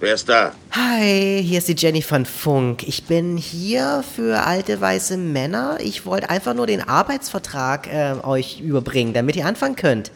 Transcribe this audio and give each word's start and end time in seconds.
Wer 0.00 0.14
ist 0.14 0.28
da? 0.28 0.54
Hi, 0.70 1.42
hier 1.44 1.58
ist 1.58 1.66
die 1.66 1.74
Jenny 1.76 2.02
von 2.02 2.24
Funk. 2.24 2.86
Ich 2.86 3.04
bin 3.04 3.36
hier 3.36 4.04
für 4.14 4.46
alte 4.46 4.80
weiße 4.80 5.16
Männer. 5.16 5.78
Ich 5.80 6.06
wollte 6.06 6.30
einfach 6.30 6.54
nur 6.54 6.68
den 6.68 6.82
Arbeitsvertrag 6.82 7.88
äh, 7.88 8.14
euch 8.22 8.60
überbringen, 8.60 9.12
damit 9.12 9.34
ihr 9.34 9.44
anfangen 9.44 9.74
könnt. 9.74 10.12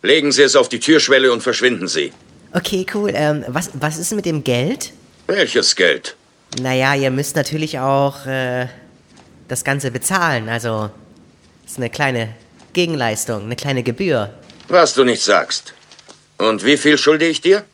Legen 0.00 0.32
Sie 0.32 0.42
es 0.42 0.56
auf 0.56 0.70
die 0.70 0.80
Türschwelle 0.80 1.30
und 1.32 1.42
verschwinden 1.42 1.86
Sie. 1.86 2.12
Okay, 2.54 2.86
cool. 2.94 3.12
Ähm, 3.14 3.44
was, 3.46 3.70
was 3.74 3.98
ist 3.98 4.12
mit 4.14 4.24
dem 4.24 4.42
Geld? 4.42 4.92
Welches 5.26 5.76
Geld? 5.76 6.16
Naja, 6.62 6.94
ihr 6.94 7.10
müsst 7.10 7.36
natürlich 7.36 7.78
auch 7.78 8.24
äh, 8.24 8.68
das 9.48 9.64
Ganze 9.64 9.90
bezahlen. 9.90 10.48
Also, 10.48 10.88
ist 11.66 11.76
eine 11.76 11.90
kleine 11.90 12.34
Gegenleistung, 12.72 13.42
eine 13.44 13.56
kleine 13.56 13.82
Gebühr. 13.82 14.32
Was 14.68 14.94
du 14.94 15.04
nicht 15.04 15.22
sagst. 15.22 15.74
Und 16.38 16.64
wie 16.64 16.78
viel 16.78 16.96
schulde 16.96 17.26
ich 17.26 17.42
dir? 17.42 17.66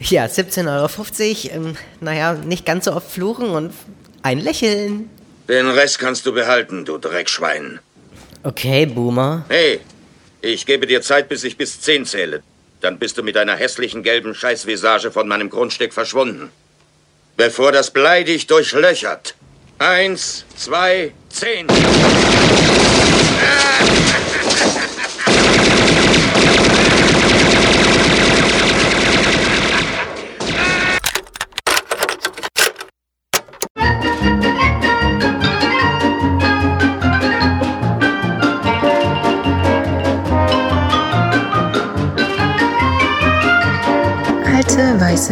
Ja, 0.00 0.26
17,50 0.26 1.50
Euro. 1.50 1.54
Ähm, 1.54 1.76
naja, 2.00 2.34
nicht 2.34 2.64
ganz 2.64 2.84
so 2.84 2.92
oft 2.92 3.10
fluchen 3.10 3.50
und 3.50 3.72
ein 4.22 4.38
Lächeln. 4.38 5.10
Den 5.48 5.68
Rest 5.68 5.98
kannst 5.98 6.26
du 6.26 6.32
behalten, 6.32 6.84
du 6.84 6.98
Dreckschwein. 6.98 7.80
Okay, 8.42 8.86
Boomer. 8.86 9.44
Hey, 9.48 9.80
ich 10.40 10.66
gebe 10.66 10.86
dir 10.86 11.02
Zeit, 11.02 11.28
bis 11.28 11.42
ich 11.42 11.56
bis 11.56 11.80
zehn 11.80 12.04
zähle. 12.04 12.42
Dann 12.80 12.98
bist 12.98 13.18
du 13.18 13.22
mit 13.22 13.34
deiner 13.34 13.56
hässlichen 13.56 14.02
gelben 14.02 14.34
Scheißvisage 14.34 15.10
von 15.10 15.26
meinem 15.26 15.50
Grundstück 15.50 15.92
verschwunden. 15.92 16.50
Bevor 17.36 17.72
das 17.72 17.90
Blei 17.90 18.22
dich 18.22 18.46
durchlöchert. 18.46 19.34
Eins, 19.78 20.44
zwei, 20.56 21.12
zehn. 21.28 21.68
Alte 21.68 21.88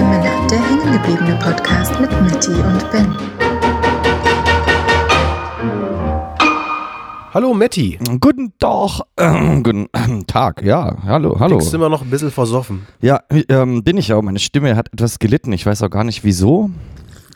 Männer, 0.03 0.47
der 0.49 0.59
hängengebliebene 0.59 1.39
Podcast 1.43 1.99
mit 2.01 2.11
Mitty 2.23 2.51
und 2.51 2.91
Ben. 2.91 3.17
Hallo 7.33 7.53
Matti. 7.55 7.99
Guten 8.21 8.53
Tag. 8.59 9.01
Äh, 9.17 9.61
guten 9.63 9.89
äh, 9.93 10.25
Tag, 10.27 10.63
ja. 10.63 10.97
Hallo, 11.05 11.39
hallo. 11.39 11.59
Klingst 11.59 11.75
immer 11.75 11.89
noch 11.89 12.03
ein 12.03 12.11
bisschen 12.11 12.31
versoffen. 12.31 12.87
Ja, 13.01 13.21
ähm, 13.49 13.85
bin 13.85 13.99
ich 13.99 14.13
auch. 14.13 14.23
Meine 14.23 14.39
Stimme 14.39 14.75
hat 14.77 14.93
etwas 14.93 15.19
gelitten. 15.19 15.53
Ich 15.53 15.67
weiß 15.67 15.83
auch 15.83 15.91
gar 15.91 16.05
nicht 16.05 16.25
wieso. 16.25 16.71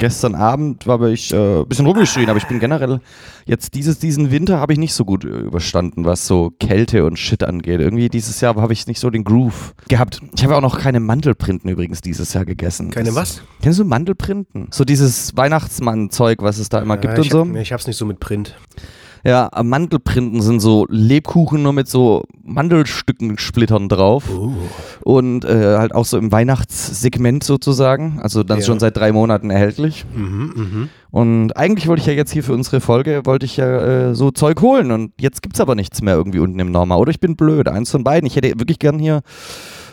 Gestern 0.00 0.34
Abend 0.34 0.86
habe 0.86 1.12
ich 1.12 1.30
äh, 1.30 1.60
ein 1.60 1.68
bisschen 1.68 1.84
rumgeschrien, 1.84 2.30
aber 2.30 2.38
ich 2.38 2.46
bin 2.46 2.58
generell 2.58 3.00
jetzt 3.44 3.74
dieses, 3.74 3.98
diesen 3.98 4.30
Winter 4.30 4.58
habe 4.58 4.72
ich 4.72 4.78
nicht 4.78 4.94
so 4.94 5.04
gut 5.04 5.26
äh, 5.26 5.28
überstanden, 5.28 6.06
was 6.06 6.26
so 6.26 6.52
Kälte 6.58 7.04
und 7.04 7.18
Shit 7.18 7.44
angeht. 7.44 7.80
Irgendwie 7.80 8.08
dieses 8.08 8.40
Jahr 8.40 8.56
habe 8.56 8.72
ich 8.72 8.86
nicht 8.86 8.98
so 8.98 9.10
den 9.10 9.24
Groove 9.24 9.74
gehabt. 9.88 10.22
Ich 10.34 10.42
habe 10.42 10.56
auch 10.56 10.62
noch 10.62 10.78
keine 10.78 11.00
Mandelprinten 11.00 11.68
übrigens 11.68 12.00
dieses 12.00 12.32
Jahr 12.32 12.46
gegessen. 12.46 12.90
Keine 12.90 13.10
das, 13.10 13.14
was? 13.14 13.42
Kennst 13.60 13.78
du 13.78 13.84
Mandelprinten? 13.84 14.68
So 14.70 14.86
dieses 14.86 15.36
Weihnachtsmann-Zeug, 15.36 16.38
was 16.40 16.56
es 16.56 16.70
da 16.70 16.78
immer 16.78 16.96
gibt 16.96 17.18
ich 17.18 17.24
und 17.24 17.30
so. 17.30 17.40
Hab, 17.40 17.56
ich 17.60 17.70
hab's 17.74 17.86
nicht 17.86 17.98
so 17.98 18.06
mit 18.06 18.20
Print. 18.20 18.56
Ja, 19.24 19.50
Mandelprinten 19.62 20.40
sind 20.40 20.60
so 20.60 20.86
Lebkuchen 20.88 21.62
nur 21.62 21.72
mit 21.72 21.88
so 21.88 22.24
Mandelstücken 22.42 23.38
Splittern 23.38 23.88
drauf. 23.88 24.24
Uh. 24.30 24.54
Und 25.02 25.44
äh, 25.44 25.76
halt 25.76 25.94
auch 25.94 26.04
so 26.04 26.16
im 26.18 26.32
Weihnachtssegment 26.32 27.44
sozusagen. 27.44 28.18
Also 28.22 28.42
dann 28.42 28.60
Ja. 28.60 28.64
schon 28.64 28.80
seit 28.80 28.96
drei 28.96 29.12
Monaten 29.12 29.50
erhältlich. 29.50 30.04
Mhm, 30.14 30.52
mhm. 30.54 30.88
Und 31.10 31.56
eigentlich 31.56 31.88
wollte 31.88 32.00
ich 32.00 32.06
ja 32.06 32.12
jetzt 32.12 32.32
hier 32.32 32.44
für 32.44 32.52
unsere 32.54 32.80
Folge, 32.80 33.22
wollte 33.24 33.44
ich 33.44 33.56
ja 33.56 34.10
äh, 34.10 34.14
so 34.14 34.30
Zeug 34.30 34.60
holen. 34.62 34.90
Und 34.90 35.12
jetzt 35.20 35.42
gibt's 35.42 35.60
aber 35.60 35.74
nichts 35.74 36.02
mehr 36.02 36.14
irgendwie 36.14 36.38
unten 36.38 36.58
im 36.58 36.70
Norma. 36.70 36.96
Oder 36.96 37.10
ich 37.10 37.20
bin 37.20 37.36
blöd, 37.36 37.68
eins 37.68 37.90
von 37.90 38.04
beiden. 38.04 38.26
Ich 38.26 38.36
hätte 38.36 38.48
wirklich 38.58 38.78
gern 38.78 38.98
hier 38.98 39.22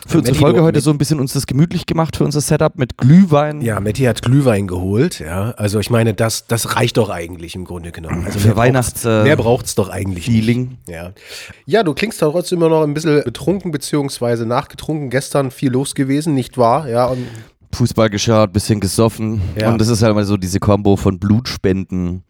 für 0.06 0.18
unsere 0.18 0.36
Folge 0.36 0.62
heute 0.62 0.80
so 0.80 0.90
ein 0.90 0.98
bisschen 0.98 1.20
uns 1.20 1.32
das 1.32 1.46
gemütlich 1.46 1.86
gemacht 1.86 2.16
für 2.16 2.24
unser 2.24 2.40
Setup 2.40 2.76
mit 2.78 2.96
Glühwein. 2.98 3.60
Ja, 3.60 3.80
Matti 3.80 4.02
hat 4.04 4.22
Glühwein 4.22 4.66
geholt, 4.66 5.20
ja. 5.20 5.52
Also 5.56 5.78
ich 5.80 5.90
meine, 5.90 6.14
das, 6.14 6.46
das 6.46 6.76
reicht 6.76 6.96
doch 6.96 7.10
eigentlich 7.10 7.54
im 7.54 7.64
Grunde 7.64 7.92
genommen. 7.92 8.24
Also 8.26 8.38
Für 8.38 8.56
Weihnachts- 8.56 9.02
braucht's- 9.02 9.04
äh, 9.04 9.24
mehr 9.24 9.36
braucht's 9.36 9.74
doch 9.74 9.88
eigentlich 9.88 10.26
Feeling. 10.26 10.78
nicht. 10.86 10.88
Ja. 10.88 11.12
ja, 11.66 11.82
du 11.82 11.94
klingst 11.94 12.20
trotzdem 12.20 12.58
immer 12.58 12.68
noch 12.68 12.82
ein 12.82 12.94
bisschen 12.94 13.22
betrunken 13.24 13.70
beziehungsweise 13.72 14.46
nachgetrunken. 14.46 15.10
Gestern 15.10 15.50
viel 15.50 15.70
los 15.72 15.94
gewesen, 15.94 16.34
nicht 16.34 16.58
wahr? 16.58 16.88
Ja, 16.88 17.12
Fußball 17.74 18.08
geschaut, 18.08 18.52
bisschen 18.52 18.80
gesoffen. 18.80 19.40
Ja. 19.60 19.70
Und 19.70 19.78
das 19.80 19.88
ist 19.88 20.02
halt 20.02 20.14
mal 20.14 20.24
so 20.24 20.36
diese 20.38 20.58
Kombo 20.58 20.96
von 20.96 21.18
Blutspenden 21.18 22.22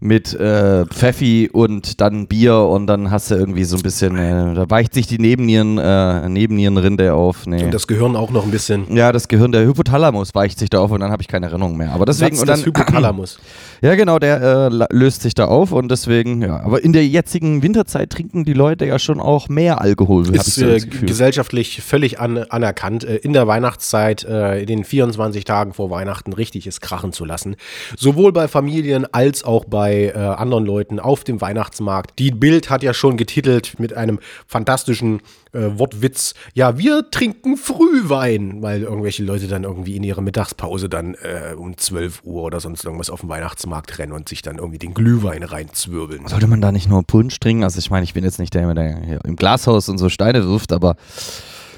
mit 0.00 0.32
äh, 0.34 0.86
Pfeffi 0.86 1.50
und 1.52 2.00
dann 2.00 2.26
Bier 2.28 2.56
und 2.56 2.86
dann 2.86 3.10
hast 3.10 3.30
du 3.30 3.34
irgendwie 3.34 3.64
so 3.64 3.76
ein 3.76 3.82
bisschen, 3.82 4.16
äh, 4.16 4.54
da 4.54 4.70
weicht 4.70 4.94
sich 4.94 5.06
die 5.06 5.18
Nebennieren, 5.18 5.78
äh, 5.78 6.28
Nebennierenrinde 6.28 7.14
auf. 7.14 7.46
Nee. 7.46 7.64
und 7.64 7.74
das 7.74 7.86
Gehirn 7.86 8.14
auch 8.14 8.30
noch 8.30 8.44
ein 8.44 8.50
bisschen. 8.50 8.94
ja, 8.94 9.10
das 9.12 9.28
Gehirn, 9.28 9.52
der 9.52 9.64
Hypothalamus 9.64 10.34
weicht 10.34 10.58
sich 10.58 10.70
da 10.70 10.80
auf 10.80 10.90
und 10.90 11.00
dann 11.00 11.10
habe 11.10 11.22
ich 11.22 11.28
keine 11.28 11.46
Erinnerung 11.46 11.76
mehr. 11.76 11.92
Aber 11.92 12.04
deswegen 12.04 12.36
Satz 12.36 12.42
und 12.42 12.48
dann, 12.48 12.64
Hypothalamus. 12.64 13.38
ja 13.80 13.94
genau, 13.94 14.18
der 14.18 14.70
äh, 14.70 14.86
löst 14.90 15.22
sich 15.22 15.34
da 15.34 15.46
auf 15.46 15.72
und 15.72 15.90
deswegen, 15.90 16.42
ja. 16.42 16.60
Aber 16.60 16.82
in 16.82 16.92
der 16.92 17.06
jetzigen 17.06 17.62
Winterzeit 17.62 18.10
trinken 18.10 18.44
die 18.44 18.52
Leute 18.52 18.84
ja 18.86 18.98
schon 18.98 19.20
auch 19.20 19.48
mehr 19.48 19.80
Alkohol. 19.80 20.34
ist 20.34 20.56
so 20.56 20.66
äh, 20.66 20.80
gesellschaftlich 20.80 21.82
völlig 21.82 22.18
an, 22.18 22.38
anerkannt, 22.38 23.04
äh, 23.04 23.16
in 23.16 23.32
der 23.32 23.46
Weihnachtszeit, 23.46 24.24
äh, 24.24 24.60
in 24.60 24.66
den 24.66 24.84
24 24.84 25.44
Tagen 25.44 25.72
vor 25.72 25.90
Weihnachten 25.90 26.32
richtig 26.32 26.66
es 26.66 26.80
krachen 26.80 27.12
zu 27.12 27.24
lassen. 27.24 27.56
Sowohl 27.96 28.32
bei 28.32 28.48
Familien 28.48 29.06
als 29.12 29.44
auch 29.44 29.64
bei 29.64 30.12
äh, 30.14 30.18
anderen 30.18 30.66
Leuten 30.66 30.98
auf 30.98 31.24
dem 31.24 31.40
Weihnachtsmarkt. 31.40 32.18
Die 32.18 32.30
Bild 32.30 32.70
hat 32.70 32.82
ja 32.82 32.92
schon 32.92 33.16
getitelt 33.16 33.78
mit 33.78 33.94
einem 33.94 34.18
fantastischen 34.46 35.20
äh, 35.52 35.78
Wortwitz. 35.78 36.34
Ja, 36.54 36.78
wir 36.78 37.10
trinken 37.10 37.56
Frühwein, 37.56 38.60
weil 38.60 38.82
irgendwelche 38.82 39.22
Leute 39.22 39.46
dann 39.46 39.64
irgendwie 39.64 39.96
in 39.96 40.02
ihrer 40.02 40.20
Mittagspause 40.20 40.88
dann 40.88 41.16
um 41.56 41.76
12 41.76 42.22
Uhr 42.24 42.42
oder 42.42 42.60
sonst 42.60 42.84
irgendwas 42.84 43.10
auf 43.10 43.20
dem 43.20 43.28
Weihnachtsmarkt 43.28 43.67
rennen 43.72 44.12
und 44.12 44.28
sich 44.28 44.42
dann 44.42 44.58
irgendwie 44.58 44.78
den 44.78 44.94
Glühwein 44.94 45.42
reinzwirbeln. 45.42 46.26
Sollte 46.26 46.46
man 46.46 46.60
da 46.60 46.72
nicht 46.72 46.88
nur 46.88 47.02
Punsch 47.02 47.38
trinken? 47.40 47.64
Also 47.64 47.78
ich 47.78 47.90
meine, 47.90 48.04
ich 48.04 48.14
bin 48.14 48.24
jetzt 48.24 48.38
nicht 48.38 48.54
der, 48.54 48.72
der 48.74 49.00
hier 49.04 49.20
im 49.24 49.36
Glashaus 49.36 49.88
und 49.88 49.98
so 49.98 50.08
Steine 50.08 50.46
wirft, 50.46 50.72
aber 50.72 50.96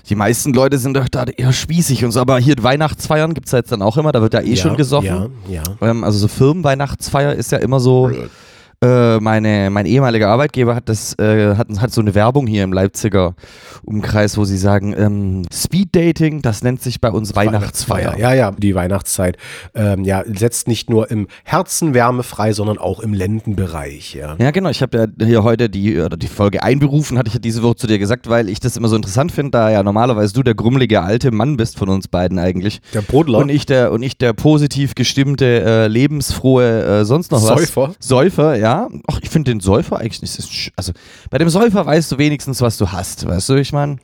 die 0.09 0.15
meisten 0.15 0.53
Leute 0.53 0.79
sind 0.79 0.97
doch 0.97 1.09
da 1.09 1.25
eher 1.25 1.53
spießig 1.53 2.05
und 2.05 2.13
so. 2.13 2.21
Aber 2.21 2.39
hier 2.39 2.57
Weihnachtsfeiern 2.61 3.35
gibt 3.35 3.47
es 3.47 3.53
jetzt 3.53 3.73
dann 3.73 3.83
auch 3.83 3.97
immer, 3.97 4.13
da 4.13 4.21
wird 4.21 4.35
ja 4.35 4.41
eh 4.41 4.57
schon 4.57 4.77
gesoffen. 4.77 5.33
Ja, 5.49 5.63
ja. 5.63 5.91
Ähm, 5.91 6.05
also 6.05 6.19
so 6.19 6.29
Firmenweihnachtsfeier 6.29 7.35
ist 7.35 7.53
ja 7.53 7.59
immer 7.59 7.81
so. 7.81 8.11
Äh, 8.83 9.21
meine, 9.21 9.69
mein 9.69 9.85
ehemaliger 9.85 10.29
Arbeitgeber 10.29 10.75
hat 10.75 10.89
das, 10.89 11.13
äh, 11.19 11.55
hat, 11.55 11.69
hat 11.81 11.93
so 11.93 12.01
eine 12.01 12.15
Werbung 12.15 12.47
hier 12.47 12.65
im 12.65 12.73
Leipziger 12.73 13.35
Umkreis, 13.85 14.39
wo 14.39 14.47
sie 14.47 14.57
sagen, 14.57 14.95
ähm, 14.97 15.43
Speed 15.53 15.95
Dating, 15.95 16.41
das 16.41 16.63
nennt 16.63 16.81
sich 16.81 16.99
bei 16.99 17.11
uns 17.11 17.37
Weihnachtsfeier. 17.37 18.19
Ja, 18.19 18.33
ja, 18.33 18.53
die 18.53 18.75
Weihnachtszeit 18.75 19.37
ähm, 19.75 20.05
ja, 20.05 20.23
setzt 20.27 20.67
nicht 20.67 20.89
nur 20.89 21.11
im 21.11 21.29
Herzen 21.45 21.93
Wärme 21.93 22.23
frei, 22.23 22.55
sondern 22.55 22.79
auch 22.79 23.01
im 23.01 23.13
Lendenbereich. 23.13 24.15
Ja. 24.15 24.37
Ja, 24.39 24.51
genau. 24.51 24.71
Ich 24.71 24.81
habe 24.81 24.97
ja 25.19 25.27
hier 25.27 25.45
heute 25.45 25.69
die, 25.69 26.01
oder 26.01 26.17
die 26.17 26.29
Folge 26.29 26.63
einberufen, 26.63 27.19
hatte 27.19 27.29
ich 27.29 27.35
ja 27.35 27.41
diese 27.41 27.63
Woche 27.63 27.77
zu 27.77 27.87
dir 27.87 27.99
gesagt, 27.99 28.31
weil 28.31 28.49
ich 28.49 28.61
das 28.61 28.79
immer 28.79 28.89
so 28.89 28.97
interessant 28.97 29.31
finde, 29.31 29.51
da 29.51 29.71
ja 29.71 29.83
normalerweise 29.83 30.33
du 30.33 30.43
der 30.43 30.55
grummelige 30.55 31.03
alte 31.03 31.33
Mann 31.33 31.59
bist 31.59 31.77
von 31.77 31.91
uns 31.91 32.09
beiden 32.09 32.39
eigentlich. 32.39 32.81
Der 32.95 33.03
Brodler. 33.03 33.41
Und 33.41 33.51
ich 33.51 33.67
der, 33.67 33.93
und 33.93 34.03
ich 34.03 34.17
der 34.17 34.33
positiv 34.33 34.95
gestimmte, 34.95 35.45
äh, 35.45 35.87
lebensfrohe, 35.87 37.01
äh, 37.01 37.05
sonst 37.05 37.31
noch 37.31 37.43
was. 37.43 37.49
Säufer. 37.49 37.93
Säufer, 38.01 38.57
ja. 38.57 38.70
Ach, 39.07 39.19
ich 39.23 39.31
finde 39.31 39.51
den 39.51 39.61
Säufer 39.61 39.99
eigentlich 39.99 40.23
nicht. 40.23 40.35
sch- 40.41 40.71
Also 40.77 40.93
bei 41.31 41.39
dem 41.39 41.49
Säufer 41.49 41.85
weißt 41.87 42.13
du 42.13 42.19
wenigstens, 42.19 42.61
was 42.61 42.77
du 42.79 42.91
hast. 42.93 43.27
Weißt 43.27 43.49
du, 43.49 43.55
ich 43.55 43.73
meine, 43.73 43.97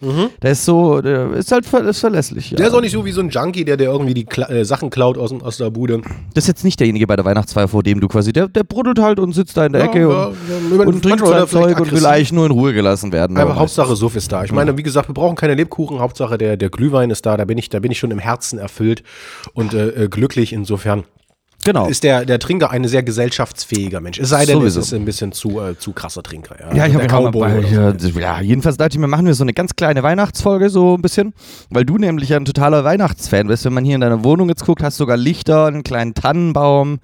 der 0.43 0.53
ist 0.53 0.65
so, 0.65 1.01
der 1.01 1.33
ist 1.33 1.53
halt 1.53 1.66
ver 1.66 1.84
ist 1.84 2.01
verlässlich. 2.01 2.51
Ja. 2.51 2.57
Der 2.57 2.66
ist 2.68 2.74
auch 2.74 2.80
nicht 2.80 2.92
so 2.92 3.04
wie 3.04 3.13
so 3.13 3.21
ein 3.21 3.28
Junkie, 3.30 3.65
der 3.65 3.77
dir 3.77 3.84
irgendwie 3.84 4.15
die 4.15 4.24
Kla 4.24 4.48
äh, 4.48 4.65
Sachen 4.65 4.91
klaut 4.91 5.18
aus, 5.18 5.33
aus 5.42 5.57
der 5.59 5.71
Bude. 5.71 6.01
das 6.34 6.45
ist 6.45 6.48
jetzt 6.48 6.65
nicht 6.65 6.78
derjenige 6.80 7.07
bei 7.07 7.16
der 7.16 7.24
Weihnachtsfeier, 7.24 7.68
vor 7.68 7.83
dem 7.83 8.01
du 8.01 8.09
quasi, 8.09 8.33
der, 8.33 8.48
der 8.48 8.65
bruddelt 8.65 8.98
halt 8.98 9.18
und 9.21 9.33
sitzt 9.33 9.57
da 9.57 9.66
in 9.66 9.72
der 9.72 9.83
Ja, 9.83 9.86
Ecke 9.89 10.01
ja, 10.01 10.07
und, 10.27 10.36
ja, 10.78 10.84
und 10.86 11.03
trinkt 11.03 11.21
sein 11.21 11.28
vielleicht 11.28 11.48
Zeug 11.51 11.80
und 11.80 11.92
will 11.92 12.07
eigentlich 12.07 12.33
nur 12.33 12.47
in 12.47 12.53
Ruhe 12.53 12.72
gelassen 12.72 13.12
werden. 13.12 13.36
Aber 13.36 13.57
Hauptsache 13.57 13.95
Suff 13.97 14.16
ist 14.16 14.33
da. 14.33 14.45
Ich 14.45 14.53
meine, 14.53 14.77
wie 14.77 14.83
gesagt, 14.83 15.09
wir 15.09 15.15
brauchen 15.15 15.36
keine 15.36 15.54
Lebkuchen. 15.54 15.98
Hauptsache 16.01 16.39
der, 16.39 16.57
der 16.57 16.71
Glühwein 16.71 17.10
ist 17.10 17.27
da. 17.27 17.36
Da 17.36 17.45
bin 17.45 17.59
ich, 17.59 17.69
da 17.69 17.78
bin 17.80 17.92
ich 17.92 17.98
schon 17.98 18.10
im 18.10 18.19
Herzen 18.19 18.59
erfüllt 18.59 19.03
und 19.54 19.74
äh, 19.74 20.04
äh, 20.04 20.09
glücklich 20.09 20.53
insofern. 20.53 21.04
Genau. 21.66 21.86
ist 21.89 22.03
der, 22.04 22.24
der 22.24 22.39
Trinker 22.39 22.71
ein 22.71 22.86
sehr 22.86 23.03
gesellschaftsfähiger 23.03 24.01
Mensch. 24.01 24.18
Es 24.18 24.30
sei 24.30 24.47
denn, 24.47 24.59
Sowieso. 24.59 24.80
es 24.80 24.86
ist 24.86 24.95
ein 24.95 25.04
bisschen 25.04 25.33
zu, 25.33 25.60
äh, 25.60 25.78
zu 25.78 25.92
krasser 25.92 26.22
Trinker. 26.22 26.57
Ja, 26.59 26.74
Ja, 26.74 26.86
ich 26.86 26.92
der 26.97 27.03
habe 27.10 27.22
ja, 27.22 27.30
Cowboy 27.30 27.65
ja, 27.71 27.95
ja, 28.21 28.41
jedenfalls 28.41 28.77
dachte 28.77 28.95
ich 28.97 28.98
mir, 28.98 29.09
machen 29.09 29.27
wir 29.27 29.34
so 29.34 29.45
eine 29.45 29.53
ganz 29.53 29.77
kleine 29.77 30.03
Weihnachtsfolge 30.03 30.71
so 30.71 30.95
ein 30.97 31.03
bisschen, 31.03 31.34
weil 31.71 31.84
du 31.84 31.98
nämlich 31.98 32.30
ja 32.30 32.36
ein 32.36 32.45
totaler 32.45 32.84
Weihnachtsfan 32.84 33.48
bist. 33.48 33.65
Wenn 33.65 33.72
man 33.74 33.84
hier 33.84 33.97
in 33.97 34.01
deiner 34.01 34.24
Wohnung 34.24 34.48
jetzt 34.48 34.65
guckt, 34.65 34.83
hast 34.83 34.98
du 34.98 35.03
sogar 35.03 35.16
Lichter, 35.16 35.66
einen 35.66 35.83
kleinen 35.83 36.15
Tannenbaum. 36.15 36.98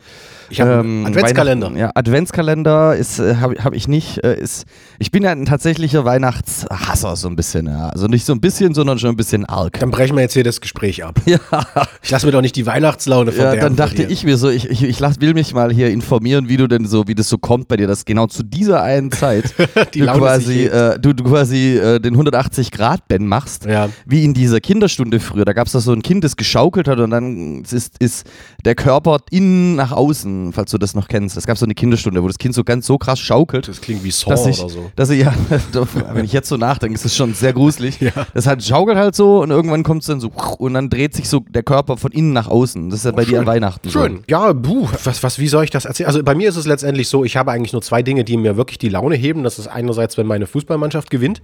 Ich 0.50 0.60
habe 0.60 0.80
einen 0.80 1.06
Adventskalender. 1.06 1.72
Ja, 1.76 1.90
Adventskalender 1.94 2.94
ist 2.96 3.18
äh, 3.18 3.36
habe 3.36 3.56
hab 3.64 3.74
ich 3.74 3.88
nicht. 3.88 4.22
Äh, 4.22 4.38
ist, 4.38 4.64
ich 4.98 5.10
bin 5.10 5.22
ja 5.22 5.30
ein 5.32 5.46
tatsächlicher 5.46 6.04
Weihnachtshasser 6.04 7.16
so 7.16 7.28
ein 7.28 7.36
bisschen. 7.36 7.66
Ja. 7.66 7.88
Also 7.88 8.06
nicht 8.06 8.24
so 8.24 8.32
ein 8.32 8.40
bisschen, 8.40 8.74
sondern 8.74 8.98
schon 8.98 9.10
ein 9.10 9.16
bisschen 9.16 9.44
arg. 9.46 9.78
Dann 9.80 9.90
brechen 9.90 10.14
wir 10.16 10.22
jetzt 10.22 10.34
hier 10.34 10.44
das 10.44 10.60
Gespräch 10.60 11.04
ab. 11.04 11.20
Ja. 11.32 11.38
Ich 12.02 12.10
lasse 12.10 12.26
mir 12.26 12.32
doch 12.32 12.42
nicht 12.42 12.56
die 12.56 12.66
Weihnachtslaune 12.66 13.30
Ja, 13.30 13.36
verderben. 13.36 13.60
dann 13.60 13.76
dachte 13.76 14.02
ich 14.02 14.24
mir 14.24 14.36
so, 14.36 14.50
ich, 14.52 14.68
ich, 14.70 14.82
ich 14.84 15.00
lass, 15.00 15.20
will 15.20 15.34
mich 15.34 15.52
mal 15.54 15.72
hier 15.72 15.90
informieren, 15.90 16.48
wie 16.48 16.56
du 16.56 16.66
denn 16.68 16.86
so, 16.86 17.08
wie 17.08 17.14
das 17.14 17.28
so 17.28 17.38
kommt 17.38 17.68
bei 17.68 17.76
dir, 17.76 17.86
dass 17.86 18.04
genau 18.04 18.26
zu 18.26 18.42
dieser 18.42 18.82
einen 18.82 19.10
Zeit 19.10 19.54
du, 19.94 20.06
quasi, 20.06 20.64
äh, 20.66 20.98
du, 20.98 21.12
du 21.14 21.24
quasi 21.24 21.76
äh, 21.76 21.98
den 22.00 22.14
180 22.14 22.70
Grad 22.70 23.08
Ben 23.08 23.26
machst, 23.26 23.64
Ja. 23.66 23.88
wie 24.06 24.24
in 24.24 24.34
dieser 24.34 24.60
Kinderstunde 24.60 25.20
früher. 25.20 25.44
Da 25.44 25.52
gab 25.52 25.66
es 25.66 25.72
da 25.72 25.80
so 25.80 25.92
ein 25.92 26.02
Kind, 26.02 26.24
das 26.24 26.36
geschaukelt 26.36 26.88
hat 26.88 26.98
und 27.00 27.10
dann 27.10 27.62
ist, 27.62 27.98
ist 27.98 28.26
der 28.64 28.74
Körper 28.74 29.18
innen 29.30 29.74
nach 29.76 29.92
außen, 29.92 30.52
falls 30.52 30.70
du 30.70 30.78
das 30.78 30.94
noch 30.94 31.08
kennst. 31.08 31.36
Es 31.36 31.46
gab 31.46 31.58
so 31.58 31.66
eine 31.66 31.74
Kinderstunde, 31.74 32.22
wo 32.22 32.26
das 32.28 32.38
Kind 32.38 32.54
so 32.54 32.64
ganz 32.64 32.86
so 32.86 32.98
krass 32.98 33.18
schaukelt. 33.18 33.68
Das 33.68 33.80
klingt 33.80 34.04
wie 34.04 34.10
Saw 34.10 34.30
Dass 34.30 34.46
ich, 34.46 34.60
oder 34.60 34.68
so. 34.68 34.90
dass 34.96 35.10
ich, 35.10 35.20
ja, 35.20 35.32
wenn 36.14 36.24
ich 36.24 36.32
jetzt 36.32 36.48
so 36.48 36.56
nachdenke, 36.56 36.94
ist 36.94 37.04
es 37.04 37.16
schon 37.16 37.34
sehr 37.34 37.52
gruselig. 37.52 37.98
Ja. 38.02 38.10
Das 38.34 38.46
halt 38.48 38.64
schaukelt 38.64 38.98
halt 38.98 39.14
so 39.14 39.42
und 39.42 39.50
irgendwann 39.50 39.84
kommt 39.84 40.00
es 40.02 40.08
dann 40.08 40.18
so 40.18 40.30
und 40.58 40.74
dann 40.74 40.90
dreht 40.90 41.14
sich 41.14 41.28
so 41.28 41.40
der 41.48 41.62
Körper 41.62 41.96
von 41.96 42.10
innen 42.10 42.32
nach 42.32 42.48
außen. 42.48 42.90
Das 42.90 43.00
ist 43.00 43.04
ja 43.04 43.12
bei 43.12 43.24
dir 43.24 43.38
an 43.40 43.46
Weihnachten 43.46 43.88
so. 43.88 44.00
Schön. 44.00 44.24
Ja, 44.42 44.52
buh, 44.54 44.88
was, 45.04 45.22
was, 45.22 45.38
wie 45.38 45.46
soll 45.46 45.62
ich 45.62 45.70
das 45.70 45.84
erzählen? 45.84 46.08
Also 46.08 46.24
bei 46.24 46.34
mir 46.34 46.48
ist 46.48 46.56
es 46.56 46.66
letztendlich 46.66 47.08
so, 47.08 47.24
ich 47.24 47.36
habe 47.36 47.52
eigentlich 47.52 47.72
nur 47.72 47.80
zwei 47.80 48.02
Dinge, 48.02 48.24
die 48.24 48.36
mir 48.36 48.56
wirklich 48.56 48.76
die 48.76 48.88
Laune 48.88 49.14
heben. 49.14 49.44
Das 49.44 49.60
ist 49.60 49.68
einerseits, 49.68 50.18
wenn 50.18 50.26
meine 50.26 50.48
Fußballmannschaft 50.48 51.10
gewinnt, 51.10 51.42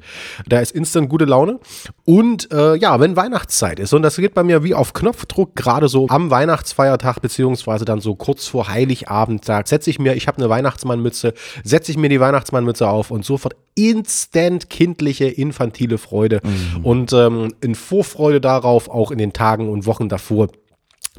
da 0.48 0.58
ist 0.58 0.72
instant 0.72 1.08
gute 1.08 1.24
Laune. 1.24 1.60
Und 2.04 2.50
äh, 2.52 2.74
ja, 2.74 2.98
wenn 2.98 3.14
Weihnachtszeit 3.14 3.78
ist. 3.78 3.94
Und 3.94 4.02
das 4.02 4.16
geht 4.16 4.34
bei 4.34 4.42
mir 4.42 4.64
wie 4.64 4.74
auf 4.74 4.94
Knopfdruck, 4.94 5.54
gerade 5.54 5.86
so 5.86 6.08
am 6.08 6.30
Weihnachtsfeiertag, 6.30 7.20
beziehungsweise 7.20 7.84
dann 7.84 8.00
so 8.00 8.16
kurz 8.16 8.48
vor 8.48 8.66
Heiligabend, 8.66 9.48
da 9.48 9.64
setze 9.64 9.90
ich 9.90 10.00
mir, 10.00 10.16
ich 10.16 10.26
habe 10.26 10.38
eine 10.38 10.48
Weihnachtsmannmütze, 10.48 11.34
setze 11.62 11.92
ich 11.92 11.98
mir 11.98 12.08
die 12.08 12.18
Weihnachtsmannmütze 12.18 12.88
auf 12.88 13.12
und 13.12 13.24
sofort 13.24 13.54
instant 13.76 14.70
kindliche, 14.70 15.26
infantile 15.26 15.98
Freude. 15.98 16.40
Und 16.82 17.12
ähm, 17.12 17.54
in 17.60 17.76
Vorfreude 17.76 18.40
darauf, 18.40 18.88
auch 18.90 19.12
in 19.12 19.18
den 19.18 19.32
Tagen 19.32 19.68
und 19.68 19.86
Wochen 19.86 20.08
davor, 20.08 20.48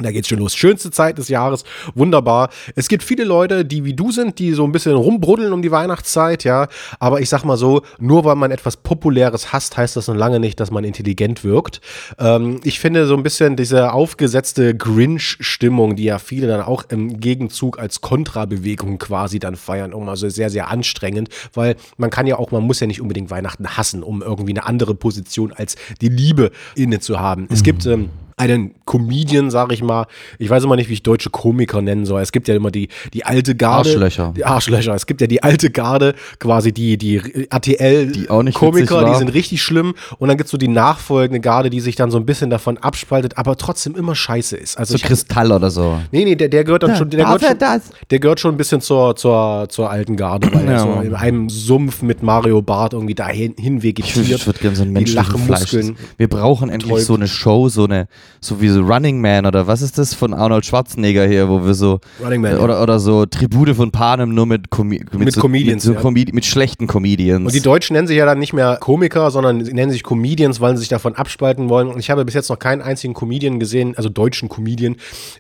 da 0.06 0.12
geht's 0.12 0.28
schon 0.28 0.40
los. 0.40 0.56
Schönste 0.56 0.92
Zeit 0.92 1.18
des 1.18 1.30
Jahres. 1.30 1.63
Wunderbar. 1.96 2.50
Es 2.75 2.88
gibt 2.88 3.04
viele 3.04 3.24
Leute, 3.24 3.66
die 3.66 3.84
wie 3.86 3.94
du 3.94 4.12
sind, 4.12 4.40
die 4.40 4.54
so 4.54 4.63
ein 4.63 4.72
bisschen 4.72 4.96
rumbruddeln 4.96 5.54
um 5.54 5.62
die 5.62 5.72
Weihnachtszeit, 5.72 6.44
ja. 6.44 6.68
Aber 7.00 7.22
ich 7.22 7.30
sag 7.30 7.44
mal 7.44 7.57
so, 7.57 7.81
nur 8.00 8.25
weil 8.25 8.36
man 8.36 8.51
etwas 8.51 8.78
Populäres 8.78 9.54
hasst, 9.54 9.78
heißt 9.78 9.96
das 9.96 10.07
noch 10.07 10.16
lange 10.16 10.40
nicht, 10.40 10.60
dass 10.60 10.72
man 10.72 10.84
intelligent 10.84 11.44
wirkt. 11.44 11.81
Ähm, 12.18 12.60
ich 12.63 12.80
finde 12.80 13.06
so 13.07 13.16
ein 13.16 13.24
bisschen 13.24 13.56
diese 13.56 13.94
aufgesetzte 13.94 14.75
Grinch-Stimmung, 14.75 15.96
die 15.96 16.06
ja 16.06 16.19
viele 16.19 16.48
dann 16.48 16.62
auch 16.62 16.86
im 16.90 17.19
Gegenzug 17.19 17.80
als 17.80 18.02
Kontrabewegung 18.02 18.98
quasi 18.98 19.40
dann 19.40 19.56
feiern, 19.56 19.94
um 19.94 20.07
also 20.10 20.30
sehr, 20.30 20.50
sehr 20.50 20.69
anstrengend, 20.69 21.30
weil 21.54 21.75
man 21.98 22.10
kann 22.10 22.28
ja 22.28 22.38
auch, 22.38 22.52
man 22.52 22.63
muss 22.63 22.80
ja 22.80 22.88
nicht 22.88 23.02
unbedingt 23.02 23.30
Weihnachten 23.31 23.78
hassen, 23.78 24.04
um 24.04 24.22
irgendwie 24.22 24.54
eine 24.54 24.66
andere 24.66 24.95
Position 24.95 25.54
als 25.54 25.75
die 26.02 26.10
Liebe 26.10 26.52
inne 26.75 27.00
zu 27.00 27.19
haben. 27.19 27.48
Es 27.52 27.63
gibt, 27.63 27.86
ähm, 27.86 28.10
einen 28.40 28.76
Comedian, 28.86 29.52
sag 29.52 29.72
ich 29.72 29.84
mal. 29.84 30.06
Ich 30.38 30.50
weiß 30.50 30.64
immer 30.64 30.76
nicht, 30.76 30.90
wie 30.90 30.94
ich 30.94 31.04
deutsche 31.04 31.30
Komiker 31.30 31.82
nennen 31.82 32.06
soll. 32.06 32.22
Es 32.22 32.32
gibt 32.32 32.48
ja 32.48 32.56
immer 32.56 32.72
die, 32.72 32.90
die 33.14 33.26
alte 33.26 33.56
Garde. 33.56 33.90
Arschlöcher. 33.90 34.34
Die 34.36 34.46
Arschlöcher. 34.46 34.94
Es 34.96 35.06
gibt 35.06 35.22
ja 35.22 35.28
die 35.28 35.44
alte 35.44 35.70
Garde, 35.70 36.16
quasi 36.40 36.72
die, 36.72 36.98
die 36.98 37.18
RTL 37.50 38.08
Die 38.12 38.28
die 38.28 39.16
sind 39.18 39.34
richtig 39.34 39.62
schlimm. 39.62 39.94
Und 40.18 40.30
dann 40.30 40.38
gibt's 40.38 40.52
so 40.52 40.58
die 40.58 40.68
nachfolgende 40.68 41.40
Garde, 41.40 41.70
die 41.70 41.80
sich 41.80 41.96
dann 41.96 42.12
so 42.12 42.18
ein 42.18 42.26
bisschen 42.26 42.50
davon 42.50 42.78
abspaltet, 42.78 43.38
aber 43.38 43.56
trotzdem 43.58 43.96
immer 43.96 44.16
scheiße 44.16 44.56
ist. 44.58 44.78
Also 44.78 44.98
So 44.98 45.06
Kristall 45.06 45.52
oder 45.52 45.70
so. 45.70 46.00
Nee, 46.12 46.26
nee, 46.26 46.36
der, 46.36 46.50
der 46.50 46.64
gehört 46.64 46.84
dann 46.84 46.96
schon, 46.96 47.10
der 47.10 47.26
gehört 47.26 47.44
er 47.44 47.50
schon, 47.50 47.60
das? 47.60 47.82
der 48.10 48.20
gehört 48.20 48.40
schon 48.40 48.54
ein 48.54 48.58
bisschen 48.58 48.82
zur, 48.82 49.16
zur, 49.16 49.68
zur 49.70 49.90
alten 49.90 50.16
Garde, 50.16 50.50
weil 50.54 50.66
er 50.68 50.74
Ja. 50.74 50.80
so 50.80 51.02
in 51.02 51.14
einem 51.16 51.50
Sumpf 51.50 52.02
mit 52.02 52.24
Mario 52.24 52.62
Bart 52.62 52.94
irgendwie 52.94 53.16
dahin 53.16 53.56
hin 53.58 53.80
Ich, 53.84 54.00
ich 54.16 54.46
würde 54.46 54.60
gerne 54.60 54.76
so 54.76 54.84
einen 54.84 54.94
menschlichen. 54.94 55.40
Fleisch. 55.40 55.76
Wir 56.18 56.28
brauchen 56.28 56.70
endlich 56.70 57.04
so 57.06 57.16
eine 57.16 57.28
Show, 57.28 57.70
so 57.70 57.86
eine, 57.86 58.08
so 58.42 58.62
wie 58.62 58.70
so 58.70 58.81
Running 58.81 59.22
Man 59.22 59.46
oder 59.46 59.68
was 59.68 59.81
ist 59.81 59.98
das 59.98 60.14
von 60.14 60.34
Arnold 60.34 60.66
Schwarzenegger 60.66 61.28
hier, 61.28 61.50
wo 61.50 61.66
wir 61.66 61.74
so 61.74 62.00
Running 62.24 62.42
Man, 62.42 62.58
oder, 62.58 62.81
oder 62.81 63.00
so 63.00 63.26
Tribute 63.26 63.76
von 63.76 63.92
Panem 63.92 64.34
nur 64.34 64.46
mit, 64.46 64.70
Comi 64.70 65.04
Mit 65.12 65.34
so, 65.34 65.42
Comedians, 65.42 65.76
mit, 65.76 65.81
so 65.81 65.94
ja. 65.94 66.00
Comedi 66.00 66.31
mit 66.34 66.46
schlechten 66.46 66.88
Comedians. 66.88 67.46
Und 67.46 67.54
die 67.54 67.62
Deutschen 67.62 67.94
nennen 67.94 68.08
sich 68.08 68.18
ja 68.18 68.26
dann 68.26 68.40
nicht 68.40 68.54
mehr 68.54 68.78
Komiker, 68.80 69.31
sondern 69.31 69.64
sie 69.64 69.74
nennen 69.74 69.92
sich 69.92 70.04
Comedians, 70.04 70.62
weil 70.62 70.76
sie 70.76 70.81
sich 70.81 70.90
davon 70.90 71.16
abspalten 71.16 71.70
wollen. 71.70 71.88
Und 71.88 72.00
ich 72.00 72.10
habe 72.10 72.26
bis 72.26 72.34
jetzt 72.34 72.50
noch 72.50 72.60
keinen 72.60 72.81
einzigen 72.81 73.14
Comedian 73.14 73.60
gesehen, 73.60 73.96
also 73.98 74.10
deutschen 74.10 74.50
Comedian, 74.50 74.96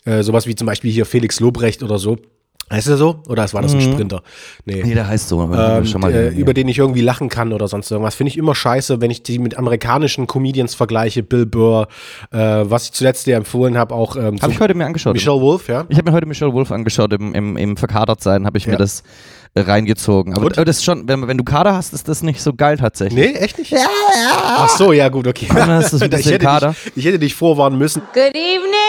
äh, 0.05 0.23
sowas 0.23 0.47
wie 0.47 0.55
zum 0.55 0.67
Beispiel 0.67 0.91
hier 0.91 1.05
Felix 1.05 1.39
Lobrecht 1.39 1.83
oder 1.83 1.97
so. 1.97 2.17
Heißt 2.71 2.87
er 2.87 2.97
so? 2.97 3.23
Oder 3.27 3.51
war 3.53 3.61
das 3.63 3.73
ein 3.73 3.81
Sprinter? 3.81 4.21
Nee. 4.65 4.83
nee, 4.85 4.93
der 4.93 5.07
heißt 5.07 5.27
so. 5.27 5.41
aber 5.41 5.77
Ähm, 5.79 5.85
schon 5.85 6.01
mal 6.01 6.13
äh, 6.13 6.29
über 6.29 6.53
den 6.53 6.67
ich 6.67 6.77
irgendwie 6.77 7.01
lachen 7.01 7.27
kann 7.27 7.51
oder 7.51 7.67
sonst 7.67 7.89
irgendwas. 7.89 8.13
Finde 8.15 8.29
ich 8.29 8.37
immer 8.37 8.53
scheiße, 8.53 9.01
wenn 9.01 9.09
ich 9.09 9.23
die 9.23 9.39
mit 9.39 9.57
amerikanischen 9.57 10.27
Comedians 10.27 10.75
vergleiche. 10.75 11.23
Bill 11.23 11.45
Burr, 11.47 11.87
äh, 12.31 12.37
was 12.37 12.85
ich 12.85 12.91
zuletzt 12.91 13.25
dir 13.25 13.37
empfohlen 13.37 13.77
habe, 13.77 13.95
auch 13.95 14.15
ähm, 14.15 14.39
Habe 14.41 14.51
ich 14.51 14.59
heute 14.59 14.75
mir 14.75 14.85
angeschaut. 14.85 15.13
Michelle 15.13 15.41
Wolf, 15.41 15.67
ja. 15.67 15.85
Ich 15.89 15.97
habe 15.97 16.11
mir 16.11 16.15
heute 16.15 16.27
Michelle 16.27 16.53
Wolf 16.53 16.71
angeschaut, 16.71 17.11
im, 17.13 17.33
im, 17.33 17.57
im 17.57 17.75
Verkadertsein 17.75 18.45
habe 18.45 18.57
ich 18.59 18.65
Ja. 18.65 18.71
mir 18.73 18.77
das 18.77 19.01
reingezogen. 19.55 20.33
Aber, 20.35 20.45
aber 20.45 20.63
das 20.65 20.77
ist 20.77 20.83
schon, 20.83 21.07
wenn, 21.07 21.27
wenn 21.27 21.37
du 21.37 21.43
Kader 21.43 21.73
hast, 21.75 21.93
ist 21.93 22.07
das 22.07 22.21
nicht 22.21 22.41
so 22.41 22.53
geil 22.53 22.77
tatsächlich. 22.77 23.33
Nee, 23.33 23.37
echt 23.37 23.57
nicht? 23.57 23.71
Ja, 23.71 23.79
ja. 23.79 23.85
Ach 24.43 24.69
so, 24.69 24.93
ja 24.93 25.09
gut, 25.09 25.27
okay. 25.27 25.47
So 25.81 25.97
ich, 26.05 26.11
hätte 26.11 26.37
Kader. 26.37 26.69
dich, 26.85 26.97
ich 26.97 27.05
hätte 27.05 27.19
dich 27.19 27.33
vorwarnen 27.33 27.79
müssen. 27.79 28.01
Good 28.13 28.35
evening. 28.35 28.88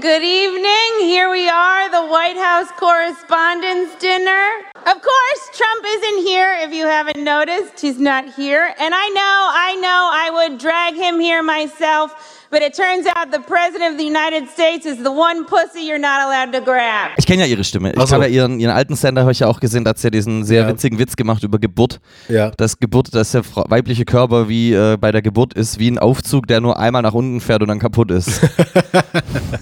Good 0.00 0.24
evening. 0.24 1.06
Here 1.08 1.30
we 1.30 1.48
are, 1.48 1.88
the 1.88 2.04
White 2.06 2.36
House 2.36 2.68
Correspondents' 2.72 3.94
Dinner. 3.96 4.62
Of 4.74 5.00
course, 5.00 5.50
Trump 5.52 5.84
isn't 5.86 6.26
here. 6.26 6.52
If 6.62 6.72
you 6.72 6.86
haven't 6.86 7.22
noticed, 7.22 7.80
he's 7.80 8.00
not 8.00 8.24
here. 8.34 8.74
And 8.80 8.92
I 8.92 9.08
know, 9.10 9.50
I 9.52 9.74
know 9.76 10.10
I 10.12 10.30
would 10.32 10.58
drag 10.58 10.94
him 10.94 11.20
here 11.20 11.44
myself, 11.44 12.43
but 12.54 12.62
it 12.62 12.72
turns 12.72 13.04
out 13.16 13.32
the 13.32 13.40
President 13.40 13.92
of 13.94 13.98
the 13.98 14.06
United 14.06 14.48
States 14.48 14.86
is 14.86 14.98
the 14.98 15.10
one 15.10 15.44
pussy 15.44 15.82
you're 15.88 15.98
not 15.98 16.20
allowed 16.24 16.52
to 16.52 16.60
grab. 16.64 17.10
Ich 17.16 17.26
kenne 17.26 17.42
ja 17.42 17.46
ihre 17.48 17.64
Stimme. 17.64 17.92
Ich 17.92 18.12
habe 18.12 18.24
ja 18.24 18.30
ihren, 18.30 18.60
ihren 18.60 18.70
alten 18.72 18.94
Sender, 18.94 19.22
habe 19.22 19.32
ich 19.32 19.40
ja 19.40 19.48
auch 19.48 19.58
gesehen, 19.58 19.82
da 19.84 19.90
hat 19.90 19.98
sie 19.98 20.06
ja 20.06 20.10
diesen 20.10 20.44
sehr 20.44 20.62
Ja. 20.62 20.68
witzigen 20.68 20.98
Witz 21.00 21.16
gemacht 21.16 21.42
über 21.42 21.58
Geburt. 21.58 22.00
Ja. 22.28 22.50
Dass 22.56 22.78
Geburt, 22.78 23.12
dass 23.12 23.32
der 23.32 23.42
weibliche 23.68 24.04
Körper 24.04 24.48
wie 24.48 24.72
äh, 24.72 24.96
bei 24.96 25.10
der 25.10 25.20
Geburt 25.22 25.54
ist, 25.54 25.80
wie 25.80 25.90
ein 25.90 25.98
Aufzug, 25.98 26.46
der 26.46 26.60
nur 26.60 26.78
einmal 26.78 27.02
nach 27.02 27.14
unten 27.14 27.40
fährt 27.40 27.60
und 27.62 27.68
dann 27.68 27.80
kaputt 27.80 28.12
ist. 28.12 28.40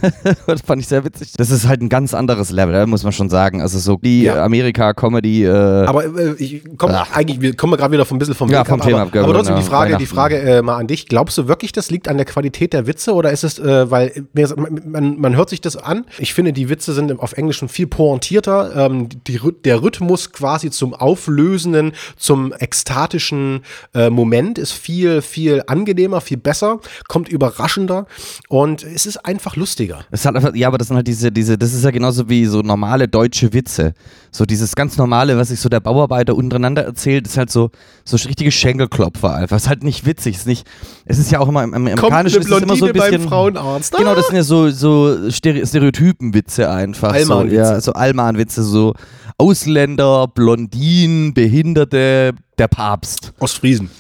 das 0.46 0.60
fand 0.60 0.82
ich 0.82 0.88
sehr 0.88 1.04
witzig. 1.04 1.32
Das 1.36 1.50
ist 1.50 1.66
halt 1.66 1.80
ein 1.80 1.88
ganz 1.88 2.12
anderes 2.14 2.50
Level, 2.50 2.86
muss 2.86 3.02
man 3.04 3.12
schon 3.12 3.30
sagen. 3.30 3.62
Also 3.62 3.78
so 3.78 3.96
die 3.96 4.24
Ja. 4.24 4.44
Amerika-Comedy. 4.44 5.44
Äh, 5.44 5.50
Aber 5.50 6.04
äh, 6.04 6.34
ich 6.38 6.62
komme 6.76 7.02
eigentlich, 7.14 7.40
wir 7.40 7.56
kommen 7.56 7.76
gerade 7.76 7.92
wieder 7.92 8.04
vom 8.04 8.18
bisschen 8.18 8.34
vom 8.34 8.50
Ja, 8.50 8.60
Weg 8.60 8.66
vom 8.68 8.80
ab, 8.80 8.86
Thema 8.86 8.98
aber, 8.98 9.06
abgegangen, 9.06 9.30
aber 9.30 9.38
trotzdem 9.38 9.56
die 9.56 9.62
ja, 9.62 9.68
Frage, 9.68 9.96
die. 9.96 10.06
Frage 10.06 10.38
äh, 10.38 10.62
mal 10.62 10.76
an 10.76 10.86
dich. 10.86 11.06
Glaubst 11.06 11.38
du 11.38 11.48
wirklich, 11.48 11.72
das 11.72 11.90
liegt 11.90 12.08
an 12.08 12.16
der 12.16 12.26
Qualität 12.26 12.72
der 12.72 12.81
Witze 12.86 13.14
oder 13.14 13.32
ist 13.32 13.44
es, 13.44 13.58
äh, 13.58 13.90
weil 13.90 14.24
man, 14.84 15.20
man 15.20 15.36
hört 15.36 15.50
sich 15.50 15.60
das 15.60 15.76
an? 15.76 16.04
Ich 16.18 16.34
finde, 16.34 16.52
die 16.52 16.68
Witze 16.68 16.92
sind 16.92 17.18
auf 17.20 17.32
Englisch 17.32 17.58
schon 17.58 17.68
viel 17.68 17.86
pointierter. 17.86 18.74
Ähm, 18.76 19.08
die, 19.26 19.40
der 19.64 19.82
Rhythmus 19.82 20.32
quasi 20.32 20.70
zum 20.70 20.94
auflösenden, 20.94 21.92
zum 22.16 22.52
ekstatischen 22.52 23.60
äh, 23.94 24.10
Moment 24.10 24.58
ist 24.58 24.72
viel, 24.72 25.22
viel 25.22 25.62
angenehmer, 25.66 26.20
viel 26.20 26.36
besser, 26.36 26.80
kommt 27.08 27.28
überraschender 27.28 28.06
und 28.48 28.84
es 28.84 29.06
ist 29.06 29.18
einfach 29.24 29.56
lustiger. 29.56 30.04
Es 30.10 30.24
hat 30.24 30.36
einfach, 30.36 30.54
ja, 30.54 30.68
aber 30.68 30.78
das 30.78 30.88
sind 30.88 30.96
halt 30.96 31.06
diese, 31.06 31.32
diese, 31.32 31.58
das 31.58 31.72
ist 31.72 31.84
ja 31.84 31.90
genauso 31.90 32.28
wie 32.28 32.46
so 32.46 32.60
normale 32.60 33.08
deutsche 33.08 33.52
Witze. 33.52 33.94
So 34.34 34.46
dieses 34.46 34.74
ganz 34.74 34.96
normale, 34.96 35.36
was 35.36 35.48
sich 35.48 35.60
so 35.60 35.68
der 35.68 35.80
Bauarbeiter 35.80 36.34
untereinander 36.34 36.82
erzählt, 36.84 37.26
ist 37.26 37.36
halt 37.36 37.50
so, 37.50 37.70
so 38.02 38.16
richtige 38.16 38.50
Schenkelklopfer 38.50 39.34
einfach. 39.34 39.58
Ist 39.58 39.68
halt 39.68 39.84
nicht 39.84 40.06
witzig. 40.06 40.36
Ist 40.36 40.46
nicht, 40.46 40.66
es 41.04 41.18
ist 41.18 41.30
ja 41.30 41.38
auch 41.38 41.48
immer 41.48 41.62
im, 41.64 41.74
im 41.74 41.86
amerikanischen 41.86 42.40
ist 42.40 42.50
es 42.50 42.62
immer 42.62 42.74
so 42.76 42.86
ein 42.86 42.92
bisschen. 42.94 43.28
Frauenarzt. 43.28 43.94
Genau, 43.94 44.14
das 44.14 44.28
sind 44.28 44.36
ja 44.36 44.42
so, 44.42 44.70
so 44.70 45.28
Stere- 45.30 45.66
Stereotypenwitze 45.66 46.70
einfach. 46.70 47.10
So, 47.10 47.16
Allmann-Witze. 47.34 47.56
ja, 47.56 47.80
so 47.80 47.92
Allmann-Witze, 47.92 48.62
so 48.62 48.94
Ausländer, 49.36 50.28
Blondinen, 50.28 51.34
Behinderte, 51.34 52.32
der 52.56 52.68
Papst. 52.68 53.32
Ostfriesen. 53.38 53.90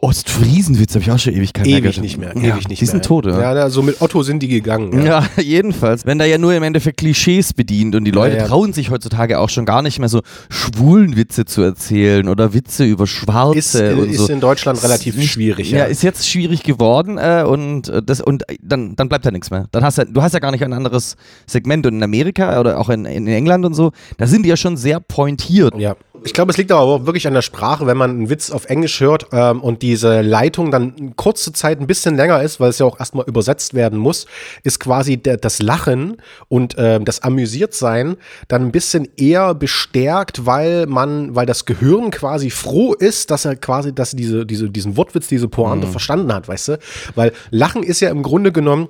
Ostfriesenwitz 0.00 0.94
habe 0.94 1.02
ich 1.02 1.10
auch 1.10 1.18
schon 1.18 1.34
Ewig 1.34 1.52
gehört. 1.54 1.98
nicht 2.00 2.18
mehr. 2.18 2.32
Ja, 2.36 2.54
ewig 2.54 2.68
nicht 2.68 2.80
die 2.80 2.86
sind 2.86 3.04
tot, 3.04 3.26
ja. 3.26 3.40
Ja, 3.40 3.62
also 3.62 3.82
mit 3.82 4.00
Otto 4.02 4.22
sind 4.22 4.42
die 4.42 4.48
gegangen. 4.48 5.04
Ja. 5.04 5.20
Ja, 5.20 5.26
jedenfalls. 5.42 6.04
Wenn 6.06 6.18
da 6.18 6.24
ja 6.24 6.38
nur 6.38 6.54
im 6.54 6.62
Endeffekt 6.62 6.98
Klischees 6.98 7.52
bedient 7.52 7.94
und 7.94 8.04
die 8.04 8.10
Leute 8.10 8.36
Ja, 8.36 8.42
ja. 8.42 8.48
trauen 8.48 8.72
sich 8.72 8.90
heutzutage 8.90 9.38
auch 9.38 9.48
schon 9.48 9.64
gar 9.64 9.82
nicht 9.82 9.98
mehr 9.98 10.08
so 10.08 10.20
schwulen 10.50 11.16
Witze 11.16 11.44
zu 11.44 11.62
erzählen 11.62 12.28
oder 12.28 12.52
Witze 12.54 12.84
über 12.84 13.06
Schwarze 13.06 13.58
Ist, 13.58 13.74
äh, 13.74 13.94
ist 14.06 14.18
so. 14.26 14.32
in 14.32 14.40
Deutschland 14.40 14.82
relativ 14.82 15.16
Nicht- 15.16 15.30
schwierig. 15.32 15.70
Ja, 15.70 15.84
ist 15.84 16.02
jetzt 16.02 16.28
schwierig 16.28 16.62
geworden 16.62 17.18
äh, 17.18 17.44
und 17.46 17.88
äh, 17.88 18.02
das 18.02 18.20
und 18.20 18.48
äh, 18.50 18.56
dann, 18.62 18.96
dann 18.96 19.08
bleibt 19.08 19.24
da 19.26 19.30
nichts 19.30 19.50
mehr. 19.50 19.66
Dann 19.70 19.84
hast 19.84 19.98
du, 19.98 20.06
du 20.06 20.22
hast 20.22 20.32
ja 20.32 20.38
gar 20.40 20.50
nicht 20.50 20.64
ein 20.64 20.72
anderes 20.72 21.16
Segment 21.46 21.86
und 21.86 21.94
in 21.94 22.02
Amerika 22.02 22.58
oder 22.60 22.78
auch 22.78 22.88
in, 22.90 23.04
in 23.04 23.26
England 23.26 23.64
und 23.64 23.74
so, 23.74 23.92
da 24.18 24.26
sind 24.26 24.44
die 24.44 24.48
ja 24.50 24.56
schon 24.56 24.76
sehr 24.76 25.00
pointiert. 25.00 25.74
Ja. 25.78 25.96
Ich 26.26 26.32
glaube, 26.32 26.50
es 26.50 26.56
liegt 26.56 26.72
aber 26.72 26.80
auch 26.80 27.04
wirklich 27.04 27.26
an 27.26 27.34
der 27.34 27.42
Sprache, 27.42 27.86
wenn 27.86 27.98
man 27.98 28.10
einen 28.10 28.30
Witz 28.30 28.50
auf 28.50 28.64
Englisch 28.64 28.98
hört 29.00 29.26
ähm, 29.32 29.60
und 29.60 29.82
diese 29.82 30.22
Leitung 30.22 30.70
dann 30.70 31.14
kurze 31.16 31.52
Zeit 31.52 31.80
ein 31.80 31.86
bisschen 31.86 32.16
länger 32.16 32.42
ist, 32.42 32.60
weil 32.60 32.70
es 32.70 32.78
ja 32.78 32.86
auch 32.86 32.98
erstmal 32.98 33.26
übersetzt 33.26 33.74
werden 33.74 33.98
muss, 33.98 34.26
ist 34.62 34.80
quasi 34.80 35.18
der, 35.18 35.36
das 35.36 35.60
Lachen 35.60 36.16
und 36.48 36.76
ähm, 36.78 37.04
das 37.04 37.22
Amüsiertsein 37.22 38.16
dann 38.48 38.62
ein 38.62 38.72
bisschen 38.72 39.06
eher 39.18 39.54
bestärkt, 39.54 40.46
weil 40.46 40.86
man, 40.86 41.34
weil 41.34 41.44
das 41.44 41.66
Gehirn 41.66 42.10
quasi 42.10 42.48
froh 42.48 42.94
ist, 42.94 43.30
dass 43.30 43.44
er 43.44 43.56
quasi, 43.56 43.94
dass 43.94 44.12
diese, 44.12 44.46
diese, 44.46 44.70
diesen 44.70 44.96
Wortwitz, 44.96 45.28
diese 45.28 45.48
Pointe 45.48 45.86
verstanden 45.86 46.32
hat, 46.32 46.48
weißt 46.48 46.68
du? 46.68 46.78
Weil 47.14 47.32
Lachen 47.50 47.82
ist 47.82 48.00
ja 48.00 48.08
im 48.08 48.22
Grunde 48.22 48.50
genommen 48.50 48.88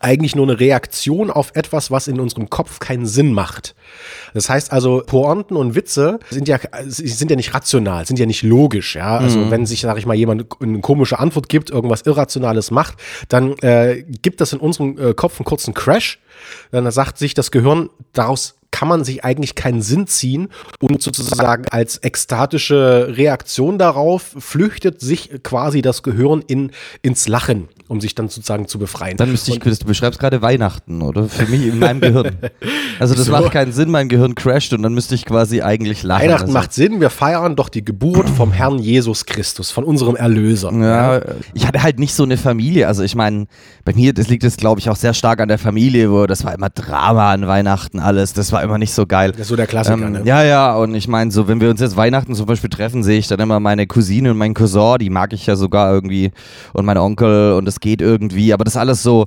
eigentlich 0.00 0.34
nur 0.34 0.46
eine 0.46 0.60
Reaktion 0.60 1.30
auf 1.30 1.52
etwas, 1.54 1.90
was 1.90 2.08
in 2.08 2.20
unserem 2.20 2.50
Kopf 2.50 2.78
keinen 2.78 3.06
Sinn 3.06 3.32
macht. 3.32 3.74
Das 4.34 4.50
heißt 4.50 4.72
also, 4.72 5.02
Pointen 5.06 5.56
und 5.56 5.74
Witze 5.74 6.18
sind 6.30 6.48
ja, 6.48 6.58
sind 6.86 7.30
ja 7.30 7.36
nicht 7.36 7.54
rational, 7.54 8.06
sind 8.06 8.18
ja 8.18 8.26
nicht 8.26 8.42
logisch, 8.42 8.96
ja. 8.96 9.16
Also 9.16 9.50
wenn 9.50 9.66
sich, 9.66 9.80
sag 9.80 9.98
ich 9.98 10.06
mal, 10.06 10.14
jemand 10.14 10.46
eine 10.60 10.80
komische 10.80 11.18
Antwort 11.18 11.48
gibt, 11.48 11.70
irgendwas 11.70 12.02
Irrationales 12.02 12.70
macht, 12.70 12.96
dann 13.28 13.56
äh, 13.58 14.04
gibt 14.22 14.40
das 14.40 14.52
in 14.52 14.60
unserem 14.60 14.98
äh, 14.98 15.14
Kopf 15.14 15.38
einen 15.38 15.46
kurzen 15.46 15.74
Crash. 15.74 16.20
Dann 16.70 16.90
sagt 16.90 17.18
sich 17.18 17.34
das 17.34 17.50
Gehirn, 17.50 17.88
daraus 18.12 18.56
kann 18.76 18.88
man 18.88 19.04
sich 19.04 19.24
eigentlich 19.24 19.54
keinen 19.54 19.80
Sinn 19.80 20.06
ziehen 20.06 20.48
und 20.80 21.00
sozusagen 21.00 21.66
als 21.68 21.96
ekstatische 22.02 23.16
Reaktion 23.16 23.78
darauf 23.78 24.34
flüchtet 24.38 25.00
sich 25.00 25.42
quasi 25.42 25.80
das 25.80 26.02
Gehirn 26.02 26.44
in, 26.46 26.72
ins 27.00 27.26
Lachen, 27.26 27.68
um 27.88 28.00
sich 28.00 28.14
dann 28.14 28.28
sozusagen 28.28 28.68
zu 28.68 28.78
befreien. 28.78 29.16
Dann 29.16 29.30
müsste 29.30 29.52
ich, 29.52 29.58
du 29.58 29.86
beschreibst 29.86 30.18
gerade 30.18 30.42
Weihnachten, 30.42 31.02
oder? 31.02 31.28
Für 31.28 31.46
mich 31.46 31.66
in 31.66 31.78
meinem 31.78 32.00
Gehirn. 32.00 32.36
Also 32.98 33.14
das 33.14 33.28
macht 33.28 33.50
keinen 33.50 33.72
Sinn, 33.72 33.90
mein 33.90 34.08
Gehirn 34.08 34.34
crasht 34.34 34.72
und 34.72 34.82
dann 34.82 34.94
müsste 34.94 35.14
ich 35.14 35.26
quasi 35.26 35.60
eigentlich 35.60 36.02
lachen. 36.02 36.22
Weihnachten 36.22 36.42
also. 36.44 36.52
macht 36.54 36.72
Sinn, 36.72 36.98
wir 37.00 37.10
feiern 37.10 37.54
doch 37.54 37.68
die 37.68 37.84
Geburt 37.84 38.30
vom 38.30 38.52
Herrn 38.52 38.78
Jesus 38.78 39.26
Christus, 39.26 39.70
von 39.70 39.84
unserem 39.84 40.16
Erlöser. 40.16 40.72
Ja, 40.72 41.20
ich 41.52 41.66
hatte 41.66 41.82
halt 41.82 41.98
nicht 41.98 42.14
so 42.14 42.22
eine 42.22 42.38
Familie. 42.38 42.88
Also 42.88 43.02
ich 43.02 43.14
meine, 43.14 43.48
bei 43.84 43.92
mir, 43.92 44.14
das 44.14 44.28
liegt 44.28 44.44
es, 44.44 44.56
glaube 44.56 44.80
ich, 44.80 44.88
auch 44.88 44.96
sehr 44.96 45.12
stark 45.12 45.40
an 45.40 45.48
der 45.48 45.58
Familie, 45.58 46.10
wo 46.10 46.26
das 46.26 46.44
war 46.44 46.54
immer 46.54 46.70
Drama 46.70 47.32
an 47.32 47.46
Weihnachten 47.46 47.98
alles. 48.00 48.32
Das 48.32 48.50
war 48.50 48.62
immer 48.62 48.78
nicht 48.78 48.94
so 48.94 49.06
geil. 49.06 49.32
Das 49.32 49.42
ist 49.42 49.48
so 49.48 49.56
der 49.56 49.66
Klassiker, 49.66 49.98
Ähm, 49.98 50.12
ne? 50.12 50.22
Ja, 50.24 50.42
ja, 50.42 50.74
und 50.76 50.94
ich 50.94 51.06
meine, 51.08 51.30
so, 51.30 51.48
wenn 51.48 51.60
wir 51.60 51.68
uns 51.68 51.80
jetzt 51.80 51.96
Weihnachten 51.96 52.34
zum 52.34 52.46
Beispiel 52.46 52.70
treffen, 52.70 53.02
sehe 53.02 53.18
ich 53.18 53.28
dann 53.28 53.40
immer 53.40 53.60
meine 53.60 53.86
Cousine 53.86 54.30
und 54.30 54.38
meinen 54.38 54.54
Cousin, 54.54 54.98
die 55.00 55.10
mag 55.10 55.32
ich 55.32 55.46
ja 55.46 55.56
sogar 55.56 55.92
irgendwie, 55.92 56.30
und 56.72 56.86
mein 56.86 56.98
Onkel, 56.98 57.52
und 57.52 57.64
das 57.66 57.75
geht 57.80 58.00
irgendwie, 58.00 58.52
aber 58.52 58.64
das 58.64 58.74
ist 58.74 58.78
alles 58.78 59.02
so. 59.02 59.26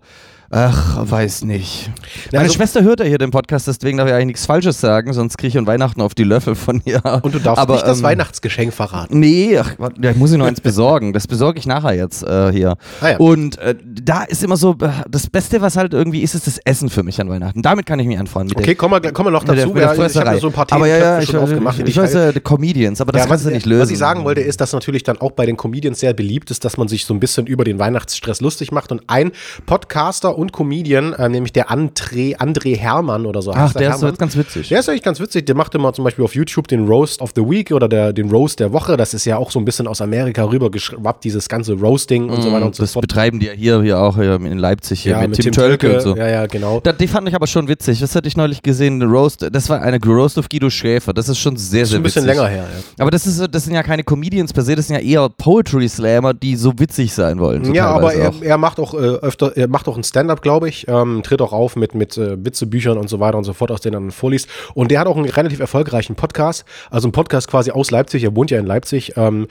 Ach, 0.52 0.98
weiß 1.10 1.44
nicht. 1.44 1.92
Meine 2.32 2.44
also- 2.46 2.56
Schwester 2.56 2.82
hört 2.84 3.00
ja 3.00 3.06
hier 3.06 3.20
den 3.20 3.30
Podcast, 3.32 3.68
deswegen 3.68 3.98
darf 4.00 4.08
ich 4.08 4.14
eigentlich 4.14 4.26
nichts 4.28 4.46
Falsches 4.48 4.82
sagen, 4.82 5.14
sonst 5.14 5.38
kriege 5.38 5.50
ich 5.50 5.58
an 5.58 5.68
Weihnachten 5.68 6.02
auf 6.02 6.16
die 6.16 6.24
Löffel 6.24 6.56
von 6.56 6.82
ihr. 6.86 7.02
Und 7.22 7.36
du 7.36 7.40
darfst 7.40 7.62
aber, 7.62 7.76
nicht 7.76 7.86
das 7.86 8.00
ähm, 8.00 8.04
Weihnachtsgeschenk 8.06 8.74
verraten. 8.74 9.20
Nee, 9.20 9.58
ach, 9.60 9.76
ja, 10.02 10.10
ich 10.12 10.18
muss 10.18 10.32
ich 10.32 10.38
noch 10.38 10.48
eins 10.48 10.60
besorgen. 10.62 11.14
Das 11.14 11.28
besorge 11.28 11.60
ich 11.60 11.68
nachher 11.68 11.94
jetzt 11.96 12.24
äh, 12.24 12.52
hier. 12.52 12.78
Ah 13.02 13.10
ja. 13.12 13.18
Und 13.18 13.60
äh, 13.60 13.76
da 13.84 14.24
ist 14.24 14.44
immer 14.44 14.58
so, 14.58 14.72
äh, 14.82 14.90
das 15.10 15.28
Beste, 15.28 15.62
was 15.62 15.78
halt 15.78 15.94
irgendwie 15.94 16.22
ist, 16.22 16.34
ist 16.34 16.48
das 16.48 16.58
Essen 16.66 16.90
für 16.90 17.04
mich 17.04 17.22
an 17.22 17.30
Weihnachten. 17.30 17.62
Damit 17.62 17.86
kann 17.86 18.00
ich 18.00 18.08
mich 18.08 18.18
anfreuen. 18.18 18.48
Mit 18.48 18.58
Okay, 18.58 18.74
kommen 18.74 19.04
wir, 19.04 19.12
kommen 19.12 19.28
wir 19.28 19.32
noch 19.32 19.44
dazu. 19.44 19.72
der, 19.74 19.84
Ja, 19.84 19.94
der 19.94 20.08
ich 20.08 20.16
habe 20.18 20.40
so 20.40 20.48
ein 20.48 20.54
paar 20.54 20.66
aber 20.72 20.88
ja, 20.88 20.98
ja, 20.98 21.20
ich, 21.20 21.30
schon 21.30 21.40
aufgemacht. 21.42 21.78
die 21.78 21.84
ich, 21.84 21.90
ich 21.90 21.98
weiß 21.98 22.14
ja, 22.14 22.32
die 22.32 22.40
Comedians, 22.40 23.02
aber 23.02 23.12
das 23.12 23.22
Ja, 23.24 23.28
kannst 23.28 23.46
was, 23.46 23.50
du 23.52 23.56
nicht 23.56 23.66
lösen. 23.68 23.82
was 23.84 23.92
ich 23.92 23.98
sagen 24.00 24.24
wollte, 24.24 24.42
ist, 24.42 24.60
dass 24.62 24.74
natürlich 24.74 25.04
dann 25.04 25.20
auch 25.20 25.32
bei 25.32 25.46
den 25.46 25.58
Comedians 25.58 26.00
sehr 26.00 26.14
beliebt 26.14 26.50
ist, 26.50 26.66
dass 26.66 26.78
man 26.78 26.88
sich 26.88 27.06
so 27.06 27.14
ein 27.14 27.20
bisschen 27.20 27.46
über 27.46 27.64
den 27.64 27.78
Weihnachtsstress 27.78 28.42
lustig 28.42 28.72
macht. 28.72 28.92
Und 28.92 29.04
ein 29.08 29.32
Podcaster 29.68 30.39
und 30.40 30.52
Comedian, 30.54 31.14
äh, 31.14 31.30
nämlich 31.30 31.54
der 31.54 31.70
André, 31.70 32.38
André 32.38 32.76
Hermann 32.78 33.26
oder 33.26 33.42
so. 33.42 33.52
Ach, 33.52 33.58
heißt 33.58 33.80
der 33.80 33.90
ist 33.96 34.02
Hermann. 34.02 34.16
ganz 34.18 34.36
witzig. 34.38 34.70
Der 34.70 34.80
ist 34.80 34.90
eigentlich 34.90 35.04
ganz 35.04 35.20
witzig. 35.20 35.46
Der 35.46 35.56
macht 35.56 35.76
immer 35.76 35.94
zum 35.94 36.04
Beispiel 36.06 36.24
auf 36.26 36.34
YouTube 36.36 36.68
den 36.68 36.88
Roast 36.88 37.22
of 37.22 37.32
the 37.36 37.42
Week 37.42 37.72
oder 37.72 37.88
der, 37.88 38.14
den 38.14 38.30
Roast 38.32 38.60
der 38.60 38.74
Woche. 38.74 38.98
Das 38.98 39.14
ist 39.14 39.26
ja 39.26 39.38
auch 39.38 39.52
so 39.52 39.60
ein 39.60 39.66
bisschen 39.66 39.88
aus 39.88 40.02
Amerika 40.02 40.44
rübergeschwappt, 40.44 41.24
dieses 41.24 41.48
ganze 41.50 41.74
Roasting 41.74 42.30
und 42.30 42.42
so 42.42 42.52
weiter 42.52 42.66
und 42.66 42.76
so 42.76 42.82
Mm, 42.82 42.86
das 42.86 42.94
fort. 42.94 43.02
betreiben 43.02 43.40
die 43.40 43.48
ja 43.48 43.52
hier, 43.54 43.82
hier 43.82 44.00
auch 44.00 44.16
hier 44.16 44.36
in 44.36 44.58
Leipzig 44.58 45.02
hier 45.02 45.12
Ja, 45.14 45.28
mit, 45.28 45.38
Tim, 45.40 45.52
Tölke 45.52 45.96
und 45.96 46.02
so. 46.02 46.16
Ja, 46.16 46.28
ja, 46.30 46.46
genau. 46.48 46.80
Da, 46.82 46.92
die 46.94 47.08
fand 47.08 47.28
ich 47.28 47.36
aber 47.36 47.48
schon 47.48 47.68
witzig. 47.68 48.00
Das 48.00 48.16
hatte 48.16 48.28
ich 48.28 48.38
neulich 48.38 48.62
gesehen. 48.64 49.02
Roast, 49.04 49.48
das 49.52 49.70
war 49.70 49.82
eine 49.82 50.00
Roast 50.04 50.38
of 50.38 50.48
Guido 50.50 50.70
Schäfer. 50.70 51.14
Das 51.14 51.28
ist 51.30 51.38
schon 51.40 51.58
sehr, 51.58 51.82
Das 51.82 51.90
ist 51.90 51.92
sehr 51.92 52.00
ein 52.00 52.04
bisschen 52.04 52.24
witzig. 52.26 52.38
länger 52.38 52.48
her. 52.50 52.64
Ja. 52.98 53.04
Aber 53.04 53.12
das, 53.12 53.28
ist, 53.28 53.44
das 53.54 53.64
sind 53.66 53.74
ja 53.74 53.84
keine 53.84 54.04
Comedians 54.04 54.54
per 54.54 54.64
se, 54.64 54.76
das 54.76 54.88
sind 54.88 54.96
ja 54.96 55.02
eher 55.02 55.30
Poetry 55.30 55.88
Slammer, 55.90 56.34
die 56.34 56.56
so 56.56 56.74
witzig 56.78 57.14
sein 57.14 57.40
wollen. 57.40 57.66
so 57.66 57.74
Ja, 57.74 57.88
aber 57.88 58.14
er, 58.14 58.32
er 58.42 58.58
macht 58.58 58.80
auch 58.80 58.94
äh, 58.94 58.98
öfter, 58.98 59.56
er 59.58 59.68
macht 59.68 59.88
auch 59.88 59.98
ein 59.98 60.04
Stand-up, 60.30 60.44
glaube 60.44 60.70
ich, 60.70 60.88
ähm, 60.88 61.24
tritt 61.24 61.42
auch 61.42 61.54
auf 61.54 61.76
mit, 61.76 61.96
mit 61.96 62.16
äh, 62.16 62.44
Witzebüchern 62.46 63.00
und 63.00 63.10
so 63.10 63.20
weiter 63.20 63.38
und 63.38 63.46
so 63.46 63.54
fort, 63.54 63.72
aus 63.72 63.82
denen 63.82 64.10
er 64.10 64.12
vorliest. 64.12 64.48
Und 64.76 64.92
der 64.92 65.00
hat 65.00 65.08
auch 65.08 65.18
einen 65.18 65.26
relativ 65.26 65.60
erfolgreichen 65.60 66.16
Podcast, 66.16 66.66
also 66.92 67.08
ein 67.08 67.12
Podcast 67.12 67.48
quasi 67.48 67.72
aus 67.72 67.90
Leipzig, 67.90 68.24
er 68.24 68.36
wohnt 68.36 68.52
ja 68.52 68.60
in 68.60 68.68
Leipzig, 68.68 69.14
ähm, 69.18 69.48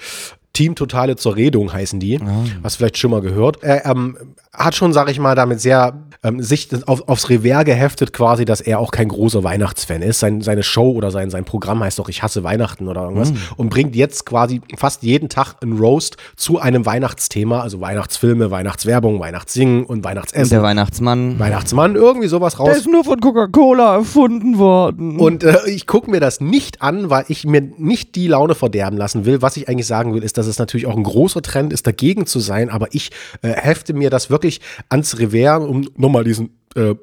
Team 0.59 0.75
Totale 0.75 1.15
zur 1.15 1.37
Redung 1.37 1.73
heißen 1.73 2.01
die. 2.01 2.19
Hast 2.65 2.75
du 2.75 2.79
vielleicht 2.79 2.99
schon 2.99 3.13
mal 3.13 3.21
gehört. 3.21 3.63
Er 3.63 3.87
ähm, 3.87 4.17
hat 4.53 4.75
schon, 4.75 4.93
sag 4.93 5.09
ich 5.09 5.21
mal, 5.21 5.37
damit 5.37 5.61
sehr 5.61 5.95
ähm, 6.25 6.43
sich 6.43 6.69
auf, 6.87 7.09
aufs 7.09 7.31
Revers 7.31 7.65
geheftet 7.65 8.13
quasi, 8.13 8.45
dass 8.45 8.61
er 8.61 8.81
auch 8.81 8.91
kein 8.91 9.07
großer 9.09 9.45
Weihnachtsfan 9.45 10.03
ist. 10.03 10.19
Sein, 10.19 10.41
seine 10.41 10.65
Show 10.65 10.91
oder 10.91 11.13
sein, 11.13 11.31
sein 11.31 11.45
Programm 11.45 11.81
heißt 11.85 11.99
doch 12.01 12.09
Ich 12.09 12.25
hasse 12.25 12.43
Weihnachten 12.43 12.89
oder 12.89 13.03
irgendwas. 13.03 13.33
Und 13.57 13.69
bringt 13.71 13.95
jetzt 13.95 14.27
quasi 14.27 14.61
fast 14.77 15.05
jeden 15.05 15.29
Tag 15.29 15.55
einen 15.63 15.79
Roast 15.79 16.17
zu 16.35 16.59
einem 16.59 16.85
Weihnachtsthema, 16.87 17.61
also 17.61 17.81
Weihnachtsfilme, 17.81 18.51
Weihnachtswerbung, 18.51 19.21
Weihnachtssingen 19.21 19.85
und 19.85 20.03
Weihnachtsessen. 20.03 20.51
der 20.51 20.63
Weihnachtsmann. 20.65 21.39
Weihnachtsmann, 21.39 21.95
irgendwie 21.95 22.27
sowas 22.27 22.57
Der 22.57 22.67
raus. 22.67 22.79
ist 22.79 22.89
nur 22.89 23.05
von 23.05 23.21
Coca-Cola 23.21 23.99
erfunden 23.99 24.59
worden. 24.59 25.21
Und 25.21 25.45
äh, 25.45 25.59
ich 25.69 25.87
gucke 25.87 26.11
mir 26.11 26.19
das 26.19 26.41
nicht 26.41 26.83
an, 26.83 27.11
weil 27.11 27.27
ich 27.29 27.45
mir 27.47 27.61
nicht 27.61 28.17
die 28.17 28.27
Laune 28.27 28.57
verderben 28.57 28.97
lassen 28.99 29.25
will. 29.25 29.41
Was 29.41 29.57
ich 29.57 29.69
eigentlich 29.69 29.87
sagen 29.87 30.15
will, 30.15 30.25
ist, 30.25 30.37
dass 30.37 30.48
es 30.49 30.59
natürlich 30.59 30.87
auch 30.87 30.97
ein 30.97 31.05
großer 31.05 31.43
Trend 31.43 31.73
ist, 31.73 31.87
dagegen 31.87 32.27
zu 32.27 32.41
sein. 32.41 32.71
Aber 32.71 32.89
ich 32.93 33.11
äh, 33.43 33.51
hefte 33.51 33.95
mir 33.95 34.11
das 34.11 34.31
wirklich 34.31 34.61
ans 34.89 35.19
Revers, 35.19 35.63
um 35.65 35.89
nochmal 35.97 36.25
diesen 36.25 36.51
äh, 36.75 36.95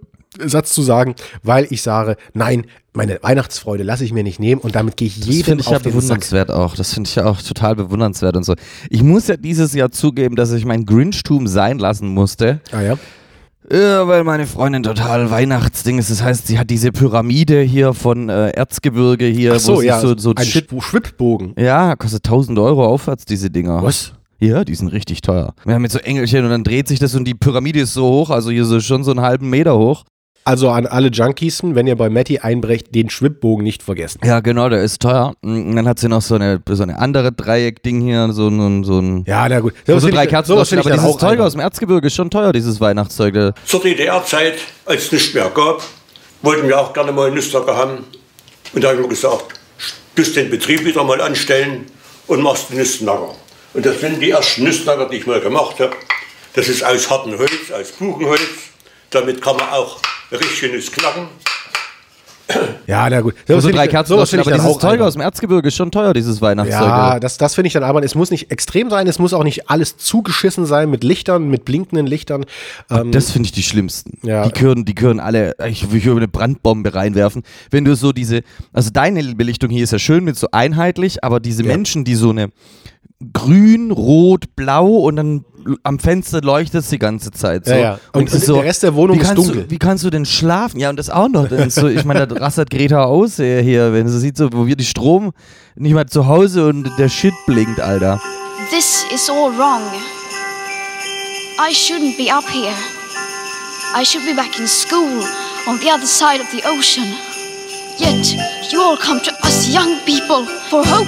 Satz 0.43 0.73
zu 0.73 0.81
sagen, 0.81 1.15
weil 1.43 1.67
ich 1.69 1.81
sage, 1.81 2.17
nein, 2.33 2.65
meine 2.93 3.19
Weihnachtsfreude 3.21 3.83
lasse 3.83 4.03
ich 4.03 4.13
mir 4.13 4.23
nicht 4.23 4.39
nehmen 4.39 4.61
und 4.61 4.75
damit 4.75 4.97
gehe 4.97 5.07
ich 5.07 5.19
das 5.19 5.27
jedem 5.27 5.45
finde 5.45 5.61
ich 5.61 5.69
ja 5.69 5.77
auf 5.77 5.83
den 5.83 5.91
Sack. 5.91 6.01
bewundernswert 6.01 6.51
auch. 6.51 6.75
Das 6.75 6.93
finde 6.93 7.09
ich 7.09 7.15
ja 7.15 7.25
auch 7.25 7.41
total 7.41 7.75
bewundernswert 7.75 8.35
und 8.35 8.43
so. 8.43 8.55
Ich 8.89 9.03
muss 9.03 9.27
ja 9.27 9.37
dieses 9.37 9.73
Jahr 9.73 9.91
zugeben, 9.91 10.35
dass 10.35 10.51
ich 10.51 10.65
mein 10.65 10.85
Grinchtum 10.85 11.47
sein 11.47 11.79
lassen 11.79 12.09
musste. 12.09 12.61
Ah 12.71 12.81
ja. 12.81 12.97
Ja, 13.71 14.07
weil 14.07 14.23
meine 14.23 14.45
Freundin 14.45 14.83
total 14.83 15.31
Weihnachtsding 15.31 15.97
ist. 15.97 16.11
Das 16.11 16.21
heißt, 16.23 16.47
sie 16.47 16.59
hat 16.59 16.69
diese 16.69 16.91
Pyramide 16.91 17.61
hier 17.61 17.93
von 17.93 18.29
äh, 18.29 18.49
Erzgebirge 18.49 19.25
hier, 19.25 19.53
Ach 19.55 19.59
so, 19.59 19.81
ja, 19.81 19.99
so, 19.99 20.15
so 20.17 20.31
ein. 20.35 20.43
Schw- 20.45 20.81
Schwibbogen. 20.81 21.53
Ja, 21.57 21.95
kostet 21.95 22.25
1000 22.27 22.59
Euro 22.59 22.85
aufwärts, 22.85 23.25
diese 23.25 23.49
Dinger. 23.49 23.81
Was? 23.81 24.13
Ja, 24.39 24.63
die 24.65 24.75
sind 24.75 24.89
richtig 24.89 25.21
teuer. 25.21 25.53
Wir 25.63 25.73
haben 25.75 25.83
jetzt 25.83 25.93
so 25.93 25.99
Engelchen 25.99 26.43
und 26.43 26.51
dann 26.51 26.63
dreht 26.63 26.87
sich 26.87 26.99
das 26.99 27.15
und 27.15 27.25
die 27.25 27.33
Pyramide 27.33 27.79
ist 27.79 27.93
so 27.93 28.03
hoch, 28.05 28.29
also 28.29 28.51
hier 28.51 28.65
so 28.65 28.79
schon 28.81 29.03
so 29.03 29.11
einen 29.11 29.21
halben 29.21 29.49
Meter 29.49 29.77
hoch. 29.77 30.03
Also 30.47 30.69
an 30.69 30.85
alle 30.85 31.07
Junkies, 31.07 31.61
wenn 31.63 31.87
ihr 31.87 31.95
bei 31.95 32.07
Matty 32.07 32.37
einbrecht, 32.37 32.93
den 32.93 33.09
Schwibbogen 33.09 33.63
nicht 33.63 33.81
vergessen. 33.81 34.21
Ja, 34.23 34.41
genau, 34.41 34.69
der 34.69 34.83
ist 34.83 35.01
teuer. 35.01 35.33
Und 35.41 35.75
dann 35.75 35.87
hat 35.87 35.97
sie 35.97 36.07
noch 36.07 36.21
so 36.21 36.35
eine, 36.35 36.61
so 36.69 36.83
eine 36.83 36.99
andere 36.99 37.31
Dreieckding 37.31 37.99
hier, 37.99 38.31
so 38.31 38.47
ein, 38.47 38.83
so 38.83 38.99
ein 38.99 39.23
Ja, 39.25 39.49
na 39.49 39.59
gut. 39.59 39.73
so 39.87 39.99
find 39.99 40.13
drei 40.13 40.27
Kerzen 40.27 40.51
Aber 40.51 40.63
dieses 40.63 41.17
Zeug 41.17 41.39
aus 41.39 41.53
dem 41.53 41.61
Erzgebirge 41.61 42.05
ist 42.05 42.13
schon 42.13 42.29
teuer, 42.29 42.53
dieses 42.53 42.79
Weihnachtszeug. 42.79 43.55
Zur 43.65 43.81
DDR-Zeit, 43.81 44.59
als 44.85 45.05
es 45.05 45.11
nichts 45.11 45.33
mehr 45.33 45.49
gab, 45.49 45.81
wollten 46.43 46.67
wir 46.67 46.79
auch 46.79 46.93
gerne 46.93 47.11
mal 47.11 47.25
einen 47.25 47.35
Nüsslacker 47.35 47.75
haben. 47.75 48.05
Und 48.73 48.83
da 48.83 48.89
haben 48.89 48.99
wir 48.99 49.09
gesagt, 49.09 49.45
du 50.13 50.21
den 50.21 50.51
Betrieb 50.51 50.85
wieder 50.85 51.03
mal 51.03 51.21
anstellen 51.21 51.85
und 52.27 52.43
machst 52.43 52.69
den 52.69 52.77
Nüsslacker. 52.77 53.33
Und 53.73 53.83
das 53.83 53.99
sind 53.99 54.21
die 54.21 54.29
ersten 54.29 54.63
Nüsslacker, 54.63 55.09
die 55.09 55.17
ich 55.17 55.25
mal 55.25 55.41
gemacht 55.41 55.79
habe. 55.79 55.95
Das 56.53 56.67
ist 56.67 56.83
aus 56.83 57.09
hartem 57.09 57.35
Holz, 57.35 57.71
aus 57.71 57.91
Buchenholz. 57.93 58.74
Damit 59.15 59.41
kann 59.41 59.55
man 59.55 59.69
auch 59.69 59.97
richtig 60.29 60.73
Nuss 60.73 60.91
knacken. 60.91 61.27
Ja, 62.85 63.09
na 63.09 63.21
gut. 63.21 63.33
So 63.47 63.59
find 63.61 63.75
drei 63.75 63.85
ich- 63.85 63.89
Kerzen 63.91 64.13
ich 64.13 64.33
Aber 64.39 64.51
dieses 64.51 64.77
Zeug 64.77 64.99
aus 65.01 65.13
dem 65.13 65.21
Erzgebirge 65.21 65.69
ist 65.69 65.75
schon 65.75 65.89
teuer, 65.89 66.13
dieses 66.13 66.41
Weihnachtszeug. 66.41 66.81
Ja, 66.81 67.19
das, 67.19 67.37
das 67.37 67.55
finde 67.55 67.67
ich 67.67 67.73
dann 67.73 67.83
albern. 67.83 68.03
Es 68.03 68.13
muss 68.13 68.29
nicht 68.29 68.51
extrem 68.51 68.89
sein, 68.89 69.07
es 69.07 69.17
muss 69.17 69.33
auch 69.33 69.43
nicht 69.45 69.69
alles 69.69 69.97
zugeschissen 69.97 70.65
sein 70.65 70.91
mit 70.91 71.03
Lichtern, 71.03 71.47
mit 71.49 71.65
blinkenden 71.65 72.05
Lichtern. 72.05 72.45
Ähm, 72.91 73.11
Das 73.11 73.31
finde 73.31 73.47
ich 73.47 73.53
die 73.53 73.63
schlimmsten. 73.63 74.19
Ja. 74.21 74.43
Die 74.43 74.51
können, 74.51 74.85
die 74.85 74.93
können 74.93 75.19
alle, 75.19 75.55
ich 75.65 75.91
will 75.91 76.17
eine 76.17 76.27
Brandbombe 76.27 76.93
reinwerfen. 76.93 77.43
Wenn 77.71 77.85
du 77.85 77.95
so 77.95 78.11
diese, 78.11 78.41
also 78.73 78.91
deine 78.91 79.23
Belichtung 79.35 79.69
hier 79.71 79.83
ist 79.83 79.91
ja 79.91 79.99
schön 79.99 80.23
mit 80.25 80.37
so 80.37 80.49
einheitlich, 80.51 81.23
aber 81.23 81.39
diese 81.39 81.63
Menschen, 81.63 82.03
die 82.03 82.15
so 82.15 82.29
eine 82.29 82.49
grün, 83.33 83.91
rot, 83.91 84.55
blau 84.55 84.87
und 84.87 85.15
dann 85.15 85.45
am 85.83 85.99
Fenster 85.99 86.41
leuchtet 86.41 86.81
es 86.81 86.89
die 86.89 86.99
ganze 86.99 87.31
Zeit. 87.31 87.65
So. 87.65 87.71
Ja, 87.71 87.77
ja. 87.77 87.99
Und 88.13 88.27
es 88.27 88.35
ist 88.35 88.47
der 88.47 88.63
Rest 88.63 88.83
der 88.83 88.93
Wohnung 88.93 89.17
wie 89.17 89.21
ist 89.21 89.27
kannst 89.27 89.47
dunkel. 89.47 89.63
Du, 89.63 89.71
wie 89.71 89.79
kannst 89.79 90.03
du 90.03 90.09
denn 90.09 90.25
schlafen? 90.25 90.79
Ja, 90.79 90.89
und 90.89 90.97
das 90.97 91.09
auch 91.09 91.27
noch. 91.27 91.47
So, 91.69 91.87
ich 91.87 92.05
meine, 92.05 92.27
da 92.27 92.35
rastet 92.35 92.69
Greta 92.69 93.05
aus 93.05 93.37
hier, 93.37 93.93
wenn 93.93 94.07
sie 94.07 94.19
sieht, 94.19 94.37
so, 94.37 94.49
wo 94.51 94.67
wir 94.67 94.75
die 94.75 94.85
Strom 94.85 95.31
nicht 95.75 95.93
mal 95.93 96.05
zu 96.05 96.27
Hause 96.27 96.67
und 96.67 96.91
der 96.99 97.09
Shit 97.09 97.33
blinkt, 97.47 97.79
Alter. 97.79 98.21
This 98.69 99.05
is 99.13 99.29
all 99.29 99.51
wrong. 99.57 99.81
I 101.57 101.73
shouldn't 101.73 102.17
be 102.17 102.31
up 102.31 102.45
here. 102.49 102.75
I 103.95 104.03
should 104.05 104.25
be 104.25 104.35
back 104.35 104.59
in 104.59 104.67
school 104.67 105.23
on 105.67 105.79
the 105.79 105.89
other 105.89 106.05
side 106.05 106.41
of 106.41 106.47
the 106.51 106.61
ocean. 106.67 107.05
Yet 107.97 108.35
you 108.71 108.81
all 108.81 108.97
come 108.97 109.21
to 109.23 109.31
us 109.41 109.69
young 109.69 109.99
people 110.05 110.45
for 110.69 110.85
hope. 110.85 111.07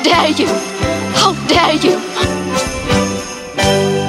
How 0.00 0.04
dare 0.04 0.30
you! 0.30 0.46
How 1.12 1.34
dare 1.46 1.74
you! 1.74 1.98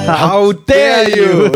How 0.06 0.52
dare 0.52 1.10
you? 1.14 1.52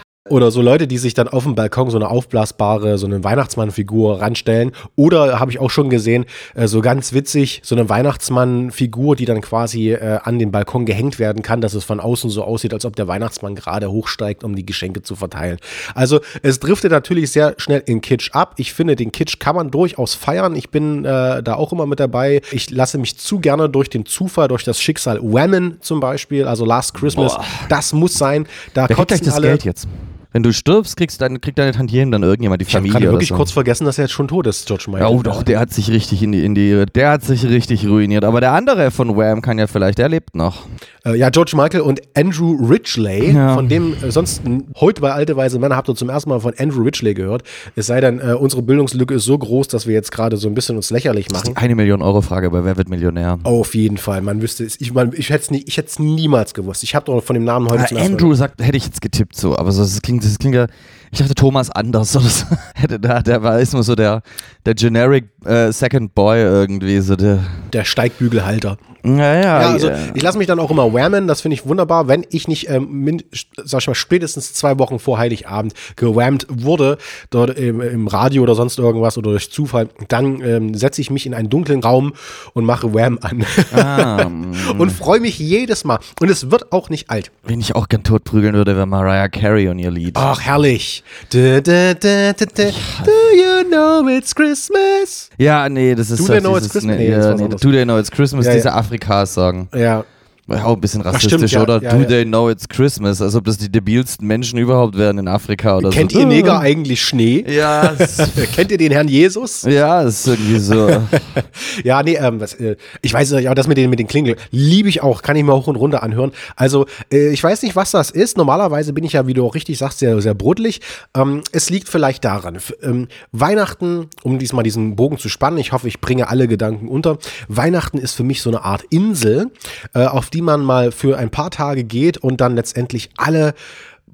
Oder 0.30 0.52
so 0.52 0.62
Leute, 0.62 0.86
die 0.86 0.96
sich 0.98 1.14
dann 1.14 1.26
auf 1.26 1.42
dem 1.42 1.56
Balkon 1.56 1.90
so 1.90 1.98
eine 1.98 2.08
aufblasbare, 2.08 2.98
so 2.98 3.06
eine 3.06 3.24
Weihnachtsmannfigur 3.24 4.20
ranstellen. 4.20 4.70
Oder 4.94 5.40
habe 5.40 5.50
ich 5.50 5.58
auch 5.58 5.70
schon 5.70 5.90
gesehen, 5.90 6.24
äh, 6.54 6.68
so 6.68 6.80
ganz 6.80 7.12
witzig, 7.12 7.60
so 7.64 7.74
eine 7.74 7.88
Weihnachtsmannfigur, 7.88 9.16
die 9.16 9.24
dann 9.24 9.40
quasi 9.40 9.90
äh, 9.90 10.20
an 10.22 10.38
den 10.38 10.52
Balkon 10.52 10.86
gehängt 10.86 11.18
werden 11.18 11.42
kann, 11.42 11.60
dass 11.60 11.74
es 11.74 11.82
von 11.82 11.98
außen 11.98 12.30
so 12.30 12.44
aussieht, 12.44 12.72
als 12.72 12.84
ob 12.84 12.94
der 12.94 13.08
Weihnachtsmann 13.08 13.56
gerade 13.56 13.90
hochsteigt, 13.90 14.44
um 14.44 14.54
die 14.54 14.64
Geschenke 14.64 15.02
zu 15.02 15.16
verteilen. 15.16 15.58
Also 15.96 16.20
es 16.42 16.60
driftet 16.60 16.92
natürlich 16.92 17.32
sehr 17.32 17.54
schnell 17.58 17.82
in 17.86 18.00
Kitsch 18.00 18.30
ab. 18.32 18.54
Ich 18.58 18.72
finde, 18.72 18.94
den 18.94 19.10
Kitsch 19.10 19.40
kann 19.40 19.56
man 19.56 19.72
durchaus 19.72 20.14
feiern. 20.14 20.54
Ich 20.54 20.70
bin 20.70 21.04
äh, 21.04 21.42
da 21.42 21.54
auch 21.54 21.72
immer 21.72 21.86
mit 21.86 21.98
dabei. 21.98 22.40
Ich 22.52 22.70
lasse 22.70 22.98
mich 22.98 23.18
zu 23.18 23.40
gerne 23.40 23.68
durch 23.68 23.90
den 23.90 24.06
Zufall, 24.06 24.46
durch 24.46 24.62
das 24.62 24.80
Schicksal 24.80 25.18
Whammen 25.20 25.78
zum 25.80 25.98
Beispiel, 25.98 26.46
also 26.46 26.64
Last 26.64 26.94
Christmas, 26.94 27.34
Boah. 27.34 27.44
das 27.68 27.92
muss 27.92 28.14
sein. 28.14 28.46
Da 28.74 28.88
Wer 28.88 28.94
kriegt 28.94 29.08
kotzen 29.08 29.26
das 29.26 29.34
alle. 29.34 29.48
Geld 29.48 29.64
jetzt? 29.64 29.88
Wenn 30.32 30.42
du 30.42 30.52
stirbst, 30.52 30.96
kriegst 30.96 31.20
deine, 31.20 31.38
kriegt 31.40 31.58
deine 31.58 31.72
Tantiemen 31.72 32.10
dann 32.12 32.22
irgendjemand, 32.22 32.60
die 32.60 32.66
Ich 32.66 32.74
habe 32.74 32.82
Familie 32.82 32.92
gerade 32.92 33.06
oder 33.06 33.12
wirklich 33.14 33.28
so. 33.30 33.34
kurz 33.34 33.50
vergessen, 33.52 33.84
dass 33.84 33.98
er 33.98 34.04
jetzt 34.04 34.12
schon 34.12 34.28
tot 34.28 34.46
ist, 34.46 34.66
George 34.66 34.84
Michael. 34.88 35.02
Ja, 35.02 35.08
oh 35.08 35.22
doch, 35.22 35.42
der 35.42 35.58
hat 35.58 35.72
sich 35.72 35.90
richtig 35.90 36.22
in 36.22 36.32
die, 36.32 36.44
in 36.44 36.54
die, 36.54 36.84
der 36.94 37.10
hat 37.10 37.22
sich 37.24 37.44
richtig 37.46 37.86
ruiniert. 37.86 38.24
Aber 38.24 38.40
der 38.40 38.52
andere 38.52 38.90
von 38.90 39.16
Wham 39.16 39.42
kann 39.42 39.58
ja 39.58 39.66
vielleicht, 39.66 39.98
der 39.98 40.08
lebt 40.08 40.36
noch. 40.36 40.66
Äh, 41.04 41.16
ja, 41.16 41.30
George 41.30 41.52
Michael 41.56 41.80
und 41.80 42.00
Andrew 42.16 42.52
Ridgely, 42.64 43.32
Ja. 43.32 43.54
von 43.54 43.68
dem 43.68 43.94
äh, 44.02 44.10
sonst 44.10 44.42
heute 44.78 45.00
bei 45.00 45.12
Alte 45.12 45.36
Weise 45.36 45.58
Männer 45.58 45.76
habt 45.76 45.88
ihr 45.88 45.94
zum 45.96 46.08
ersten 46.10 46.30
Mal 46.30 46.40
von 46.40 46.54
Andrew 46.58 46.82
Ridgely 46.82 47.14
gehört. 47.14 47.42
Es 47.74 47.86
sei 47.86 48.00
denn, 48.00 48.20
äh, 48.20 48.34
unsere 48.34 48.62
Bildungslücke 48.62 49.14
ist 49.14 49.24
so 49.24 49.36
groß, 49.38 49.68
dass 49.68 49.86
wir 49.86 49.94
jetzt 49.94 50.12
gerade 50.12 50.36
so 50.36 50.46
ein 50.48 50.54
bisschen 50.54 50.76
uns 50.76 50.90
lächerlich 50.90 51.26
Das 51.28 51.42
ist 51.42 51.48
machen. 51.48 51.56
eine 51.56 51.74
Million 51.74 52.02
Euro 52.02 52.20
Frage 52.20 52.50
bei 52.50 52.64
Wer 52.64 52.76
wird 52.76 52.88
Millionär? 52.88 53.38
Auf 53.42 53.74
jeden 53.74 53.96
Fall, 53.96 54.20
man 54.22 54.42
wüsste 54.42 54.64
es. 54.64 54.80
Ich, 54.80 54.92
man, 54.92 55.12
ich 55.14 55.30
hätte 55.30 55.54
es 55.54 55.90
ich 55.92 55.98
niemals 55.98 56.54
gewusst. 56.54 56.82
Ich 56.82 56.94
habe 56.94 57.06
doch 57.06 57.22
von 57.24 57.34
dem 57.34 57.44
Namen 57.44 57.68
heute 57.68 57.80
ersten 57.82 57.94
Mal 57.96 58.04
Andrew 58.04 58.34
sagt, 58.34 58.62
hätte 58.62 58.76
ich 58.76 58.84
jetzt 58.84 59.00
getippt 59.00 59.36
so, 59.36 59.56
aber 59.56 59.72
so, 59.72 59.84
klingt, 60.00 60.19
das 60.24 60.38
klingt 60.38 60.54
ja, 60.54 60.66
ich 61.12 61.18
dachte 61.18 61.34
Thomas 61.34 61.70
anders 61.70 62.16
oder 62.16 62.28
so. 62.28 62.46
Da, 63.00 63.20
der 63.20 63.42
war 63.42 63.58
ist 63.60 63.74
nur 63.74 63.82
so 63.82 63.94
der, 63.94 64.22
der 64.64 64.74
generic 64.74 65.26
äh, 65.44 65.70
Second 65.72 66.14
Boy 66.14 66.40
irgendwie, 66.40 67.00
so 67.00 67.16
der. 67.16 67.40
der 67.72 67.84
Steigbügelhalter. 67.84 68.78
Naja, 69.02 69.62
Ja, 69.62 69.68
also 69.70 69.88
ja. 69.88 69.96
ich 70.14 70.22
lasse 70.22 70.36
mich 70.36 70.46
dann 70.46 70.58
auch 70.58 70.70
immer 70.70 70.92
whammen, 70.92 71.26
das 71.26 71.40
finde 71.40 71.54
ich 71.54 71.66
wunderbar, 71.66 72.08
wenn 72.08 72.26
ich 72.30 72.48
nicht, 72.48 72.68
ähm, 72.68 72.88
min, 72.90 73.22
sag 73.64 73.80
ich 73.80 73.86
mal, 73.86 73.94
spätestens 73.94 74.52
zwei 74.52 74.78
Wochen 74.78 74.98
vor 74.98 75.18
Heiligabend 75.18 75.72
gewammt 75.96 76.46
wurde, 76.50 76.98
dort 77.30 77.58
im, 77.58 77.80
im 77.80 78.08
Radio 78.08 78.42
oder 78.42 78.54
sonst 78.54 78.78
irgendwas 78.78 79.16
oder 79.16 79.30
durch 79.30 79.50
Zufall, 79.50 79.88
dann 80.08 80.42
ähm, 80.42 80.74
setze 80.74 81.00
ich 81.00 81.10
mich 81.10 81.26
in 81.26 81.34
einen 81.34 81.48
dunklen 81.48 81.82
Raum 81.82 82.12
und 82.52 82.64
mache 82.64 82.92
Wham 82.92 83.18
an. 83.22 83.44
Ah, 83.74 84.26
und 84.78 84.90
freue 84.90 85.20
mich 85.20 85.38
jedes 85.38 85.84
Mal. 85.84 85.98
Und 86.20 86.30
es 86.30 86.50
wird 86.50 86.72
auch 86.72 86.90
nicht 86.90 87.08
alt. 87.08 87.30
Wen 87.44 87.60
ich 87.60 87.74
auch 87.74 87.88
gern 87.88 88.02
totprügeln 88.02 88.54
würde, 88.54 88.76
wäre 88.76 88.86
Mariah 88.86 89.28
Carey 89.28 89.68
und 89.68 89.78
ihr 89.78 89.90
Lied. 89.90 90.16
Ach, 90.16 90.40
herrlich. 90.40 90.99
Du, 91.30 91.62
du, 91.62 91.94
du, 91.94 92.34
du, 92.34 92.46
du. 92.46 92.72
Do 93.04 93.10
you 93.36 93.64
know 93.68 94.08
it's 94.08 94.34
Christmas? 94.34 95.30
Ja, 95.38 95.68
nee, 95.68 95.94
das 95.94 96.10
ist 96.10 96.20
Do 96.20 96.24
so 96.26 96.32
They 96.32 96.40
Know 96.40 96.56
It's 96.56 96.68
Christmas? 96.68 96.96
Nee, 96.96 97.10
Nee, 97.10 97.34
nee. 97.34 97.48
Do 97.48 97.70
They 97.70 97.84
Know 97.84 97.98
It's 97.98 98.10
Christmas, 98.10 98.46
Ja, 98.46 98.52
diese 98.54 98.68
ja. 98.68 98.74
Afrika-Song. 98.74 99.68
Ja. 99.74 99.78
Ja, 99.80 100.04
Auch 100.50 100.74
ein 100.74 100.80
bisschen 100.80 101.00
rassistisch, 101.02 101.32
stimmt, 101.32 101.50
ja, 101.52 101.62
oder? 101.62 101.82
ja, 101.82 101.92
Do 101.92 102.00
ja. 102.00 102.04
they 102.04 102.24
know 102.24 102.50
it's 102.50 102.68
Christmas? 102.68 103.22
Als 103.22 103.36
ob 103.36 103.44
das 103.44 103.56
die 103.56 103.70
debilsten 103.70 104.26
Menschen 104.26 104.58
überhaupt 104.58 104.98
wären 104.98 105.18
in 105.18 105.28
Afrika 105.28 105.76
oder 105.76 105.90
Kennt 105.90 106.10
so. 106.10 106.18
ihr 106.18 106.26
Neger 106.26 106.58
eigentlich 106.58 107.02
Schnee? 107.02 107.44
Ja, 107.48 107.94
Kennt 108.54 108.72
ihr 108.72 108.78
den 108.78 108.90
Herrn 108.90 109.08
Jesus? 109.08 109.62
ja, 109.62 110.02
ist 110.02 110.26
irgendwie 110.26 110.58
so. 110.58 110.90
Ja, 111.84 112.02
nee, 112.02 112.16
ähm, 112.16 112.40
was, 112.40 112.54
äh, 112.54 112.76
ich 113.00 113.12
weiß 113.12 113.30
nicht, 113.32 113.46
aber 113.46 113.54
das 113.54 113.66
mit 113.66 113.78
den, 113.78 113.90
mit 113.90 113.98
den 113.98 114.06
Klingel 114.06 114.36
liebe 114.50 114.88
ich 114.88 115.02
auch, 115.02 115.22
kann 115.22 115.36
ich 115.36 115.44
mir 115.44 115.54
hoch 115.54 115.66
und 115.66 115.76
runter 115.76 116.02
anhören. 116.02 116.32
Also, 116.56 116.86
äh, 117.12 117.28
ich 117.28 117.42
weiß 117.42 117.62
nicht, 117.62 117.76
was 117.76 117.90
das 117.92 118.10
ist. 118.10 118.36
Normalerweise 118.36 118.92
bin 118.92 119.04
ich 119.04 119.12
ja, 119.12 119.26
wie 119.26 119.34
du 119.34 119.46
auch 119.46 119.54
richtig 119.54 119.78
sagst, 119.78 120.00
sehr, 120.00 120.20
sehr 120.20 120.34
bruddelig. 120.34 120.80
Ähm, 121.14 121.42
es 121.52 121.70
liegt 121.70 121.88
vielleicht 121.88 122.24
daran. 122.24 122.58
Ähm, 122.82 123.08
Weihnachten, 123.32 124.08
um 124.22 124.38
diesmal 124.38 124.64
diesen 124.64 124.96
Bogen 124.96 125.18
zu 125.18 125.28
spannen, 125.28 125.58
ich 125.58 125.72
hoffe, 125.72 125.88
ich 125.88 126.00
bringe 126.00 126.28
alle 126.28 126.48
Gedanken 126.48 126.88
unter. 126.88 127.18
Weihnachten 127.48 127.98
ist 127.98 128.14
für 128.14 128.24
mich 128.24 128.42
so 128.42 128.50
eine 128.50 128.64
Art 128.64 128.84
Insel, 128.90 129.50
äh, 129.94 130.04
auf 130.04 130.30
die 130.30 130.39
man 130.40 130.62
mal 130.62 130.92
für 130.92 131.18
ein 131.18 131.30
paar 131.30 131.50
Tage 131.50 131.84
geht 131.84 132.18
und 132.18 132.40
dann 132.40 132.54
letztendlich 132.54 133.10
alle 133.16 133.54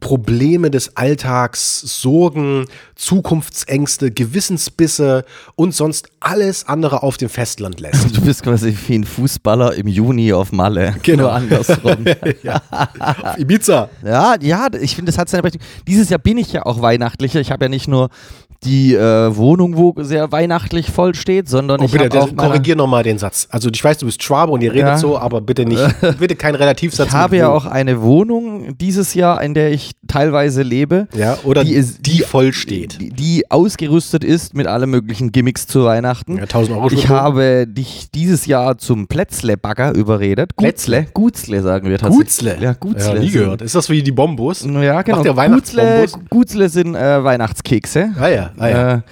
Probleme 0.01 0.71
des 0.71 0.97
Alltags, 0.97 1.81
Sorgen, 1.81 2.67
Zukunftsängste, 2.95 4.11
Gewissensbisse 4.11 5.25
und 5.55 5.75
sonst 5.75 6.09
alles 6.21 6.67
andere 6.69 7.03
auf 7.03 7.17
dem 7.17 7.29
Festland 7.29 7.81
lässt. 7.81 8.07
Du 8.17 8.23
bist 8.23 8.43
quasi 8.43 8.77
wie 8.87 8.95
ein 8.95 9.05
Fußballer 9.05 9.75
im 9.75 9.87
Juni 9.87 10.33
auf 10.33 10.53
Malle. 10.53 10.97
Genau. 11.03 11.25
Nur 11.25 11.33
andersrum. 11.33 11.97
Auf 12.99 13.39
Ibiza. 13.39 13.91
ja, 14.05 14.37
ja, 14.41 14.69
ich 14.81 14.97
finde, 14.97 15.13
das 15.13 15.19
hat 15.19 15.29
seine 15.29 15.43
Berechtigung. 15.43 15.67
Dieses 15.87 16.09
Jahr 16.09 16.19
bin 16.19 16.39
ich 16.39 16.53
ja 16.53 16.65
auch 16.65 16.81
weihnachtlicher. 16.81 17.41
Ich 17.41 17.51
habe 17.51 17.67
ja 17.67 17.69
nicht 17.69 17.89
nur 17.89 18.09
die 18.67 18.95
äh, 18.95 19.35
Wohnung, 19.37 19.77
wo 19.77 19.95
sehr 19.99 20.31
weihnachtlich 20.33 20.91
voll 20.91 21.15
steht, 21.15 21.49
sondern 21.49 21.81
Oh, 21.81 21.85
ich 21.85 21.93
bitte, 21.93 22.21
auch 22.21 22.35
korrigier 22.37 22.77
nochmal 22.77 23.03
den 23.03 23.19
Satz. 23.19 23.47
Also 23.51 23.69
ich 23.73 23.83
weiß, 23.83 23.99
du 23.99 24.07
bist 24.07 24.23
Schwabe 24.23 24.53
und 24.53 24.61
ihr 24.63 24.73
redet 24.73 24.87
Ja. 24.89 24.99
so, 24.99 25.19
aber 25.19 25.41
bitte 25.41 25.65
nicht, 25.65 25.83
bitte 26.19 26.37
kein 26.37 26.55
Relativsatz. 26.55 27.09
Ich 27.09 27.15
habe 27.15 27.37
ja 27.37 27.49
wo. 27.49 27.53
auch 27.55 27.67
eine 27.67 28.03
Wohnung 28.03 28.77
dieses 28.79 29.15
Jahr, 29.15 29.43
in 29.43 29.55
der 29.55 29.71
ich 29.73 29.93
teilweise 30.09 30.63
lebe. 30.63 31.09
Ja, 31.17 31.39
oder 31.45 31.65
die, 31.65 31.73
ist- 31.73 32.01
voll 32.27 32.53
steht. 32.53 33.01
Die, 33.01 33.11
die 33.11 33.51
ausgerüstet 33.51 34.25
ist 34.25 34.55
mit 34.55 34.67
allen 34.67 34.91
möglichen 34.91 35.33
Gimmicks 35.33 35.67
zu 35.67 35.85
Weihnachten. 35.85 36.37
Ja, 36.37 36.43
1000 36.43 36.77
Euro 36.77 36.91
ich 36.91 37.09
habe 37.09 37.67
dich 37.67 38.09
dieses 38.15 38.47
Jahr 38.47 38.79
zum 38.79 39.07
Plätzle-Bagger 39.07 39.95
überredet. 39.95 40.57
Gutzle, 40.57 41.07
Gutzle 41.15 41.63
sagen 41.63 41.89
wir 41.89 41.99
tatsächlich. 41.99 42.27
Gutzle. 42.27 42.57
Ja, 42.61 42.73
Gutzle. 42.73 43.15
Ja, 43.15 43.21
nie 43.21 43.31
gehört. 43.31 43.63
Ist 43.63 43.75
das 43.75 43.89
wie 43.91 44.03
die 44.03 44.13
Bombos? 44.13 44.65
Ja, 44.65 45.03
genau. 45.03 45.23
Macht 45.23 45.39
der 45.39 45.49
Gutzle? 45.51 46.07
Gutzle 46.31 46.69
sind 46.69 46.95
äh, 46.95 47.23
Weihnachtskekse. 47.23 48.11
Ah 48.19 48.29
ja, 48.29 48.51
ah 48.59 48.69
ja. 48.69 49.03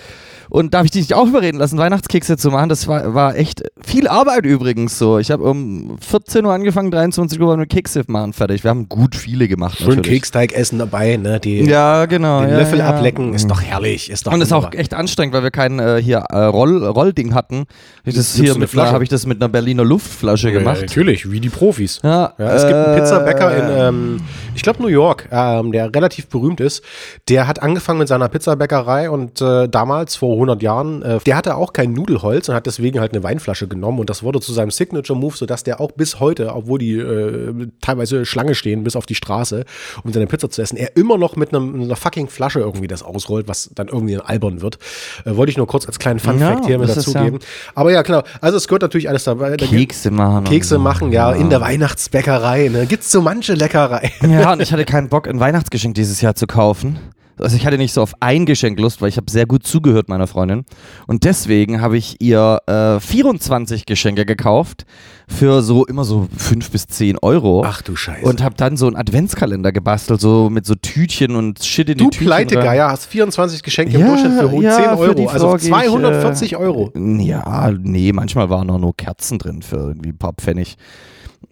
Äh, 0.51 0.55
und 0.55 0.75
darf 0.75 0.85
ich 0.85 0.91
dich 0.91 1.15
auch 1.15 1.27
überreden 1.27 1.59
lassen, 1.59 1.79
Weihnachtskekse 1.79 2.37
zu 2.37 2.51
machen? 2.51 2.69
Das 2.69 2.87
war, 2.89 3.15
war 3.15 3.37
echt 3.37 3.63
viel 3.83 4.09
Arbeit 4.09 4.45
übrigens 4.47 4.99
so. 4.99 5.19
Ich 5.19 5.31
habe 5.31 5.45
um 5.45 5.99
14 6.01 6.45
Uhr 6.45 6.53
angefangen, 6.53 6.91
23 6.91 7.41
Uhr 7.41 7.57
wir 7.59 7.67
Kekse 7.67 8.03
machen 8.07 8.33
fertig. 8.33 8.65
Wir 8.65 8.71
haben 8.71 8.89
gut 8.89 9.15
viele 9.15 9.49
gemacht. 9.49 9.79
Schön 9.79 9.89
natürlich. 9.97 10.21
Keksteig 10.21 10.53
essen 10.53 10.79
dabei, 10.79 11.17
ne? 11.17 11.41
Die, 11.41 11.63
Ja, 11.65 12.07
genau. 12.07 12.41
den 12.41 12.51
ja, 12.51 12.59
Löffel 12.59 12.79
ja. 12.81 12.89
ablecken, 12.89 13.35
ist 13.35 13.51
doch 13.51 13.63
herrlich. 13.63 14.11
Ist 14.11 14.27
doch 14.27 14.33
Und 14.33 14.41
es 14.41 14.49
ist 14.49 14.53
auch 14.53 14.65
wunderbar. 14.65 14.81
echt 14.81 14.95
anstrengend, 14.95 15.35
weil 15.35 15.43
wir 15.43 15.51
kein 15.51 15.79
äh, 15.79 16.01
hier 16.03 16.19
äh, 16.31 16.45
Roll, 16.45 16.85
Rollding 16.85 17.35
hatten. 17.35 17.65
Ich 18.05 18.15
das 18.15 18.35
hier 18.35 18.57
mit 18.57 18.71
Flasche? 18.71 18.93
habe 18.93 19.05
ich 19.05 19.11
das 19.11 19.27
mit 19.27 19.41
einer 19.43 19.49
Berliner 19.49 19.85
Luftflasche 19.85 20.51
Ja, 20.51 20.59
gemacht. 20.59 20.81
natürlich, 20.81 21.31
wie 21.31 21.41
die 21.41 21.49
Profis. 21.49 22.01
Ja, 22.03 22.33
Ja, 22.39 22.53
es 22.55 22.63
gibt 22.63 22.75
einen 22.75 22.95
äh, 22.97 23.01
Pizzabäcker 23.01 23.57
in, 23.57 23.65
ähm, 23.79 24.21
ich 24.55 24.63
glaube 24.63 24.83
New 24.83 24.89
York, 24.89 25.29
ähm, 25.31 25.73
der 25.73 25.95
relativ 25.95 26.29
berühmt 26.29 26.61
ist. 26.61 26.83
Der 27.29 27.47
hat 27.47 27.63
angefangen 27.63 27.99
mit 27.99 28.09
seiner 28.09 28.29
Pizzabäckerei 28.29 29.11
und 29.11 29.41
äh, 29.41 29.69
damals 29.69 30.17
vor 30.17 30.34
100 30.35 30.63
Jahren. 30.63 31.03
Äh, 31.03 31.19
der 31.21 31.37
hatte 31.37 31.57
auch 31.57 31.73
kein 31.73 31.93
Nudelholz 31.93 32.49
und 32.49 32.55
hat 32.55 32.67
deswegen 32.67 33.01
halt 33.01 33.13
eine 33.13 33.23
Weinflasche 33.23 33.69
genommen 33.69 34.01
und 34.01 34.11
das 34.11 34.23
wurde 34.23 34.41
zu 34.41 34.53
seinem 34.53 34.71
Signature-Move, 34.71 35.37
sodass 35.37 35.65
der 35.65 35.81
auch 35.81 35.93
bis 35.93 36.21
heute, 36.21 36.55
obwohl 36.55 36.79
die 36.79 36.97
äh, 36.97 37.69
teilweise 37.81 38.27
Schlange 38.27 38.55
stehen 38.55 38.85
bis 38.85 38.97
auf 38.97 39.07
die 39.07 39.15
Straße, 39.15 39.65
um 40.03 40.13
seine 40.13 40.27
Pizza 40.27 40.51
zu 40.51 40.63
essen, 40.63 40.77
er 40.77 40.97
immer 40.97 41.19
noch 41.19 41.37
mit, 41.37 41.55
einem, 41.55 41.83
einer 41.83 41.97
fucking 41.97 42.29
Flasche 42.29 42.61
irgendwie 42.61 42.87
das 42.87 43.03
ausrollt, 43.03 43.49
was 43.49 43.71
dann 43.75 43.89
irgendwie 43.89 44.19
albern 44.19 44.61
wird. 44.61 44.79
Äh, 45.25 45.37
wollte 45.37 45.51
ich 45.51 45.57
nur 45.57 45.67
kurz 45.67 45.87
als 45.87 45.99
kleinen 45.99 46.21
Fun-Fact 46.21 46.61
Ja, 46.61 46.67
hier 46.67 46.79
mit 46.79 46.89
dazugeben. 46.89 47.39
Aber 47.75 47.93
ja, 47.93 48.03
klar, 48.03 48.25
also 48.41 48.57
es 48.57 48.69
gehört 48.69 48.83
natürlich 48.83 49.09
alles 49.09 49.25
dabei. 49.25 49.57
Da 49.57 49.67
Kekse 49.67 50.11
machen. 50.11 50.45
Kekse 50.45 50.79
machen, 50.79 51.13
ja, 51.13 51.33
in 51.33 51.51
der 51.51 51.61
Weihnachtsbäckerei. 51.61 52.69
Ne? 52.69 52.87
Gibt's 52.87 53.11
so 53.11 53.21
manche 53.23 53.55
Leckerei. 53.55 54.13
Ja, 54.23 54.53
und 54.53 54.61
ich 54.61 54.73
hatte 54.73 54.85
keinen 54.85 55.09
Bock, 55.09 55.29
ein 55.29 55.39
Weihnachtsgeschenk 55.39 55.95
dieses 55.95 56.21
Jahr 56.21 56.35
zu 56.35 56.47
kaufen. 56.47 56.99
Also 57.39 57.57
ich 57.57 57.67
hatte 57.67 57.79
nicht 57.79 57.93
so 57.93 58.01
auf 58.03 58.15
ein 58.21 58.47
Geschenk 58.47 58.79
Lust, 58.79 59.03
weil 59.03 59.09
ich 59.09 59.17
habe 59.17 59.31
sehr 59.31 59.47
gut 59.47 59.67
zugehört 59.67 60.09
meiner 60.09 60.27
Freundin. 60.27 60.65
Und 61.07 61.25
deswegen 61.25 61.81
habe 61.81 61.97
ich 61.97 62.17
ihr 62.21 62.59
äh, 62.67 63.01
24 63.01 63.87
Geschenke 63.87 64.25
gekauft 64.25 64.85
für 65.27 65.63
so 65.63 65.85
immer 65.87 66.05
so 66.05 66.29
5 66.37 66.71
bis 66.71 66.87
10 66.87 67.19
Euro. 67.19 67.65
Ach 67.67 67.83
du 67.83 67.97
Scheiße. 67.97 68.25
Und 68.25 68.43
habe 68.43 68.55
dann 68.57 68.77
so 68.77 68.87
einen 68.87 68.97
Adventskalender 68.97 69.73
gebastelt, 69.73 70.21
so 70.21 70.49
mit 70.51 70.65
so 70.67 70.75
Tütchen 70.75 71.35
und 71.35 71.65
Shit 71.65 71.89
in 71.89 71.99
du 71.99 72.05
die 72.05 72.11
Tütchen. 72.19 72.33
rein. 72.33 72.47
Pleitegeier 72.47 72.91
hast 72.91 73.07
24 73.07 73.63
Geschenke 73.63 73.95
im 73.95 74.01
Ja, 74.03 74.07
Durchschnitt 74.09 74.33
für 74.33 74.63
ja, 74.63 74.77
10 74.77 74.85
für 74.85 74.91
Euro. 74.99 75.29
also 75.29 75.49
Frau 75.49 75.57
gehe 75.57 75.69
ich, 75.69 75.75
240 75.75 76.53
äh, 76.53 76.57
Euro. 76.57 76.93
Ja, 76.95 77.73
nee, 77.81 78.13
manchmal 78.13 78.51
waren 78.51 78.71
auch 78.71 78.79
nur 78.79 78.95
Kerzen 78.97 79.39
drin 79.39 79.63
für 79.63 79.77
irgendwie 79.79 80.11
ein 80.11 80.19
paar 80.19 80.35
Pfennig. 80.35 80.77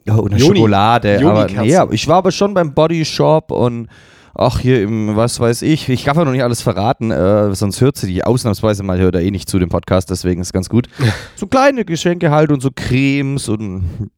Und 0.06 0.32
eine 0.32 0.40
Joni- 0.40 0.56
Schokolade. 0.56 1.16
Aber 1.18 1.40
Joni-Kerzen. 1.42 1.66
nee, 1.66 1.76
aber 1.76 1.92
ich 1.92 2.08
war 2.08 2.16
aber 2.16 2.32
schon 2.32 2.54
beim 2.54 2.74
Body 2.74 3.04
Shop 3.04 3.50
und 3.52 3.88
ach, 4.34 4.58
hier 4.60 4.82
im, 4.82 5.16
was 5.16 5.40
weiß 5.40 5.62
ich, 5.62 5.88
ich 5.88 6.04
darf 6.04 6.16
ja 6.16 6.24
noch 6.24 6.32
nicht 6.32 6.42
alles 6.42 6.62
verraten, 6.62 7.10
äh, 7.10 7.54
sonst 7.54 7.80
hört 7.80 7.96
sie 7.96 8.06
die 8.06 8.24
ausnahmsweise 8.24 8.82
mal, 8.82 8.98
hört 8.98 9.14
er 9.14 9.22
eh 9.22 9.30
nicht 9.30 9.48
zu 9.48 9.58
dem 9.58 9.68
Podcast, 9.68 10.10
deswegen 10.10 10.40
ist 10.40 10.52
ganz 10.52 10.68
gut. 10.68 10.88
So 11.36 11.46
kleine 11.46 11.84
Geschenke 11.84 12.30
halt 12.30 12.50
und 12.50 12.60
so 12.62 12.70
Cremes 12.74 13.48
und 13.48 14.10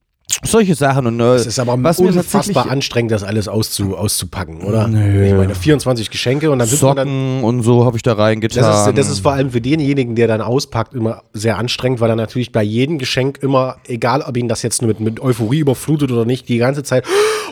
solche 0.43 0.75
Sachen. 0.75 1.07
Und, 1.07 1.21
äh, 1.21 1.35
Es 1.35 1.47
ist 1.47 1.59
aber 1.59 1.77
was 1.83 1.99
unfassbar 1.99 2.71
anstrengend, 2.71 3.13
das 3.13 3.23
alles 3.23 3.49
auszu, 3.49 3.97
auszupacken, 3.97 4.63
oder? 4.63 4.89
Nö. 4.89 5.27
Ich 5.27 5.35
meine, 5.35 5.55
24 5.55 6.11
Geschenke 6.11 6.51
und 6.51 6.59
dann 6.59 6.69
sind 6.69 6.83
wir 6.83 6.95
dann. 6.95 7.09
Socken 7.09 7.45
und 7.45 7.63
so 7.63 7.85
habe 7.85 7.97
ich 7.97 8.03
da 8.03 8.15
reingetan. 8.15 8.63
Das 8.63 8.87
ist, 8.89 8.99
das 8.99 9.11
ist 9.11 9.21
vor 9.21 9.33
allem 9.33 9.51
für 9.51 9.61
denjenigen, 9.61 10.15
der 10.15 10.27
dann 10.29 10.41
auspackt, 10.41 10.95
immer 10.95 11.23
sehr 11.33 11.59
anstrengend, 11.59 12.01
weil 12.01 12.11
er 12.11 12.17
natürlich 12.17 12.53
bei 12.53 12.63
jedem 12.63 12.99
Geschenk 12.99 13.39
immer, 13.43 13.77
egal 13.87 14.23
ob 14.23 14.37
ihn 14.37 14.49
das 14.49 14.63
jetzt 14.63 14.83
nur 14.83 14.89
mit, 14.89 15.01
mit 15.01 15.21
Euphorie 15.21 15.59
überflutet 15.61 16.11
oder 16.11 16.25
nicht, 16.25 16.49
die 16.49 16.59
ganze 16.59 16.83
Zeit, 16.83 17.05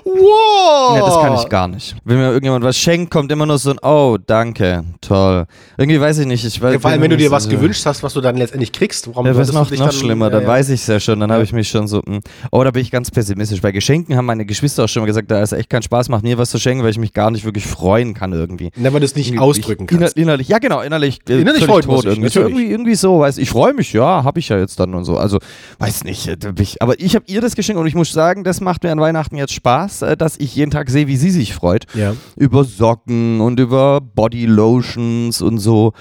wow! 0.05 0.97
Ja, 0.97 1.05
das 1.07 1.21
kann 1.21 1.35
ich 1.35 1.49
gar 1.49 1.69
nicht. 1.69 1.95
Wenn 2.05 2.19
mir 2.19 2.27
irgendjemand 2.29 2.65
was 2.65 2.77
schenkt, 2.77 3.11
kommt 3.11 3.31
immer 3.33 3.47
nur 3.47 3.59
so 3.59 3.71
ein 3.71 3.79
Oh, 3.83 4.19
danke, 4.27 4.85
toll. 5.01 5.47
Irgendwie 5.77 6.01
weiß 6.01 6.19
ich 6.19 6.27
nicht. 6.27 6.45
Ich 6.45 6.61
weiß, 6.61 6.75
Ja, 6.75 6.81
vor 6.81 6.91
allem, 6.91 7.01
wenn 7.03 7.11
du 7.11 7.17
dir 7.17 7.31
was 7.31 7.45
so- 7.45 7.51
gewünscht 7.51 7.85
hast, 7.87 8.03
was 8.03 8.13
du 8.15 8.21
dann 8.21 8.37
letztendlich 8.37 8.73
kriegst, 8.73 9.09
warum 9.09 9.27
Ja, 9.27 9.33
das 9.33 9.49
ist 9.49 9.55
noch, 9.55 9.71
noch 9.71 9.77
dann- 9.79 9.93
schlimmer, 9.93 10.27
ja, 10.27 10.31
dann 10.31 10.43
ja. 10.43 10.49
weiß 10.49 10.69
ich 10.71 10.81
es 10.83 10.87
ja 10.87 11.01
schon, 11.01 11.21
dann 11.21 11.31
habe 11.33 11.43
ich 11.45 11.53
mich 11.53 11.69
schon 11.69 11.87
so, 11.89 12.03
hm. 12.05 12.21
oh, 12.51 12.63
da 12.65 12.71
bin 12.71 12.83
ich 12.83 12.91
ganz 12.91 13.11
pessimistisch. 13.11 13.61
Bei 13.61 13.73
Geschenken 13.73 14.17
haben 14.17 14.27
meine 14.27 14.45
Geschwister 14.45 14.85
auch 14.85 14.89
schon 14.89 15.03
mal 15.03 15.07
gesagt, 15.07 15.31
da 15.31 15.43
ist 15.43 15.53
echt 15.53 15.71
keinen 15.71 15.83
Spaß, 15.83 16.09
macht 16.09 16.23
mir 16.23 16.39
was 16.39 16.51
zu 16.51 16.59
schenken, 16.59 16.83
weil 16.85 16.91
ich 16.91 16.99
mich 16.99 17.13
gar 17.13 17.31
nicht 17.31 17.45
wirklich 17.45 17.67
freuen 17.67 18.15
kann 18.15 18.33
irgendwie. 18.33 18.71
Na, 18.77 18.93
weil 18.93 19.01
du 19.01 19.07
es 19.07 19.15
nicht 19.15 19.29
Irgendwie- 19.29 19.41
ausdrücken 19.45 19.85
ich, 19.91 19.99
kannst. 19.99 20.17
inner, 20.17 20.23
innerlich, 20.33 20.49
ja 20.49 20.59
genau, 20.59 20.81
innerlich, 20.81 21.21
äh, 21.29 21.41
Innerlich 21.41 21.65
freut 21.65 21.87
man 21.87 21.97
tot 21.97 22.05
sich, 22.05 22.19
irgendwie. 22.19 22.39
Irgendwie. 22.39 22.71
Irgendwie 22.71 22.95
so, 22.95 23.21
weiß 23.21 23.39
ich 23.39 23.51
freue 23.51 23.75
mich, 23.75 23.93
ja, 23.93 24.25
habe 24.25 24.39
ich 24.41 24.49
ja 24.49 24.59
jetzt 24.59 24.79
dann 24.81 24.95
und 24.95 25.05
so. 25.05 25.17
Also, 25.17 25.39
weiß 25.79 26.05
nicht, 26.05 26.27
äh, 26.29 26.37
ich, 26.59 26.81
aber 26.83 26.99
ich 27.01 27.15
habe 27.15 27.25
ihr 27.29 27.41
das 27.41 27.55
geschenkt 27.55 27.81
und 27.81 27.87
ich 27.87 27.95
muss 27.95 28.13
sagen, 28.13 28.45
das 28.45 28.61
macht 28.61 28.83
mir 28.83 28.93
an 28.93 29.01
Weihnachten 29.01 29.37
jetzt 29.37 29.53
Spaß, 29.53 29.92
äh, 30.01 30.17
dass 30.17 30.39
ich 30.39 30.57
jeden 30.57 30.71
Tag 30.71 30.89
sehe, 30.89 31.09
wie 31.09 31.17
sie 31.17 31.31
sich 31.31 31.53
freut. 31.53 31.85
Ja. 31.95 32.15
Über 32.37 32.65
Socken 32.65 33.41
und 33.43 33.61
über 33.61 34.01
Body 34.01 34.47
Lotions 34.47 35.43
und 35.43 35.59
so. 35.59 35.93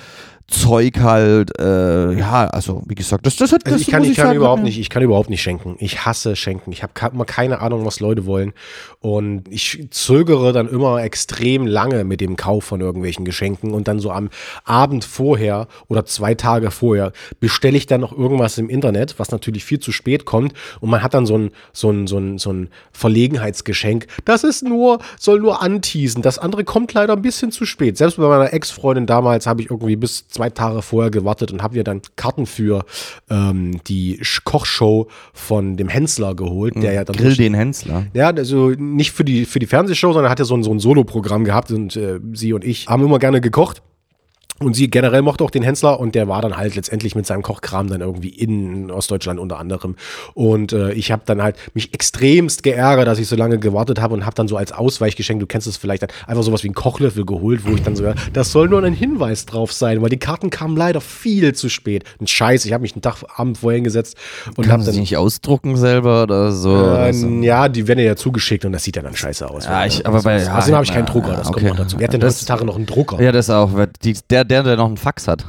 Zeug 0.51 0.99
halt, 0.99 1.59
äh, 1.59 2.13
ja, 2.13 2.47
also 2.47 2.83
wie 2.85 2.95
gesagt, 2.95 3.25
das, 3.25 3.35
das 3.37 3.51
hat 3.51 3.65
Also 3.65 3.77
das 3.77 3.81
ich 3.81 3.87
kann, 3.87 4.01
muss 4.01 4.09
ich 4.11 4.15
kann 4.15 4.27
sagen, 4.27 4.37
überhaupt 4.37 4.63
nicht, 4.63 4.79
ich 4.79 4.89
kann 4.89 5.01
überhaupt 5.01 5.29
nicht 5.29 5.41
schenken. 5.41 5.75
Ich 5.79 6.05
hasse 6.05 6.35
schenken. 6.35 6.71
Ich 6.71 6.83
habe 6.83 6.93
immer 7.11 7.25
keine 7.25 7.59
Ahnung, 7.61 7.85
was 7.85 7.99
Leute 7.99 8.25
wollen. 8.25 8.53
Und 8.99 9.47
ich 9.49 9.87
zögere 9.89 10.53
dann 10.53 10.69
immer 10.69 11.03
extrem 11.03 11.65
lange 11.65 12.03
mit 12.03 12.21
dem 12.21 12.35
Kauf 12.35 12.65
von 12.65 12.81
irgendwelchen 12.81 13.25
Geschenken. 13.25 13.73
Und 13.73 13.87
dann 13.87 13.99
so 13.99 14.11
am 14.11 14.29
Abend 14.63 15.05
vorher 15.05 15.67
oder 15.87 16.05
zwei 16.05 16.35
Tage 16.35 16.69
vorher 16.69 17.11
bestelle 17.39 17.77
ich 17.77 17.87
dann 17.87 18.01
noch 18.01 18.15
irgendwas 18.15 18.57
im 18.57 18.69
Internet, 18.69 19.15
was 19.17 19.31
natürlich 19.31 19.65
viel 19.65 19.79
zu 19.79 19.91
spät 19.91 20.25
kommt. 20.25 20.53
Und 20.81 20.89
man 20.89 21.01
hat 21.01 21.13
dann 21.13 21.25
so 21.25 21.37
ein, 21.37 21.51
so 21.73 21.89
ein, 21.89 22.07
so 22.07 22.17
ein, 22.17 22.37
so 22.37 22.51
ein 22.51 22.69
Verlegenheitsgeschenk. 22.91 24.07
Das 24.25 24.43
ist 24.43 24.63
nur, 24.63 24.99
soll 25.19 25.39
nur 25.39 25.61
anteasen. 25.61 26.21
Das 26.21 26.37
andere 26.37 26.63
kommt 26.63 26.93
leider 26.93 27.13
ein 27.13 27.21
bisschen 27.21 27.51
zu 27.51 27.65
spät. 27.65 27.97
Selbst 27.97 28.17
bei 28.17 28.27
meiner 28.27 28.53
Ex-Freundin 28.53 29.05
damals 29.05 29.47
habe 29.47 29.61
ich 29.61 29.71
irgendwie 29.71 29.95
bis 29.95 30.27
zwei 30.41 30.49
Tage 30.49 30.81
vorher 30.81 31.11
gewartet 31.11 31.51
und 31.51 31.61
habe 31.61 31.75
ihr 31.77 31.83
dann 31.83 32.01
Karten 32.15 32.47
für 32.47 32.83
ähm, 33.29 33.79
die 33.87 34.19
Kochshow 34.43 35.07
von 35.33 35.77
dem 35.77 35.87
Hensler 35.87 36.33
geholt, 36.33 36.75
der 36.81 36.93
ja 36.93 37.03
dann 37.03 37.15
Grill 37.15 37.35
den 37.35 37.53
Hensler. 37.53 38.07
ja, 38.13 38.29
also 38.29 38.69
nicht 38.71 39.11
für 39.11 39.23
die, 39.23 39.45
für 39.45 39.59
die 39.59 39.67
Fernsehshow, 39.67 40.13
sondern 40.13 40.31
hat 40.31 40.39
ja 40.39 40.45
so 40.45 40.55
ein, 40.55 40.63
so 40.63 40.71
ein 40.71 40.79
Solo-Programm 40.79 41.43
gehabt 41.43 41.69
und 41.71 41.95
äh, 41.95 42.19
sie 42.33 42.53
und 42.53 42.63
ich 42.63 42.87
haben 42.87 43.03
immer 43.03 43.19
gerne 43.19 43.39
gekocht. 43.39 43.83
Und 44.61 44.75
sie 44.75 44.89
generell 44.89 45.21
mochte 45.21 45.43
auch 45.43 45.49
den 45.51 45.63
Hensler 45.63 45.99
und 45.99 46.13
der 46.15 46.27
war 46.27 46.41
dann 46.41 46.55
halt 46.55 46.75
letztendlich 46.75 47.15
mit 47.15 47.25
seinem 47.25 47.41
Kochkram 47.41 47.87
dann 47.89 48.01
irgendwie 48.01 48.29
in 48.29 48.91
Ostdeutschland 48.91 49.39
unter 49.39 49.59
anderem. 49.59 49.95
Und 50.33 50.71
äh, 50.73 50.91
ich 50.93 51.11
habe 51.11 51.23
dann 51.25 51.41
halt 51.41 51.55
mich 51.73 51.93
extremst 51.93 52.63
geärgert, 52.63 53.07
dass 53.07 53.19
ich 53.19 53.27
so 53.27 53.35
lange 53.35 53.57
gewartet 53.57 53.99
habe 53.99 54.13
und 54.13 54.25
habe 54.25 54.35
dann 54.35 54.47
so 54.47 54.57
als 54.57 54.71
Ausweichgeschenk, 54.71 55.39
du 55.39 55.47
kennst 55.47 55.67
es 55.67 55.77
vielleicht, 55.77 56.03
dann 56.03 56.09
einfach 56.27 56.43
sowas 56.43 56.63
wie 56.63 56.67
einen 56.67 56.75
Kochlöffel 56.75 57.25
geholt, 57.25 57.65
wo 57.65 57.71
ich 57.73 57.81
dann 57.81 57.95
so, 57.95 58.03
das 58.33 58.51
soll 58.51 58.69
nur 58.69 58.83
ein 58.83 58.93
Hinweis 58.93 59.45
drauf 59.45 59.73
sein, 59.73 60.01
weil 60.01 60.09
die 60.09 60.17
Karten 60.19 60.49
kamen 60.49 60.77
leider 60.77 61.01
viel 61.01 61.53
zu 61.53 61.67
spät. 61.69 62.03
Ein 62.19 62.27
Scheiß, 62.27 62.65
ich 62.65 62.73
habe 62.73 62.81
mich 62.83 62.93
einen 62.93 63.01
Tag 63.01 63.23
Abend 63.35 63.57
vorher 63.57 63.77
hingesetzt 63.77 64.15
und 64.57 64.65
Kann 64.65 64.73
habe 64.73 64.83
dann 64.83 64.95
nicht 64.95 65.17
ausdrucken 65.17 65.75
selber 65.77 66.23
oder 66.23 66.51
so? 66.51 66.69
oder 66.71 67.07
äh, 67.09 67.13
so? 67.13 67.27
ja, 67.27 67.67
die 67.69 67.87
werden 67.87 67.99
ja 68.05 68.15
zugeschickt 68.15 68.65
und 68.65 68.73
das 68.73 68.83
sieht 68.83 68.95
dann, 68.97 69.05
dann 69.05 69.15
scheiße 69.15 69.49
aus. 69.49 69.65
Ja, 69.65 69.85
ich- 69.85 70.05
aber 70.05 70.21
bei- 70.21 70.41
ja, 70.43 70.55
Außerdem 70.57 70.75
habe 70.75 70.85
ich 70.85 70.93
keinen 70.93 71.05
Drucker, 71.07 71.33
das 71.35 71.47
okay. 71.47 71.65
kommt 71.65 71.69
noch 71.71 71.77
dazu. 71.85 71.97
Wer 71.99 72.05
hat 72.07 72.13
denn 72.13 72.21
Das- 72.21 72.35
heutzutage 72.35 72.65
noch 72.65 72.75
einen 72.75 72.85
Drucker? 72.85 73.21
Ja, 73.21 73.31
das 73.31 73.49
auch. 73.49 73.71
Die, 74.03 74.15
der, 74.29 74.43
der, 74.51 74.63
der 74.63 74.77
noch 74.77 74.85
einen 74.87 74.97
Fax 74.97 75.27
hat. 75.27 75.45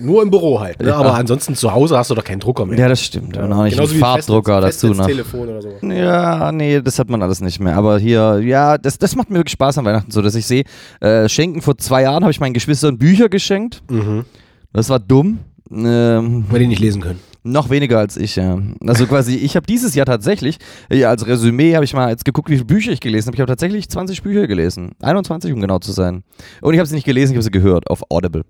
Nur 0.00 0.22
im 0.22 0.30
Büro 0.30 0.60
halt. 0.60 0.80
Ne? 0.80 0.88
Ja. 0.88 0.96
Aber 0.96 1.14
ansonsten 1.14 1.54
zu 1.54 1.70
Hause 1.72 1.98
hast 1.98 2.08
du 2.10 2.14
doch 2.14 2.24
keinen 2.24 2.40
Drucker 2.40 2.64
mehr. 2.64 2.78
Ja, 2.78 2.88
das 2.88 3.02
stimmt. 3.02 3.36
Und 3.36 3.52
auch 3.52 3.64
nicht 3.64 3.74
Genauso 3.74 3.92
einen 3.92 4.00
Farbdrucker 4.00 4.62
Festnetz- 4.62 4.62
dazu 4.62 4.86
noch. 4.88 5.06
Festnetztelefon 5.06 5.48
oder 5.48 5.60
so. 5.62 5.86
Ja, 5.86 6.52
nee, 6.52 6.80
das 6.80 6.98
hat 6.98 7.10
man 7.10 7.22
alles 7.22 7.42
nicht 7.42 7.60
mehr. 7.60 7.76
Aber 7.76 7.98
hier, 7.98 8.40
ja, 8.42 8.78
das, 8.78 8.96
das 8.96 9.14
macht 9.14 9.28
mir 9.28 9.36
wirklich 9.36 9.52
Spaß 9.52 9.76
an 9.78 9.84
Weihnachten, 9.84 10.10
so 10.10 10.22
dass 10.22 10.34
ich 10.36 10.46
sehe, 10.46 10.64
äh, 11.00 11.28
Schenken 11.28 11.60
vor 11.60 11.76
zwei 11.76 12.02
Jahren 12.02 12.22
habe 12.24 12.30
ich 12.30 12.40
meinen 12.40 12.54
Geschwistern 12.54 12.96
Bücher 12.96 13.28
geschenkt. 13.28 13.82
Mhm. 13.90 14.24
Das 14.72 14.88
war 14.88 14.98
dumm. 14.98 15.40
Ähm, 15.70 16.44
Weil 16.48 16.60
die 16.60 16.66
nicht 16.66 16.80
lesen 16.80 17.02
können. 17.02 17.20
Noch 17.44 17.70
weniger 17.70 17.98
als 17.98 18.16
ich, 18.16 18.36
ja. 18.36 18.58
Also 18.86 19.06
quasi, 19.06 19.36
ich 19.36 19.54
habe 19.54 19.66
dieses 19.66 19.94
Jahr 19.94 20.06
tatsächlich, 20.06 20.58
ja, 20.90 21.10
als 21.10 21.26
Resümee 21.26 21.74
habe 21.74 21.84
ich 21.84 21.92
mal 21.92 22.08
jetzt 22.08 22.24
geguckt, 22.24 22.48
wie 22.48 22.54
viele 22.54 22.64
Bücher 22.64 22.90
ich 22.90 23.00
gelesen 23.00 23.28
habe. 23.28 23.36
Ich 23.36 23.40
habe 23.40 23.50
tatsächlich 23.50 23.88
20 23.88 24.22
Bücher 24.22 24.46
gelesen. 24.46 24.92
21, 25.02 25.52
um 25.52 25.60
genau 25.60 25.78
zu 25.78 25.92
sein. 25.92 26.24
Und 26.62 26.72
ich 26.72 26.80
habe 26.80 26.88
sie 26.88 26.94
nicht 26.94 27.04
gelesen, 27.04 27.32
ich 27.32 27.36
habe 27.36 27.44
sie 27.44 27.50
gehört 27.50 27.88
auf 27.88 28.02
Audible. 28.10 28.44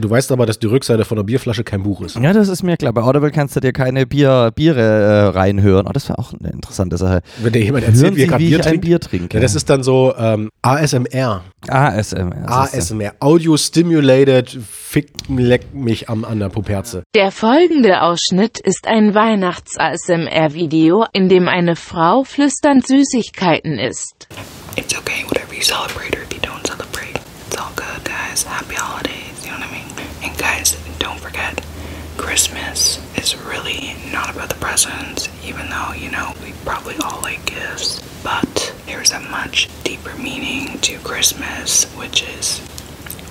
Du 0.00 0.10
weißt 0.10 0.30
aber, 0.32 0.46
dass 0.46 0.58
die 0.58 0.66
Rückseite 0.66 1.04
von 1.04 1.18
einer 1.18 1.24
Bierflasche 1.24 1.64
kein 1.64 1.82
Buch 1.82 2.02
ist. 2.02 2.16
Ja, 2.16 2.32
das 2.32 2.48
ist 2.48 2.62
mir 2.62 2.76
klar. 2.76 2.92
Bei 2.92 3.02
Audible 3.02 3.30
kannst 3.30 3.56
du 3.56 3.60
dir 3.60 3.72
keine 3.72 4.06
Bier, 4.06 4.52
Biere 4.54 4.80
äh, 4.80 5.26
reinhören. 5.28 5.86
Oh, 5.88 5.92
das 5.92 6.08
wäre 6.08 6.18
auch 6.18 6.32
eine 6.32 6.50
interessante 6.52 6.96
Sache. 6.96 7.22
Wenn 7.38 7.52
dir 7.52 7.62
jemand 7.62 7.84
erzählt, 7.84 8.04
Hören 8.04 8.16
wie 8.16 8.22
er 8.22 8.26
gerade 8.28 8.42
wie 8.44 8.48
Bier 8.48 8.58
ich 8.60 8.64
ein 8.66 8.70
trinkt. 8.70 8.84
Bier 8.84 9.00
trinke. 9.00 9.36
Ja, 9.36 9.42
das 9.42 9.54
ist 9.54 9.68
dann 9.70 9.82
so 9.82 10.14
ähm, 10.18 10.50
ASMR. 10.62 11.42
ASMR. 11.68 12.44
ASMR. 12.46 13.12
Audio 13.20 13.56
Stimulated 13.56 14.50
Fick 14.50 15.08
leck 15.28 15.74
mich 15.74 16.08
am, 16.08 16.24
an 16.24 16.38
der 16.38 16.48
Puperze. 16.48 17.02
Der 17.14 17.30
folgende 17.30 18.00
Ausschnitt 18.02 18.58
ist 18.58 18.86
ein 18.86 19.14
Weihnachts-ASMR-Video, 19.14 21.04
in 21.12 21.28
dem 21.28 21.48
eine 21.48 21.76
Frau 21.76 22.24
flüsternd 22.24 22.86
Süßigkeiten 22.86 23.78
isst. 23.78 24.28
It's 24.76 24.96
okay, 24.96 25.24
whatever 25.28 25.54
you 25.54 25.62
celebrate 25.62 26.16
or 26.16 26.22
if 26.22 26.32
you 26.32 26.40
don't 26.40 26.64
celebrate. 26.66 27.18
It's 27.48 27.56
all 27.58 27.70
good, 27.76 28.04
guys. 28.04 28.44
Happy 28.46 28.76
holidays, 28.76 29.07
guys, 30.38 30.76
don't 30.98 31.20
forget, 31.20 31.60
Christmas 32.16 32.98
is 33.16 33.36
really 33.36 33.94
not 34.12 34.30
about 34.30 34.48
the 34.48 34.54
presents, 34.56 35.28
even 35.44 35.68
though, 35.68 35.92
you 35.92 36.10
know, 36.10 36.32
we 36.42 36.52
probably 36.64 36.94
all 37.04 37.20
like 37.22 37.44
gifts. 37.44 38.00
But 38.22 38.72
there's 38.86 39.12
a 39.12 39.20
much 39.20 39.68
deeper 39.84 40.14
meaning 40.16 40.78
to 40.80 40.98
Christmas, 40.98 41.84
which 41.96 42.22
is 42.22 42.60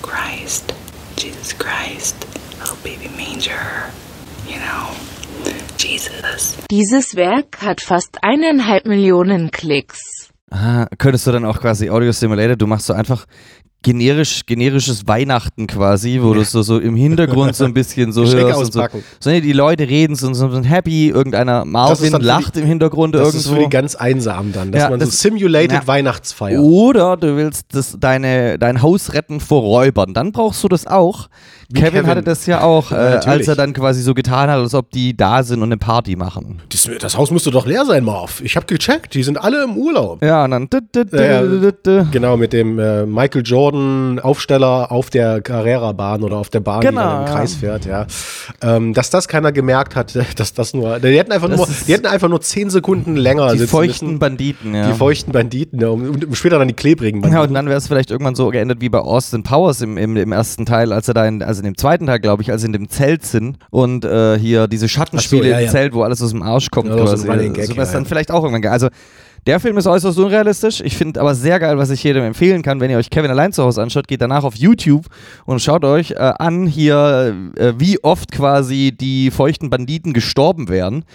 Christ, 0.02 0.72
Jesus 1.16 1.52
Christ, 1.52 2.14
little 2.60 2.76
baby 2.82 3.08
manger, 3.16 3.90
you 4.46 4.58
know, 4.60 4.94
Jesus. 5.76 6.56
Dieses 6.70 7.16
Werk 7.16 7.60
hat 7.62 7.80
fast 7.80 8.18
eineinhalb 8.22 8.86
Millionen 8.86 9.50
Klicks. 9.50 10.30
Ah, 10.50 10.86
könntest 10.98 11.26
du 11.26 11.32
dann 11.32 11.44
auch 11.44 11.60
quasi 11.60 11.90
Audio 11.90 12.12
Simulator, 12.12 12.56
du 12.56 12.66
machst 12.66 12.86
so 12.86 12.94
einfach 12.94 13.26
generisch, 13.82 14.44
generisches 14.44 15.06
Weihnachten 15.06 15.66
quasi, 15.68 16.18
wo 16.20 16.34
du 16.34 16.42
so, 16.44 16.62
so 16.62 16.78
im 16.78 16.96
Hintergrund 16.96 17.54
so 17.54 17.64
ein 17.64 17.72
bisschen 17.74 18.10
so 18.12 18.22
Geschenke 18.22 18.46
hörst. 18.46 18.76
Und 18.76 18.90
so, 18.92 18.98
so, 19.20 19.30
nee, 19.30 19.40
die 19.40 19.52
Leute 19.52 19.88
reden 19.88 20.16
so, 20.16 20.32
so 20.34 20.50
so 20.50 20.62
happy, 20.62 21.08
irgendeiner 21.10 21.64
Marvin 21.64 22.12
lacht 22.20 22.56
die- 22.56 22.60
im 22.60 22.66
Hintergrund 22.66 23.14
Das 23.14 23.20
irgendwo. 23.34 23.38
ist 23.38 23.48
für 23.48 23.58
die 23.64 23.70
ganz 23.70 23.94
Einsamen 23.94 24.52
dann, 24.52 24.72
dass 24.72 24.82
Ja, 24.82 24.90
man 24.90 24.98
das- 24.98 25.10
so 25.10 25.28
Simulated 25.28 25.72
Ja. 25.72 25.86
Weihnachtsfeier. 25.86 26.60
Oder 26.60 27.16
du 27.16 27.36
willst 27.36 27.66
das, 27.72 27.96
deine, 28.00 28.58
dein 28.58 28.82
Haus 28.82 29.14
retten 29.14 29.38
vor 29.40 29.62
Räubern. 29.62 30.12
Dann 30.12 30.32
brauchst 30.32 30.62
du 30.64 30.68
das 30.68 30.86
auch. 30.86 31.28
Kevin, 31.72 31.90
Kevin. 31.92 32.06
hatte 32.06 32.22
das 32.22 32.46
ja 32.46 32.62
auch, 32.62 32.92
äh, 32.92 32.94
als 32.94 33.46
er 33.46 33.54
dann 33.54 33.74
quasi 33.74 34.02
so 34.02 34.14
getan 34.14 34.48
hat, 34.50 34.58
als 34.58 34.74
ob 34.74 34.90
die 34.90 35.14
da 35.16 35.42
sind 35.42 35.58
und 35.58 35.68
eine 35.68 35.76
Party 35.76 36.16
machen. 36.16 36.62
Das, 36.70 36.88
das 36.98 37.16
Haus 37.18 37.30
müsste 37.30 37.50
doch 37.50 37.66
leer 37.66 37.84
sein, 37.84 38.04
Marv. 38.04 38.40
Ich 38.42 38.56
habe 38.56 38.64
gecheckt, 38.64 39.12
die 39.14 39.22
sind 39.22 39.36
alle 39.38 39.62
im 39.64 39.76
Urlaub. 39.76 40.24
Ja, 40.24 40.44
und 40.46 40.50
dann. 40.50 40.68
Genau, 42.10 42.36
mit 42.38 42.52
dem 42.54 42.78
äh, 42.78 43.04
Michael 43.04 43.42
Jordan 43.44 43.67
Aufsteller 43.74 44.90
auf 44.92 45.10
der 45.10 45.40
Carrera-Bahn 45.40 46.22
oder 46.22 46.36
auf 46.36 46.48
der 46.50 46.60
Bahn, 46.60 46.80
Genau, 46.80 46.90
die 47.00 47.06
dann 47.06 47.20
im 47.22 47.26
ja. 47.26 47.32
Kreis 47.34 47.54
fährt, 47.54 47.84
ja. 47.86 48.06
Ähm, 48.62 48.94
dass 48.94 49.10
das 49.10 49.28
keiner 49.28 49.52
gemerkt 49.52 49.96
hat, 49.96 50.16
dass 50.36 50.54
das 50.54 50.74
nur. 50.74 50.98
Die 51.00 51.18
hätten 51.18 51.32
einfach 51.32 51.48
Das 51.48 51.56
nur, 51.58 51.68
die 51.86 51.92
hätten 51.92 52.06
einfach 52.06 52.28
nur 52.28 52.40
zehn 52.40 52.70
Sekunden 52.70 53.16
länger 53.16 53.52
Die 53.54 53.66
feuchten 53.66 54.08
müssen. 54.08 54.18
Banditen, 54.18 54.74
ja. 54.74 54.86
Die 54.90 54.94
feuchten 54.96 55.32
Banditen, 55.32 55.80
ja, 55.80 55.88
und, 55.88 56.24
und 56.24 56.36
später 56.36 56.58
dann 56.58 56.68
die 56.68 56.74
klebrigen 56.74 57.20
Banditen. 57.20 57.42
Ja, 57.42 57.46
und 57.48 57.54
dann 57.54 57.66
wäre 57.66 57.78
es 57.78 57.88
vielleicht 57.88 58.10
irgendwann 58.10 58.34
so 58.34 58.48
geendet 58.50 58.80
wie 58.80 58.88
bei 58.88 58.98
Austin 58.98 59.42
Powers 59.42 59.80
im, 59.80 59.96
im, 59.98 60.16
im 60.16 60.32
ersten 60.32 60.66
Teil, 60.66 60.92
als 60.92 61.08
er 61.08 61.14
da 61.14 61.26
in, 61.26 61.42
also 61.42 61.60
in 61.60 61.64
dem 61.66 61.76
zweiten 61.76 62.06
Teil, 62.06 62.20
glaube 62.20 62.42
ich, 62.42 62.50
als 62.50 62.62
sie 62.62 62.66
in 62.66 62.72
dem 62.72 62.88
Zelt 62.88 63.24
sind 63.24 63.58
und 63.70 64.04
äh, 64.04 64.38
hier 64.38 64.68
diese 64.68 64.88
Schattenspiele 64.88 65.42
so, 65.44 65.48
ja, 65.50 65.58
im. 65.60 65.68
Zelt, 65.68 65.94
wo 65.94 66.02
alles 66.02 66.22
aus 66.22 66.30
dem 66.30 66.42
Arsch 66.42 66.70
kommt 66.70 66.88
Ja, 66.88 66.96
quasi. 66.96 67.18
so 67.18 67.28
wäre 67.28 67.52
es 67.52 67.68
ja, 67.74 67.84
dann 67.92 68.06
vielleicht 68.06 68.30
auch 68.30 68.44
irgendwann. 68.44 68.70
Also 68.72 68.88
der 69.48 69.60
Film 69.60 69.78
ist 69.78 69.86
äußerst 69.86 70.18
unrealistisch. 70.18 70.82
Ich 70.84 70.94
finde 70.94 71.20
aber 71.22 71.34
sehr 71.34 71.58
geil, 71.58 71.78
was 71.78 71.88
ich 71.88 72.04
jedem 72.04 72.22
empfehlen 72.22 72.60
kann, 72.60 72.80
wenn 72.80 72.90
ihr 72.90 72.98
euch 72.98 73.08
Kevin 73.08 73.30
allein 73.30 73.50
zu 73.50 73.62
Hause 73.64 73.80
anschaut, 73.80 74.06
geht 74.06 74.20
danach 74.20 74.44
auf 74.44 74.54
YouTube 74.56 75.06
und 75.46 75.62
schaut 75.62 75.84
euch 75.86 76.10
äh, 76.10 76.16
an 76.38 76.66
hier, 76.66 77.34
äh, 77.56 77.72
wie 77.78 77.98
oft 78.04 78.30
quasi 78.30 78.92
die 78.94 79.30
feuchten 79.30 79.70
Banditen 79.70 80.12
gestorben 80.12 80.68
wären. 80.68 81.06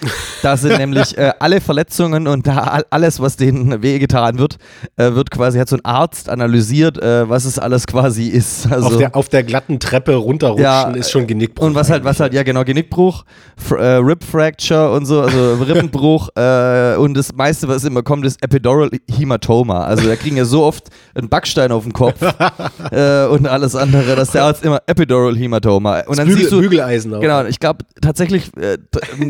Da 0.41 0.57
sind 0.57 0.77
nämlich 0.79 1.15
äh, 1.15 1.31
alle 1.39 1.61
Verletzungen 1.61 2.27
und 2.27 2.47
da 2.47 2.57
all- 2.57 2.85
alles, 2.89 3.19
was 3.19 3.37
denen 3.37 3.83
wehgetan 3.83 4.39
wird, 4.39 4.57
äh, 4.97 5.13
wird 5.13 5.29
quasi, 5.29 5.59
hat 5.59 5.69
so 5.69 5.75
ein 5.75 5.85
Arzt 5.85 6.27
analysiert, 6.27 6.97
äh, 6.97 7.29
was 7.29 7.45
es 7.45 7.59
alles 7.59 7.85
quasi 7.85 8.29
ist. 8.29 8.65
Also, 8.71 8.87
auf, 8.87 8.97
der, 8.97 9.15
auf 9.15 9.29
der 9.29 9.43
glatten 9.43 9.79
Treppe 9.79 10.15
runterrutschen 10.15 10.63
Ja, 10.63 10.89
ist 10.89 11.11
schon 11.11 11.27
Genickbruch. 11.27 11.67
und 11.67 11.75
was 11.75 11.91
halt, 11.91 12.03
was 12.03 12.19
halt, 12.19 12.33
ja 12.33 12.41
genau, 12.41 12.63
Genickbruch, 12.63 13.25
äh, 13.69 13.75
Rib 13.75 14.23
Fracture 14.23 14.91
und 14.91 15.05
so, 15.05 15.21
also 15.21 15.53
Rippenbruch 15.63 16.29
und 16.97 17.13
das 17.13 17.31
meiste, 17.35 17.67
was 17.67 17.83
immer 17.83 18.01
kommt, 18.01 18.22
ist 18.25 18.41
Epidural 18.43 18.89
Hämatoma. 19.09 19.83
Also 19.85 20.07
da 20.07 20.15
kriegen 20.15 20.37
ja 20.37 20.45
so 20.45 20.63
oft 20.63 20.89
einen 21.15 21.29
Backstein 21.29 21.71
auf 21.71 21.83
den 21.83 21.93
Kopf 21.93 22.21
äh, 22.91 23.25
und 23.25 23.47
alles 23.47 23.75
andere, 23.75 24.15
dass 24.15 24.31
der 24.31 24.43
Arzt 24.43 24.63
immer 24.63 24.81
Epidural 24.87 25.35
Hämatoma. 25.35 26.01
Und 26.01 26.17
dann 26.19 26.27
Bügel, 26.27 26.41
siehst 26.41 26.51
du, 26.51 26.61
Bügeleisen 26.61 27.13
auch. 27.13 27.21
Genau, 27.21 27.45
ich 27.45 27.59
glaube 27.59 27.85
tatsächlich, 28.01 28.49
äh, 28.57 28.77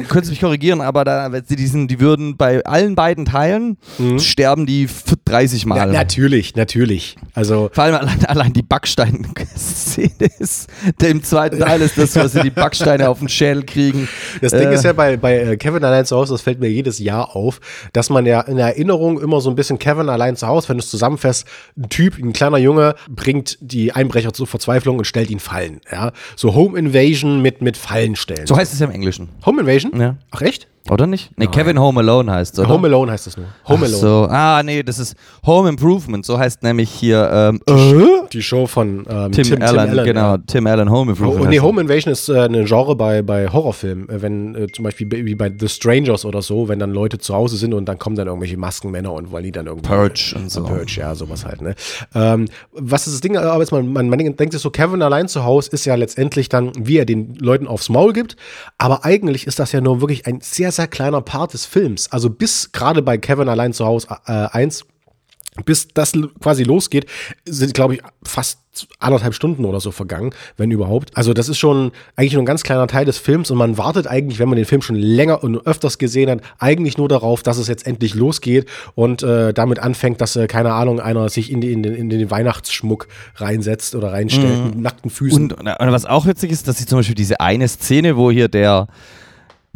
könntest 0.08 0.30
mich 0.32 0.40
korrigieren, 0.42 0.82
aber 0.82 1.04
da, 1.04 1.30
sie 1.46 1.56
diesen, 1.56 1.88
die 1.88 2.00
würden 2.00 2.38
bei 2.38 2.64
allen 2.66 2.96
beiden 2.96 3.26
Teilen 3.26 3.78
sterben 4.20 4.66
die 4.66 4.84
f- 4.86 5.04
30 5.26 5.66
Mal. 5.66 5.78
Ja, 5.78 5.86
natürlich, 5.86 6.56
natürlich. 6.56 7.16
Also 7.34 7.70
Vor 7.74 7.84
allem 7.86 7.96
allein, 7.96 8.26
allein 8.26 8.54
die 8.54 8.64
Backstein-Szene 8.64 10.30
ist, 10.40 10.70
der 11.02 11.10
im 11.10 11.24
zweiten 11.24 11.60
Teil 11.60 11.82
ist 11.82 11.98
das, 11.98 12.16
was 12.16 12.34
sie 12.34 12.42
die 12.42 12.50
Backsteine 12.50 13.10
auf 13.10 13.20
den 13.20 13.30
Schädel 13.30 13.64
kriegen. 13.64 14.08
Das 14.42 14.52
Ding 14.52 14.70
Äh, 14.70 14.76
ist 14.76 14.84
ja 14.84 14.94
bei, 14.94 15.18
bei 15.18 15.40
äh, 15.40 15.58
Kevin 15.58 15.84
allein 15.84 16.06
zu 16.06 16.16
Hause, 16.16 16.34
das 16.34 16.42
fällt 16.42 16.60
mir 16.60 16.70
jedes 16.70 17.00
Jahr 17.00 17.36
auf, 17.36 17.60
dass 17.94 18.10
man 18.10 18.26
ja 18.26 18.42
in 18.42 18.58
der 18.58 18.78
Erinnerung 18.84 19.22
immer 19.22 19.40
so 19.40 19.50
ein 19.50 19.56
bisschen 19.56 19.80
Kevin 19.80 20.10
allein 20.10 20.36
zu 20.36 20.46
Hause, 20.46 20.68
wenn 20.68 20.78
du 20.78 20.84
es 20.84 20.90
zusammenfasst, 20.90 21.48
ein 21.78 21.88
Typ, 21.88 22.18
ein 22.18 22.34
kleiner 22.34 22.58
Junge, 22.58 22.96
bringt 23.10 23.58
die 23.62 23.94
Einbrecher 23.94 24.34
zur 24.34 24.46
Verzweiflung 24.46 24.98
und 24.98 25.06
stellt 25.06 25.30
ihnen 25.30 25.40
Fallen. 25.40 25.80
Ja? 25.90 26.12
So 26.36 26.54
Home 26.54 26.78
Invasion 26.78 27.42
mit, 27.42 27.62
mit 27.62 27.78
Fallen 27.78 28.18
stellen. 28.18 28.46
So 28.46 28.58
heißt 28.58 28.74
es 28.74 28.80
ja 28.80 28.88
im 28.88 28.92
Englischen. 28.92 29.30
Home 29.46 29.62
Invasion? 29.62 29.98
Ja. 30.00 30.18
Ach 30.32 30.42
echt? 30.42 30.68
Oder 30.90 31.08
nicht? 31.08 31.32
Nee, 31.38 31.48
Kevin 31.48 31.80
Home 31.80 32.02
Alone 32.02 32.30
heißt 32.32 32.54
es, 32.56 32.60
oder? 32.60 32.68
Home 32.70 32.88
Alone 32.88 33.12
heißt 33.14 33.28
das 33.28 33.38
nur. 33.38 33.46
Home 33.70 33.84
Ach 33.84 33.88
Alone. 33.88 33.98
so. 33.98 34.28
Ah, 34.30 34.62
nee, 34.64 34.84
das 34.84 35.00
ist 35.00 35.16
Home 35.46 35.70
Improvement. 35.70 36.26
So 36.26 36.38
heißt 36.38 36.62
nämlich 36.62 36.90
hier 36.90 37.30
ähm, 37.32 37.62
äh? 37.68 38.28
Die 38.34 38.42
Show 38.42 38.68
von 38.68 39.06
ähm, 39.10 39.32
Tim, 39.32 39.62
Allen, 39.62 40.04
genau. 40.04 40.20
ja. 40.20 40.38
Tim 40.40 40.68
Allen 40.68 40.90
Home 40.92 41.12
Oh, 41.12 41.16
Improvement. 41.16 41.50
nee, 41.52 41.56
heißt 41.58 41.64
Home 41.66 41.82
Invasion 41.82 42.12
ist 42.12 42.28
äh, 42.28 42.40
ein 42.46 42.66
Genre 42.66 42.96
bei, 42.98 43.22
bei 43.22 43.48
Horrorfilmen. 43.48 44.10
Äh, 44.10 44.22
Wenn 44.22 44.56
äh, 44.56 44.68
zum 44.74 44.84
Beispiel 44.84 45.08
bei- 45.08 45.24
wie 45.26 45.36
bei 45.36 45.50
The 45.58 45.70
Strangers 45.70 46.26
oder 46.26 46.42
so, 46.42 46.68
wenn 46.68 46.80
dann 46.80 46.92
Leute 46.92 47.18
zu 47.18 47.34
Hause 47.34 47.56
sind 47.56 47.74
und 47.74 47.86
dann 47.86 47.98
kommen 47.98 48.18
dann 48.18 48.28
irgendwelche 48.28 48.58
Maskenmänner 48.58 49.14
und 49.14 49.32
wollen 49.32 49.46
die 49.46 49.52
dann 49.54 49.68
irgendwie. 49.68 49.88
Purge 49.88 50.34
und 50.36 50.52
so. 50.52 50.64
Purge, 50.66 50.96
ja, 51.00 51.16
sowas 51.16 51.46
halt. 51.46 51.62
Ne? 51.62 51.76
Ähm, 52.14 52.48
was 52.74 53.08
ist 53.08 53.14
das 53.14 53.22
Ding? 53.22 53.38
Aber 53.38 53.60
jetzt 53.62 53.72
mal, 53.72 53.84
man, 53.84 54.10
man 54.10 54.20
denkt 54.20 54.52
sich 54.52 54.62
so, 54.62 54.70
Kevin 54.70 55.02
allein 55.02 55.30
zu 55.30 55.46
Hause 55.46 55.70
ist 55.72 55.86
ja 55.86 55.96
letztendlich 55.96 56.50
dann, 56.50 56.72
wie 56.78 56.98
er 56.98 57.06
den 57.06 57.36
Leuten 57.36 57.68
aufs 57.68 57.88
Maul 57.88 58.12
gibt. 58.12 58.36
Aber 58.78 59.06
eigentlich 59.06 59.48
ist 59.48 59.60
das 59.60 59.72
ja 59.72 59.80
nur 59.80 60.02
wirklich 60.02 60.26
ein 60.28 60.40
sehr, 60.42 60.73
sehr 60.76 60.88
kleiner 60.88 61.22
Part 61.22 61.54
des 61.54 61.66
Films. 61.66 62.12
Also 62.12 62.30
bis 62.30 62.72
gerade 62.72 63.02
bei 63.02 63.18
Kevin 63.18 63.50
allein 63.50 63.74
zu 63.74 63.86
Hause 63.86 64.08
äh, 64.26 64.32
1 64.32 64.86
bis 65.66 65.88
das 65.90 66.14
quasi 66.42 66.64
losgeht, 66.64 67.06
sind, 67.46 67.74
glaube 67.74 67.96
ich, 67.96 68.02
fast 68.24 68.60
anderthalb 68.98 69.36
Stunden 69.36 69.66
oder 69.66 69.80
so 69.80 69.92
vergangen, 69.92 70.32
wenn 70.58 70.72
überhaupt. 70.72 71.16
Also 71.16 71.34
das 71.34 71.48
ist 71.48 71.60
schon 71.60 71.92
eigentlich 72.16 72.34
nur 72.34 72.42
ein 72.42 72.48
ganz 72.48 72.64
kleiner 72.64 72.88
Teil 72.88 73.06
des 73.06 73.20
Films 73.20 73.52
und 73.52 73.60
man 73.60 73.78
wartet 73.78 74.08
eigentlich, 74.08 74.40
wenn 74.40 74.50
man 74.50 74.56
den 74.56 74.66
Film 74.66 74.82
schon 74.82 74.96
länger 74.96 75.44
und 75.44 75.68
öfters 75.68 76.00
gesehen 76.00 76.32
hat, 76.32 76.42
eigentlich 76.58 76.98
nur 76.98 77.08
darauf, 77.08 77.44
dass 77.44 77.60
es 77.60 77.68
jetzt 77.68 77.86
endlich 77.86 78.16
losgeht 78.16 78.68
und 78.96 79.22
äh, 79.22 79.54
damit 79.54 79.78
anfängt, 79.78 80.22
dass, 80.22 80.36
äh, 80.36 80.48
keine 80.48 80.74
Ahnung, 80.74 81.00
einer 81.00 81.30
sich 81.30 81.52
in, 81.52 81.62
die, 81.62 81.72
in, 81.72 81.84
den, 81.84 81.94
in 81.94 82.10
den 82.10 82.32
Weihnachtsschmuck 82.32 83.08
reinsetzt 83.36 83.94
oder 83.94 84.12
reinstellt 84.12 84.66
mit 84.66 84.80
nackten 84.80 85.12
Füßen. 85.12 85.52
Und, 85.52 85.70
und 85.70 85.92
was 85.92 86.06
auch 86.06 86.26
witzig 86.26 86.52
ist, 86.52 86.68
dass 86.68 86.80
sie 86.80 86.88
zum 86.88 86.98
Beispiel 86.98 87.16
diese 87.16 87.40
eine 87.42 87.68
Szene, 87.68 88.18
wo 88.18 88.32
hier 88.32 88.48
der 88.48 88.88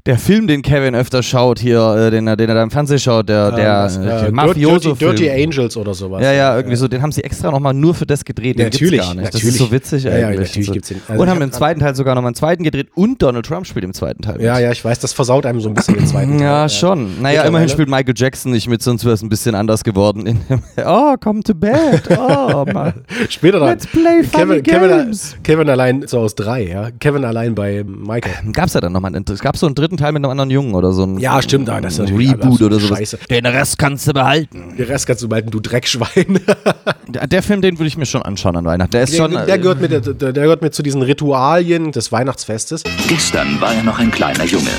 der 0.07 0.17
Film, 0.17 0.47
den 0.47 0.61
Kevin 0.63 0.95
öfter 0.95 1.21
schaut, 1.21 1.59
hier, 1.59 1.79
äh, 2.07 2.09
den, 2.11 2.25
er- 2.27 2.35
den 2.35 2.49
er 2.49 2.55
da 2.55 2.63
im 2.63 2.71
Fernsehen 2.71 2.97
schaut, 2.97 3.29
der, 3.29 3.51
der, 3.51 3.83
was, 3.83 3.97
äh, 3.97 3.99
äh, 4.01 4.03
der 4.05 4.17
Dirty, 4.19 4.31
Mafioso-Film. 4.33 5.15
Dirty 5.15 5.29
Angels 5.29 5.77
oder 5.77 5.93
sowas. 5.93 6.23
Ja, 6.23 6.31
ja, 6.31 6.55
irgendwie 6.55 6.75
so, 6.77 6.87
den 6.87 7.01
haben 7.01 7.11
sie 7.11 7.23
extra 7.23 7.51
nochmal 7.51 7.73
nur 7.73 7.93
für 7.93 8.05
das 8.05 8.25
gedreht, 8.25 8.57
den 8.57 8.63
Natürlich, 8.65 8.91
gibt's 8.93 9.07
gar 9.07 9.13
nicht. 9.15 9.27
Das 9.27 9.33
natürlich. 9.35 9.55
ist 9.55 9.59
so 9.59 9.71
witzig 9.71 10.03
Ja, 10.05 10.17
ja, 10.17 10.27
eigentlich. 10.29 10.47
natürlich 10.47 10.57
und 10.57 10.65
so. 10.65 10.73
gibt's 10.73 10.87
den. 10.89 11.01
Also 11.07 11.21
und 11.21 11.29
haben 11.29 11.35
hab- 11.37 11.43
im 11.43 11.51
zweiten 11.51 11.79
Teil 11.81 11.93
sogar 11.95 12.15
nochmal 12.15 12.29
einen 12.29 12.35
zweiten 12.35 12.63
gedreht 12.63 12.87
und 12.95 13.21
Donald 13.21 13.45
Trump 13.45 13.67
spielt 13.67 13.85
im 13.85 13.93
zweiten 13.93 14.21
Teil 14.23 14.35
mit. 14.35 14.43
Ja, 14.43 14.57
ja, 14.59 14.71
ich 14.71 14.83
weiß, 14.83 14.97
das 14.99 15.13
versaut 15.13 15.45
einem 15.45 15.59
so 15.59 15.67
ein 15.69 15.73
bisschen 15.75 15.95
den 15.95 16.07
zweiten 16.07 16.37
Teil. 16.37 16.41
Ja, 16.47 16.69
schon. 16.69 17.21
Naja, 17.21 17.43
immerhin 17.43 17.67
spielt 17.69 17.89
Michael 17.89 18.13
Jackson 18.15 18.51
nicht 18.53 18.67
mit, 18.69 18.81
sonst 18.81 19.03
wäre 19.03 19.13
es 19.13 19.21
ein 19.21 19.29
bisschen 19.29 19.53
anders 19.55 19.83
geworden. 19.83 20.39
Oh, 20.85 21.15
come 21.19 21.41
to 21.43 21.53
bed. 21.53 22.03
Oh, 22.17 22.65
Mann. 22.71 22.93
Später 23.29 23.59
dann. 23.59 23.69
Let's 23.69 23.87
play 23.87 24.23
funny 24.23 24.61
Kevin, 24.61 24.63
Kevin, 24.63 24.89
games. 24.89 25.35
Kevin 25.43 25.69
allein 25.69 26.07
so 26.07 26.19
aus 26.19 26.33
drei, 26.35 26.65
ja. 26.67 26.89
Kevin 26.99 27.25
allein 27.25 27.55
bei 27.55 27.83
Michael. 27.85 28.51
Gab's 28.53 28.73
ja 28.73 28.79
dann 28.81 28.93
nochmal. 28.93 29.11
Es 29.29 29.39
gab 29.41 29.57
so 29.57 29.65
einen 29.65 29.75
dritten 29.75 29.96
Teil 29.97 30.11
mit 30.13 30.23
einem 30.23 30.31
anderen 30.31 30.49
Jungen 30.49 30.73
oder 30.75 30.91
so 30.91 31.03
ein 31.03 31.17
Ja, 31.19 31.41
stimmt, 31.41 31.69
ah, 31.69 31.81
das 31.81 31.93
ist 31.93 31.99
ein 31.99 32.05
natürlich 32.05 32.31
Reboot 32.31 32.61
oder 32.61 32.79
sowas. 32.79 32.97
scheiße. 32.99 33.17
Den 33.29 33.45
Rest 33.45 33.77
kannst 33.77 34.07
du 34.07 34.13
behalten. 34.13 34.75
Den 34.77 34.85
Rest 34.85 35.07
kannst 35.07 35.23
du 35.23 35.27
behalten, 35.29 35.51
du 35.51 35.59
Dreckschwein. 35.59 36.39
Der, 37.09 37.25
der 37.25 37.41
Film, 37.41 37.61
den 37.61 37.77
würde 37.79 37.87
ich 37.87 37.95
mir 37.97 38.05
schon 38.05 38.21
anschauen 38.21 38.57
an 38.57 38.65
Weihnachten. 38.65 38.91
Der 38.91 39.03
ist 39.03 39.13
Der, 39.13 39.17
schon. 39.17 39.31
der, 39.31 39.47
äh, 39.47 39.57
gehört 39.59 39.79
mit, 39.79 39.91
der, 39.91 40.01
der 40.01 40.33
gehört 40.33 40.61
mit 40.61 40.73
zu 40.75 40.83
diesen 40.83 41.01
Ritualien 41.01 41.91
des 41.93 42.11
Weihnachtsfestes. 42.11 42.83
Gestern 43.07 43.59
war 43.61 43.73
er 43.73 43.83
noch 43.83 43.97
ein 43.99 44.11
kleiner 44.11 44.43
Junge. 44.43 44.69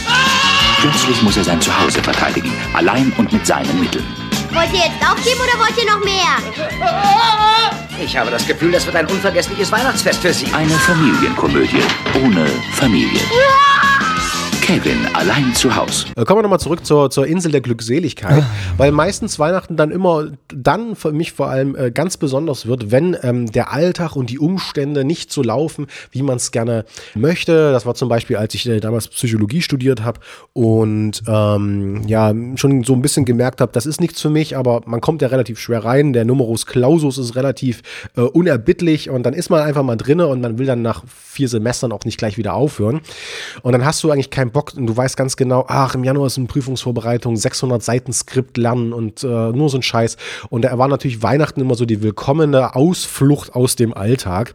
Plötzlich 0.80 1.22
muss 1.22 1.36
er 1.38 1.44
sein 1.44 1.60
Zuhause 1.60 2.02
verteidigen, 2.02 2.52
allein 2.74 3.12
und 3.16 3.32
mit 3.32 3.46
seinen 3.46 3.80
Mitteln. 3.80 4.04
Wollt 4.52 4.68
ihr 4.72 4.78
jetzt 4.78 5.10
aufgeben 5.10 5.40
oder 5.40 5.58
wollt 5.58 5.74
ihr 5.78 5.90
noch 5.90 6.04
mehr? 6.04 7.24
Ich 8.04 8.16
habe 8.16 8.30
das 8.30 8.46
Gefühl, 8.46 8.72
das 8.72 8.86
wird 8.86 8.96
ein 8.96 9.06
unvergessliches 9.06 9.72
Weihnachtsfest 9.72 10.20
für 10.20 10.32
Sie. 10.32 10.46
Eine 10.52 10.70
Familienkomödie 10.70 11.82
ohne 12.24 12.46
Familie. 12.74 13.20
Kevin 14.68 14.98
allein 15.14 15.54
zu 15.54 15.74
Haus. 15.74 16.04
Äh, 16.14 16.26
Kommen 16.26 16.40
wir 16.40 16.42
nochmal 16.42 16.60
zurück 16.60 16.84
zur, 16.84 17.08
zur 17.08 17.26
Insel 17.26 17.50
der 17.52 17.62
Glückseligkeit, 17.62 18.44
weil 18.76 18.92
meistens 18.92 19.38
Weihnachten 19.38 19.78
dann 19.78 19.90
immer, 19.90 20.26
dann 20.54 20.94
für 20.94 21.10
mich 21.10 21.32
vor 21.32 21.48
allem 21.48 21.74
äh, 21.74 21.90
ganz 21.90 22.18
besonders 22.18 22.66
wird, 22.66 22.90
wenn 22.90 23.16
ähm, 23.22 23.50
der 23.50 23.72
Alltag 23.72 24.14
und 24.14 24.28
die 24.28 24.38
Umstände 24.38 25.06
nicht 25.06 25.32
so 25.32 25.42
laufen, 25.42 25.86
wie 26.10 26.20
man 26.20 26.36
es 26.36 26.50
gerne 26.50 26.84
möchte. 27.14 27.72
Das 27.72 27.86
war 27.86 27.94
zum 27.94 28.10
Beispiel, 28.10 28.36
als 28.36 28.52
ich 28.52 28.68
äh, 28.68 28.78
damals 28.78 29.08
Psychologie 29.08 29.62
studiert 29.62 30.02
habe 30.02 30.20
und 30.52 31.22
ähm, 31.26 32.02
ja, 32.06 32.34
schon 32.56 32.84
so 32.84 32.92
ein 32.92 33.00
bisschen 33.00 33.24
gemerkt 33.24 33.62
habe, 33.62 33.72
das 33.72 33.86
ist 33.86 34.02
nichts 34.02 34.20
für 34.20 34.28
mich, 34.28 34.54
aber 34.54 34.82
man 34.84 35.00
kommt 35.00 35.22
ja 35.22 35.28
relativ 35.28 35.58
schwer 35.58 35.82
rein. 35.82 36.12
Der 36.12 36.26
Numerus 36.26 36.66
Clausus 36.66 37.16
ist 37.16 37.36
relativ 37.36 37.80
äh, 38.18 38.20
unerbittlich 38.20 39.08
und 39.08 39.22
dann 39.22 39.32
ist 39.32 39.48
man 39.48 39.62
einfach 39.62 39.82
mal 39.82 39.96
drinne 39.96 40.26
und 40.26 40.42
man 40.42 40.58
will 40.58 40.66
dann 40.66 40.82
nach 40.82 41.04
vier 41.06 41.48
Semestern 41.48 41.90
auch 41.90 42.04
nicht 42.04 42.18
gleich 42.18 42.36
wieder 42.36 42.52
aufhören. 42.52 43.00
Und 43.62 43.72
dann 43.72 43.86
hast 43.86 44.04
du 44.04 44.10
eigentlich 44.10 44.28
keinen 44.28 44.50
Bock 44.57 44.57
und 44.76 44.86
du 44.86 44.96
weißt 44.96 45.16
ganz 45.16 45.36
genau, 45.36 45.64
ach, 45.68 45.94
im 45.94 46.04
Januar 46.04 46.26
ist 46.26 46.38
eine 46.38 46.46
Prüfungsvorbereitung, 46.46 47.36
600 47.36 47.82
Seiten 47.82 48.12
Skript 48.12 48.56
lernen 48.56 48.92
und 48.92 49.22
äh, 49.24 49.26
nur 49.26 49.68
so 49.68 49.78
ein 49.78 49.82
Scheiß. 49.82 50.16
Und 50.50 50.62
da 50.62 50.78
war 50.78 50.88
natürlich 50.88 51.22
Weihnachten 51.22 51.60
immer 51.60 51.74
so 51.74 51.84
die 51.84 52.02
willkommene 52.02 52.74
Ausflucht 52.74 53.54
aus 53.54 53.76
dem 53.76 53.94
Alltag. 53.94 54.54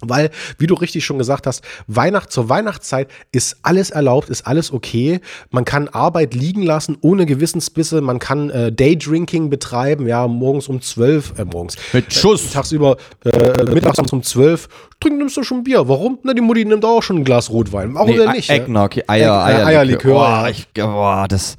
Weil, 0.00 0.30
wie 0.58 0.66
du 0.66 0.74
richtig 0.74 1.04
schon 1.04 1.18
gesagt 1.18 1.46
hast, 1.46 1.62
Weihnacht 1.86 2.30
zur 2.32 2.48
Weihnachtszeit 2.48 3.08
ist 3.32 3.56
alles 3.62 3.90
erlaubt, 3.90 4.28
ist 4.28 4.46
alles 4.46 4.72
okay. 4.72 5.20
Man 5.50 5.64
kann 5.64 5.88
Arbeit 5.88 6.34
liegen 6.34 6.62
lassen 6.62 6.98
ohne 7.00 7.26
Gewissensbisse. 7.26 8.00
Man 8.00 8.18
kann 8.18 8.50
äh, 8.50 8.72
Daydrinking 8.72 9.50
betreiben, 9.50 10.06
ja, 10.06 10.26
morgens 10.26 10.68
um 10.68 10.80
zwölf, 10.82 11.38
äh, 11.38 11.44
morgens. 11.44 11.76
Mit 11.92 12.12
Schuss. 12.12 12.46
Äh, 12.46 12.54
tagsüber, 12.54 12.96
äh, 13.24 13.62
mittags 13.64 13.98
um 14.12 14.22
zwölf. 14.22 14.68
Trink, 15.00 15.18
nimmst 15.18 15.36
du 15.36 15.42
schon 15.42 15.64
Bier. 15.64 15.88
Warum? 15.88 16.18
Na, 16.22 16.34
die 16.34 16.40
Mutti 16.40 16.64
nimmt 16.64 16.84
auch 16.84 17.02
schon 17.02 17.18
ein 17.18 17.24
Glas 17.24 17.50
Rotwein. 17.50 17.94
Warum 17.94 18.10
Nee, 18.10 18.18
denn 18.18 18.32
nicht? 18.32 18.48
ja? 18.48 18.56
Eggnog, 18.56 18.96
Eier, 19.06 19.48
äh, 19.48 19.64
Eierlikör. 19.64 19.66
Eierlikör. 19.66 20.14
Ja. 20.14 20.48
ich, 20.48 20.66
boah, 20.74 21.26
das 21.28 21.56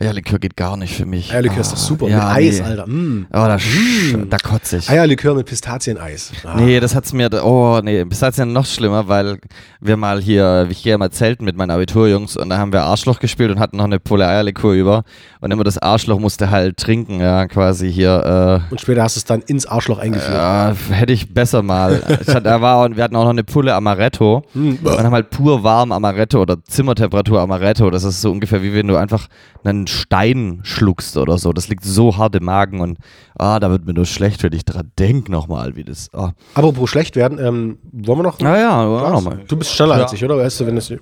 Eierlikör 0.00 0.38
geht 0.38 0.56
gar 0.56 0.76
nicht 0.76 0.94
für 0.96 1.06
mich. 1.06 1.32
Eierlikör 1.32 1.60
ist 1.60 1.72
doch 1.72 1.76
super. 1.76 2.08
Ja, 2.08 2.16
mit 2.28 2.36
Eis, 2.36 2.58
nee. 2.60 2.64
Alter. 2.66 2.86
Mm. 2.86 3.26
Oh, 3.30 3.32
da, 3.32 3.56
sch- 3.56 4.28
da 4.28 4.36
kotze 4.38 4.78
ich. 4.78 4.90
Eierlikör 4.90 5.34
mit 5.34 5.46
Pistazieneis. 5.46 6.32
Ah. 6.44 6.54
Nee, 6.58 6.80
das 6.80 6.94
hat's 6.94 7.12
mir, 7.12 7.30
oh 7.44 7.80
nee, 7.82 8.04
ja 8.38 8.44
noch 8.44 8.66
schlimmer, 8.66 9.08
weil 9.08 9.38
wir 9.80 9.96
mal 9.96 10.20
hier, 10.20 10.66
ich 10.70 10.82
gehe 10.82 10.92
ja 10.92 10.98
mal 10.98 11.10
zelten 11.10 11.44
mit 11.44 11.56
meinen 11.56 11.70
Abiturjungs 11.70 12.36
und 12.36 12.48
da 12.50 12.58
haben 12.58 12.72
wir 12.72 12.82
Arschloch 12.82 13.20
gespielt 13.20 13.50
und 13.50 13.58
hatten 13.60 13.76
noch 13.76 13.84
eine 13.84 14.00
Pulle 14.00 14.26
Eierlikör 14.26 14.72
über 14.72 15.04
und 15.40 15.50
immer 15.50 15.64
das 15.64 15.78
Arschloch 15.78 16.18
musste 16.18 16.50
halt 16.50 16.76
trinken, 16.76 17.20
ja, 17.20 17.46
quasi 17.46 17.92
hier, 17.92 18.62
Und 18.70 18.80
später 18.80 19.02
hast 19.02 19.16
du 19.16 19.20
es 19.20 19.24
dann 19.24 19.42
ins 19.42 19.66
Arschloch 19.66 19.98
äh, 19.98 20.02
eingeführt. 20.02 20.34
ja, 20.34 20.74
hätte 20.90 21.12
ich 21.12 21.32
besser 21.32 21.62
mal. 21.62 22.02
Da 22.42 22.60
war, 22.60 22.84
und 22.84 22.96
wir 22.96 23.04
hatten 23.04 23.16
auch 23.16 23.24
noch 23.24 23.30
eine 23.30 23.44
Pulle 23.44 23.74
Amaretto 23.74 24.42
Hm. 24.54 24.78
und 24.82 24.98
haben 24.98 25.12
halt 25.12 25.30
pur 25.30 25.62
warm 25.62 25.92
Amaretto 25.92 26.40
oder 26.42 26.62
Zimmertemperatur 26.64 27.40
Amaretto, 27.40 27.90
das 27.90 28.04
ist 28.04 28.20
so 28.20 28.30
ungefähr 28.30 28.62
wie 28.62 28.74
wenn 28.74 28.86
du 28.88 28.96
einfach 28.96 29.28
einen 29.64 29.86
Stein 29.86 30.60
schluckst 30.62 31.16
oder 31.16 31.38
so, 31.38 31.52
das 31.52 31.68
liegt 31.68 31.84
so 31.84 32.16
hart 32.16 32.34
im 32.36 32.44
Magen 32.44 32.80
und 32.80 32.98
ah, 33.38 33.58
da 33.60 33.70
wird 33.70 33.86
mir 33.86 33.94
nur 33.94 34.06
schlecht, 34.06 34.42
wenn 34.42 34.52
ich 34.52 34.64
dran 34.64 34.90
denk 34.98 35.28
nochmal, 35.28 35.76
wie 35.76 35.84
das, 35.84 36.08
ah. 36.14 36.32
Apropos 36.54 36.90
schlecht 36.90 37.16
werden, 37.16 37.38
ähm, 37.38 37.78
wollen 37.92 38.18
wir 38.18 38.22
noch? 38.24 38.38
Ja, 38.40 38.56
ja, 38.58 39.10
noch 39.10 39.22
mal. 39.22 39.40
Du 39.48 39.56
bist 39.56 39.72
schneller 39.72 39.96
Ja. 39.96 40.02
als 40.04 40.12
ich, 40.12 40.24
oder? 40.24 40.36
Weißt 40.38 40.60
du, 40.60 40.66
wenn 40.66 40.76
es. 40.76 40.92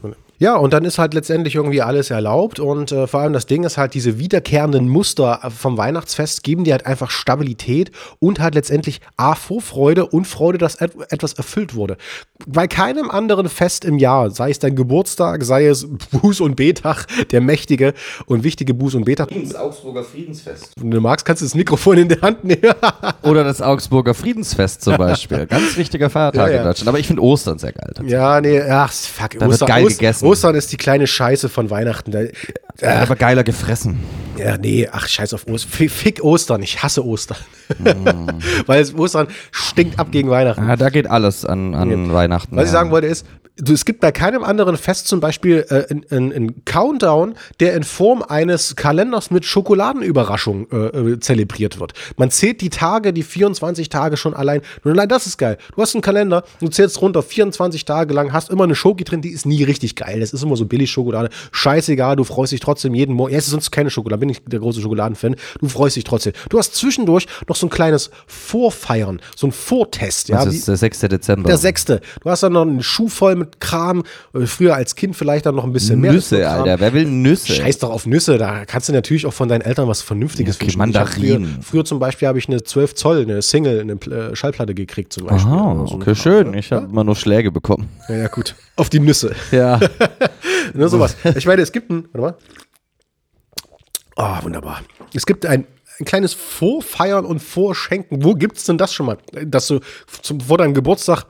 Ja, 0.42 0.56
und 0.56 0.72
dann 0.72 0.84
ist 0.84 0.98
halt 0.98 1.14
letztendlich 1.14 1.54
irgendwie 1.54 1.82
alles 1.82 2.10
erlaubt 2.10 2.58
und 2.58 2.90
äh, 2.90 3.06
vor 3.06 3.20
allem 3.20 3.32
das 3.32 3.46
Ding 3.46 3.62
ist 3.62 3.78
halt, 3.78 3.94
diese 3.94 4.18
wiederkehrenden 4.18 4.88
Muster 4.88 5.38
vom 5.56 5.76
Weihnachtsfest 5.76 6.42
geben 6.42 6.64
dir 6.64 6.72
halt 6.72 6.84
einfach 6.84 7.12
Stabilität 7.12 7.92
und 8.18 8.40
halt 8.40 8.56
letztendlich 8.56 9.00
A, 9.16 9.36
Vorfreude 9.36 10.04
und 10.04 10.26
Freude, 10.26 10.58
dass 10.58 10.80
et 10.80 10.96
etwas 11.10 11.34
erfüllt 11.34 11.76
wurde. 11.76 11.96
Bei 12.44 12.66
keinem 12.66 13.08
anderen 13.08 13.48
Fest 13.48 13.84
im 13.84 13.98
Jahr, 13.98 14.32
sei 14.32 14.50
es 14.50 14.58
dein 14.58 14.74
Geburtstag, 14.74 15.44
sei 15.44 15.68
es 15.68 15.86
Buß- 15.86 16.42
und 16.42 16.56
Betag, 16.56 17.06
der 17.30 17.40
mächtige 17.40 17.94
und 18.26 18.42
wichtige 18.42 18.72
Buß- 18.72 18.96
und 18.96 19.04
Betag. 19.04 19.28
Das 19.28 19.54
Augsburger 19.54 20.02
Friedensfest. 20.02 20.72
Wenn 20.76 20.90
du 20.90 21.00
magst, 21.00 21.24
kannst 21.24 21.42
du 21.42 21.46
das 21.46 21.54
Mikrofon 21.54 21.98
in 21.98 22.08
der 22.08 22.20
Hand 22.20 22.42
nehmen. 22.42 22.62
Oder 23.22 23.44
das 23.44 23.62
Augsburger 23.62 24.12
Friedensfest 24.12 24.82
zum 24.82 24.96
Beispiel. 24.96 25.46
Ganz 25.46 25.76
wichtiger 25.76 26.10
Feiertag 26.10 26.48
Ja, 26.48 26.52
ja. 26.52 26.58
in 26.58 26.64
Deutschland. 26.64 26.88
Aber 26.88 26.98
ich 26.98 27.06
finde 27.06 27.22
Ostern 27.22 27.60
sehr 27.60 27.70
geil. 27.70 27.92
Ja, 28.08 28.40
nee, 28.40 28.60
ach, 28.60 28.90
fuck. 28.90 29.38
Da 29.38 29.48
wird 29.48 29.64
geil 29.64 29.86
gegessen. 29.86 30.31
Ostern 30.32 30.54
ist 30.54 30.72
die 30.72 30.76
kleine 30.76 31.06
Scheiße 31.06 31.48
von 31.48 31.70
Weihnachten. 31.70 32.10
Da, 32.10 32.20
Ja, 32.80 33.02
aber 33.02 33.16
geiler 33.16 33.44
gefressen. 33.44 34.00
ja, 34.38 34.56
nee, 34.56 34.88
ach, 34.90 35.06
scheiß 35.06 35.34
auf 35.34 35.46
Ostern. 35.46 35.88
Fick, 35.90 36.22
Ostern, 36.24 36.62
ich 36.62 36.82
hasse 36.82 37.04
Ostern. 37.04 37.36
Weil 38.66 38.80
es- 38.80 38.94
Ostern 38.94 39.28
stinkt 39.50 39.98
ab 39.98 40.08
gegen 40.10 40.30
Weihnachten. 40.30 40.66
Ja, 40.66 40.76
da 40.76 40.88
geht 40.90 41.06
alles 41.06 41.44
an, 41.44 41.74
an 41.74 42.12
Weihnachten. 42.12 42.56
Was 42.56 42.64
ich 42.64 42.68
ja. 42.72 42.78
sagen 42.78 42.90
wollte 42.90 43.06
ist, 43.06 43.26
es 43.56 43.84
gibt 43.84 44.00
bei 44.00 44.12
keinem 44.12 44.44
anderen 44.44 44.78
Fest 44.78 45.08
zum 45.08 45.20
Beispiel 45.20 45.66
äh, 45.68 46.14
einen 46.14 46.64
Countdown, 46.64 47.34
der 47.60 47.74
in 47.74 47.84
Form 47.84 48.22
eines 48.22 48.76
Kalenders 48.76 49.30
mit 49.30 49.44
Schokoladenüberraschung 49.44 50.70
äh, 50.70 50.76
äh, 50.76 51.20
zelebriert 51.20 51.78
wird. 51.78 51.92
Man 52.16 52.30
zählt 52.30 52.62
die 52.62 52.70
Tage, 52.70 53.12
die 53.12 53.22
24 53.22 53.90
Tage 53.90 54.16
schon 54.16 54.32
allein. 54.32 54.62
Und 54.84 54.92
allein 54.92 55.08
das 55.08 55.26
ist 55.26 55.36
geil. 55.36 55.58
Du 55.76 55.82
hast 55.82 55.94
einen 55.94 56.00
Kalender, 56.00 56.44
du 56.60 56.68
zählst 56.68 57.00
runter 57.02 57.22
24 57.22 57.84
Tage 57.84 58.14
lang, 58.14 58.32
hast 58.32 58.48
immer 58.48 58.64
eine 58.64 58.74
Schoki 58.74 59.04
drin, 59.04 59.20
die 59.20 59.30
ist 59.30 59.44
nie 59.44 59.62
richtig 59.64 59.96
geil. 59.96 60.20
Das 60.20 60.32
ist 60.32 60.42
immer 60.42 60.56
so 60.56 60.64
billig 60.64 60.90
Schokolade. 60.90 61.28
Scheißegal, 61.52 62.16
du 62.16 62.24
freust 62.24 62.52
dich 62.52 62.60
trotzdem 62.60 62.94
jeden 62.94 63.14
Morgen. 63.14 63.32
Ja, 63.32 63.38
es 63.38 63.44
ist 63.44 63.50
sonst 63.50 63.70
keine 63.70 63.90
Schokolade, 63.90 64.20
bin 64.20 64.30
ich 64.30 64.42
der 64.46 64.60
große 64.60 64.80
Schokoladenfan. 64.80 65.36
Du 65.60 65.68
freust 65.68 65.96
dich 65.96 66.04
trotzdem. 66.04 66.32
Du 66.48 66.58
hast 66.58 66.74
zwischendurch 66.74 67.26
noch 67.46 67.56
so 67.56 67.66
ein 67.66 67.70
kleines 67.70 68.10
Vorfeiern, 68.26 69.20
so 69.36 69.46
ein 69.46 69.52
Vortest. 69.52 70.30
Ja, 70.30 70.42
das 70.42 70.54
ist 70.54 70.68
der 70.68 70.76
6. 70.76 71.00
Dezember. 71.00 71.48
der 71.48 71.58
sechste. 71.58 72.00
Du 72.22 72.30
hast 72.30 72.42
dann 72.42 72.54
noch 72.54 72.62
einen 72.62 72.82
Schuh 72.82 73.08
voll 73.08 73.36
mit 73.36 73.41
Kram. 73.60 74.02
Äh, 74.34 74.46
Früher 74.46 74.74
als 74.74 74.94
Kind 74.96 75.16
vielleicht 75.16 75.46
dann 75.46 75.54
noch 75.54 75.64
ein 75.64 75.72
bisschen 75.72 76.00
mehr. 76.00 76.12
Nüsse. 76.12 76.48
Alter. 76.48 76.80
Wer 76.80 76.92
will 76.92 77.06
Nüsse? 77.06 77.52
Scheiß 77.52 77.78
doch 77.78 77.90
auf 77.90 78.06
Nüsse. 78.06 78.38
Da 78.38 78.64
kannst 78.64 78.88
du 78.88 78.92
natürlich 78.92 79.26
auch 79.26 79.32
von 79.32 79.48
deinen 79.48 79.62
Eltern 79.62 79.88
was 79.88 80.02
Vernünftiges 80.02 80.56
Okay. 80.56 80.66
Ich 80.66 80.72
hab 80.74 80.78
Mandarinen. 80.78 81.46
Früher, 81.46 81.62
früher 81.62 81.84
zum 81.84 81.98
Beispiel 81.98 82.28
habe 82.28 82.38
ich 82.38 82.48
eine 82.48 82.62
12 82.62 82.94
Zoll, 82.94 83.22
eine 83.22 83.42
Single, 83.42 83.80
eine 83.80 83.92
äh, 83.94 84.36
Schallplatte 84.36 84.74
gekriegt 84.74 85.12
zum 85.12 85.26
Beispiel. 85.26 85.52
Aha, 85.52 85.80
Also, 85.82 85.94
okay, 85.96 86.14
schön. 86.14 86.54
Ich 86.54 86.72
habe 86.72 86.86
immer 86.86 87.04
nur 87.04 87.16
Schläge 87.16 87.50
bekommen. 87.50 87.88
Ja, 88.08 88.16
ja, 88.16 88.28
gut. 88.28 88.54
Auf 88.76 88.90
die 88.90 89.00
Nüsse. 89.00 89.34
Ja. 89.50 89.78
Nur 90.74 90.88
sowas. 90.88 91.16
Ich 91.36 91.46
meine, 91.46 91.62
es 91.62 91.72
gibt 91.72 91.90
ein. 91.90 92.08
Warte 92.12 92.18
mal. 92.20 92.36
Oh, 94.16 94.44
wunderbar. 94.44 94.82
Es 95.14 95.26
gibt 95.26 95.46
ein, 95.46 95.66
ein 95.98 96.04
kleines 96.04 96.34
Vorfeiern 96.34 97.24
und 97.24 97.40
Vorschenken. 97.40 98.22
Wo 98.24 98.34
gibt 98.34 98.56
es 98.58 98.64
denn 98.64 98.78
das 98.78 98.92
schon 98.92 99.06
mal? 99.06 99.18
Dass 99.46 99.66
du 99.68 99.80
zum, 100.22 100.40
vor 100.40 100.58
deinem 100.58 100.74
Geburtstag 100.74 101.24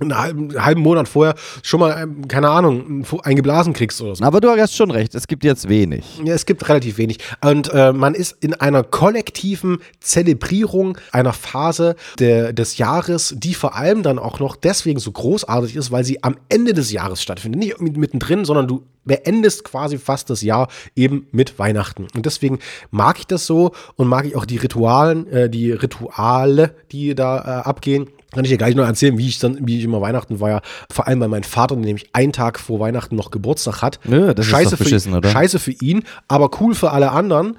einen 0.00 0.18
halben, 0.18 0.62
halben 0.62 0.82
Monat 0.82 1.08
vorher 1.08 1.34
schon 1.62 1.80
mal, 1.80 2.02
ähm, 2.02 2.28
keine 2.28 2.50
Ahnung, 2.50 3.00
ein, 3.00 3.04
Fu- 3.04 3.20
ein 3.20 3.34
geblasen 3.34 3.72
kriegst 3.72 4.00
oder 4.02 4.14
so. 4.14 4.24
Aber 4.24 4.40
du 4.42 4.50
hast 4.50 4.76
schon 4.76 4.90
recht, 4.90 5.14
es 5.14 5.26
gibt 5.26 5.42
jetzt 5.42 5.70
wenig. 5.70 6.04
Ja, 6.22 6.34
es 6.34 6.44
gibt 6.44 6.68
relativ 6.68 6.98
wenig. 6.98 7.18
Und 7.42 7.72
äh, 7.72 7.94
man 7.94 8.14
ist 8.14 8.36
in 8.40 8.52
einer 8.52 8.82
kollektiven 8.82 9.78
Zelebrierung 10.00 10.98
einer 11.12 11.32
Phase 11.32 11.96
der, 12.18 12.52
des 12.52 12.76
Jahres, 12.76 13.34
die 13.38 13.54
vor 13.54 13.74
allem 13.74 14.02
dann 14.02 14.18
auch 14.18 14.38
noch 14.38 14.56
deswegen 14.56 15.00
so 15.00 15.10
großartig 15.12 15.74
ist, 15.76 15.90
weil 15.90 16.04
sie 16.04 16.22
am 16.22 16.36
Ende 16.50 16.74
des 16.74 16.92
Jahres 16.92 17.22
stattfindet. 17.22 17.58
Nicht 17.58 17.70
irgendwie 17.72 17.98
mittendrin, 17.98 18.44
sondern 18.44 18.68
du 18.68 18.82
beendest 19.06 19.64
quasi 19.64 19.96
fast 19.96 20.28
das 20.28 20.42
Jahr 20.42 20.68
eben 20.94 21.26
mit 21.32 21.58
Weihnachten. 21.58 22.08
Und 22.14 22.26
deswegen 22.26 22.58
mag 22.90 23.18
ich 23.18 23.26
das 23.26 23.46
so 23.46 23.72
und 23.94 24.08
mag 24.08 24.26
ich 24.26 24.36
auch 24.36 24.44
die 24.44 24.58
Ritualen, 24.58 25.26
äh, 25.28 25.48
die 25.48 25.72
Rituale, 25.72 26.74
die 26.92 27.14
da 27.14 27.38
äh, 27.38 27.68
abgehen. 27.68 28.08
Kann 28.36 28.44
ich 28.44 28.50
dir 28.50 28.58
gleich 28.58 28.74
noch 28.74 28.86
erzählen, 28.86 29.16
wie 29.18 29.26
ich 29.26 29.38
dann, 29.38 29.66
wie 29.66 29.78
ich 29.78 29.84
immer 29.84 30.00
Weihnachten 30.00 30.38
war 30.40 30.50
ja, 30.50 30.60
vor 30.92 31.08
allem 31.08 31.18
bei 31.20 31.26
meinem 31.28 31.42
Vater, 31.42 31.74
der 31.74 31.84
nämlich 31.86 32.08
einen 32.12 32.32
Tag 32.32 32.60
vor 32.60 32.78
Weihnachten 32.80 33.16
noch 33.16 33.30
Geburtstag 33.30 33.82
hat. 33.82 33.98
Ja, 34.04 34.34
das 34.34 34.46
ist 34.46 34.50
Scheiße 34.52 34.70
doch 34.70 34.76
für- 34.78 34.84
beschissen, 34.84 35.14
oder? 35.14 35.28
Scheiße 35.30 35.58
für 35.58 35.72
ihn, 35.72 36.04
aber 36.28 36.50
cool 36.60 36.74
für 36.74 36.92
alle 36.92 37.10
anderen. 37.12 37.56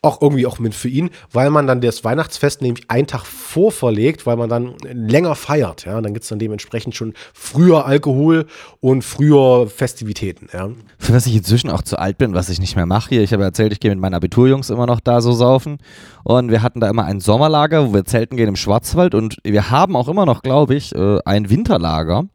Auch 0.00 0.22
irgendwie 0.22 0.46
auch 0.46 0.60
mit 0.60 0.74
für 0.74 0.88
ihn, 0.88 1.10
weil 1.32 1.50
man 1.50 1.66
dann 1.66 1.80
das 1.80 2.04
Weihnachtsfest 2.04 2.62
nämlich 2.62 2.84
einen 2.88 3.08
Tag 3.08 3.24
vorverlegt, 3.26 4.26
weil 4.26 4.36
man 4.36 4.48
dann 4.48 4.76
länger 4.84 5.34
feiert. 5.34 5.86
Ja, 5.86 6.00
dann 6.00 6.14
gibt 6.14 6.22
es 6.22 6.28
dann 6.28 6.38
dementsprechend 6.38 6.94
schon 6.94 7.14
früher 7.34 7.84
Alkohol 7.84 8.46
und 8.80 9.02
früher 9.02 9.66
Festivitäten. 9.66 10.48
Ja. 10.52 10.70
Für 10.98 11.14
was 11.14 11.26
ich 11.26 11.34
inzwischen 11.34 11.70
auch 11.70 11.82
zu 11.82 11.98
alt 11.98 12.16
bin, 12.16 12.34
was 12.34 12.48
ich 12.48 12.60
nicht 12.60 12.76
mehr 12.76 12.86
mache 12.86 13.08
hier. 13.08 13.22
Ich 13.22 13.32
habe 13.32 13.42
erzählt, 13.42 13.72
ich 13.72 13.80
gehe 13.80 13.90
mit 13.90 13.98
meinen 13.98 14.14
Abiturjungs 14.14 14.70
immer 14.70 14.86
noch 14.86 15.00
da 15.00 15.20
so 15.20 15.32
saufen. 15.32 15.78
Und 16.22 16.50
wir 16.50 16.62
hatten 16.62 16.78
da 16.78 16.88
immer 16.88 17.04
ein 17.04 17.20
Sommerlager, 17.20 17.88
wo 17.88 17.94
wir 17.94 18.04
zelten 18.04 18.36
gehen 18.36 18.48
im 18.48 18.56
Schwarzwald. 18.56 19.14
Und 19.14 19.38
wir 19.42 19.70
haben 19.70 19.96
auch 19.96 20.08
immer 20.08 20.26
noch, 20.26 20.42
glaube 20.42 20.76
ich, 20.76 20.94
äh, 20.94 21.18
ein 21.24 21.50
Winterlager. 21.50 22.26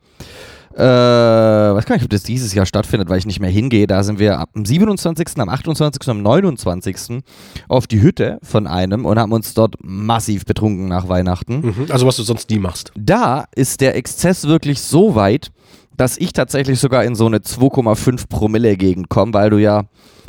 Äh, 0.76 0.80
weiß 0.80 1.86
gar 1.86 1.96
nicht, 1.96 2.04
ob 2.04 2.10
das 2.10 2.24
dieses 2.24 2.54
Jahr 2.54 2.66
stattfindet, 2.66 3.10
weil 3.10 3.20
ich 3.20 3.26
nicht 3.26 3.40
mehr 3.40 3.50
hingehe. 3.50 3.86
Da 3.86 4.04
sind 4.04 4.20
wir 4.20 4.40
am 4.40 4.66
27., 4.66 5.28
am 5.38 5.50
28., 5.50 6.10
am 6.10 6.22
29. 6.22 7.22
auf 7.68 7.86
die 7.88 8.02
Hütte 8.02 8.40
von 8.42 8.66
einem 8.66 9.06
und 9.06 9.20
haben 9.20 9.32
uns 9.32 9.54
dort 9.54 9.76
massiv 9.82 10.46
betrunken 10.46 10.88
nach 10.88 11.08
Weihnachten. 11.08 11.62
Mhm. 11.62 11.86
Also 11.90 12.08
was 12.08 12.16
du 12.16 12.24
sonst 12.24 12.50
nie 12.50 12.60
machst. 12.60 12.92
Da 12.98 13.46
ist 13.56 13.82
der 13.82 13.96
Exzess 13.96 14.48
wirklich 14.48 14.82
so 14.82 15.16
weit, 15.16 15.52
dass 15.96 16.18
ich 16.18 16.34
tatsächlich 16.34 16.80
sogar 16.80 17.04
in 17.04 17.16
so 17.16 17.28
eine 17.28 17.38
2,5 17.38 18.28
Promille 18.28 18.76
Gegend 18.76 19.10
komme, 19.10 19.34
weil 19.34 19.52
du 19.52 19.58
ja 19.58 19.84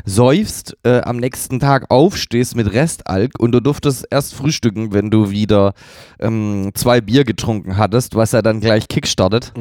säufst, 0.04 0.76
äh, 0.82 1.00
am 1.00 1.16
nächsten 1.16 1.60
Tag 1.60 1.90
aufstehst 1.90 2.56
mit 2.56 2.72
Restalk 2.72 3.32
und 3.38 3.52
du 3.52 3.60
durftest 3.60 4.06
erst 4.10 4.34
frühstücken, 4.34 4.92
wenn 4.92 5.10
du 5.10 5.30
wieder 5.30 5.72
ähm, 6.20 6.70
zwei 6.74 7.00
Bier 7.00 7.24
getrunken 7.24 7.76
hattest, 7.76 8.14
was 8.14 8.32
ja 8.32 8.42
dann 8.42 8.60
gleich 8.60 8.88
kickstartet. 8.88 9.52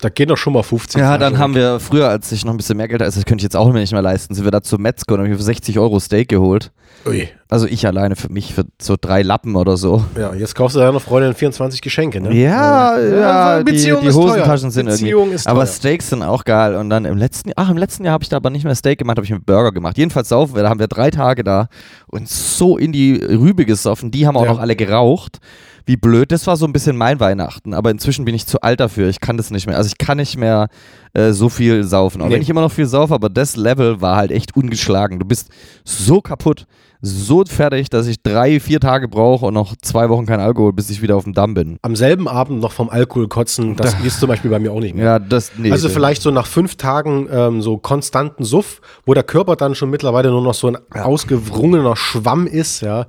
Da 0.00 0.08
gehen 0.08 0.28
doch 0.28 0.36
schon 0.36 0.52
mal 0.52 0.62
15. 0.62 1.00
Ja, 1.00 1.18
dann 1.18 1.38
haben 1.38 1.54
wir 1.54 1.80
früher, 1.80 2.08
als 2.08 2.32
ich 2.32 2.44
noch 2.44 2.52
ein 2.52 2.56
bisschen 2.56 2.76
mehr 2.76 2.88
Geld 2.88 3.00
hatte, 3.00 3.14
das 3.14 3.24
könnte 3.24 3.42
ich 3.42 3.44
jetzt 3.44 3.56
auch 3.56 3.72
nicht 3.72 3.92
mehr 3.92 4.02
leisten, 4.02 4.34
sind 4.34 4.44
wir 4.44 4.50
da 4.50 4.62
zum 4.62 4.82
Metzger 4.82 5.14
und 5.14 5.20
haben 5.20 5.36
für 5.36 5.42
60 5.42 5.78
Euro 5.78 6.00
Steak 6.00 6.28
geholt. 6.28 6.72
Ui. 7.06 7.28
Also 7.48 7.66
ich 7.66 7.86
alleine 7.86 8.16
für 8.16 8.30
mich 8.30 8.54
für 8.54 8.64
so 8.80 8.96
drei 8.98 9.22
Lappen 9.22 9.56
oder 9.56 9.76
so. 9.76 10.04
Ja, 10.16 10.32
jetzt 10.34 10.54
kaufst 10.54 10.74
du 10.74 10.80
deiner 10.80 11.00
Freundin 11.00 11.34
24 11.34 11.82
Geschenke, 11.82 12.20
ne? 12.20 12.34
Ja, 12.34 12.98
ja, 12.98 13.58
die, 13.58 13.72
Beziehung 13.72 14.00
die 14.00 14.06
ist. 14.06 14.14
Hosentaschen 14.14 14.70
sind 14.70 14.86
Beziehung 14.86 15.30
irgendwie. 15.32 15.46
aber. 15.46 15.66
Steaks 15.66 16.08
sind 16.08 16.22
auch 16.22 16.44
geil. 16.44 16.76
Und 16.76 16.88
dann 16.88 17.04
im 17.04 17.18
letzten, 17.18 17.50
ach, 17.56 17.68
im 17.68 17.76
letzten 17.76 18.04
Jahr 18.04 18.14
habe 18.14 18.22
ich 18.22 18.30
da 18.30 18.36
aber 18.36 18.48
nicht 18.48 18.64
mehr 18.64 18.74
Steak 18.74 18.98
gemacht, 18.98 19.18
habe 19.18 19.26
ich 19.26 19.32
mit 19.32 19.44
Burger 19.44 19.72
gemacht. 19.72 19.91
Jedenfalls 19.98 20.28
saufen 20.28 20.54
wir, 20.54 20.62
da 20.62 20.68
haben 20.70 20.80
wir 20.80 20.88
drei 20.88 21.10
Tage 21.10 21.44
da 21.44 21.68
und 22.06 22.28
so 22.28 22.76
in 22.78 22.92
die 22.92 23.14
Rübe 23.16 23.64
gesoffen. 23.64 24.10
Die 24.10 24.26
haben 24.26 24.36
auch 24.36 24.44
Ja. 24.44 24.52
noch 24.52 24.58
alle 24.60 24.76
geraucht. 24.76 25.38
Wie 25.84 25.96
blöd. 25.96 26.30
Das 26.30 26.46
war 26.46 26.56
so 26.56 26.64
ein 26.64 26.72
bisschen 26.72 26.96
mein 26.96 27.18
Weihnachten. 27.18 27.74
Aber 27.74 27.90
inzwischen 27.90 28.24
bin 28.24 28.34
ich 28.36 28.46
zu 28.46 28.60
alt 28.60 28.78
dafür. 28.78 29.08
Ich 29.08 29.18
kann 29.20 29.36
das 29.36 29.50
nicht 29.50 29.66
mehr. 29.66 29.76
Also 29.76 29.88
ich 29.88 29.98
kann 29.98 30.16
nicht 30.18 30.36
mehr 30.36 30.68
äh, 31.12 31.32
so 31.32 31.48
viel 31.48 31.82
saufen. 31.82 32.22
Auch 32.22 32.28
Nee. 32.28 32.34
wenn 32.34 32.42
ich 32.42 32.48
immer 32.50 32.60
noch 32.60 32.70
viel 32.70 32.86
saufe, 32.86 33.12
aber 33.14 33.28
das 33.28 33.56
Level 33.56 34.00
war 34.00 34.16
halt 34.16 34.30
echt 34.30 34.54
ungeschlagen. 34.56 35.18
Du 35.18 35.26
bist 35.26 35.48
so 35.84 36.20
kaputt. 36.20 36.66
So 37.02 37.44
fertig, 37.44 37.90
dass 37.90 38.06
ich 38.06 38.22
drei, 38.22 38.60
vier 38.60 38.78
Tage 38.78 39.08
brauche 39.08 39.46
und 39.46 39.54
noch 39.54 39.74
zwei 39.82 40.08
Wochen 40.08 40.24
kein 40.24 40.38
Alkohol, 40.38 40.72
bis 40.72 40.88
ich 40.88 41.02
wieder 41.02 41.16
auf 41.16 41.24
dem 41.24 41.34
Damm 41.34 41.52
bin. 41.54 41.78
Am 41.82 41.96
selben 41.96 42.28
Abend 42.28 42.60
noch 42.60 42.70
vom 42.70 42.88
Alkohol 42.88 43.26
kotzen, 43.26 43.74
das 43.74 43.94
ist 44.04 44.20
zum 44.20 44.28
Beispiel 44.28 44.50
bei 44.50 44.60
mir 44.60 44.72
auch 44.72 44.78
nicht 44.78 44.94
mehr. 44.94 45.04
Ja, 45.04 45.18
das, 45.18 45.50
nee. 45.58 45.72
also 45.72 45.88
vielleicht 45.88 46.22
so 46.22 46.30
nach 46.30 46.46
fünf 46.46 46.76
Tagen 46.76 47.28
ähm, 47.30 47.60
so 47.60 47.76
konstanten 47.76 48.44
Suff, 48.44 48.80
wo 49.04 49.14
der 49.14 49.24
Körper 49.24 49.56
dann 49.56 49.74
schon 49.74 49.90
mittlerweile 49.90 50.30
nur 50.30 50.42
noch 50.42 50.54
so 50.54 50.68
ein 50.68 50.78
ausgewrungener 50.92 51.96
Schwamm 51.96 52.46
ist, 52.46 52.82
ja. 52.82 53.06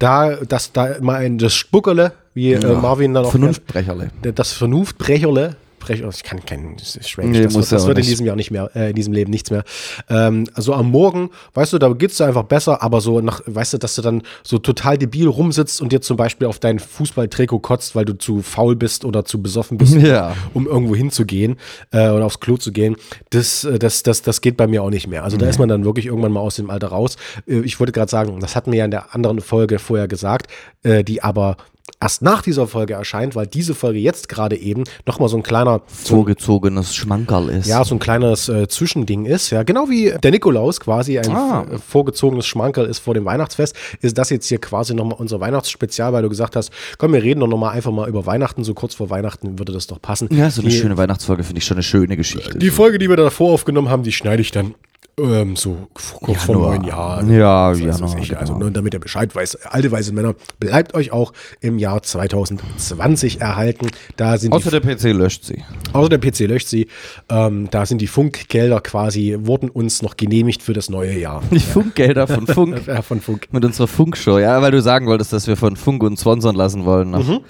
Da, 0.00 0.36
das, 0.36 0.72
da 0.72 0.96
mal 1.00 1.16
ein, 1.16 1.38
das 1.38 1.54
Spuckerle, 1.54 2.12
wie 2.34 2.52
äh, 2.52 2.74
Marvin 2.74 3.14
dann 3.14 3.26
auch 3.26 3.30
Vernunftbrecherle. 3.30 4.10
das 4.34 4.52
Vernunftbrecherle. 4.52 5.56
Oh, 5.90 6.10
ich 6.12 6.22
kann 6.22 6.44
kein 6.44 6.76
Schwäbisch, 6.78 7.16
Nee, 7.32 7.42
das, 7.44 7.54
wird, 7.54 7.72
das 7.72 7.86
wird 7.86 7.98
in 7.98 8.04
diesem 8.04 8.26
Jahr 8.26 8.36
nicht 8.36 8.50
mehr, 8.50 8.70
äh, 8.74 8.90
in 8.90 8.96
diesem 8.96 9.12
Leben 9.12 9.30
nichts 9.30 9.50
mehr. 9.50 9.64
Ähm, 10.08 10.44
also 10.54 10.74
am 10.74 10.90
Morgen, 10.90 11.30
weißt 11.54 11.72
du, 11.72 11.78
da 11.78 11.88
geht's 11.92 12.16
dir 12.16 12.26
einfach 12.26 12.44
besser, 12.44 12.82
aber 12.82 13.00
so 13.00 13.20
nach, 13.20 13.40
weißt 13.46 13.74
du, 13.74 13.78
dass 13.78 13.94
du 13.94 14.02
dann 14.02 14.22
so 14.42 14.58
total 14.58 14.98
debil 14.98 15.26
rumsitzt 15.28 15.80
und 15.80 15.92
dir 15.92 16.00
zum 16.00 16.16
Beispiel 16.16 16.46
auf 16.48 16.58
dein 16.58 16.78
Fußballtrikot 16.78 17.60
kotzt, 17.60 17.94
weil 17.94 18.04
du 18.04 18.14
zu 18.18 18.42
faul 18.42 18.76
bist 18.76 19.04
oder 19.04 19.24
zu 19.24 19.40
besoffen 19.42 19.78
bist, 19.78 19.94
Ja. 19.96 20.34
um 20.54 20.66
irgendwo 20.66 20.94
hinzugehen 20.94 21.56
äh, 21.92 22.08
oder 22.10 22.24
aufs 22.26 22.40
Klo 22.40 22.56
zu 22.56 22.72
gehen, 22.72 22.96
das, 23.30 23.64
äh, 23.64 23.78
das, 23.78 24.02
das, 24.02 24.22
das 24.22 24.40
geht 24.40 24.56
bei 24.56 24.66
mir 24.66 24.82
auch 24.82 24.90
nicht 24.90 25.06
mehr. 25.06 25.24
Also 25.24 25.36
da 25.36 25.46
Nee. 25.46 25.50
ist 25.50 25.58
man 25.58 25.68
dann 25.68 25.84
wirklich 25.84 26.06
irgendwann 26.06 26.32
mal 26.32 26.40
aus 26.40 26.56
dem 26.56 26.70
Alter 26.70 26.88
raus. 26.88 27.16
Äh, 27.46 27.60
ich 27.60 27.78
wollte 27.80 27.92
gerade 27.92 28.10
sagen, 28.10 28.38
das 28.40 28.56
hatten 28.56 28.72
wir 28.72 28.78
ja 28.78 28.84
in 28.84 28.90
der 28.90 29.14
anderen 29.14 29.40
Folge 29.40 29.78
vorher 29.78 30.08
gesagt, 30.08 30.50
äh, 30.82 31.04
die 31.04 31.22
aber 31.22 31.56
erst 32.00 32.22
nach 32.22 32.42
dieser 32.42 32.66
Folge 32.66 32.94
erscheint, 32.94 33.34
weil 33.34 33.46
diese 33.46 33.74
Folge 33.74 33.98
jetzt 33.98 34.28
gerade 34.28 34.56
eben 34.56 34.84
nochmal 35.06 35.28
so 35.28 35.36
ein 35.36 35.42
kleiner 35.42 35.80
Vorgezogenes 35.86 36.94
Schmankerl 36.94 37.48
ist. 37.50 37.66
ja, 37.66 37.84
so 37.84 37.94
ein 37.94 37.98
kleines 37.98 38.48
äh, 38.48 38.68
Zwischending 38.68 39.24
ist, 39.26 39.50
ja, 39.50 39.62
genau 39.62 39.88
wie 39.88 40.12
der 40.22 40.30
Nikolaus 40.30 40.80
quasi 40.80 41.18
ein 41.18 41.30
Ah. 41.30 41.66
äh, 41.70 41.78
vorgezogenes 41.78 42.46
Schmankerl 42.46 42.86
ist 42.86 42.98
vor 42.98 43.14
dem 43.14 43.24
Weihnachtsfest, 43.24 43.76
ist 44.00 44.16
das 44.18 44.30
jetzt 44.30 44.46
hier 44.46 44.58
quasi 44.60 44.94
nochmal 44.94 45.16
unser 45.18 45.40
Weihnachtsspezial, 45.40 46.12
weil 46.12 46.22
du 46.22 46.28
gesagt 46.28 46.56
hast, 46.56 46.70
komm, 46.98 47.12
wir 47.12 47.22
reden 47.22 47.40
doch 47.40 47.48
nochmal 47.48 47.74
einfach 47.74 47.92
mal 47.92 48.08
über 48.08 48.26
Weihnachten, 48.26 48.64
so 48.64 48.74
kurz 48.74 48.94
vor 48.94 49.10
Weihnachten 49.10 49.58
würde 49.58 49.72
das 49.72 49.86
doch 49.86 50.00
passen. 50.00 50.28
Ja, 50.32 50.50
so 50.50 50.62
eine 50.62 50.70
die, 50.70 50.76
schöne 50.78 50.96
Weihnachtsfolge 50.96 51.44
finde 51.44 51.58
ich 51.58 51.64
schon 51.66 51.76
eine 51.76 51.82
schöne 51.82 52.16
Geschichte. 52.16 52.58
Die 52.58 52.70
Folge, 52.70 52.98
die 52.98 53.08
wir 53.08 53.16
davor 53.16 53.52
aufgenommen 53.52 53.88
haben, 53.88 54.02
die 54.02 54.12
schneide 54.12 54.40
ich 54.42 54.50
dann 54.50 54.74
ähm, 55.18 55.56
so 55.56 55.88
kurz 55.94 56.42
vor 56.44 56.56
neun 56.56 56.84
Jahren. 56.84 57.32
Ja, 57.32 57.72
ich, 57.72 57.90
Also 57.90 58.06
genau. 58.06 58.58
nur 58.58 58.70
damit 58.70 58.92
ihr 58.94 59.00
Bescheid 59.00 59.34
weiß, 59.34 59.56
alte 59.66 59.90
weise 59.90 60.12
Männer, 60.12 60.34
bleibt 60.60 60.94
euch 60.94 61.10
auch 61.12 61.32
im 61.60 61.78
Jahr 61.78 62.02
2020 62.02 63.40
erhalten. 63.40 63.88
Da 64.16 64.36
sind 64.38 64.52
Außer 64.52 64.70
die, 64.70 64.80
der 64.80 64.94
PC 64.96 65.16
löscht 65.16 65.44
sie. 65.44 65.62
außer 65.92 66.08
der 66.10 66.18
PC 66.18 66.40
löscht 66.40 66.68
sie. 66.68 66.88
Ähm, 67.28 67.68
da 67.70 67.86
sind 67.86 68.00
die 68.00 68.06
Funkgelder 68.06 68.80
quasi, 68.80 69.36
wurden 69.40 69.68
uns 69.70 70.02
noch 70.02 70.16
genehmigt 70.16 70.62
für 70.62 70.72
das 70.72 70.90
neue 70.90 71.18
Jahr. 71.18 71.42
Die 71.50 71.60
Funkgelder 71.60 72.26
von 72.26 72.46
Funk. 72.46 72.82
Ja, 72.86 73.02
von 73.02 73.20
Funk. 73.20 73.48
Mit 73.52 73.64
unserer 73.64 73.88
Funkshow, 73.88 74.38
ja, 74.38 74.60
weil 74.60 74.70
du 74.70 74.82
sagen 74.82 75.06
wolltest, 75.06 75.32
dass 75.32 75.46
wir 75.46 75.56
von 75.56 75.76
Funk 75.76 76.02
uns 76.02 76.20
sponsern 76.20 76.54
lassen 76.56 76.84
wollen. 76.84 77.10
noch. 77.10 77.40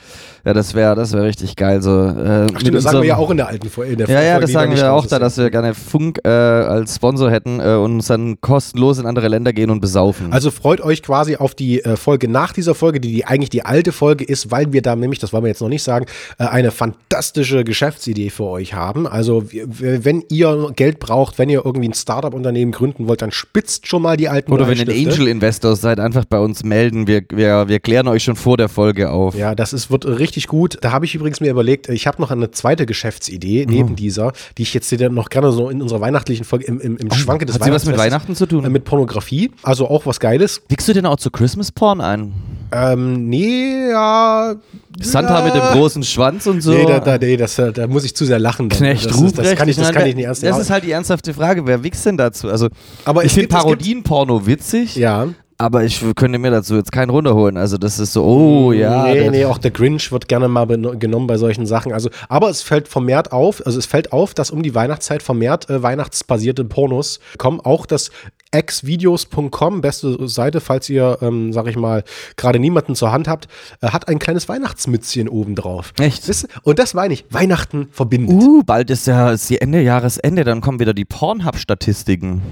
Ja, 0.46 0.54
das 0.54 0.74
wäre 0.74 0.94
das 0.94 1.12
wär 1.12 1.24
richtig 1.24 1.56
geil. 1.56 1.82
So, 1.82 1.90
äh. 1.90 2.46
Ach, 2.54 2.60
stimmt, 2.60 2.76
das 2.76 2.84
sagen 2.84 3.00
wir 3.00 3.08
ja 3.08 3.16
auch 3.16 3.32
in 3.32 3.36
der 3.36 3.48
alten 3.48 3.68
Folge. 3.68 3.92
In 3.92 3.98
der 3.98 4.08
Ja, 4.08 4.22
ja, 4.22 4.38
das 4.38 4.52
sagen 4.52 4.76
wir 4.76 4.92
auch 4.92 5.04
da, 5.04 5.18
dass 5.18 5.36
wir 5.38 5.50
gerne 5.50 5.74
Funk 5.74 6.20
äh, 6.24 6.28
als 6.28 6.94
Sponsor 6.94 7.32
hätten 7.32 7.58
äh, 7.58 7.74
und 7.74 7.94
uns 7.94 8.06
dann 8.06 8.40
kostenlos 8.40 9.00
in 9.00 9.06
andere 9.06 9.26
Länder 9.26 9.52
gehen 9.52 9.70
und 9.70 9.80
besaufen. 9.80 10.32
Also 10.32 10.52
freut 10.52 10.80
euch 10.80 11.02
quasi 11.02 11.34
auf 11.34 11.56
die 11.56 11.82
äh, 11.82 11.96
Folge 11.96 12.28
nach 12.28 12.52
dieser 12.52 12.76
Folge, 12.76 13.00
die, 13.00 13.10
die 13.10 13.24
eigentlich 13.24 13.50
die 13.50 13.64
alte 13.64 13.90
Folge 13.90 14.24
ist, 14.24 14.52
weil 14.52 14.72
wir 14.72 14.82
da 14.82 14.94
nämlich, 14.94 15.18
das 15.18 15.32
wollen 15.32 15.42
wir 15.42 15.48
jetzt 15.48 15.62
noch 15.62 15.68
nicht 15.68 15.82
sagen, 15.82 16.06
äh, 16.38 16.44
eine 16.44 16.70
fantastische 16.70 17.64
Geschäftsidee 17.64 18.30
für 18.30 18.44
euch 18.44 18.72
haben. 18.72 19.08
Also 19.08 19.42
wenn 19.50 20.22
ihr 20.28 20.70
Geld 20.76 21.00
braucht, 21.00 21.40
wenn 21.40 21.48
ihr 21.48 21.62
irgendwie 21.64 21.88
ein 21.88 21.94
Startup-Unternehmen 21.94 22.70
gründen 22.70 23.08
wollt, 23.08 23.20
dann 23.20 23.32
spitzt 23.32 23.88
schon 23.88 24.00
mal 24.00 24.16
die 24.16 24.28
alten 24.28 24.52
Oder 24.52 24.68
wenn 24.68 24.78
ihr 24.78 24.88
ein. 24.88 25.08
Angel-Investor 25.08 25.74
seid, 25.74 25.98
einfach 25.98 26.24
bei 26.24 26.38
uns 26.38 26.62
melden. 26.62 27.08
Wir, 27.08 27.22
wir, 27.30 27.66
wir 27.66 27.80
klären 27.80 28.06
euch 28.06 28.22
schon 28.22 28.36
vor 28.36 28.56
der 28.56 28.68
Folge 28.68 29.10
auf. 29.10 29.34
Ja, 29.34 29.56
das 29.56 29.72
ist, 29.72 29.90
wird 29.90 30.06
richtig 30.06 30.35
gut. 30.46 30.78
Da 30.82 30.92
habe 30.92 31.04
ich 31.06 31.14
übrigens 31.14 31.40
mir 31.40 31.50
überlegt, 31.50 31.88
ich 31.88 32.06
habe 32.06 32.20
noch 32.20 32.30
eine 32.30 32.50
zweite 32.50 32.84
Geschäftsidee 32.86 33.64
Mhm. 33.66 33.72
neben 33.72 33.96
dieser, 33.96 34.32
die 34.58 34.62
ich 34.62 34.74
jetzt 34.74 34.90
dir 34.90 35.08
noch 35.10 35.30
gerne 35.30 35.52
so 35.52 35.70
in 35.70 35.80
unserer 35.82 36.00
weihnachtlichen 36.00 36.44
Folge 36.44 36.66
im, 36.66 36.80
im, 36.80 36.96
im 36.98 37.10
Schwanke 37.12 37.46
des 37.46 37.54
Hat 37.56 37.64
sie 37.64 37.72
was 37.72 37.86
mit 37.86 37.96
Weihnachten 37.96 38.34
zu 38.36 38.46
tun? 38.46 38.64
Äh, 38.64 38.68
mit 38.68 38.84
Pornografie, 38.84 39.50
also 39.62 39.88
auch 39.88 40.04
was 40.06 40.20
Geiles. 40.20 40.60
Wickst 40.68 40.86
du 40.88 40.92
denn 40.92 41.06
auch 41.06 41.16
zu 41.16 41.30
Christmas-Porn 41.30 42.00
ein? 42.00 42.32
Ähm, 42.72 43.28
nee, 43.28 43.88
ja. 43.90 44.54
Santa 45.00 45.38
ja. 45.38 45.44
mit 45.44 45.54
dem 45.54 45.62
großen 45.78 46.02
Schwanz 46.02 46.46
und 46.46 46.60
so? 46.62 46.72
Nee, 46.72 46.84
da, 46.86 47.00
da, 47.00 47.16
nee 47.18 47.36
das, 47.36 47.58
äh, 47.58 47.72
da 47.72 47.86
muss 47.86 48.04
ich 48.04 48.14
zu 48.16 48.24
sehr 48.24 48.38
lachen. 48.38 48.68
dann. 48.68 48.78
Knecht 48.78 49.06
das, 49.06 49.20
ist, 49.20 49.38
das 49.38 49.54
kann 49.54 49.68
ich, 49.68 49.76
das 49.76 49.92
kann 49.92 50.06
ich 50.06 50.16
nicht 50.16 50.24
ernst 50.24 50.42
Das 50.42 50.50
nehmen. 50.50 50.60
ist 50.62 50.70
halt 50.70 50.84
die 50.84 50.90
ernsthafte 50.90 51.32
Frage. 51.32 51.66
Wer 51.66 51.82
wichst 51.82 52.04
denn 52.06 52.16
dazu? 52.16 52.48
Also, 52.48 52.68
Aber 53.04 53.24
ich 53.24 53.32
finde 53.32 53.48
Parodien-Porno 53.48 54.46
witzig. 54.46 54.96
Ja. 54.96 55.28
Aber 55.58 55.84
ich 55.84 56.04
könnte 56.16 56.38
mir 56.38 56.50
dazu 56.50 56.74
jetzt 56.76 56.92
keinen 56.92 57.10
runterholen. 57.10 57.56
Also, 57.56 57.78
das 57.78 57.98
ist 57.98 58.12
so, 58.12 58.24
oh 58.24 58.72
ja. 58.72 59.04
Nee, 59.04 59.30
nee, 59.30 59.44
auch 59.46 59.58
der 59.58 59.70
Grinch 59.70 60.12
wird 60.12 60.28
gerne 60.28 60.48
mal 60.48 60.66
genommen 60.66 61.26
bei 61.26 61.38
solchen 61.38 61.66
Sachen. 61.66 61.92
Also, 61.92 62.10
aber 62.28 62.50
es 62.50 62.62
fällt 62.62 62.88
vermehrt 62.88 63.32
auf, 63.32 63.64
also 63.64 63.78
es 63.78 63.86
fällt 63.86 64.12
auf, 64.12 64.34
dass 64.34 64.50
um 64.50 64.62
die 64.62 64.74
Weihnachtszeit 64.74 65.22
vermehrt 65.22 65.70
äh, 65.70 65.82
weihnachtsbasierte 65.82 66.64
Pornos 66.64 67.20
kommen. 67.38 67.60
Auch 67.60 67.86
das 67.86 68.10
xvideos.com, 68.54 69.80
beste 69.80 70.28
Seite, 70.28 70.60
falls 70.60 70.88
ihr, 70.88 71.18
ähm, 71.20 71.52
sag 71.52 71.66
ich 71.66 71.76
mal, 71.76 72.04
gerade 72.36 72.58
niemanden 72.58 72.94
zur 72.94 73.12
Hand 73.12 73.28
habt, 73.28 73.48
äh, 73.80 73.88
hat 73.88 74.08
ein 74.08 74.18
kleines 74.18 74.48
Weihnachtsmützchen 74.48 75.28
oben 75.28 75.54
drauf. 75.54 75.92
Echt? 75.98 76.28
Wisst? 76.28 76.48
Und 76.62 76.78
das 76.78 76.94
meine 76.94 77.14
ich, 77.14 77.24
Weihnachten 77.30 77.88
verbindet. 77.92 78.36
Uh, 78.36 78.62
bald 78.62 78.90
ist 78.90 79.06
ja 79.06 79.30
ist 79.30 79.48
die 79.50 79.60
Ende 79.60 79.80
Jahresende, 79.80 80.44
dann 80.44 80.60
kommen 80.60 80.80
wieder 80.80 80.94
die 80.94 81.04
Pornhub-Statistiken. 81.04 82.42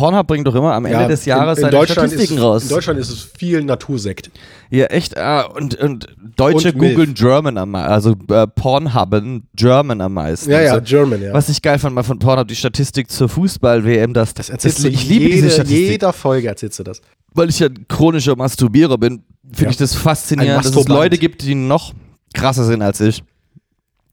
Pornhub 0.00 0.26
bringt 0.26 0.46
doch 0.46 0.54
immer 0.54 0.72
am 0.72 0.86
Ende 0.86 1.08
des 1.08 1.26
Jahres 1.26 1.58
in, 1.58 1.66
in 1.66 1.70
seine 1.72 1.86
Statistiken 1.86 2.36
ist, 2.38 2.42
raus. 2.42 2.62
In 2.62 2.68
Deutschland 2.70 2.98
ist 2.98 3.10
es 3.10 3.22
viel 3.22 3.62
Natursekt. 3.62 4.30
Ja, 4.70 4.86
echt. 4.86 5.18
Ah, 5.18 5.42
und, 5.42 5.74
und 5.74 6.06
Deutsche 6.36 6.72
Und 6.72 6.78
googeln 6.78 7.12
German 7.14 7.58
am 7.58 7.72
meisten. 7.72 7.92
Also 7.92 8.16
äh, 8.30 8.46
Pornhubben 8.46 9.46
German 9.54 10.00
am 10.00 10.14
meisten. 10.14 10.50
Ja, 10.50 10.60
ja, 10.62 10.74
so. 10.76 10.80
German, 10.82 11.22
ja. 11.22 11.34
Was 11.34 11.48
ich 11.50 11.60
geil 11.60 11.78
fand 11.78 11.94
mal 11.94 12.02
von 12.02 12.18
Pornhub, 12.18 12.48
die 12.48 12.56
Statistik 12.56 13.10
zur 13.10 13.28
Fußball-WM, 13.28 14.14
das, 14.14 14.32
das 14.32 14.48
Erzählst 14.48 14.82
du 14.82 14.88
ich 14.88 15.06
liebe 15.06 15.24
jede, 15.24 15.34
diese 15.36 15.50
Statistik. 15.50 15.88
jeder 15.90 16.12
Folge 16.14 16.48
erzählst 16.48 16.78
du 16.78 16.82
das. 16.82 17.02
Weil 17.34 17.50
ich 17.50 17.58
ja 17.58 17.66
ein 17.66 17.86
chronischer 17.86 18.36
Masturbierer 18.36 18.96
bin, 18.96 19.22
finde 19.44 19.64
Ja. 19.64 19.70
ich 19.70 19.76
das 19.76 19.94
faszinierend, 19.94 20.64
dass 20.64 20.74
es. 20.74 20.88
Leute 20.88 21.18
gibt, 21.18 21.42
die 21.42 21.54
noch 21.54 21.92
krasser 22.32 22.64
sind 22.64 22.80
als 22.82 23.00
ich. 23.00 23.22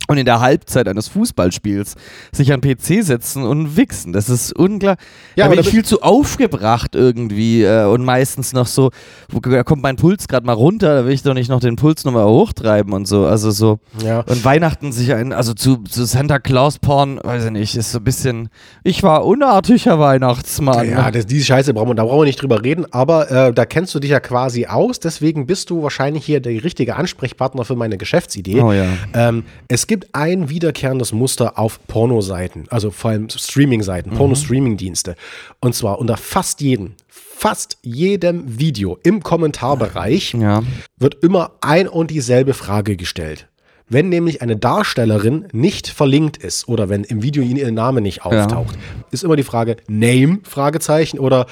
Und 0.08 0.18
in 0.18 0.26
der 0.26 0.39
Halbzeit 0.39 0.88
eines 0.88 1.10
Fußballspiels 1.10 1.95
sich 2.32 2.53
an 2.53 2.62
den 2.62 2.78
PC 2.78 3.03
setzen 3.03 3.43
und 3.43 3.76
wichsen. 3.76 4.14
Das 4.14 4.30
ist 4.30 4.53
unklar. 4.55 4.95
Ja, 5.36 5.45
da 5.45 5.49
bin 5.49 5.60
ich 5.60 5.70
viel 5.70 5.84
zu 5.84 6.01
aufgebracht 6.01 6.95
irgendwie 6.95 7.64
äh, 7.64 7.86
und 7.86 8.05
meistens 8.05 8.53
noch 8.53 8.68
so, 8.68 8.91
wo, 9.30 9.39
da 9.39 9.64
kommt 9.64 9.84
mein 9.84 9.97
Puls 9.97 10.28
gerade 10.28 10.45
mal 10.45 10.53
runter, 10.53 10.95
da 10.95 11.05
will 11.05 11.14
ich 11.14 11.24
doch 11.24 11.34
nicht 11.34 11.49
noch 11.49 11.60
den 11.60 11.76
Puls 11.76 12.05
nochmal 12.05 12.26
hochtreiben 12.26 12.93
und 12.93 13.08
so. 13.08 13.26
Also 13.26 13.51
so. 13.51 13.80
Ja. 14.03 14.22
Und 14.22 14.43
Weihnachten 14.45 14.91
sich 14.91 15.14
ein, 15.14 15.34
also 15.34 15.53
zu, 15.53 15.78
zu 15.78 16.05
Santa 16.05 16.39
Claus 16.39 16.80
Porn, 16.80 17.20
weiß 17.22 17.45
ich 17.45 17.51
nicht, 17.51 17.76
ist 17.76 17.91
so 17.91 17.99
ein 17.99 18.03
bisschen, 18.03 18.49
ich 18.84 19.03
war 19.03 19.26
unartiger 19.26 19.99
Weihnachtsmann. 19.99 20.89
Ja, 20.89 21.12
das, 21.12 21.26
diese 21.26 21.45
Scheiße 21.45 21.74
brauchen 21.74 21.89
wir, 21.89 21.95
da 21.95 22.05
brauchen 22.05 22.22
wir 22.22 22.26
nicht 22.26 22.41
drüber 22.41 22.64
reden, 22.64 22.86
aber 22.91 23.30
äh, 23.30 23.53
da 23.53 23.66
kennst 23.66 23.93
du 23.93 23.99
dich 23.99 24.12
ja 24.12 24.20
quasi 24.20 24.68
aus, 24.68 24.99
deswegen 24.99 25.45
bist 25.45 25.70
du 25.70 25.84
wahrscheinlich 25.84 26.26
hier 26.26 26.39
der 26.39 26.64
richtige 26.64 26.95
Ansprechpartner 26.95 27.66
für 27.66 27.76
meine 27.76 27.97
Geschäftsidee. 27.97 28.62
Oh 28.62 28.72
ja. 28.72 28.86
ähm, 29.14 29.43
es 29.68 29.88
gibt 29.88 29.97
ein 30.14 30.50
wiederkehrendes 30.50 31.12
Muster 31.14 31.58
auf 31.58 31.80
Pornoseiten, 31.88 32.66
also 32.70 32.91
vor 32.91 33.12
allem 33.12 33.30
Streaming-Seiten, 33.30 34.12
Mhm. 34.12 34.16
Porno-Streaming-Dienste. 34.16 35.16
Und 35.60 35.74
zwar 35.76 36.00
unter 36.00 36.18
fast 36.18 36.62
jedem, 36.62 36.93
fast 37.08 37.78
jedem 37.82 38.60
Video 38.60 38.98
im 39.04 39.22
Kommentarbereich 39.24 40.34
Ja. 40.34 40.64
wird 40.98 41.24
immer 41.24 41.52
ein 41.62 41.88
und 41.88 42.12
dieselbe 42.12 42.54
Frage 42.54 42.95
gestellt. 42.95 43.48
Wenn 43.89 44.10
nämlich 44.10 44.41
eine 44.41 44.58
Darstellerin 44.58 45.48
nicht 45.54 45.88
verlinkt 45.88 46.38
ist 46.38 46.68
oder 46.68 46.89
wenn 46.89 47.04
im 47.06 47.24
Video 47.24 47.41
ihr 47.41 47.72
Name 47.72 48.02
nicht 48.02 48.26
auftaucht, 48.26 48.78
ist 49.12 49.24
immer 49.24 49.38
die 49.38 49.43
Frage 49.43 49.78
Name 49.88 50.39
Fragezeichen 50.43 51.20
oder 51.20 51.45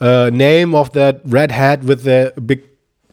äh, 0.00 0.30
Name 0.30 0.74
of 0.76 0.90
that 0.90 1.20
red 1.30 1.52
hat 1.52 1.86
with 1.86 1.98
the 2.02 2.28
big 2.40 2.64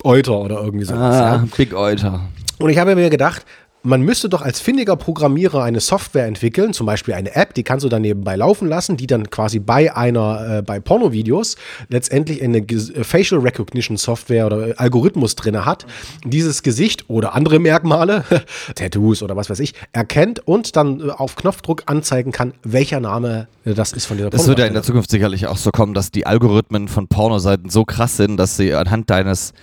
Euter 0.05 0.39
oder 0.39 0.61
irgendwie 0.61 0.85
sowas. 0.85 1.15
Ah, 1.15 1.35
Ja. 1.35 1.45
Big 1.57 1.73
Euter. 1.73 2.21
Und 2.59 2.69
ich 2.69 2.77
habe 2.77 2.95
mir 2.95 3.09
gedacht, 3.09 3.45
man 3.83 4.01
müsste 4.01 4.29
doch 4.29 4.41
als 4.41 4.61
findiger 4.61 4.95
Programmierer 4.95 5.63
eine 5.63 5.81
Software 5.81 6.25
entwickeln, 6.25 6.73
zum 6.73 6.85
Beispiel 6.85 7.13
eine 7.13 7.35
App, 7.35 7.53
die 7.53 7.63
kannst 7.63 7.83
du 7.83 7.89
dann 7.89 8.01
nebenbei 8.01 8.37
laufen 8.37 8.67
lassen, 8.67 8.95
die 8.95 9.07
dann 9.07 9.29
quasi 9.29 9.59
bei 9.59 9.93
einer, 9.95 10.59
äh, 10.59 10.61
bei 10.61 10.79
Pornovideos 10.79 11.57
letztendlich 11.89 12.41
eine 12.41 12.59
äh, 12.59 13.03
Facial 13.03 13.41
Recognition 13.41 13.97
Software 13.97 14.45
oder 14.45 14.69
äh, 14.69 14.73
Algorithmus 14.77 15.35
drin 15.35 15.65
hat, 15.65 15.85
dieses 16.25 16.63
Gesicht 16.63 17.09
oder 17.09 17.35
andere 17.35 17.59
Merkmale, 17.59 18.23
Tattoos 18.75 19.21
oder 19.21 19.35
was 19.35 19.49
weiß 19.49 19.59
ich, 19.59 19.73
erkennt 19.91 20.47
und 20.47 20.75
dann 20.77 21.01
äh, 21.01 21.09
auf 21.11 21.35
Knopfdruck 21.35 21.83
anzeigen 21.85 22.31
kann, 22.31 22.53
welcher 22.63 23.01
Name 23.01 23.47
das 23.65 23.93
ist 23.93 24.05
von 24.05 24.17
dieser 24.17 24.29
Das 24.29 24.47
wird 24.47 24.59
ja 24.59 24.65
in 24.65 24.73
der. 24.73 24.83
Zukunft 24.83 25.09
sicherlich 25.09 25.47
auch 25.47 25.55
so 25.55 25.71
kommen, 25.71 25.93
dass 25.93 26.11
die 26.11 26.25
Algorithmen 26.25 26.89
von 26.89 27.07
Pornoseiten 27.07 27.69
so 27.69 27.85
krass 27.85 28.17
sind, 28.17 28.35
dass 28.35 28.57
sie 28.57 28.73
anhand 28.73 29.09
deines 29.09 29.53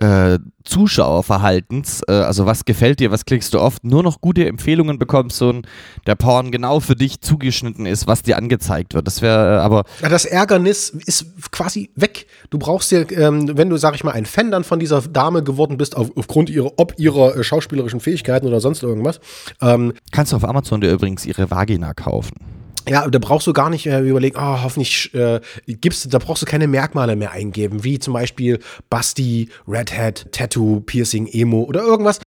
äh, 0.00 0.38
Zuschauerverhaltens, 0.64 2.02
äh, 2.08 2.12
also 2.12 2.46
was 2.46 2.64
gefällt 2.64 3.00
dir, 3.00 3.10
was 3.10 3.24
klickst 3.24 3.52
du 3.54 3.60
oft, 3.60 3.84
nur 3.84 4.02
noch 4.02 4.20
gute 4.20 4.46
Empfehlungen 4.46 4.98
bekommst 4.98 5.40
und 5.42 5.66
der 6.06 6.14
Porn 6.14 6.50
genau 6.50 6.80
für 6.80 6.96
dich 6.96 7.20
zugeschnitten 7.20 7.86
ist, 7.86 8.06
was 8.06 8.22
dir 8.22 8.36
angezeigt 8.38 8.94
wird. 8.94 9.06
Das 9.06 9.20
wäre 9.20 9.56
äh, 9.56 9.60
aber. 9.60 9.84
Ja, 10.02 10.08
das 10.08 10.24
Ärgernis 10.24 10.90
ist 10.90 11.26
quasi 11.52 11.90
weg. 11.96 12.26
Du 12.48 12.58
brauchst 12.58 12.90
dir, 12.90 13.10
ähm, 13.12 13.56
wenn 13.56 13.68
du, 13.68 13.76
sag 13.76 13.94
ich 13.94 14.02
mal, 14.02 14.12
ein 14.12 14.26
Fan 14.26 14.50
dann 14.50 14.64
von 14.64 14.80
dieser 14.80 15.02
Dame 15.02 15.42
geworden 15.42 15.76
bist, 15.76 15.96
auf, 15.96 16.10
aufgrund 16.16 16.48
ihrer, 16.48 16.72
ob 16.76 16.94
ihrer 16.98 17.36
äh, 17.36 17.44
schauspielerischen 17.44 18.00
Fähigkeiten 18.00 18.46
oder 18.46 18.60
sonst 18.60 18.82
irgendwas. 18.82 19.20
Ähm, 19.60 19.92
Kannst 20.12 20.32
du 20.32 20.36
auf 20.36 20.44
Amazon 20.44 20.80
dir 20.80 20.90
übrigens 20.90 21.26
ihre 21.26 21.50
Vagina 21.50 21.92
kaufen. 21.92 22.59
Ja, 22.88 23.06
da 23.08 23.18
brauchst 23.18 23.46
du 23.46 23.52
gar 23.52 23.70
nicht 23.70 23.86
äh, 23.86 24.00
überlegen, 24.00 24.36
oh, 24.38 24.62
hoffentlich 24.62 25.12
äh, 25.14 25.40
gibt's, 25.66 26.08
da 26.08 26.18
brauchst 26.18 26.42
du 26.42 26.46
keine 26.46 26.66
Merkmale 26.66 27.16
mehr 27.16 27.32
eingeben, 27.32 27.84
wie 27.84 27.98
zum 27.98 28.14
Beispiel 28.14 28.58
Basti, 28.88 29.48
Redhead, 29.68 30.26
Tattoo, 30.32 30.80
Piercing, 30.80 31.26
Emo 31.26 31.62
oder 31.62 31.82
irgendwas. 31.82 32.20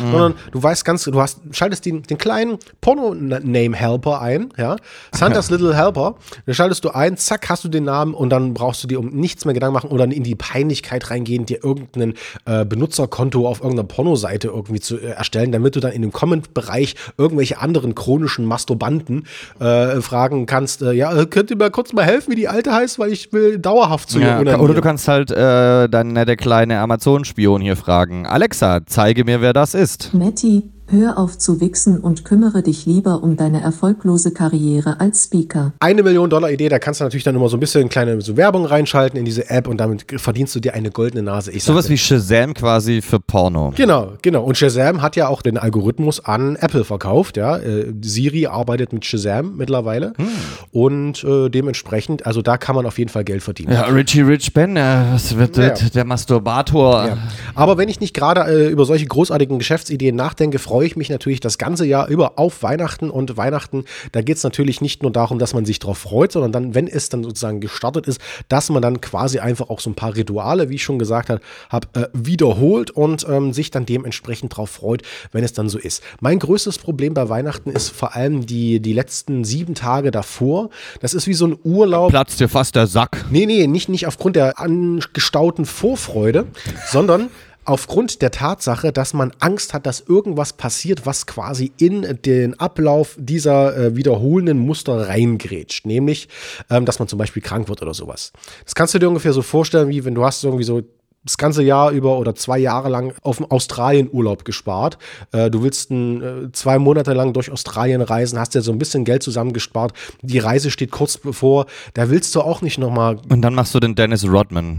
Mhm. 0.00 0.10
Sondern 0.10 0.34
du 0.52 0.62
weißt 0.62 0.84
ganz, 0.84 1.04
du 1.04 1.20
hast, 1.20 1.40
schaltest 1.52 1.86
den, 1.86 2.02
den 2.02 2.18
kleinen 2.18 2.58
Porno-Name-Helper 2.80 4.20
ein, 4.20 4.52
ja. 4.56 4.76
Santa's 5.12 5.50
Little 5.50 5.76
Helper. 5.76 6.16
Dann 6.46 6.54
schaltest 6.54 6.84
du 6.84 6.90
ein, 6.90 7.16
zack, 7.16 7.48
hast 7.48 7.64
du 7.64 7.68
den 7.68 7.84
Namen 7.84 8.14
und 8.14 8.30
dann 8.30 8.54
brauchst 8.54 8.82
du 8.82 8.88
dir 8.88 8.98
um 8.98 9.08
nichts 9.08 9.44
mehr 9.44 9.54
Gedanken 9.54 9.74
machen 9.74 9.90
oder 9.90 10.04
in 10.04 10.22
die 10.22 10.34
Peinlichkeit 10.34 11.10
reingehen, 11.10 11.46
dir 11.46 11.64
irgendein 11.64 12.14
äh, 12.46 12.64
Benutzerkonto 12.64 13.46
auf 13.46 13.60
irgendeiner 13.60 13.88
Pornoseite 13.88 14.48
irgendwie 14.48 14.80
zu 14.80 14.98
äh, 14.98 15.10
erstellen, 15.10 15.52
damit 15.52 15.76
du 15.76 15.80
dann 15.80 15.92
in 15.92 16.02
dem 16.02 16.12
Comment-Bereich 16.12 16.94
irgendwelche 17.16 17.60
anderen 17.60 17.94
chronischen 17.94 18.44
Masturbanten 18.44 19.26
äh, 19.58 20.00
fragen 20.00 20.46
kannst, 20.46 20.82
äh, 20.82 20.92
ja, 20.92 21.24
könnt 21.26 21.50
ihr 21.50 21.56
mir 21.56 21.70
kurz 21.70 21.92
mal 21.92 22.04
helfen, 22.04 22.32
wie 22.32 22.36
die 22.36 22.48
alte 22.48 22.72
heißt, 22.72 22.98
weil 22.98 23.12
ich 23.12 23.32
will 23.32 23.58
dauerhaft 23.58 24.10
zu 24.10 24.20
Ja, 24.20 24.40
oder 24.40 24.74
du 24.74 24.80
kannst 24.80 25.08
halt 25.08 25.30
äh, 25.30 25.88
dann 25.88 26.14
der 26.14 26.36
kleine 26.36 26.78
Amazon-Spion 26.78 27.60
hier 27.60 27.76
fragen. 27.76 28.26
Alexa, 28.26 28.80
zeige 28.86 29.24
mir, 29.24 29.40
wer 29.40 29.52
das 29.52 29.74
ist. 29.74 29.89
Matti, 30.12 30.70
hör 30.90 31.18
auf 31.18 31.38
zu 31.38 31.60
wichsen 31.60 31.98
und 31.98 32.24
kümmere 32.24 32.62
dich 32.62 32.86
lieber 32.86 33.22
um 33.22 33.36
deine 33.36 33.60
erfolglose 33.62 34.32
Karriere 34.32 34.98
als 35.00 35.24
Speaker. 35.24 35.72
eine 35.80 36.02
Million 36.02 36.28
Dollar 36.30 36.50
Idee, 36.50 36.68
da 36.68 36.78
kannst 36.78 37.00
du 37.00 37.04
natürlich 37.04 37.24
dann 37.24 37.36
immer 37.36 37.48
so 37.48 37.56
ein 37.56 37.60
bisschen 37.60 37.88
kleine 37.88 38.20
so 38.20 38.36
Werbung 38.36 38.64
reinschalten 38.64 39.18
in 39.18 39.24
diese 39.24 39.48
App 39.50 39.68
und 39.68 39.78
damit 39.78 40.04
verdienst 40.20 40.54
du 40.54 40.60
dir 40.60 40.74
eine 40.74 40.90
goldene 40.90 41.22
Nase. 41.22 41.52
Ich 41.52 41.64
Sowas 41.64 41.84
sagte- 41.84 41.94
wie 41.94 41.98
Shazam 41.98 42.54
quasi 42.54 43.02
für 43.02 43.20
Porno. 43.20 43.72
Genau, 43.76 44.12
genau. 44.22 44.42
Und 44.44 44.56
Shazam 44.56 45.02
hat 45.02 45.16
ja 45.16 45.28
auch 45.28 45.42
den 45.42 45.58
Algorithmus 45.58 46.24
an 46.24 46.56
Apple 46.56 46.84
verkauft, 46.84 47.36
ja. 47.36 47.56
Äh, 47.58 47.92
Siri 48.02 48.46
arbeitet 48.46 48.92
mit 48.92 49.04
Shazam 49.04 49.56
mittlerweile. 49.56 50.12
Hm. 50.16 50.26
Und 50.72 51.24
äh, 51.24 51.48
dementsprechend, 51.50 52.26
also 52.26 52.42
da 52.42 52.56
kann 52.56 52.74
man 52.74 52.86
auf 52.86 52.98
jeden 52.98 53.10
Fall 53.10 53.24
Geld 53.24 53.42
verdienen. 53.42 53.72
Ja, 53.72 53.82
Richie 53.84 54.22
Rich 54.22 54.52
Ben, 54.52 54.76
äh, 54.76 55.04
was 55.12 55.36
wird 55.36 55.56
Ja. 55.56 55.70
der 55.70 56.04
Masturbator? 56.04 57.06
Ja. 57.06 57.18
Aber 57.54 57.78
wenn 57.78 57.88
ich 57.88 58.00
nicht 58.00 58.14
gerade 58.14 58.40
äh, 58.42 58.68
über 58.68 58.84
solche 58.84 59.06
großartigen 59.06 59.58
Geschäftsideen 59.58 60.14
nachdenke, 60.16 60.58
freue 60.80 60.86
ich 60.86 60.96
mich 60.96 61.10
natürlich 61.10 61.40
das 61.40 61.58
ganze 61.58 61.84
Jahr 61.84 62.08
über 62.08 62.38
auf 62.38 62.62
Weihnachten. 62.62 63.10
Und 63.10 63.36
Weihnachten, 63.36 63.84
da 64.12 64.22
geht 64.22 64.38
es 64.38 64.44
natürlich 64.44 64.80
nicht 64.80 65.02
nur 65.02 65.12
darum, 65.12 65.38
dass 65.38 65.52
man 65.52 65.66
sich 65.66 65.78
darauf 65.78 65.98
freut, 65.98 66.32
sondern 66.32 66.52
dann, 66.52 66.74
wenn 66.74 66.88
es 66.88 67.10
dann 67.10 67.22
sozusagen 67.22 67.60
gestartet 67.60 68.08
ist, 68.08 68.18
dass 68.48 68.70
man 68.70 68.80
dann 68.80 69.02
quasi 69.02 69.40
einfach 69.40 69.68
auch 69.68 69.78
so 69.78 69.90
ein 69.90 69.94
paar 69.94 70.16
Rituale, 70.16 70.70
wie 70.70 70.76
ich 70.76 70.82
schon 70.82 70.98
gesagt 70.98 71.28
habe, 71.28 71.42
hab, 71.68 71.94
äh, 71.98 72.08
wiederholt 72.14 72.90
und 72.90 73.26
ähm, 73.28 73.52
sich 73.52 73.70
dann 73.70 73.84
dementsprechend 73.84 74.52
darauf 74.52 74.70
freut, 74.70 75.02
wenn 75.32 75.44
es 75.44 75.52
dann 75.52 75.68
so 75.68 75.78
ist. 75.78 76.02
Mein 76.20 76.38
größtes 76.38 76.78
Problem 76.78 77.12
bei 77.12 77.28
Weihnachten 77.28 77.68
ist 77.68 77.90
vor 77.90 78.16
allem 78.16 78.46
die, 78.46 78.80
die 78.80 78.94
letzten 78.94 79.44
sieben 79.44 79.74
Tage 79.74 80.10
davor. 80.10 80.70
Das 81.02 81.12
ist 81.12 81.26
wie 81.26 81.34
so 81.34 81.46
ein 81.46 81.58
Urlaub. 81.62 82.08
Platzt 82.08 82.40
dir 82.40 82.48
fast 82.48 82.74
der 82.74 82.86
Sack. 82.86 83.26
Nee, 83.30 83.44
nee, 83.44 83.66
nicht, 83.66 83.90
nicht 83.90 84.06
aufgrund 84.06 84.36
der 84.36 84.58
angestauten 84.58 85.66
Vorfreude, 85.66 86.46
sondern 86.86 87.28
aufgrund 87.64 88.22
der 88.22 88.30
Tatsache, 88.30 88.92
dass 88.92 89.14
man 89.14 89.32
Angst 89.38 89.74
hat, 89.74 89.86
dass 89.86 90.00
irgendwas 90.00 90.52
passiert, 90.52 91.06
was 91.06 91.26
quasi 91.26 91.72
in 91.78 92.18
den 92.24 92.58
Ablauf 92.58 93.16
dieser 93.18 93.76
äh, 93.76 93.96
wiederholenden 93.96 94.58
Muster 94.58 95.08
reingrätscht. 95.08 95.86
Nämlich, 95.86 96.28
ähm, 96.70 96.84
dass 96.84 96.98
man 96.98 97.08
zum 97.08 97.18
Beispiel 97.18 97.42
krank 97.42 97.68
wird 97.68 97.82
oder 97.82 97.94
sowas. 97.94 98.32
Das 98.64 98.74
kannst 98.74 98.94
du 98.94 98.98
dir 98.98 99.08
ungefähr 99.08 99.32
so 99.32 99.42
vorstellen, 99.42 99.88
wie 99.88 100.04
wenn 100.04 100.14
du 100.14 100.24
hast 100.24 100.44
irgendwie 100.44 100.64
so 100.64 100.82
das 101.24 101.36
ganze 101.36 101.62
Jahr 101.62 101.90
über 101.90 102.18
oder 102.18 102.34
zwei 102.34 102.58
Jahre 102.58 102.88
lang 102.88 103.14
auf 103.22 103.36
dem 103.36 103.46
Australien-Urlaub 103.46 104.44
gespart. 104.44 104.96
Äh, 105.32 105.50
du 105.50 105.62
willst 105.62 105.90
äh, 105.90 106.50
zwei 106.52 106.78
Monate 106.78 107.12
lang 107.12 107.34
durch 107.34 107.50
Australien 107.50 108.00
reisen, 108.00 108.38
hast 108.38 108.54
ja 108.54 108.62
so 108.62 108.72
ein 108.72 108.78
bisschen 108.78 109.04
Geld 109.04 109.22
zusammengespart. 109.22 109.92
Die 110.22 110.38
Reise 110.38 110.70
steht 110.70 110.90
kurz 110.90 111.18
bevor. 111.18 111.66
Da 111.94 112.08
willst 112.08 112.34
du 112.34 112.40
auch 112.40 112.62
nicht 112.62 112.78
nochmal 112.78 113.18
Und 113.28 113.42
dann 113.42 113.54
machst 113.54 113.74
du 113.74 113.80
den 113.80 113.94
Dennis 113.94 114.26
Rodman. 114.26 114.78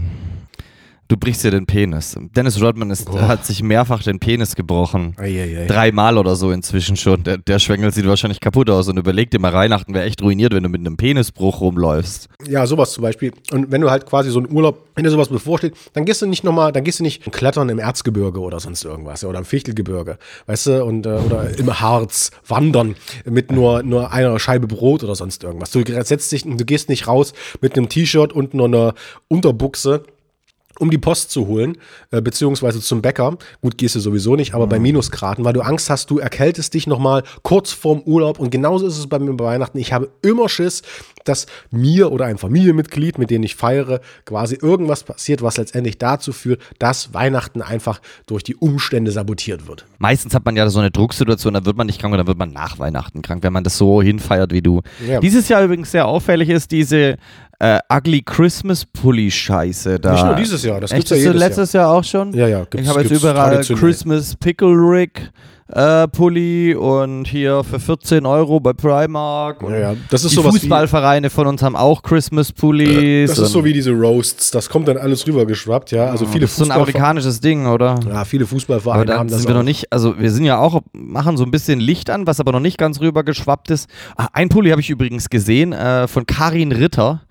Du 1.12 1.18
brichst 1.18 1.44
dir 1.44 1.50
den 1.50 1.66
Penis. 1.66 2.16
Dennis 2.34 2.58
Rodman 2.58 2.88
ist, 2.88 3.06
hat 3.12 3.44
sich 3.44 3.62
mehrfach 3.62 4.02
den 4.02 4.18
Penis 4.18 4.54
gebrochen. 4.54 5.14
Eieiei. 5.18 5.66
Dreimal 5.66 6.16
oder 6.16 6.36
so 6.36 6.50
inzwischen 6.52 6.96
schon. 6.96 7.22
Der, 7.22 7.36
der 7.36 7.58
Schwengel 7.58 7.92
sieht 7.92 8.06
wahrscheinlich 8.06 8.40
kaputt 8.40 8.70
aus 8.70 8.88
und 8.88 8.96
überleg 8.96 9.30
dir 9.30 9.38
mal, 9.38 9.52
Weihnachten 9.52 9.92
wäre 9.92 10.06
echt 10.06 10.22
ruiniert, 10.22 10.54
wenn 10.54 10.62
du 10.62 10.70
mit 10.70 10.80
einem 10.80 10.96
Penisbruch 10.96 11.60
rumläufst. 11.60 12.30
Ja, 12.48 12.66
sowas 12.66 12.92
zum 12.92 13.02
Beispiel. 13.02 13.32
Und 13.50 13.70
wenn 13.70 13.82
du 13.82 13.90
halt 13.90 14.06
quasi 14.06 14.30
so 14.30 14.38
einen 14.38 14.50
Urlaub, 14.50 14.86
wenn 14.94 15.04
dir 15.04 15.10
sowas 15.10 15.28
bevorsteht, 15.28 15.74
dann 15.92 16.06
gehst 16.06 16.22
du 16.22 16.26
nicht 16.26 16.44
nochmal, 16.44 16.72
dann 16.72 16.82
gehst 16.82 17.00
du 17.00 17.02
nicht 17.02 17.30
klettern 17.30 17.68
im 17.68 17.78
Erzgebirge 17.78 18.40
oder 18.40 18.58
sonst 18.58 18.82
irgendwas, 18.82 19.22
oder 19.22 19.38
im 19.38 19.44
Fichtelgebirge, 19.44 20.16
weißt 20.46 20.66
du, 20.68 20.82
und, 20.82 21.04
äh, 21.04 21.10
oder 21.10 21.58
im 21.58 21.78
Harz 21.78 22.30
wandern 22.48 22.96
mit 23.26 23.52
nur, 23.52 23.82
nur 23.82 24.14
einer 24.14 24.38
Scheibe 24.38 24.66
Brot 24.66 25.04
oder 25.04 25.14
sonst 25.14 25.44
irgendwas. 25.44 25.72
Du 25.72 25.84
setzt 25.84 26.32
dich, 26.32 26.44
du 26.44 26.64
gehst 26.64 26.88
nicht 26.88 27.06
raus 27.06 27.34
mit 27.60 27.76
einem 27.76 27.90
T-Shirt 27.90 28.32
und 28.32 28.54
nur 28.54 28.64
einer 28.64 28.94
Unterbuchse 29.28 30.04
um 30.78 30.90
die 30.90 30.98
Post 30.98 31.30
zu 31.30 31.46
holen, 31.46 31.76
äh, 32.10 32.20
beziehungsweise 32.20 32.80
zum 32.80 33.02
Bäcker. 33.02 33.36
Gut, 33.60 33.78
gehst 33.78 33.94
du 33.94 34.00
sowieso 34.00 34.36
nicht, 34.36 34.54
aber 34.54 34.66
bei 34.66 34.78
Minusgraden, 34.78 35.44
weil 35.44 35.52
du 35.52 35.60
Angst 35.60 35.90
hast, 35.90 36.10
du 36.10 36.18
erkältest 36.18 36.74
dich 36.74 36.86
nochmal 36.86 37.22
kurz 37.42 37.72
vorm 37.72 38.02
Urlaub 38.02 38.38
und 38.38 38.50
genauso 38.50 38.86
ist 38.86 38.98
es 38.98 39.06
bei 39.06 39.18
mir 39.18 39.32
bei 39.34 39.44
Weihnachten. 39.44 39.78
Ich 39.78 39.92
habe 39.92 40.10
immer 40.22 40.48
Schiss, 40.48 40.82
dass 41.24 41.46
mir 41.70 42.10
oder 42.10 42.26
ein 42.26 42.38
Familienmitglied, 42.38 43.18
mit 43.18 43.30
dem 43.30 43.42
ich 43.42 43.54
feiere, 43.54 44.00
quasi 44.24 44.58
irgendwas 44.60 45.04
passiert, 45.04 45.42
was 45.42 45.56
letztendlich 45.56 45.98
dazu 45.98 46.32
führt, 46.32 46.60
dass 46.78 47.14
Weihnachten 47.14 47.62
einfach 47.62 48.00
durch 48.26 48.42
die 48.42 48.56
Umstände 48.56 49.12
sabotiert 49.12 49.66
wird. 49.66 49.86
Meistens 49.98 50.34
hat 50.34 50.44
man 50.44 50.56
ja 50.56 50.68
so 50.68 50.80
eine 50.80 50.90
Drucksituation, 50.90 51.54
dann 51.54 51.64
wird 51.64 51.76
man 51.76 51.86
nicht 51.86 52.00
krank 52.00 52.12
und 52.12 52.18
dann 52.18 52.26
wird 52.26 52.38
man 52.38 52.52
nach 52.52 52.78
Weihnachten 52.78 53.22
krank, 53.22 53.42
wenn 53.42 53.52
man 53.52 53.64
das 53.64 53.78
so 53.78 54.02
hinfeiert 54.02 54.52
wie 54.52 54.62
du. 54.62 54.82
Ja. 55.06 55.20
Dieses 55.20 55.48
Jahr 55.48 55.64
übrigens 55.64 55.90
sehr 55.92 56.06
auffällig 56.06 56.48
ist 56.48 56.72
diese 56.72 57.16
äh, 57.62 57.78
Ugly 57.92 58.22
Christmas 58.22 58.84
Pulli 58.84 59.30
Scheiße 59.30 60.00
da. 60.00 60.12
Nicht 60.14 60.24
nur 60.24 60.34
dieses 60.34 60.62
Jahr, 60.64 60.80
das 60.80 60.90
Echt, 60.90 60.98
gibt's 61.08 61.10
ja 61.10 61.16
jedes 61.28 61.34
letztes 61.40 61.72
Jahr. 61.72 61.90
auch 61.92 62.02
schon. 62.02 62.32
Ja, 62.32 62.48
ja, 62.48 62.62
Ich 62.62 62.70
gibt's- 62.70 62.88
habe 62.88 63.02
jetzt 63.02 63.12
überall. 63.12 63.60
Christmas 63.64 64.34
Pickle 64.34 64.68
Rick 64.74 65.30
äh, 65.68 66.06
Pulli 66.08 66.74
und 66.74 67.24
hier 67.26 67.62
für 67.64 67.78
14 67.80 68.26
Euro 68.26 68.60
bei 68.60 68.72
Primark. 68.74 69.62
Und 69.62 69.72
Ja, 69.72 69.78
ja, 69.78 69.94
das 70.10 70.22
ist 70.24 70.32
die 70.32 70.34
sowas 70.34 70.58
Fußballvereine 70.58 71.30
von 71.30 71.46
uns 71.46 71.62
haben 71.62 71.76
auch 71.76 72.02
Christmas 72.02 72.52
Pullis. 72.52 73.30
Das 73.30 73.38
ist 73.38 73.52
so 73.52 73.64
wie 73.64 73.72
diese 73.72 73.92
Roasts, 73.92 74.50
das 74.50 74.68
kommt 74.68 74.88
dann 74.88 74.98
alles 74.98 75.26
rübergeschwappt, 75.26 75.92
ja. 75.92 76.06
Also 76.10 76.26
viele 76.26 76.40
das 76.42 76.50
ist 76.50 76.56
so 76.58 76.64
ein 76.64 76.72
amerikanisches 76.72 77.40
Ding, 77.40 77.66
oder? 77.66 77.98
Ja, 78.06 78.24
viele 78.26 78.42
Aber 78.44 78.50
Fußballvereine 78.50 79.06
da 79.06 79.18
haben 79.18 79.28
das 79.28 79.38
sind 79.38 79.48
wir 79.48 79.54
auch. 79.54 79.60
noch 79.60 79.64
nicht, 79.64 79.90
also 79.92 80.18
wir 80.18 80.30
sind 80.30 80.44
ja 80.44 80.58
auch, 80.58 80.80
machen 80.92 81.36
so 81.38 81.44
ein 81.44 81.50
bisschen 81.50 81.80
Licht 81.80 82.10
an, 82.10 82.26
was 82.26 82.38
aber 82.40 82.52
noch 82.52 82.60
nicht 82.60 82.76
ganz 82.76 83.00
rübergeschwappt 83.00 83.70
ist. 83.70 83.88
Ah, 84.16 84.26
ein 84.34 84.48
Pulli 84.50 84.70
habe 84.70 84.80
ich 84.82 84.90
übrigens 84.90 85.30
gesehen 85.30 85.72
äh, 85.72 86.06
von 86.08 86.26
Karin 86.26 86.72
Ritter. 86.72 87.22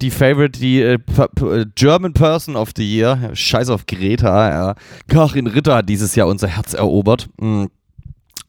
Die 0.00 0.10
Favorite, 0.10 0.58
die 0.58 0.80
äh, 0.80 0.98
P- 0.98 1.64
German 1.74 2.12
Person 2.12 2.56
of 2.56 2.70
the 2.76 2.82
Year. 2.84 3.30
Scheiß 3.34 3.68
auf 3.68 3.86
Greta, 3.86 4.50
ja. 4.50 4.74
Karin 5.08 5.46
Ritter 5.46 5.76
hat 5.76 5.88
dieses 5.88 6.14
Jahr 6.14 6.28
unser 6.28 6.48
Herz 6.48 6.72
erobert. 6.74 7.28
Mm. 7.40 7.66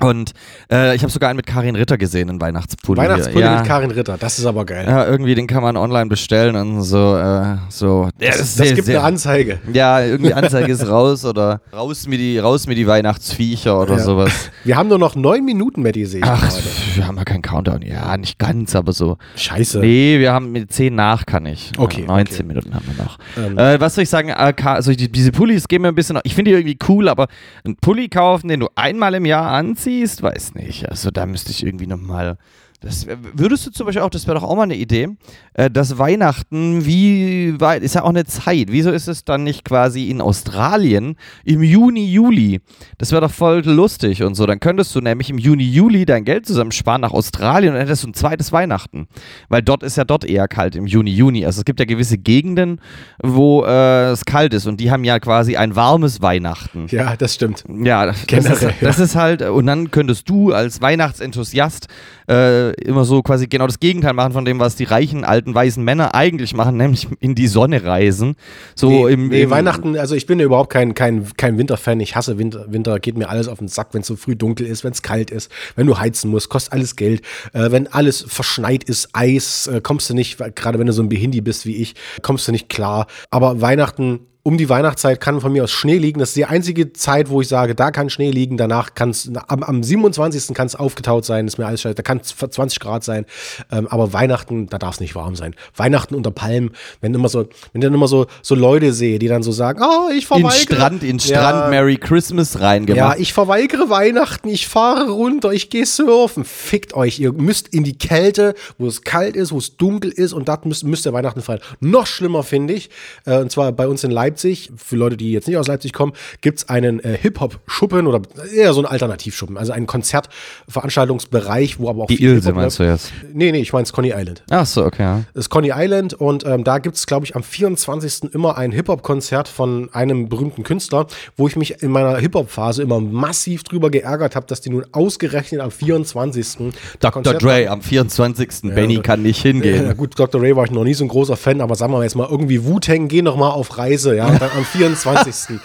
Und 0.04 0.32
äh, 0.72 0.96
ich 0.96 1.02
habe 1.04 1.12
sogar 1.12 1.30
einen 1.30 1.38
mit 1.38 1.46
Karin 1.46 1.76
Ritter 1.76 1.98
gesehen, 1.98 2.30
einen 2.30 2.42
Weihnachtspulli. 2.42 3.00
Weihnachtspulli 3.02 3.46
ja. 3.46 3.58
mit 3.58 3.66
Karin 3.68 3.92
Ritter, 3.92 4.18
das 4.18 4.40
ist 4.40 4.46
aber 4.46 4.66
geil. 4.66 4.86
Ja, 4.88 5.06
irgendwie 5.08 5.36
den 5.36 5.48
kann 5.48 5.64
man 5.64 5.78
online 5.78 6.08
bestellen 6.08 6.56
und 6.56 6.82
so, 6.84 7.18
äh, 7.18 7.56
so. 7.70 8.10
Ja, 8.20 8.28
Das- 8.30 8.36
ist 8.40 8.60
das 8.60 8.68
sehr, 8.68 8.76
gibt 8.76 8.86
sehr- 8.86 9.00
eine 9.00 9.08
Anzeige. 9.08 9.60
Ja, 9.72 10.02
irgendwie 10.02 10.34
Anzeige 10.34 10.72
ist 10.72 10.88
raus 10.88 11.26
oder 11.26 11.62
raus 11.74 12.08
mit 12.08 12.20
die, 12.20 12.38
raus 12.40 12.68
mit 12.68 12.78
die 12.78 12.88
Weihnachtsviecher 12.88 13.80
oder 13.80 13.94
Ja. 13.98 14.04
sowas. 14.04 14.32
Wir 14.64 14.76
haben 14.76 14.90
nur 14.90 15.00
noch 15.00 15.16
neun 15.16 15.46
Minuten, 15.46 15.82
Matti, 15.84 16.06
sehe 16.06 16.20
ich 16.20 16.26
Ach, 16.26 16.40
gerade. 16.42 16.64
wir 16.96 17.08
haben 17.08 17.18
ja 17.18 17.24
keinen 17.24 17.42
Countdown. 17.42 17.82
Ja, 17.82 18.16
nicht 18.18 18.40
ganz, 18.40 18.76
aber 18.76 18.94
so. 18.94 19.18
Scheiße. 19.36 19.80
Nee, 19.80 20.20
wir 20.20 20.34
haben 20.34 20.52
mit 20.52 20.72
10 20.72 20.96
nach 20.96 21.26
kann 21.26 21.46
ich. 21.46 21.72
Okay, 21.78 22.02
Ja, 22.02 22.08
19 22.08 22.36
okay. 22.36 22.44
Minuten 22.48 22.74
haben 22.76 22.86
wir 22.96 23.04
noch. 23.04 23.18
Ähm. 23.38 23.58
Äh, 23.58 23.80
was 23.80 23.96
soll 23.96 24.04
ich 24.04 24.10
sagen? 24.10 24.30
Äh, 24.30 24.54
also 24.64 24.92
die, 24.94 25.12
diese 25.12 25.32
Pullis 25.32 25.68
gehen 25.68 25.82
mir 25.82 25.90
ein 25.90 25.96
bisschen. 25.96 26.20
Ich 26.24 26.36
finde 26.36 26.52
die 26.52 26.58
irgendwie 26.58 26.78
cool, 26.88 27.08
aber 27.10 27.28
einen 27.64 27.76
Pulli 27.78 28.10
kaufen, 28.10 28.48
den 28.48 28.60
du 28.62 28.68
einmal 28.76 29.14
im 29.16 29.26
Jahr 29.26 29.52
anziehst, 29.52 29.93
weiß 30.22 30.56
nicht. 30.56 30.90
Also 30.90 31.12
da 31.12 31.26
müsste 31.26 31.52
ich 31.52 31.66
irgendwie 31.66 31.88
nochmal. 31.88 32.38
Das, 32.84 33.08
würdest 33.08 33.66
du 33.66 33.72
zum 33.72 33.86
Beispiel 33.86 34.02
auch, 34.02 34.10
das 34.10 34.28
wäre 34.28 34.38
doch 34.38 34.44
auch 34.44 34.56
mal 34.56 34.64
eine 34.64 34.76
Idee, 34.76 35.10
äh, 35.54 35.72
dass 35.72 35.98
Weihnachten, 35.98 36.86
wie 36.86 37.60
weit, 37.60 37.82
ist 37.82 37.96
ja 37.96 38.04
auch 38.04 38.10
eine 38.10 38.26
Zeit, 38.26 38.68
wieso 38.72 38.92
ist 38.92 39.08
es 39.08 39.24
dann 39.24 39.44
nicht 39.44 39.64
quasi 39.64 40.10
in 40.10 40.20
Australien 40.20 41.16
im 41.46 41.64
Juni, 41.64 42.06
Juli? 42.12 42.60
Das 42.98 43.12
wäre 43.12 43.22
doch 43.22 43.32
voll 43.32 43.62
lustig 43.64 44.22
und 44.22 44.36
so. 44.36 44.46
Dann 44.46 44.60
könntest 44.60 44.94
du 44.96 45.00
nämlich 45.00 45.30
im 45.30 45.38
Juni, 45.38 45.64
Juli 45.64 46.06
dein 46.06 46.26
Geld 46.26 46.46
zusammensparen 46.46 47.02
nach 47.02 47.14
Australien 47.14 47.72
und 47.72 47.80
dann 47.80 47.88
hättest 47.88 48.04
du 48.04 48.10
ein 48.10 48.14
zweites 48.14 48.52
Weihnachten. 48.52 49.08
Weil 49.48 49.62
dort 49.62 49.82
ist 49.82 49.96
ja 49.96 50.04
dort 50.04 50.26
eher 50.26 50.50
kalt 50.50 50.76
im 50.76 50.86
Juni, 50.86 51.12
Juni. 51.12 51.46
Also 51.46 51.62
es 51.62 51.66
gibt 51.66 51.80
ja 51.80 51.86
gewisse 51.86 52.18
Gegenden, 52.18 52.82
wo 53.22 53.64
äh, 53.64 54.12
es 54.12 54.26
kalt 54.26 54.54
ist 54.54 54.68
und 54.68 54.82
die 54.82 54.92
haben 54.92 55.06
ja 55.06 55.20
quasi 55.20 55.56
ein 55.56 55.78
warmes 55.78 56.22
Weihnachten. 56.22 56.88
Ja, 56.90 57.16
das 57.16 57.36
stimmt. 57.36 57.64
Ja, 57.70 58.06
das, 58.06 58.28
Generell, 58.28 58.54
ist, 58.54 58.62
ja. 58.62 58.72
das 58.82 59.00
ist 59.00 59.16
halt, 59.16 59.42
und 59.42 59.68
dann 59.68 59.90
könntest 59.90 60.28
du 60.30 60.52
als 60.52 60.82
Weihnachtsenthusiast 60.82 61.88
äh, 62.30 62.72
immer 62.82 63.06
so 63.06 63.22
quasi 63.22 63.48
genau 63.48 63.68
das 63.68 63.80
Gegenteil 63.80 64.14
machen 64.14 64.34
von 64.34 64.46
dem, 64.46 64.60
was 64.60 64.76
die 64.76 64.84
reichen, 64.84 65.24
alten, 65.24 65.54
weißen 65.54 65.84
Männer 65.84 66.16
eigentlich 66.16 66.54
machen, 66.54 66.78
nämlich 66.84 67.08
in 67.20 67.36
die 67.36 67.48
Sonne 67.48 67.84
reisen. 67.84 68.36
So 68.76 68.90
nee, 68.90 69.14
im, 69.14 69.28
nee, 69.30 69.44
im 69.44 69.50
Weihnachten, 69.50 69.98
also 69.98 70.16
ich 70.16 70.26
bin 70.26 70.40
ja 70.40 70.46
überhaupt 70.46 70.72
kein, 70.72 70.94
kein, 70.94 71.28
kein 71.38 71.58
Winterfan. 71.58 72.00
Ich 72.00 72.16
hasse 72.16 72.38
Winter. 72.38 72.66
Winter 72.70 73.00
geht 73.00 73.18
mir 73.18 73.30
alles 73.30 73.48
auf 73.48 73.60
den 73.60 73.68
Sack, 73.68 73.90
wenn 73.94 74.02
es 74.02 74.08
so 74.08 74.16
früh 74.16 74.36
dunkel 74.36 74.68
ist, 74.68 74.84
wenn 74.84 74.92
es 74.92 75.02
kalt 75.02 75.32
ist, 75.32 75.52
wenn 75.76 75.88
du 75.88 75.98
heizen 75.98 76.30
musst, 76.30 76.50
kostet 76.50 76.74
alles 76.74 76.96
Geld. 76.96 77.22
Äh, 77.54 77.72
wenn 77.72 77.88
alles 77.88 78.26
verschneit 78.28 78.84
ist, 78.84 79.10
Eis, 79.14 79.68
äh, 79.68 79.82
kommst 79.82 80.10
du 80.10 80.14
nicht, 80.14 80.38
gerade 80.56 80.80
wenn 80.80 80.88
du 80.88 80.94
so 80.94 81.02
ein 81.02 81.10
Behindi 81.10 81.42
bist 81.42 81.66
wie 81.66 81.78
ich, 81.78 81.96
kommst 82.22 82.48
du 82.48 82.52
nicht 82.52 82.70
klar. 82.70 83.08
Aber 83.30 83.62
Weihnachten, 83.62 84.22
um 84.46 84.58
die 84.58 84.68
Weihnachtszeit 84.68 85.22
kann 85.22 85.40
von 85.40 85.54
mir 85.54 85.64
aus 85.64 85.72
Schnee 85.72 85.98
liegen. 85.98 86.20
Das 86.20 86.30
ist 86.30 86.36
die 86.36 86.44
einzige 86.44 86.92
Zeit, 86.92 87.30
wo 87.30 87.40
ich 87.40 87.48
sage, 87.48 87.76
da 87.76 87.92
kann 87.92 88.10
Schnee 88.10 88.30
liegen. 88.30 88.58
Danach 88.58 88.94
kann 88.94 89.12
es, 89.12 89.32
am, 89.48 89.64
am 89.64 89.82
27. 89.84 90.54
kann 90.54 90.68
es 90.68 90.76
aufgetaut 90.76 91.24
sein, 91.24 91.48
ist 91.48 91.58
mir 91.58 91.66
alles 91.66 91.82
scheiße. 91.82 91.96
Da 91.96 92.04
kann 92.04 92.20
es 92.22 92.36
20 92.36 92.82
Grad 92.82 93.06
sein. 93.06 93.26
Ähm, 93.72 93.88
aber 93.88 94.12
Weihnachten, 94.12 94.68
da 94.68 94.78
darf 94.78 94.96
es 94.96 95.00
nicht 95.00 95.16
warm 95.16 95.38
sein. 95.38 95.56
Weihnachten 95.78 96.14
unter 96.14 96.32
Palmen, 96.32 96.72
wenn 97.00 97.14
immer 97.14 97.30
so, 97.30 97.40
wenn 97.72 97.82
ich 97.82 97.86
dann 97.86 97.94
immer 97.94 98.10
so, 98.10 98.26
so 98.42 98.54
Leute 98.54 98.92
sehe, 98.92 99.18
die 99.18 99.30
dann 99.30 99.44
so 99.44 99.54
sagen, 99.54 99.82
ah, 99.82 100.10
ich 100.12 100.24
in 100.24 100.28
verweigere. 100.28 100.52
Strand, 100.52 101.04
in 101.04 101.20
Ja. 101.20 101.26
Strand 101.40 101.70
Merry 101.70 101.96
Christmas 101.96 102.54
Ja, 102.56 102.60
reingemacht. 102.60 103.20
ich 103.20 103.32
verweigere 103.32 103.90
Weihnachten, 103.90 104.50
ich 104.50 104.68
fahre 104.68 105.10
runter, 105.10 105.54
ich 105.54 105.70
gehe 105.70 105.86
surfen. 105.86 106.44
Fickt 106.44 106.94
euch, 106.96 107.18
ihr 107.18 107.32
müsst 107.32 107.70
in 107.70 107.86
die 107.86 107.98
Kälte, 107.98 108.56
wo 108.78 108.88
es 108.88 109.04
kalt 109.04 109.38
ist, 109.38 109.54
wo 109.54 109.58
es 109.58 109.78
dunkel 109.78 110.12
ist 110.12 110.34
und 110.34 110.50
das 110.50 110.60
müsst, 110.66 110.84
müsst 110.84 111.06
ihr 111.06 111.14
Weihnachten 111.14 111.42
feiern. 111.42 111.62
Noch 111.80 112.08
schlimmer 112.08 112.44
finde 112.44 112.74
ich, 112.74 112.90
äh, 113.26 113.38
und 113.38 113.50
zwar 113.50 113.72
bei 113.72 113.88
uns 113.88 114.04
in 114.04 114.12
Leipzig, 114.12 114.33
für 114.40 114.96
Leute, 114.96 115.18
die 115.18 115.32
jetzt 115.32 115.48
nicht 115.48 115.58
aus 115.58 115.68
Leipzig 115.68 115.94
kommen, 115.94 116.14
gibt 116.42 116.60
es 116.60 116.70
einen 116.70 117.00
äh, 117.00 117.18
Hip-Hop-Schuppen 117.22 118.08
oder 118.08 118.22
eher 118.54 118.74
so 118.74 118.80
einen 118.80 118.88
Alternativschuppen, 118.88 119.58
also 119.58 119.72
einen 119.74 119.88
Konzertveranstaltungsbereich, 119.88 121.80
wo 121.80 121.90
aber 121.90 122.04
auch 122.04 122.08
Die 122.08 122.18
viel 122.18 122.30
Ilse 122.32 122.54
meinst 122.54 122.80
du 122.80 122.84
jetzt? 122.84 123.12
Nee, 123.34 123.52
nee, 123.52 123.62
ich 123.62 123.74
meine 123.74 123.84
Coney 123.92 124.14
Island. 124.16 124.44
Ach 124.50 124.66
so, 124.66 124.86
okay. 124.86 125.04
Ja. 125.04 125.24
Das 125.34 125.46
ist 125.46 125.50
Coney 125.50 125.72
Island 125.76 126.14
und 126.14 126.46
ähm, 126.46 126.64
da 126.64 126.80
gibt 126.80 126.96
es, 126.96 127.06
glaube 127.06 127.26
ich, 127.26 127.36
am 127.36 127.44
24. 127.44 128.34
immer 128.34 128.58
ein 128.58 128.72
Hip-Hop-Konzert 128.72 129.48
von 129.48 129.90
einem 129.94 130.30
berühmten 130.30 130.64
Künstler, 130.64 131.08
wo 131.36 131.48
ich 131.48 131.56
mich 131.56 131.82
in 131.84 131.92
meiner 131.92 132.18
Hip-Hop-Phase 132.18 132.82
immer 132.82 133.00
massiv 133.00 133.64
drüber 133.64 133.90
geärgert 133.90 134.36
habe, 134.36 134.46
dass 134.48 134.62
die 134.62 134.70
nun 134.70 134.86
ausgerechnet 134.92 135.62
am 135.62 135.72
24. 135.72 136.72
Dr. 137.00 137.12
Konzert 137.12 137.44
Dre 137.44 137.70
am 137.70 137.82
24. 137.82 138.74
Benny 138.74 139.00
kann 139.00 139.22
nicht 139.22 139.42
hingehen. 139.42 139.86
Ja, 139.86 139.94
gut, 139.94 140.18
Dr. 140.18 140.42
Ray 140.42 140.56
war 140.56 140.66
ich 140.66 140.72
noch 140.72 140.84
nie 140.84 140.94
so 140.94 141.04
ein 141.04 141.10
großer 141.10 141.36
Fan, 141.36 141.62
aber 141.62 141.76
sagen 141.76 141.94
wir 141.94 142.04
jetzt 142.04 142.16
mal 142.16 142.28
irgendwie 142.30 142.64
Wu-Tang, 142.64 143.08
geh 143.08 143.22
noch 143.22 143.36
mal 143.36 143.50
auf 143.50 143.78
Reise, 143.78 144.16
ja, 144.16 144.23
und 144.26 144.42
dann 144.42 144.52
am 144.52 144.66
24. 144.66 145.60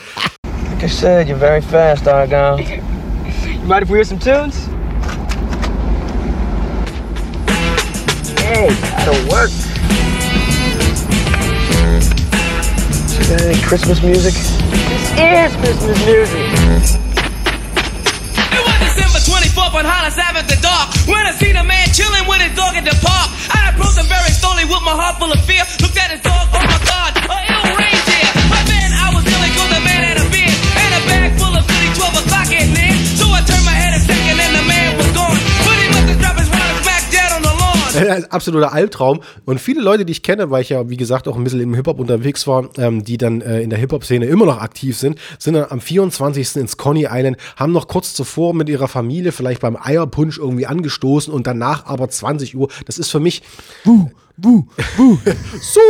Like 0.44 0.82
I 0.82 0.88
said, 0.88 1.28
you're 1.28 1.38
very 1.38 1.60
fast, 1.60 2.06
Argon. 2.06 2.58
You 2.58 2.82
mind 3.64 3.82
if 3.82 3.90
we 3.90 3.98
hear 3.98 4.04
some 4.04 4.18
tunes? 4.18 4.68
Hey, 8.40 8.70
that'll 8.96 9.28
work. 9.28 9.50
You 13.10 13.36
got 13.36 13.42
any 13.42 13.60
Christmas 13.62 14.02
music? 14.02 14.34
This 14.34 15.50
is 15.50 15.56
Christmas 15.56 15.98
music. 16.06 16.44
It 18.50 18.62
was 18.64 18.78
December 18.80 19.20
24th 19.20 19.74
on 19.74 19.84
Hollis 19.84 20.18
Ave 20.18 20.38
at 20.38 20.48
the 20.48 20.56
dark. 20.62 20.88
When 21.06 21.26
I 21.26 21.32
seen 21.32 21.56
a 21.56 21.64
man 21.64 21.88
chilling 21.92 22.26
with 22.26 22.40
his 22.40 22.54
dog 22.56 22.76
at 22.76 22.84
the 22.84 22.96
park. 23.04 23.30
I 23.50 23.70
approached 23.70 23.98
him 23.98 24.06
very 24.06 24.30
slowly 24.30 24.64
with 24.64 24.82
my 24.82 24.94
heart 24.96 25.18
full 25.18 25.32
of 25.32 25.40
fear. 25.44 25.64
Looked 25.80 25.98
at 25.98 26.10
his 26.10 26.22
dog, 26.22 26.48
oh 26.52 26.62
my 26.64 26.78
god, 26.86 27.14
absoluter 38.24 38.72
Albtraum. 38.72 39.20
Und 39.44 39.60
viele 39.60 39.80
Leute, 39.80 40.04
die 40.04 40.12
ich 40.12 40.22
kenne, 40.22 40.50
weil 40.50 40.62
ich 40.62 40.70
ja, 40.70 40.88
wie 40.88 40.96
gesagt, 40.96 41.28
auch 41.28 41.36
ein 41.36 41.44
bisschen 41.44 41.60
im 41.60 41.74
Hip-Hop 41.74 41.98
unterwegs 41.98 42.46
war, 42.46 42.68
ähm, 42.78 43.04
die 43.04 43.18
dann 43.18 43.40
äh, 43.40 43.60
in 43.60 43.70
der 43.70 43.78
Hip-Hop-Szene 43.78 44.26
immer 44.26 44.46
noch 44.46 44.60
aktiv 44.60 44.96
sind, 44.96 45.18
sind 45.38 45.54
dann 45.54 45.66
am 45.68 45.80
24. 45.80 46.56
ins 46.56 46.76
Coney 46.76 47.08
Island, 47.10 47.36
haben 47.56 47.72
noch 47.72 47.88
kurz 47.88 48.14
zuvor 48.14 48.54
mit 48.54 48.68
ihrer 48.68 48.88
Familie 48.88 49.32
vielleicht 49.32 49.60
beim 49.60 49.76
Eierpunsch 49.80 50.38
irgendwie 50.38 50.66
angestoßen 50.66 51.32
und 51.32 51.46
danach 51.46 51.86
aber 51.86 52.08
20 52.08 52.56
Uhr. 52.56 52.68
Das 52.86 52.98
ist 52.98 53.10
für 53.10 53.20
mich. 53.20 53.42
Wuh, 53.84 54.10
wuh, 54.38 54.64
wuh. 54.96 55.18
so. 55.60 55.80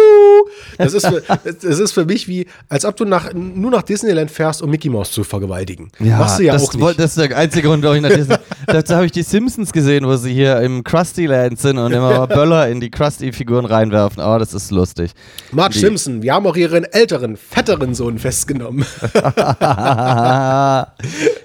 Das 0.77 0.95
ist, 0.95 1.07
für, 1.07 1.23
das 1.45 1.79
ist 1.79 1.93
für 1.93 2.05
mich 2.05 2.29
wie, 2.29 2.47
als 2.69 2.85
ob 2.85 2.97
du 2.97 3.05
nach, 3.05 3.33
nur 3.35 3.71
nach 3.71 3.83
Disneyland 3.83 4.31
fährst, 4.31 4.63
um 4.63 4.71
Mickey 4.71 4.89
Mouse 4.89 5.11
zu 5.11 5.25
vergewaltigen. 5.25 5.91
Machst 5.99 6.39
du 6.39 6.45
ja 6.45 6.53
das, 6.53 6.65
auch 6.69 6.75
nicht. 6.75 6.99
das 6.99 7.17
ist 7.17 7.19
der 7.19 7.37
einzige 7.37 7.69
Grund, 7.69 7.83
warum 7.83 7.97
ich 7.97 8.03
nach 8.03 8.11
Disney. 8.11 8.37
Dazu 8.67 8.95
habe 8.95 9.07
ich 9.07 9.13
die 9.13 9.23
Simpsons 9.23 9.73
gesehen, 9.73 10.07
wo 10.07 10.17
sie 10.17 10.33
hier 10.33 10.61
im 10.61 10.85
Krusty 10.85 11.27
Land 11.27 11.59
sind 11.59 11.79
und 11.79 11.93
immer 11.93 12.27
Böller 12.29 12.69
in 12.69 12.81
die 12.81 12.91
Krusty-Figuren 12.91 13.65
reinwerfen. 13.65 14.23
Oh, 14.23 14.39
das 14.39 14.55
ist 14.55 14.71
lustig. 14.71 15.13
Marge 15.53 15.75
Die- 15.75 15.81
Simpson, 15.81 16.23
wir 16.23 16.35
haben 16.35 16.47
auch 16.47 16.57
ihren 16.57 16.85
älteren, 16.85 17.37
fetteren 17.37 17.95
Sohn 17.95 18.19
festgenommen. 18.19 18.85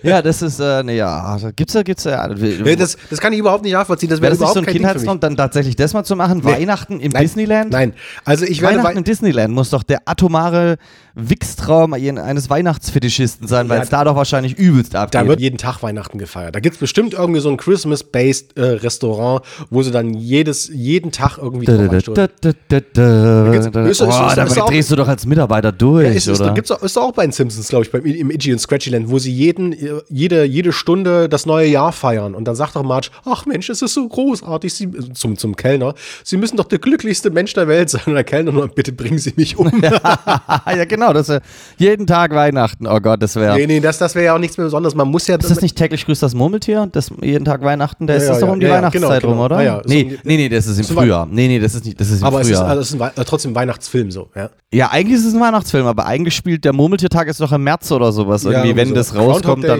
ja, 0.04 0.22
das 0.22 0.42
ist, 0.42 0.60
äh, 0.60 0.84
ne, 0.84 0.96
ja, 0.96 1.38
da 1.38 1.52
gibt's 1.52 1.74
ja, 1.74 1.84
gibt's 1.84 2.04
ja. 2.04 2.28
Nee, 2.28 2.76
das, 2.76 2.98
das 3.10 3.20
kann 3.20 3.34
ich 3.34 3.40
überhaupt 3.40 3.64
nicht 3.64 3.74
nachvollziehen. 3.74 4.10
Das 4.10 4.22
Wäre 4.22 4.32
wäre 4.34 4.40
das 4.40 4.40
nicht 4.40 4.50
überhaupt 4.52 4.66
so 4.66 4.72
ein. 4.72 4.74
Kindheitstraum, 4.74 5.20
dann 5.20 5.38
tatsächlich 5.38 5.76
das 5.76 5.94
mal 5.94 6.04
zu 6.04 6.16
machen? 6.16 6.42
Nee. 6.44 6.52
Weihnachten 6.52 6.93
im 7.00 7.12
Nein. 7.12 7.22
Disneyland? 7.24 7.72
Nein. 7.72 7.94
Also 8.26 8.46
ich 8.46 8.62
werde 8.62 8.76
Weihnachten 8.78 8.96
Wei- 8.96 8.98
im 9.00 9.04
Disneyland 9.04 9.54
muss 9.54 9.70
doch 9.70 9.84
der 9.84 10.02
atomare 10.06 10.78
Wichstraum 11.16 11.94
eines 11.94 12.50
Weihnachtsfetischisten 12.50 13.48
sein, 13.48 13.70
weil 13.70 13.78
Ja, 13.78 13.84
es 13.84 13.90
da 13.90 14.04
doch 14.04 14.16
wahrscheinlich 14.16 14.58
übelst 14.58 14.96
abgeht. 14.96 15.22
Da 15.22 15.28
wird 15.28 15.40
jeden 15.40 15.58
Tag 15.58 15.84
Weihnachten 15.84 16.18
gefeiert. 16.18 16.56
Da 16.56 16.60
gibt 16.60 16.76
es 16.76 16.80
bestimmt 16.80 17.14
irgendwie 17.14 17.40
so 17.40 17.50
ein 17.50 17.58
Christmas-based 17.58 18.58
äh, 18.58 18.62
Restaurant, 18.64 19.44
wo 19.70 19.84
sie 19.84 19.92
dann 19.92 20.14
jedes, 20.16 20.70
jeden 20.74 21.12
Tag 21.12 21.38
irgendwie 21.38 21.66
Da, 21.66 21.78
da, 21.78 21.88
da, 21.88 22.28
da, 22.42 22.52
da, 22.68 22.80
da. 22.94 23.54
ist- 23.54 23.68
ist- 23.68 24.02
Oh, 24.02 24.08
ist- 24.08 24.38
da 24.38 24.44
ist 24.44 24.56
drehst 24.56 24.92
du 24.92 24.96
doch 24.96 25.08
als 25.08 25.26
Mitarbeiter 25.26 25.72
durch, 25.72 26.06
Ja, 26.08 26.14
ist, 26.14 26.28
ist, 26.28 26.42
oder? 26.42 26.54
gibt's 26.54 26.72
auch, 26.72 26.82
ist 26.82 26.98
auch 26.98 27.12
bei 27.12 27.24
den 27.26 27.32
Simpsons, 27.32 27.68
glaube 27.68 27.86
ich, 27.86 27.92
beim, 27.92 28.04
im 28.06 28.32
Itchy 28.32 28.52
und 28.52 28.60
Scratchy 28.60 28.90
Land, 28.90 29.10
wo 29.10 29.20
sie 29.20 29.32
jeden, 29.32 29.76
jede, 30.10 30.44
jede 30.46 30.72
Stunde 30.74 31.30
das 31.30 31.46
neue 31.46 31.68
Jahr 31.68 31.92
feiern. 31.92 32.34
Und 32.34 32.46
dann 32.46 32.56
sagt 32.56 32.76
doch 32.76 32.84
Marge, 32.84 33.10
ach 33.26 33.46
Mensch, 33.46 33.70
es 33.70 33.82
ist 33.82 33.94
so 33.94 34.08
großartig, 34.08 34.74
sie, 34.74 34.90
zum, 35.14 35.38
zum 35.38 35.56
Kellner, 35.56 35.94
Sie 36.24 36.38
müssen 36.38 36.58
doch 36.58 36.66
der 36.66 36.80
glücklichste 36.84 37.32
Mensch 37.32 37.54
der 37.54 37.68
Welt 37.68 37.90
sein. 37.90 38.02
Und 38.06 38.14
der 38.14 38.24
Kellner 38.24 38.52
nur, 38.52 38.68
bitte 38.68 38.92
bringen 38.92 39.18
Sie 39.18 39.34
mich 39.36 39.58
um. 39.58 39.72
ja, 39.82 40.86
genau, 40.86 41.12
das 41.14 41.30
wär 41.30 41.42
jeden 41.78 42.06
Tag 42.06 42.36
Weihnachten. 42.36 42.86
Oh 42.86 43.00
Gott, 43.00 43.24
das 43.24 43.36
wäre. 43.36 43.56
nee, 43.58 43.66
nee, 43.66 43.80
das, 43.80 43.98
das 43.98 44.14
wäre 44.14 44.26
ja 44.26 44.36
auch 44.36 44.40
nichts 44.40 44.58
mehr 44.58 44.66
Besonderes. 44.66 44.94
Man 44.94 45.08
muss 45.08 45.26
ja. 45.28 45.38
Ist 45.38 45.50
das 45.50 45.62
nicht 45.62 45.76
täglich 45.76 46.06
grüßt 46.06 46.22
das 46.22 46.36
Murmeltier? 46.36 46.88
Das 46.92 47.10
jeden 47.22 47.46
Tag 47.46 47.64
Weihnachten? 47.64 48.06
Der 48.06 48.18
Ja, 48.18 48.22
ist 48.22 48.28
ja, 48.28 48.34
das 48.34 48.40
doch 48.42 48.48
ja, 48.48 48.54
um 48.54 48.60
die 48.60 48.70
Weihnachtszeit 48.70 49.22
genau, 49.22 49.34
rum, 49.34 49.40
genau. 49.40 49.46
oder? 49.46 49.58
Ah, 49.58 49.64
ja, 49.64 49.76
so 49.84 49.90
nee, 49.90 50.04
die- 50.04 50.20
nee, 50.24 50.38
nee, 50.38 50.50
das 50.50 50.68
ist 50.68 50.78
im 50.78 50.84
so 50.84 50.94
Frühjahr. 50.94 51.28
Nee, 51.32 51.48
nee, 51.48 51.60
das 51.60 51.74
ist 51.74 51.86
nicht, 51.86 52.00
das 52.00 52.10
ist 52.10 52.20
im 52.22 52.28
Aber 52.28 52.42
es 52.42 52.48
ist, 52.50 52.58
Frühjahr. 52.58 52.70
also 52.70 52.82
es 52.82 52.92
ist 52.94 53.02
ein, 53.02 53.12
äh, 53.16 53.26
trotzdem 53.26 53.52
ein 53.52 53.56
Weihnachtsfilm 53.56 54.12
so, 54.12 54.30
ja. 54.36 54.50
ja, 54.72 54.92
eigentlich 54.92 55.18
ist 55.20 55.26
es 55.26 55.34
ein 55.34 55.40
Weihnachtsfilm, 55.42 55.88
aber 55.88 56.06
eigentlich 56.06 56.36
spielt 56.36 56.66
der 56.66 56.74
Murmeltiertag 56.74 57.28
ist 57.28 57.40
doch 57.42 57.52
im 57.52 57.64
März 57.64 57.92
oder 57.92 58.12
sowas. 58.12 58.44
Irgendwie, 58.46 58.76
wenn 58.76 58.90
so. 58.90 58.96
das 58.96 59.16
rauskommt, 59.16 59.64
dann. 59.64 59.80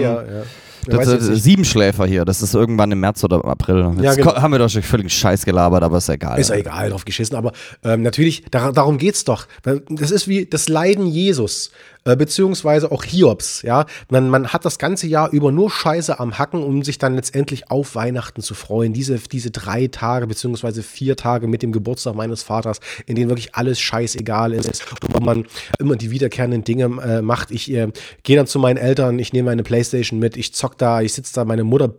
Das, 0.86 1.08
ist 1.08 1.28
nicht. 1.28 1.42
Siebenschläfer 1.42 2.06
hier, 2.06 2.24
das 2.24 2.42
ist 2.42 2.54
irgendwann 2.54 2.90
im 2.92 3.00
März 3.00 3.24
oder 3.24 3.36
im 3.36 3.44
April. 3.46 3.92
Jetzt 3.96 4.02
Ja, 4.02 4.14
genau. 4.14 4.36
haben 4.36 4.52
wir 4.52 4.58
doch 4.58 4.68
schon 4.68 4.82
völlig 4.82 5.12
Scheiß 5.12 5.44
gelabert, 5.44 5.82
aber 5.82 5.98
ist 5.98 6.08
egal. 6.08 6.38
Ist 6.38 6.50
ja 6.50 6.56
egal, 6.56 6.90
drauf 6.90 7.04
geschissen. 7.04 7.36
Aber 7.36 7.52
ähm, 7.82 8.02
natürlich, 8.02 8.44
dar 8.50 8.72
darum 8.72 8.98
geht's 8.98 9.24
doch. 9.24 9.46
Das 9.88 10.10
ist 10.10 10.28
wie 10.28 10.46
das 10.46 10.68
Leiden 10.68 11.06
Jesus, 11.06 11.70
äh, 12.04 12.16
beziehungsweise 12.16 12.92
auch 12.92 13.04
Hiobs. 13.04 13.62
Ja, 13.62 13.86
man, 14.10 14.28
man 14.28 14.48
hat 14.48 14.64
das 14.64 14.78
ganze 14.78 15.06
Jahr 15.06 15.30
über 15.30 15.52
nur 15.52 15.70
Scheiße 15.70 16.20
am 16.20 16.38
Hacken, 16.38 16.62
um 16.62 16.82
sich 16.82 16.98
dann 16.98 17.14
letztendlich 17.14 17.70
auf 17.70 17.94
Weihnachten 17.94 18.42
zu 18.42 18.54
freuen. 18.54 18.92
Diese, 18.92 19.18
diese 19.18 19.50
drei 19.50 19.86
Tage, 19.86 20.26
beziehungsweise 20.26 20.82
vier 20.82 21.16
Tage 21.16 21.46
mit 21.46 21.62
dem 21.62 21.72
Geburtstag 21.72 22.14
meines 22.14 22.42
Vaters, 22.42 22.80
in 23.06 23.16
denen 23.16 23.30
wirklich 23.30 23.54
alles 23.54 23.80
scheißegal 23.80 24.52
ist, 24.52 24.84
wo 25.12 25.20
man 25.20 25.46
immer 25.78 25.96
die 25.96 26.10
wiederkehrenden 26.10 26.64
Dinge 26.64 26.84
äh, 27.02 27.22
macht. 27.22 27.50
Ich 27.50 27.72
äh, 27.72 27.88
gehe 28.22 28.36
dann 28.36 28.46
zu 28.46 28.58
meinen 28.58 28.76
Eltern, 28.76 29.18
ich 29.18 29.32
nehme 29.32 29.50
meine 29.50 29.62
Playstation 29.62 30.18
mit, 30.18 30.36
ich 30.36 30.54
zock 30.54 30.78
da, 30.78 31.00
ich 31.00 31.12
sitze 31.14 31.34
da, 31.34 31.44
meine 31.44 31.64
Mutter 31.64 31.94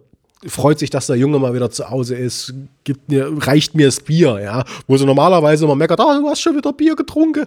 freut 0.47 0.79
sich, 0.79 0.89
dass 0.89 1.07
der 1.07 1.15
Junge 1.15 1.39
mal 1.39 1.53
wieder 1.53 1.71
zu 1.71 1.89
Hause 1.89 2.15
ist, 2.15 2.53
gibt 2.83 3.09
mir, 3.09 3.31
reicht 3.37 3.73
mir 3.75 3.87
das 3.87 3.99
Bier, 3.99 4.39
ja, 4.41 4.63
wo 4.87 4.97
sie 4.97 5.05
normalerweise 5.05 5.65
immer 5.65 5.75
meckert, 5.75 5.99
ah, 5.99 6.19
du 6.19 6.27
hast 6.27 6.41
schon 6.41 6.55
wieder 6.55 6.73
Bier 6.73 6.95
getrunken. 6.95 7.45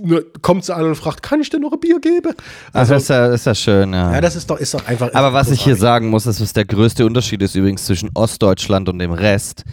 Ne, 0.00 0.24
kommt 0.40 0.64
sie 0.64 0.74
an 0.74 0.84
und 0.84 0.94
fragt, 0.94 1.22
kann 1.22 1.40
ich 1.40 1.50
denn 1.50 1.60
noch 1.60 1.72
ein 1.72 1.80
Bier 1.80 2.00
geben? 2.00 2.34
Also 2.72 2.94
ist 2.94 3.08
ja, 3.08 3.26
ist 3.26 3.46
ja 3.46 3.54
schön, 3.54 3.92
ja. 3.92 4.12
Ja, 4.12 4.20
das 4.20 4.36
ist 4.36 4.48
doch, 4.48 4.58
ist 4.58 4.74
doch 4.74 4.86
einfach. 4.86 5.10
Aber 5.14 5.32
was 5.32 5.50
ich 5.50 5.62
hier 5.62 5.74
großartig. 5.74 5.80
sagen 5.80 6.08
muss, 6.08 6.26
ist, 6.26 6.40
was 6.40 6.52
der 6.52 6.64
größte 6.64 7.04
Unterschied 7.04 7.42
ist 7.42 7.54
übrigens 7.54 7.84
zwischen 7.84 8.10
Ostdeutschland 8.14 8.88
und 8.88 8.98
dem 8.98 9.12
Rest. 9.12 9.64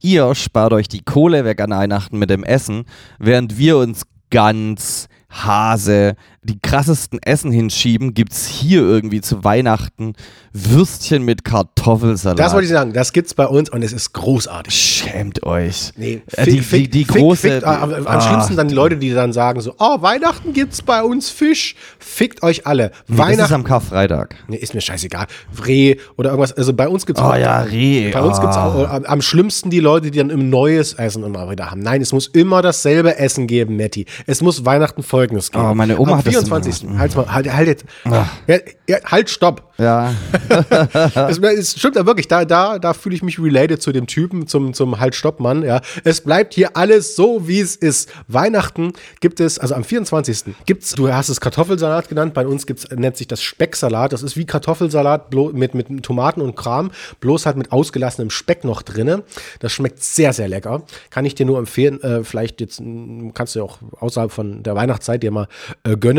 Ihr 0.00 0.34
spart 0.34 0.72
euch 0.72 0.88
die 0.88 1.02
Kohle 1.02 1.44
weg 1.44 1.60
an 1.60 1.70
Weihnachten 1.70 2.18
mit 2.18 2.30
dem 2.30 2.44
Essen, 2.44 2.84
während 3.18 3.58
wir 3.58 3.78
uns 3.78 4.02
ganz 4.30 5.08
Hase, 5.30 6.14
die 6.48 6.58
krassesten 6.60 7.18
Essen 7.22 7.52
hinschieben, 7.52 8.14
gibt's 8.14 8.46
hier 8.46 8.80
irgendwie 8.80 9.20
zu 9.20 9.44
Weihnachten 9.44 10.14
Würstchen 10.52 11.22
mit 11.24 11.44
Kartoffelsalat. 11.44 12.38
Das 12.38 12.52
wollte 12.52 12.64
ich 12.66 12.72
sagen, 12.72 12.92
das 12.92 13.12
gibt's 13.12 13.34
bei 13.34 13.46
uns 13.46 13.70
und 13.70 13.82
es 13.82 13.92
ist 13.92 14.12
großartig. 14.12 14.74
Schämt 14.74 15.42
euch. 15.44 15.92
Nee, 15.96 16.22
Äh, 16.32 16.44
die, 16.46 16.60
die, 16.60 16.88
die 16.88 17.04
große. 17.04 17.48
Fickt, 17.50 17.64
am 17.64 17.92
am 17.92 18.06
Ah, 18.06 18.20
schlimmsten 18.20 18.56
dann 18.56 18.68
die 18.68 18.74
Leute, 18.74 18.96
die 18.96 19.12
dann 19.12 19.32
sagen 19.32 19.60
so, 19.60 19.74
oh, 19.78 20.00
Weihnachten 20.02 20.52
gibt's 20.52 20.82
bei 20.82 21.02
uns 21.02 21.28
Fisch. 21.30 21.76
Fickt 21.98 22.42
euch 22.42 22.66
alle. 22.66 22.84
Nee, 22.84 22.90
das 22.90 23.10
ist 23.10 23.18
Weihnachten. 23.18 23.54
am 23.54 23.64
Karfreitag. 23.64 24.36
Nee, 24.48 24.56
ist 24.56 24.74
mir 24.74 24.80
scheißegal. 24.80 25.26
Reh 25.66 25.96
oder 26.16 26.30
irgendwas. 26.30 26.52
Also 26.52 26.72
bei 26.72 26.88
uns 26.88 27.06
gibt's 27.06 27.20
Oh 27.22 27.34
ja, 27.34 27.60
Reh. 27.60 28.10
Bei 28.10 28.22
uns 28.22 28.38
Ah. 28.38 28.40
gibt's 28.40 28.56
auch 28.56 28.78
äh, 28.82 28.86
am, 28.86 29.04
am 29.04 29.22
schlimmsten 29.22 29.70
die 29.70 29.80
Leute, 29.80 30.10
die 30.10 30.18
dann 30.18 30.30
im 30.30 30.48
neues 30.50 30.94
Essen 30.94 31.22
immer 31.24 31.50
wieder 31.50 31.70
haben. 31.70 31.80
Nein, 31.80 32.00
es 32.00 32.12
muss 32.12 32.26
immer 32.26 32.62
dasselbe 32.62 33.18
Essen 33.18 33.46
geben, 33.46 33.76
Matti. 33.76 34.06
Es 34.26 34.40
muss 34.40 34.64
Weihnachten 34.64 35.02
folgendes 35.02 35.50
geben. 35.52 35.64
Oh, 35.64 35.74
meine 35.74 35.98
Oma 35.98 36.12
Am 36.12 36.18
hat 36.18 36.26
das 36.26 36.34
24. 36.46 36.82
gemacht. 36.82 36.98
Halt 36.98 37.16
mal, 37.16 37.32
halt, 37.32 37.52
halt 37.52 37.68
jetzt. 37.68 37.84
Ja, 38.04 38.28
halt, 39.04 39.30
stopp. 39.30 39.68
Ja. 39.78 40.12
es, 41.28 41.38
es 41.38 41.78
stimmt 41.78 41.96
ja 41.96 42.04
wirklich, 42.04 42.26
da, 42.26 42.44
da, 42.44 42.78
da 42.80 42.94
fühle 42.94 43.14
ich 43.14 43.22
mich 43.22 43.38
related 43.38 43.80
zu 43.80 43.92
dem 43.92 44.06
Typen, 44.08 44.48
zum, 44.48 44.74
zum 44.74 44.98
Halt-Stopp-Mann. 44.98 45.62
Ja. 45.62 45.80
Es 46.02 46.22
bleibt 46.22 46.54
hier 46.54 46.76
alles 46.76 47.14
so, 47.14 47.46
wie 47.46 47.60
es 47.60 47.76
ist. 47.76 48.10
Weihnachten 48.26 48.92
gibt 49.20 49.38
es, 49.40 49.58
also 49.58 49.74
am 49.74 49.84
24. 49.84 50.54
gibt's, 50.66 50.94
du 50.94 51.12
hast 51.12 51.28
es 51.28 51.40
Kartoffelsalat 51.40 52.08
genannt, 52.08 52.34
bei 52.34 52.46
uns 52.46 52.66
gibt's, 52.66 52.88
nennt 52.90 53.16
sich 53.16 53.28
das 53.28 53.40
Specksalat. 53.40 54.12
Das 54.12 54.22
ist 54.22 54.36
wie 54.36 54.46
Kartoffelsalat 54.46 55.32
mit, 55.34 55.74
mit 55.74 56.02
Tomaten 56.02 56.40
und 56.40 56.56
Kram, 56.56 56.90
bloß 57.20 57.46
halt 57.46 57.56
mit 57.56 57.70
ausgelassenem 57.70 58.30
Speck 58.30 58.64
noch 58.64 58.82
drinne. 58.82 59.22
Das 59.60 59.72
schmeckt 59.72 60.02
sehr, 60.02 60.32
sehr 60.32 60.48
lecker. 60.48 60.82
Kann 61.10 61.24
ich 61.24 61.36
dir 61.36 61.46
nur 61.46 61.58
empfehlen. 61.58 62.02
Äh, 62.02 62.24
vielleicht 62.24 62.60
jetzt 62.60 62.82
kannst 63.34 63.54
du 63.54 63.60
ja 63.60 63.64
auch 63.64 63.78
außerhalb 64.00 64.32
von 64.32 64.64
der 64.64 64.74
Weihnachtszeit 64.74 65.22
dir 65.22 65.30
mal 65.30 65.46
äh, 65.84 65.96
gönnen. 65.96 66.17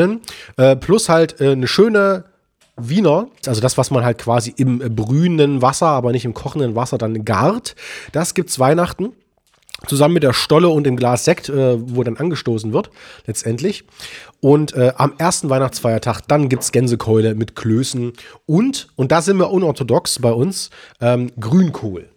Äh, 0.57 0.75
plus 0.75 1.09
halt 1.09 1.41
äh, 1.41 1.51
eine 1.51 1.67
schöne 1.67 2.25
Wiener, 2.77 3.27
also 3.45 3.61
das, 3.61 3.77
was 3.77 3.91
man 3.91 4.03
halt 4.03 4.17
quasi 4.17 4.53
im 4.55 4.81
äh, 4.81 4.89
brühenden 4.89 5.61
Wasser, 5.61 5.87
aber 5.87 6.11
nicht 6.11 6.25
im 6.25 6.33
kochenden 6.33 6.75
Wasser 6.75 6.97
dann 6.97 7.25
gart. 7.25 7.75
Das 8.11 8.33
gibt's 8.33 8.59
Weihnachten. 8.59 9.13
Zusammen 9.87 10.15
mit 10.15 10.23
der 10.23 10.33
Stolle 10.33 10.67
und 10.67 10.83
dem 10.83 10.97
Glas 10.97 11.23
Sekt, 11.23 11.47
äh, 11.47 11.77
wo 11.79 12.03
dann 12.03 12.17
angestoßen 12.17 12.73
wird, 12.73 12.89
letztendlich. 13.27 13.85
Und 14.41 14.73
äh, 14.73 14.91
am 14.97 15.13
ersten 15.17 15.49
Weihnachtsfeiertag, 15.49 16.21
dann 16.27 16.49
gibt's 16.49 16.73
Gänsekeule 16.73 17.33
mit 17.33 17.55
Klößen 17.55 18.11
und, 18.45 18.89
und 18.97 19.11
da 19.13 19.21
sind 19.21 19.37
wir 19.37 19.51
unorthodox 19.51 20.19
bei 20.19 20.31
uns, 20.31 20.69
ähm, 20.99 21.31
Grünkohl. 21.39 22.09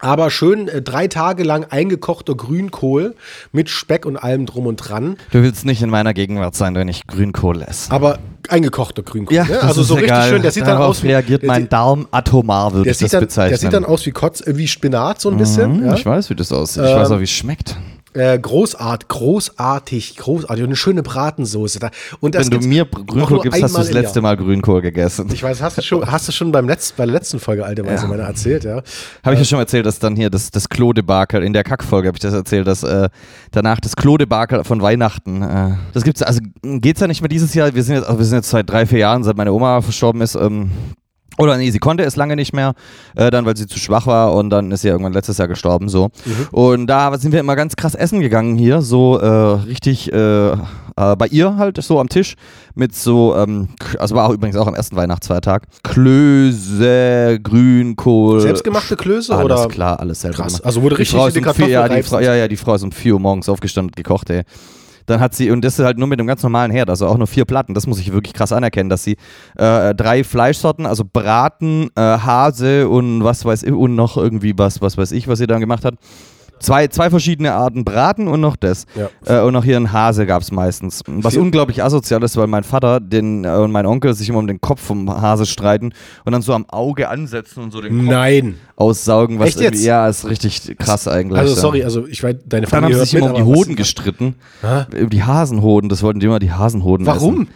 Aber 0.00 0.30
schön 0.30 0.68
äh, 0.68 0.80
drei 0.82 1.08
Tage 1.08 1.42
lang 1.42 1.64
eingekochter 1.70 2.34
Grünkohl 2.34 3.14
mit 3.52 3.68
Speck 3.68 4.06
und 4.06 4.16
allem 4.16 4.46
drum 4.46 4.66
und 4.66 4.76
dran. 4.76 5.16
Du 5.32 5.42
willst 5.42 5.64
nicht 5.66 5.82
in 5.82 5.90
meiner 5.90 6.14
Gegenwart 6.14 6.54
sein, 6.54 6.74
wenn 6.74 6.88
ich 6.88 7.06
Grünkohl 7.06 7.62
esse. 7.62 7.90
Aber 7.90 8.18
eingekochter 8.48 9.02
Grünkohl. 9.02 9.36
Ja, 9.36 9.44
ne? 9.44 9.60
also 9.62 9.82
so 9.82 9.94
richtig 9.94 10.10
egal. 10.10 10.28
schön. 10.28 10.42
Der 10.42 10.50
sieht 10.52 10.62
dann 10.62 10.76
Darauf 10.76 10.90
aus 10.90 11.02
wie 11.02 11.08
reagiert 11.08 11.42
mein 11.42 11.62
sieht- 11.62 11.72
Darm 11.72 12.06
atomar, 12.10 12.72
würde 12.74 12.90
ich 12.90 12.98
das 12.98 13.10
dann, 13.10 13.20
bezeichnen. 13.20 13.48
Der 13.50 13.58
sieht 13.58 13.72
dann 13.72 13.84
aus 13.84 14.06
wie 14.06 14.10
Kotz, 14.12 14.40
äh, 14.46 14.56
wie 14.56 14.68
Spinat 14.68 15.20
so 15.20 15.30
ein 15.30 15.36
bisschen. 15.36 15.80
Mhm, 15.80 15.86
ja. 15.86 15.94
Ich 15.94 16.06
weiß, 16.06 16.30
wie 16.30 16.34
das 16.34 16.52
aussieht. 16.52 16.84
Ich 16.84 16.90
weiß 16.94 17.08
Ähm, 17.10 17.16
auch, 17.16 17.20
wie 17.20 17.24
es 17.24 17.30
schmeckt. 17.30 17.76
Äh, 18.14 18.38
großart, 18.38 19.08
großartig, 19.08 20.16
großartig. 20.16 20.62
Und 20.62 20.68
eine 20.68 20.76
schöne 20.76 21.02
Bratensoße. 21.02 21.78
Da. 21.78 21.90
Und 22.20 22.34
das 22.34 22.50
Wenn 22.50 22.60
du 22.60 22.66
mir 22.66 22.86
Grünkohl 22.86 23.40
gibst, 23.42 23.62
hast 23.62 23.74
du 23.74 23.78
das 23.78 23.92
letzte. 23.92 24.20
Mal 24.22 24.36
Grünkohl 24.36 24.80
gegessen. 24.80 25.28
Ich 25.32 25.42
weiß, 25.42 25.60
hast 25.62 25.78
du 25.78 25.82
schon, 25.82 26.04
hast 26.10 26.26
du 26.26 26.32
schon 26.32 26.50
beim 26.50 26.66
Letz-, 26.68 26.94
bei 26.96 27.04
der 27.04 27.12
letzten 27.12 27.38
Folge 27.38 27.64
Alte 27.64 27.84
Weise 27.84 28.06
Ja. 28.06 28.16
Erzählt, 28.16 28.64
ja. 28.64 28.82
Habe 29.22 29.34
ich 29.34 29.38
ja 29.38 29.44
schon 29.44 29.58
erzählt, 29.58 29.86
dass 29.86 29.98
dann 29.98 30.16
hier 30.16 30.30
das, 30.30 30.50
das 30.50 30.68
Klodebakel, 30.68 31.42
in 31.42 31.52
der 31.52 31.64
Kackfolge 31.64 32.08
habe 32.08 32.16
ich 32.16 32.22
das 32.22 32.34
erzählt, 32.34 32.66
dass 32.66 32.82
äh, 32.82 33.08
danach 33.52 33.80
das 33.80 33.94
Klodebakel 33.94 34.64
von 34.64 34.82
Weihnachten, 34.82 35.42
äh, 35.42 35.76
das 35.92 36.04
gibt's, 36.04 36.22
also 36.22 36.40
geht's 36.62 37.00
ja 37.00 37.06
nicht 37.06 37.20
mehr 37.20 37.28
dieses 37.28 37.54
Jahr, 37.54 37.74
wir 37.74 37.82
sind 37.82 37.96
jetzt, 37.96 38.06
also 38.06 38.18
wir 38.18 38.26
sind 38.26 38.38
jetzt 38.38 38.50
seit 38.50 38.68
drei, 38.68 38.86
vier 38.86 38.98
Jahren, 38.98 39.22
seit 39.22 39.36
meine 39.36 39.52
Oma 39.52 39.80
verstorben 39.80 40.20
ist, 40.20 40.34
ähm, 40.34 40.70
oder 41.36 41.56
nee, 41.56 41.70
sie 41.70 41.78
konnte 41.78 42.02
es 42.04 42.16
lange 42.16 42.34
nicht 42.36 42.52
mehr, 42.52 42.74
äh, 43.14 43.30
dann 43.30 43.44
weil 43.46 43.56
sie 43.56 43.66
zu 43.66 43.78
schwach 43.78 44.06
war 44.06 44.34
und 44.34 44.50
dann 44.50 44.72
ist 44.72 44.82
sie 44.82 44.88
irgendwann 44.88 45.12
letztes 45.12 45.38
Jahr 45.38 45.48
gestorben, 45.48 45.88
so. 45.88 46.08
Und 46.50 46.86
da 46.86 47.16
sind 47.18 47.32
wir 47.32 47.40
immer 47.40 47.54
ganz 47.54 47.76
krass 47.76 47.94
essen 47.94 48.20
gegangen 48.20 48.56
hier, 48.56 48.82
so 48.82 49.18
äh, 49.18 49.26
richtig 49.26 50.12
äh, 50.12 50.52
äh, 50.52 50.56
bei 51.16 51.26
ihr 51.28 51.56
halt, 51.56 51.80
so 51.82 52.00
am 52.00 52.08
Tisch 52.08 52.34
mit 52.74 52.94
so, 52.94 53.36
ähm, 53.36 53.68
also 53.98 54.14
war 54.16 54.28
auch 54.28 54.32
übrigens 54.32 54.56
auch 54.56 54.66
am 54.66 54.74
ersten 54.74 54.96
Weihnachtsfeiertag, 54.96 55.64
Klöße, 55.84 57.38
Grünkohl. 57.42 58.40
Selbstgemachte 58.40 58.96
Klöße 58.96 59.34
alles 59.34 59.60
oder? 59.60 59.68
klar, 59.68 60.00
alles 60.00 60.20
selber 60.20 60.38
Krass. 60.38 60.54
gemacht. 60.54 60.64
Also 60.64 60.82
wurde 60.82 60.96
Die 60.96 61.02
richtig 61.02 61.20
die 61.20 61.28
ist 61.28 61.36
um 61.36 61.42
Kartoffel 61.42 61.66
vier, 61.66 61.72
ja, 61.72 61.88
die. 61.88 62.02
Frau, 62.02 62.18
ja, 62.18 62.34
ja, 62.34 62.48
die 62.48 62.56
Frau 62.56 62.74
ist 62.74 62.82
um 62.82 62.92
4 62.92 63.14
Uhr 63.14 63.20
morgens 63.20 63.48
aufgestanden 63.48 63.90
und 63.90 63.96
gekocht, 63.96 64.30
ey. 64.30 64.42
Dann 65.08 65.20
hat 65.20 65.34
sie, 65.34 65.50
und 65.50 65.64
das 65.64 65.78
ist 65.78 65.84
halt 65.84 65.98
nur 65.98 66.06
mit 66.06 66.20
einem 66.20 66.26
ganz 66.26 66.42
normalen 66.42 66.70
Herd, 66.70 66.90
also 66.90 67.06
auch 67.06 67.16
nur 67.16 67.26
vier 67.26 67.46
Platten, 67.46 67.72
das 67.72 67.86
muss 67.86 67.98
ich 67.98 68.12
wirklich 68.12 68.34
krass 68.34 68.52
anerkennen, 68.52 68.90
dass 68.90 69.04
sie 69.04 69.16
äh, 69.56 69.94
drei 69.94 70.22
Fleischsorten, 70.22 70.84
also 70.84 71.02
Braten, 71.10 71.88
äh, 71.96 72.00
Hase 72.00 72.90
und 72.90 73.24
was 73.24 73.44
weiß 73.44 73.62
ich, 73.62 73.72
und 73.72 73.94
noch 73.94 74.18
irgendwie 74.18 74.52
was, 74.58 74.82
was 74.82 74.98
weiß 74.98 75.12
ich, 75.12 75.26
was 75.26 75.38
sie 75.38 75.46
dann 75.46 75.60
gemacht 75.60 75.86
hat. 75.86 75.94
Zwei, 76.60 76.88
zwei 76.88 77.10
verschiedene 77.10 77.52
Arten 77.52 77.84
Braten 77.84 78.28
und 78.28 78.40
noch 78.40 78.56
das. 78.56 78.86
Ja. 78.94 79.08
Äh, 79.40 79.44
und 79.46 79.52
noch 79.52 79.64
hier 79.64 79.76
ein 79.76 79.92
Hase 79.92 80.26
gab 80.26 80.42
es 80.42 80.50
meistens. 80.52 81.02
Was 81.06 81.34
Vier- 81.34 81.42
unglaublich 81.42 81.82
asozial 81.82 82.22
ist, 82.22 82.36
weil 82.36 82.46
mein 82.46 82.64
Vater 82.64 83.00
den, 83.00 83.44
äh, 83.44 83.48
und 83.48 83.70
mein 83.72 83.86
Onkel 83.86 84.14
sich 84.14 84.28
immer 84.28 84.38
um 84.38 84.46
den 84.46 84.60
Kopf 84.60 84.80
vom 84.80 85.08
Hase 85.10 85.46
streiten 85.46 85.92
und 86.24 86.32
dann 86.32 86.42
so 86.42 86.52
am 86.54 86.66
Auge 86.68 87.08
ansetzen 87.08 87.62
und 87.62 87.70
so 87.72 87.80
den 87.80 87.98
Kopf 87.98 88.08
Nein. 88.10 88.54
aussaugen. 88.76 89.38
Was 89.38 89.48
Echt 89.50 89.60
jetzt? 89.60 89.84
Ja, 89.84 90.08
ist 90.08 90.28
richtig 90.28 90.76
krass 90.78 91.06
eigentlich. 91.08 91.38
Also 91.40 91.54
sorry, 91.54 91.84
also 91.84 92.06
ich 92.06 92.22
weiß, 92.22 92.36
deine 92.46 92.66
Dann 92.66 92.76
haben 92.76 92.82
Familie 92.84 92.98
sie 92.98 93.04
sich 93.10 93.14
immer 93.14 93.30
um 93.30 93.36
die 93.36 93.42
Hoden 93.42 93.76
gestritten. 93.76 94.34
Um 95.00 95.10
die 95.10 95.22
Hasenhoden, 95.22 95.88
das 95.88 96.02
wollten 96.02 96.20
die 96.20 96.26
immer 96.26 96.38
die 96.38 96.52
Hasenhoden 96.52 97.06
Warum? 97.06 97.34
essen. 97.42 97.48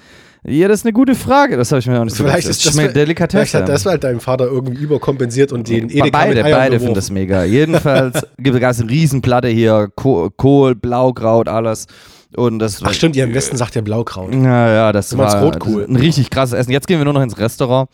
Ja, 0.44 0.66
das 0.66 0.80
ist 0.80 0.86
eine 0.86 0.92
gute 0.92 1.14
Frage, 1.14 1.56
das 1.56 1.70
habe 1.70 1.78
ich 1.78 1.86
mir 1.86 2.00
auch 2.00 2.04
nicht 2.04 2.16
so 2.16 2.24
Vielleicht 2.24 2.38
gedacht. 2.40 2.50
ist 2.50 2.66
das, 2.66 2.72
schmeckt 2.72 2.92
vielleicht 2.92 3.08
Delikatesse. 3.08 3.58
hat 3.58 3.68
das 3.68 3.86
halt 3.86 4.02
deinem 4.02 4.18
Vater 4.18 4.46
irgendwie 4.46 4.82
überkompensiert 4.82 5.52
und 5.52 5.68
den 5.68 5.88
Edeka 5.88 6.08
beide, 6.10 6.42
beide 6.42 6.80
finden 6.80 6.94
das 6.94 7.10
mega. 7.10 7.44
Jedenfalls 7.44 8.26
gibt 8.38 8.60
es 8.60 8.80
eine 8.80 8.90
Riesenplatte 8.90 9.46
hier, 9.48 9.88
Ko 9.94 10.30
Kohl, 10.36 10.74
Blaukraut, 10.74 11.48
alles. 11.48 11.86
Und 12.34 12.58
das 12.58 12.82
Ach 12.82 12.92
stimmt, 12.92 13.14
ihr 13.14 13.24
im 13.24 13.34
Westen 13.34 13.56
sagt 13.56 13.74
ja 13.76 13.82
Blaukraut. 13.82 14.34
Ja, 14.34 14.72
ja, 14.72 14.92
das 14.92 15.16
war 15.16 15.42
Rotkohl. 15.42 15.82
das 15.82 15.82
ist 15.82 15.88
ein 15.90 15.96
richtig 15.96 16.30
krasses 16.30 16.58
Essen. 16.58 16.72
Jetzt 16.72 16.86
gehen 16.88 16.98
wir 16.98 17.04
nur 17.04 17.14
noch 17.14 17.22
ins 17.22 17.38
Restaurant 17.38 17.88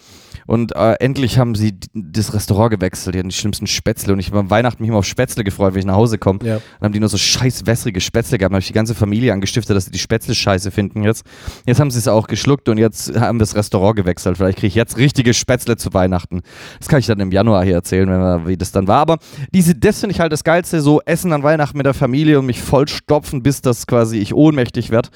und 0.48 0.74
äh, 0.74 0.94
endlich 0.94 1.38
haben 1.38 1.54
sie 1.54 1.74
das 1.92 2.32
Restaurant 2.32 2.70
gewechselt. 2.70 3.14
Die 3.14 3.18
hatten 3.18 3.28
die 3.28 3.34
schlimmsten 3.34 3.66
Spätzle 3.66 4.14
und 4.14 4.18
ich 4.18 4.28
habe 4.28 4.38
am 4.38 4.48
Weihnachten 4.48 4.82
mich 4.82 4.88
immer 4.88 5.00
auf 5.00 5.04
Spätzle 5.04 5.44
gefreut, 5.44 5.74
wenn 5.74 5.80
ich 5.80 5.84
nach 5.84 5.94
Hause 5.94 6.16
komme. 6.16 6.38
Ja. 6.42 6.54
Dann 6.54 6.86
haben 6.86 6.92
die 6.94 7.00
nur 7.00 7.10
so 7.10 7.18
scheiß 7.18 7.66
wässrige 7.66 8.00
Spätzle 8.00 8.38
gehabt. 8.38 8.52
Dann 8.52 8.56
habe 8.56 8.62
ich 8.62 8.66
die 8.66 8.72
ganze 8.72 8.94
Familie 8.94 9.34
angestiftet, 9.34 9.76
dass 9.76 9.84
sie 9.84 9.90
die 9.90 9.98
Spätzle 9.98 10.34
scheiße 10.34 10.70
finden 10.70 11.02
jetzt. 11.02 11.26
Jetzt 11.66 11.80
haben 11.80 11.90
sie 11.90 11.98
es 11.98 12.08
auch 12.08 12.28
geschluckt 12.28 12.70
und 12.70 12.78
jetzt 12.78 13.14
haben 13.14 13.36
wir 13.36 13.40
das 13.40 13.56
Restaurant 13.56 13.96
gewechselt. 13.96 14.38
Vielleicht 14.38 14.56
kriege 14.56 14.68
ich 14.68 14.74
jetzt 14.74 14.96
richtige 14.96 15.34
Spätzle 15.34 15.76
zu 15.76 15.92
Weihnachten. 15.92 16.40
Das 16.78 16.88
kann 16.88 17.00
ich 17.00 17.06
dann 17.06 17.20
im 17.20 17.30
Januar 17.30 17.62
hier 17.62 17.74
erzählen, 17.74 18.08
wenn 18.08 18.18
wir, 18.18 18.46
wie 18.46 18.56
das 18.56 18.72
dann 18.72 18.88
war. 18.88 19.00
Aber 19.00 19.18
diese, 19.52 19.74
das 19.74 20.00
finde 20.00 20.14
ich 20.14 20.20
halt 20.20 20.32
das 20.32 20.44
Geilste, 20.44 20.80
so 20.80 21.02
Essen 21.04 21.34
an 21.34 21.42
Weihnachten 21.42 21.76
mit 21.76 21.84
der 21.84 21.92
Familie 21.92 22.38
und 22.38 22.46
mich 22.46 22.62
vollstopfen, 22.62 23.42
bis 23.42 23.60
das 23.60 23.86
quasi 23.86 24.16
ich 24.16 24.32
ohnmächtig 24.32 24.88
werde. 24.88 25.10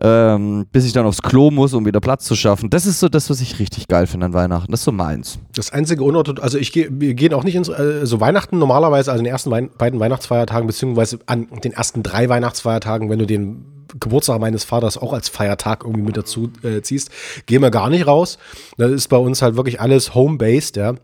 Ähm, 0.00 0.66
bis 0.70 0.84
ich 0.84 0.92
dann 0.92 1.06
aufs 1.06 1.22
Klo 1.22 1.50
muss, 1.50 1.74
um 1.74 1.84
wieder 1.84 2.00
Platz 2.00 2.24
zu 2.24 2.36
schaffen. 2.36 2.70
Das 2.70 2.86
ist 2.86 3.00
so 3.00 3.08
das, 3.08 3.28
was 3.30 3.40
ich 3.40 3.58
richtig 3.58 3.88
geil 3.88 4.06
finde 4.06 4.26
an 4.26 4.32
Weihnachten. 4.32 4.70
Das 4.70 4.77
ist 4.78 4.84
so 4.84 4.92
meins. 4.92 5.38
Das 5.54 5.72
einzige 5.72 6.02
Unorthodox, 6.02 6.42
also 6.42 6.58
ich 6.58 6.72
gehe, 6.72 6.88
wir 6.90 7.14
gehen 7.14 7.34
auch 7.34 7.44
nicht 7.44 7.54
ins, 7.54 7.68
äh, 7.68 8.00
so 8.04 8.20
Weihnachten 8.20 8.58
normalerweise, 8.58 9.10
also 9.10 9.20
in 9.20 9.24
den 9.24 9.32
ersten 9.32 9.50
Wein 9.50 9.70
beiden 9.76 10.00
Weihnachtsfeiertagen, 10.00 10.66
beziehungsweise 10.66 11.18
an 11.26 11.48
den 11.62 11.72
ersten 11.72 12.02
drei 12.02 12.28
Weihnachtsfeiertagen, 12.28 13.10
wenn 13.10 13.18
du 13.18 13.26
den 13.26 13.64
Geburtstag 14.00 14.40
meines 14.40 14.64
Vaters 14.64 14.98
auch 14.98 15.12
als 15.12 15.28
Feiertag 15.28 15.84
irgendwie 15.84 16.02
mit 16.02 16.16
dazu 16.16 16.50
äh, 16.62 16.82
ziehst, 16.82 17.10
gehen 17.46 17.62
wir 17.62 17.70
gar 17.70 17.90
nicht 17.90 18.06
raus. 18.06 18.38
Das 18.76 18.90
ist 18.90 19.08
bei 19.08 19.16
uns 19.16 19.42
halt 19.42 19.56
wirklich 19.56 19.80
alles 19.80 20.14
home-based, 20.14 20.76
ja. 20.76 20.94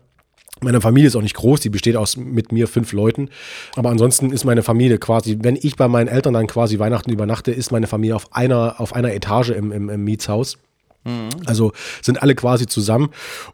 Meine 0.61 0.79
Familie 0.79 1.07
ist 1.07 1.15
auch 1.17 1.21
nicht 1.21 1.35
groß, 1.35 1.59
die 1.59 1.69
besteht 1.69 1.97
aus 1.97 2.15
mit 2.15 2.53
mir 2.53 2.69
fünf 2.69 2.93
Leuten. 2.93 3.29
Aber 3.75 3.89
ansonsten 3.89 4.31
ist 4.31 4.45
meine 4.45 4.63
Familie 4.63 4.99
quasi, 4.99 5.37
wenn 5.41 5.57
ich 5.61 5.75
bei 5.75 5.89
meinen 5.89 6.07
Eltern 6.07 6.33
dann 6.33 6.47
quasi 6.47 6.79
Weihnachten 6.79 7.11
übernachte, 7.11 7.51
ist 7.51 7.73
meine 7.73 7.87
Familie 7.87 8.15
auf 8.15 8.33
einer, 8.33 8.79
auf 8.79 8.95
einer 8.95 9.13
Etage 9.13 9.49
im, 9.49 9.73
im, 9.73 9.89
im 9.89 10.03
Mietshaus. 10.05 10.57
Also 11.45 11.71
sind 12.01 12.21
alle 12.21 12.35
quasi 12.35 12.65
zusammen 12.65 13.09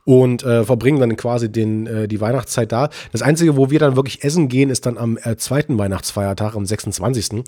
und 0.05 0.43
äh, 0.43 0.63
verbringen 0.63 0.99
dann 0.99 1.15
quasi 1.17 1.51
den, 1.51 1.85
äh, 1.85 2.07
die 2.07 2.21
Weihnachtszeit 2.21 2.71
da. 2.71 2.89
Das 3.11 3.21
Einzige, 3.21 3.57
wo 3.57 3.69
wir 3.69 3.79
dann 3.79 3.95
wirklich 3.95 4.23
essen 4.23 4.47
gehen, 4.47 4.69
ist 4.69 4.85
dann 4.85 4.97
am 4.97 5.17
äh, 5.23 5.35
zweiten 5.35 5.77
Weihnachtsfeiertag, 5.77 6.55
am 6.55 6.65
26. 6.65 7.43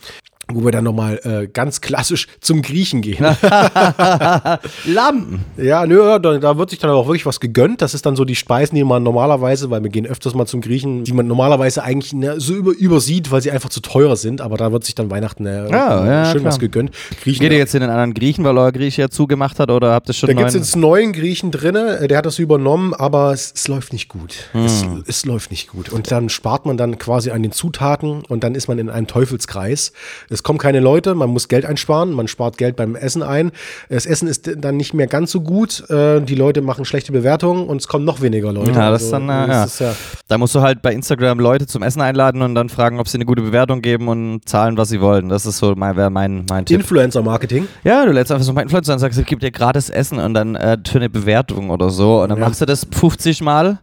wo 0.51 0.63
wir 0.65 0.71
dann 0.71 0.83
nochmal 0.83 1.19
äh, 1.23 1.47
ganz 1.47 1.79
klassisch 1.81 2.27
zum 2.41 2.61
Griechen 2.61 3.01
gehen. 3.01 3.23
Lampen. 4.85 5.45
Ja, 5.57 5.85
nö, 5.85 6.19
da, 6.19 6.37
da 6.37 6.57
wird 6.57 6.69
sich 6.69 6.79
dann 6.79 6.91
auch 6.91 7.07
wirklich 7.07 7.25
was 7.25 7.39
gegönnt. 7.39 7.81
Das 7.81 7.93
ist 7.93 8.05
dann 8.05 8.15
so 8.15 8.25
die 8.25 8.35
Speisen, 8.35 8.75
die 8.75 8.83
man 8.83 9.03
normalerweise, 9.03 9.69
weil 9.69 9.83
wir 9.83 9.89
gehen 9.89 10.05
öfters 10.05 10.33
mal 10.33 10.45
zum 10.45 10.61
Griechen, 10.61 11.03
die 11.03 11.13
man 11.13 11.27
normalerweise 11.27 11.83
eigentlich 11.83 12.13
ne, 12.13 12.39
so 12.39 12.53
über, 12.53 12.71
übersieht, 12.71 13.31
weil 13.31 13.41
sie 13.41 13.51
einfach 13.51 13.69
zu 13.69 13.79
teuer 13.81 14.15
sind. 14.15 14.41
Aber 14.41 14.57
da 14.57 14.71
wird 14.71 14.83
sich 14.83 14.95
dann 14.95 15.09
Weihnachten 15.09 15.45
äh, 15.45 15.69
Ja, 15.69 16.05
ja, 16.05 16.25
schön 16.31 16.41
klar. 16.41 16.51
was 16.53 16.59
gegönnt. 16.59 16.91
Griechen, 17.23 17.41
Geht 17.41 17.51
ihr 17.51 17.57
jetzt 17.57 17.73
in 17.75 17.81
den 17.81 17.89
anderen 17.89 18.13
Griechen, 18.13 18.43
weil 18.43 18.57
euer 18.57 18.71
Grieche 18.71 19.01
ja 19.03 19.09
zugemacht 19.09 19.59
hat 19.59 19.69
oder 19.71 19.91
habt 19.91 20.09
ihr 20.09 20.13
schon 20.13 20.27
da 20.27 20.33
gibt 20.33 20.49
es 20.49 20.55
jetzt 20.55 20.73
einen 20.75 20.81
neuen 20.81 21.13
Griechen 21.13 21.51
drin, 21.51 21.75
äh, 21.75 22.07
der 22.07 22.17
hat 22.17 22.25
das 22.25 22.39
übernommen, 22.39 22.93
aber 22.93 23.31
es, 23.33 23.51
es 23.55 23.67
läuft 23.67 23.93
nicht 23.93 24.09
gut. 24.09 24.49
Es, 24.53 24.83
Hm. 24.83 25.03
es 25.07 25.25
läuft 25.25 25.51
nicht 25.51 25.69
gut. 25.69 25.89
Und 25.89 26.11
dann 26.11 26.29
spart 26.29 26.65
man 26.65 26.77
dann 26.77 26.97
quasi 26.97 27.31
an 27.31 27.43
den 27.43 27.51
Zutaten 27.51 28.23
und 28.27 28.43
dann 28.43 28.55
ist 28.55 28.67
man 28.67 28.79
in 28.79 28.89
einem 28.89 29.07
Teufelskreis. 29.07 29.93
Es 30.33 30.43
kommen 30.43 30.59
keine 30.59 30.79
Leute, 30.79 31.15
man 31.15 31.29
muss 31.29 31.47
Geld 31.47 31.65
einsparen, 31.65 32.11
man 32.11 32.27
spart 32.27 32.57
Geld 32.57 32.75
beim 32.75 32.95
Essen 32.95 33.23
ein. 33.23 33.51
Das 33.89 34.05
Essen 34.05 34.27
ist 34.27 34.49
dann 34.57 34.75
nicht 34.77 34.93
mehr 34.93 35.07
ganz 35.07 35.31
so 35.31 35.41
gut, 35.41 35.89
äh, 35.89 36.19
die 36.21 36.35
Leute 36.35 36.61
machen 36.61 36.85
schlechte 36.85 37.11
Bewertungen 37.11 37.67
und 37.67 37.77
es 37.81 37.87
kommen 37.87 38.03
noch 38.05 38.21
weniger 38.21 38.51
Leute. 38.51 38.71
Ja, 38.71 38.89
das 38.91 39.03
Also, 39.03 39.11
dann, 39.11 39.29
äh, 39.29 39.47
ja. 39.51 39.63
ist 39.63 39.79
ja. 39.79 39.93
Da 40.27 40.37
musst 40.37 40.55
du 40.55 40.61
halt 40.61 40.81
bei 40.81 40.91
Instagram 40.93 41.39
Leute 41.39 41.67
zum 41.67 41.83
Essen 41.83 42.01
einladen 42.01 42.41
und 42.41 42.55
dann 42.55 42.69
fragen, 42.69 42.99
ob 42.99 43.07
sie 43.07 43.17
eine 43.17 43.25
gute 43.25 43.41
Bewertung 43.41 43.81
geben 43.81 44.07
und 44.07 44.41
zahlen, 44.49 44.77
was 44.77 44.89
sie 44.89 44.99
wollen. 45.01 45.29
Das 45.29 45.45
ist 45.45 45.57
so 45.59 45.73
mein, 45.75 45.95
mein, 46.11 46.45
mein 46.49 46.65
Tipp. 46.65 46.79
Influencer-Marketing. 46.79 47.67
Ja, 47.83 48.05
du 48.05 48.11
lädst 48.11 48.31
einfach 48.31 48.43
so 48.43 48.51
ein 48.51 48.55
paar 48.55 48.63
Influencer 48.63 48.93
und 48.93 48.99
sagst, 48.99 49.19
es 49.19 49.25
gibt 49.25 49.43
dir 49.43 49.51
gratis 49.51 49.89
Essen 49.89 50.19
und 50.19 50.33
dann 50.33 50.55
äh, 50.55 50.77
für 50.87 50.97
eine 50.97 51.09
Bewertung 51.09 51.69
oder 51.69 51.89
so. 51.89 52.21
Und 52.23 52.29
dann 52.29 52.39
Ja. 52.39 52.45
machst 52.47 52.61
du 52.61 52.65
das 52.65 52.87
50 52.91 53.41
Mal. 53.41 53.79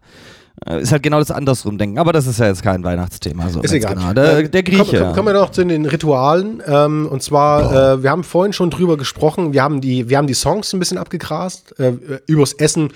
Äh, 0.66 0.82
Ist 0.82 0.92
halt 0.92 1.02
genau 1.02 1.18
das 1.18 1.30
andersrum 1.30 1.78
denken. 1.78 1.98
Aber 1.98 2.12
das 2.12 2.26
ist 2.26 2.38
ja 2.38 2.46
jetzt 2.46 2.62
kein 2.62 2.84
Weihnachtsthema. 2.84 3.48
So 3.48 3.60
Ist 3.62 3.72
egal. 3.72 3.94
Genau. 3.94 4.12
Der, 4.12 4.38
Ähm, 4.40 4.50
der 4.50 4.62
Grieche. 4.62 4.84
Kommen, 4.84 4.98
kommen, 5.00 5.14
kommen 5.14 5.28
wir 5.28 5.34
noch 5.34 5.50
zu 5.50 5.64
den 5.64 5.86
Ritualen. 5.86 6.62
Ähm, 6.66 7.06
und 7.10 7.22
zwar, 7.22 7.94
äh, 7.94 8.02
wir 8.02 8.10
haben 8.10 8.24
vorhin 8.24 8.52
schon 8.52 8.70
drüber 8.70 8.96
gesprochen. 8.96 9.52
Wir 9.52 9.62
haben 9.62 9.80
die, 9.80 10.08
wir 10.08 10.18
haben 10.18 10.26
die 10.26 10.34
Songs 10.34 10.72
ein 10.72 10.78
bisschen 10.78 10.98
abgegrast. 10.98 11.78
Äh, 11.78 11.92
übers 12.26 12.52
Essen 12.52 12.92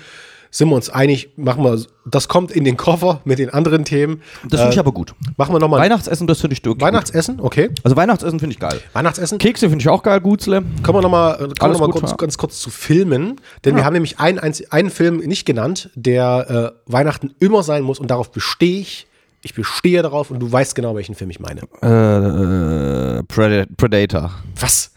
sind 0.57 0.69
wir 0.69 0.75
uns 0.75 0.89
einig. 0.89 1.29
Machen 1.35 1.63
wir, 1.63 1.77
das 2.05 2.27
kommt 2.27 2.51
in 2.51 2.63
den 2.63 2.77
Koffer 2.77 3.19
mit 3.25 3.39
den 3.39 3.49
anderen 3.49 3.83
Themen. 3.83 4.21
Das 4.47 4.59
finde 4.61 4.71
ich 4.73 4.77
Äh, 4.77 4.79
aber 4.79 4.91
gut. 4.93 5.13
Machen 5.37 5.53
wir 5.53 5.59
nochmal. 5.59 5.81
Weihnachtsessen, 5.81 6.27
das 6.27 6.39
finde 6.39 6.53
ich 6.55 6.65
okay. 6.65 6.79
Weihnachtsessen, 6.81 7.41
okay. 7.41 7.71
Also 7.83 7.95
Weihnachtsessen 7.97 8.39
finde 8.39 8.53
ich 8.53 8.59
geil. 8.59 8.79
Weihnachtsessen. 8.93 9.37
Kekse 9.37 9.67
finde 9.69 9.83
ich 9.83 9.89
auch 9.89 10.01
geil, 10.03 10.21
Gutzle. 10.21 10.63
Kommen 10.83 10.97
wir 10.97 11.01
nochmal 11.01 11.37
kommen 11.37 11.53
wir 11.59 11.67
noch 11.67 11.79
mal 11.79 11.89
kurz, 11.89 12.11
ja. 12.11 12.15
ganz 12.17 12.37
kurz 12.37 12.59
zu 12.59 12.69
Filmen. 12.69 13.41
Denn 13.65 13.75
wir 13.75 13.79
Ja. 13.81 13.85
haben 13.85 13.93
nämlich 13.93 14.19
einen, 14.19 14.39
einen 14.39 14.89
Film 14.89 15.17
nicht 15.17 15.45
genannt, 15.45 15.89
der 15.95 16.73
äh, 16.87 16.91
Weihnachten 16.91 17.35
immer 17.39 17.61
sein 17.63 17.83
muss 17.83 17.99
und 17.99 18.09
darauf 18.09 18.31
bestehe 18.31 18.79
ich. 18.79 19.07
Ich 19.43 19.53
bestehe 19.53 20.01
darauf 20.01 20.31
und 20.31 20.39
du 20.39 20.51
weißt 20.51 20.73
genau, 20.73 20.95
welchen 20.95 21.13
Film 21.15 21.29
ich 21.29 21.39
meine. 21.39 21.61
Äh, 21.83 23.19
äh, 23.19 23.23
Preda- 23.23 23.67
Predator. 23.77 24.31
Was? 24.59 24.91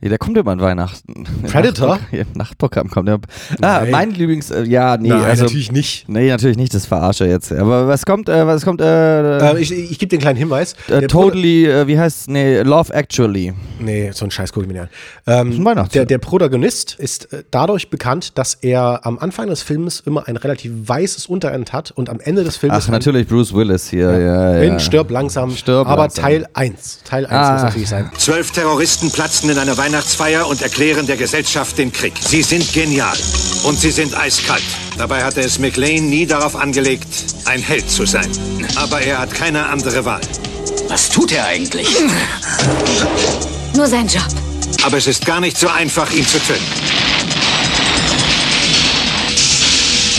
Ja, 0.00 0.08
der 0.10 0.18
kommt 0.18 0.36
immer 0.36 0.50
an 0.50 0.60
Weihnachten. 0.60 1.24
Predator? 1.50 1.98
Nachtprogramm- 1.98 2.12
Im 2.12 2.26
Nachtprogramm 2.34 2.90
kommt 2.90 3.08
der. 3.08 3.14
Ah, 3.62 3.80
Nein. 3.80 3.90
mein 3.90 4.10
Lieblings. 4.10 4.50
Äh, 4.50 4.64
ja, 4.64 4.96
nee, 4.98 5.08
Nein, 5.08 5.22
also. 5.22 5.44
natürlich 5.44 5.72
nicht. 5.72 6.08
Nee, 6.08 6.28
natürlich 6.28 6.56
nicht, 6.58 6.74
das 6.74 6.84
verarsche 6.86 7.26
jetzt. 7.26 7.50
Aber 7.52 7.88
was 7.88 8.04
kommt, 8.04 8.28
äh, 8.28 8.46
was 8.46 8.64
kommt, 8.64 8.80
äh, 8.82 9.38
Äh, 9.52 9.58
ich 9.60 9.72
ich 9.72 9.98
gebe 9.98 10.10
dir 10.10 10.16
einen 10.16 10.20
kleinen 10.22 10.38
Hinweis. 10.38 10.74
äh, 10.88 11.00
Der 11.00 11.08
totally, 11.08 11.66
äh, 11.66 11.86
wie 11.86 11.98
heißt 11.98 12.28
Nee, 12.28 12.60
Love 12.60 12.92
Actually. 12.92 13.54
Nee, 13.80 14.10
so 14.12 14.24
einen 14.24 14.30
Scheiß 14.30 14.52
gucke 14.52 14.66
ich 14.66 14.72
mir 14.72 14.80
nicht 14.80 14.82
an. 14.82 14.88
ist 14.88 15.52
ein 15.52 15.52
Ähm, 15.58 15.64
Weihnachtsfilm. 15.64 15.92
der, 15.92 16.06
der 16.06 16.18
Protagonist 16.18 16.94
ist 16.98 17.28
dadurch 17.50 17.88
bekannt, 17.88 18.36
dass 18.36 18.54
er 18.54 19.06
am 19.06 19.18
Anfang 19.18 19.48
des 19.48 19.62
Films 19.62 20.00
immer 20.00 20.28
ein 20.28 20.36
relativ 20.36 20.72
weißes 20.86 21.26
Unterhemd 21.26 21.72
hat 21.72 21.90
und 21.92 22.10
am 22.10 22.20
Ende 22.20 22.44
des 22.44 22.56
Films 22.58 22.74
Ach, 22.76 22.88
natürlich 22.88 23.26
Bruce 23.26 23.54
Willis 23.54 23.88
hier, 23.88 24.10
ja, 24.18 24.52
ja. 24.56 24.62
in 24.62 24.80
Stirb 24.80 25.10
langsam. 25.10 25.50
Stirb 25.52 25.86
aber 25.88 26.02
langsam. 26.02 26.24
Teil 26.24 26.46
1. 26.52 27.00
Teil 27.04 27.24
1 27.26 27.32
Ah. 27.34 27.52
muss 27.54 27.62
natürlich 27.62 27.88
sein. 27.88 28.10
Zwölf 28.18 28.50
Terroristen 28.50 29.10
platzten 29.10 29.48
in 29.50 29.58
einer 29.58 29.76
Weihnachtsfeier 29.94 30.48
und 30.48 30.60
erklären 30.60 31.06
der 31.06 31.16
Gesellschaft 31.16 31.78
den 31.78 31.92
Krieg. 31.92 32.14
Sie 32.20 32.42
sind 32.42 32.72
genial 32.72 33.16
und 33.62 33.78
sie 33.78 33.92
sind 33.92 34.18
eiskalt. 34.18 34.64
Dabei 34.98 35.22
hatte 35.22 35.40
es 35.40 35.60
McLean 35.60 36.08
nie 36.08 36.26
darauf 36.26 36.56
angelegt, 36.56 37.06
ein 37.44 37.62
Held 37.62 37.88
zu 37.88 38.04
sein. 38.04 38.28
Aber 38.74 39.02
er 39.02 39.20
hat 39.20 39.32
keine 39.32 39.66
andere 39.66 40.04
Wahl. 40.04 40.20
Was 40.88 41.10
tut 41.10 41.30
er 41.30 41.46
eigentlich? 41.46 41.86
Nur 43.76 43.86
sein 43.86 44.08
Job. 44.08 44.26
Aber 44.82 44.96
es 44.96 45.06
ist 45.06 45.24
gar 45.24 45.38
nicht 45.38 45.56
so 45.56 45.68
einfach, 45.68 46.12
ihn 46.12 46.26
zu 46.26 46.40
töten. 46.40 46.93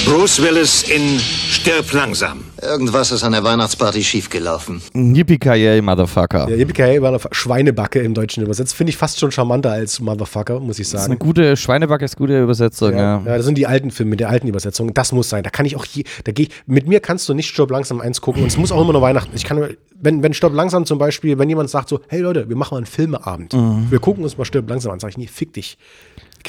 Bruce 0.05 0.39
Willis 0.39 0.83
in 0.83 1.17
Stirb 1.19 1.91
langsam. 1.91 2.43
Irgendwas 2.61 3.11
ist 3.11 3.23
an 3.23 3.31
der 3.31 3.43
Weihnachtsparty 3.43 4.03
schiefgelaufen. 4.03 4.79
Yippie 4.93 5.81
Motherfucker. 5.81 6.45
Der 6.45 6.57
Yippie 6.59 7.01
war 7.01 7.09
eine 7.09 7.19
Schweinebacke 7.31 7.99
im 8.01 8.13
Deutschen 8.13 8.43
übersetzt. 8.43 8.75
Finde 8.75 8.91
ich 8.91 8.97
fast 8.97 9.19
schon 9.19 9.31
charmanter 9.31 9.71
als 9.71 9.99
Motherfucker, 9.99 10.59
muss 10.59 10.77
ich 10.77 10.85
Das 10.85 10.93
ist 10.93 10.95
eine 11.05 11.13
sagen. 11.15 11.19
gute 11.19 11.57
Schweinebacke, 11.57 12.05
ist 12.05 12.17
gute 12.17 12.39
Übersetzung, 12.39 12.93
ja. 12.95 13.23
Ja, 13.25 13.37
das 13.37 13.45
sind 13.45 13.57
die 13.57 13.65
alten 13.65 13.89
Filme 13.89 14.11
mit 14.11 14.19
der 14.19 14.29
alten 14.29 14.47
Übersetzung. 14.47 14.93
Das 14.93 15.11
muss 15.11 15.27
sein. 15.29 15.41
Da 15.41 15.49
kann 15.49 15.65
ich 15.65 15.75
auch 15.75 15.85
je, 15.85 16.03
da 16.23 16.31
gehe 16.31 16.47
ich, 16.47 16.51
mit 16.67 16.87
mir 16.87 16.99
kannst 16.99 17.27
du 17.27 17.33
nicht 17.33 17.47
Stirb 17.47 17.71
langsam 17.71 17.99
eins 17.99 18.21
gucken 18.21 18.43
und 18.43 18.49
es 18.49 18.57
muss 18.57 18.71
auch 18.71 18.81
immer 18.81 18.93
nur 18.93 19.01
Weihnachten. 19.01 19.31
Ich 19.35 19.43
kann, 19.43 19.75
wenn, 19.99 20.21
wenn 20.21 20.35
Stirb 20.35 20.53
langsam 20.53 20.85
zum 20.85 20.99
Beispiel, 20.99 21.39
wenn 21.39 21.49
jemand 21.49 21.71
sagt 21.71 21.89
so, 21.89 21.99
hey 22.09 22.21
Leute, 22.21 22.47
wir 22.47 22.55
machen 22.55 22.75
mal 22.75 22.77
einen 22.77 22.85
Filmeabend. 22.85 23.53
Mhm. 23.53 23.87
Wir 23.89 23.99
gucken 23.99 24.23
uns 24.23 24.37
mal 24.37 24.45
Stirb 24.45 24.69
langsam 24.69 24.91
an. 24.91 24.99
Sag 24.99 25.09
ich, 25.09 25.17
nee, 25.17 25.27
fick 25.27 25.53
dich. 25.53 25.79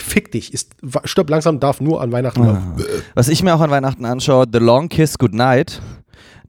Fick 0.00 0.32
dich. 0.32 0.52
Ist, 0.54 0.72
Stirb 1.04 1.30
langsam 1.30 1.60
darf 1.60 1.80
nur 1.80 2.00
an 2.00 2.12
Weihnachten 2.12 2.42
Ah. 2.42 2.46
laufen. 2.46 2.74
Was 3.14 3.28
ich 3.28 3.42
mir 3.42 3.54
auch 3.54 3.60
an 3.60 3.70
Weihnachten 3.70 4.04
anschaue, 4.04 4.46
The 4.52 4.58
Long 4.58 4.88
Kiss 4.88 5.18
Goodnight. 5.18 5.80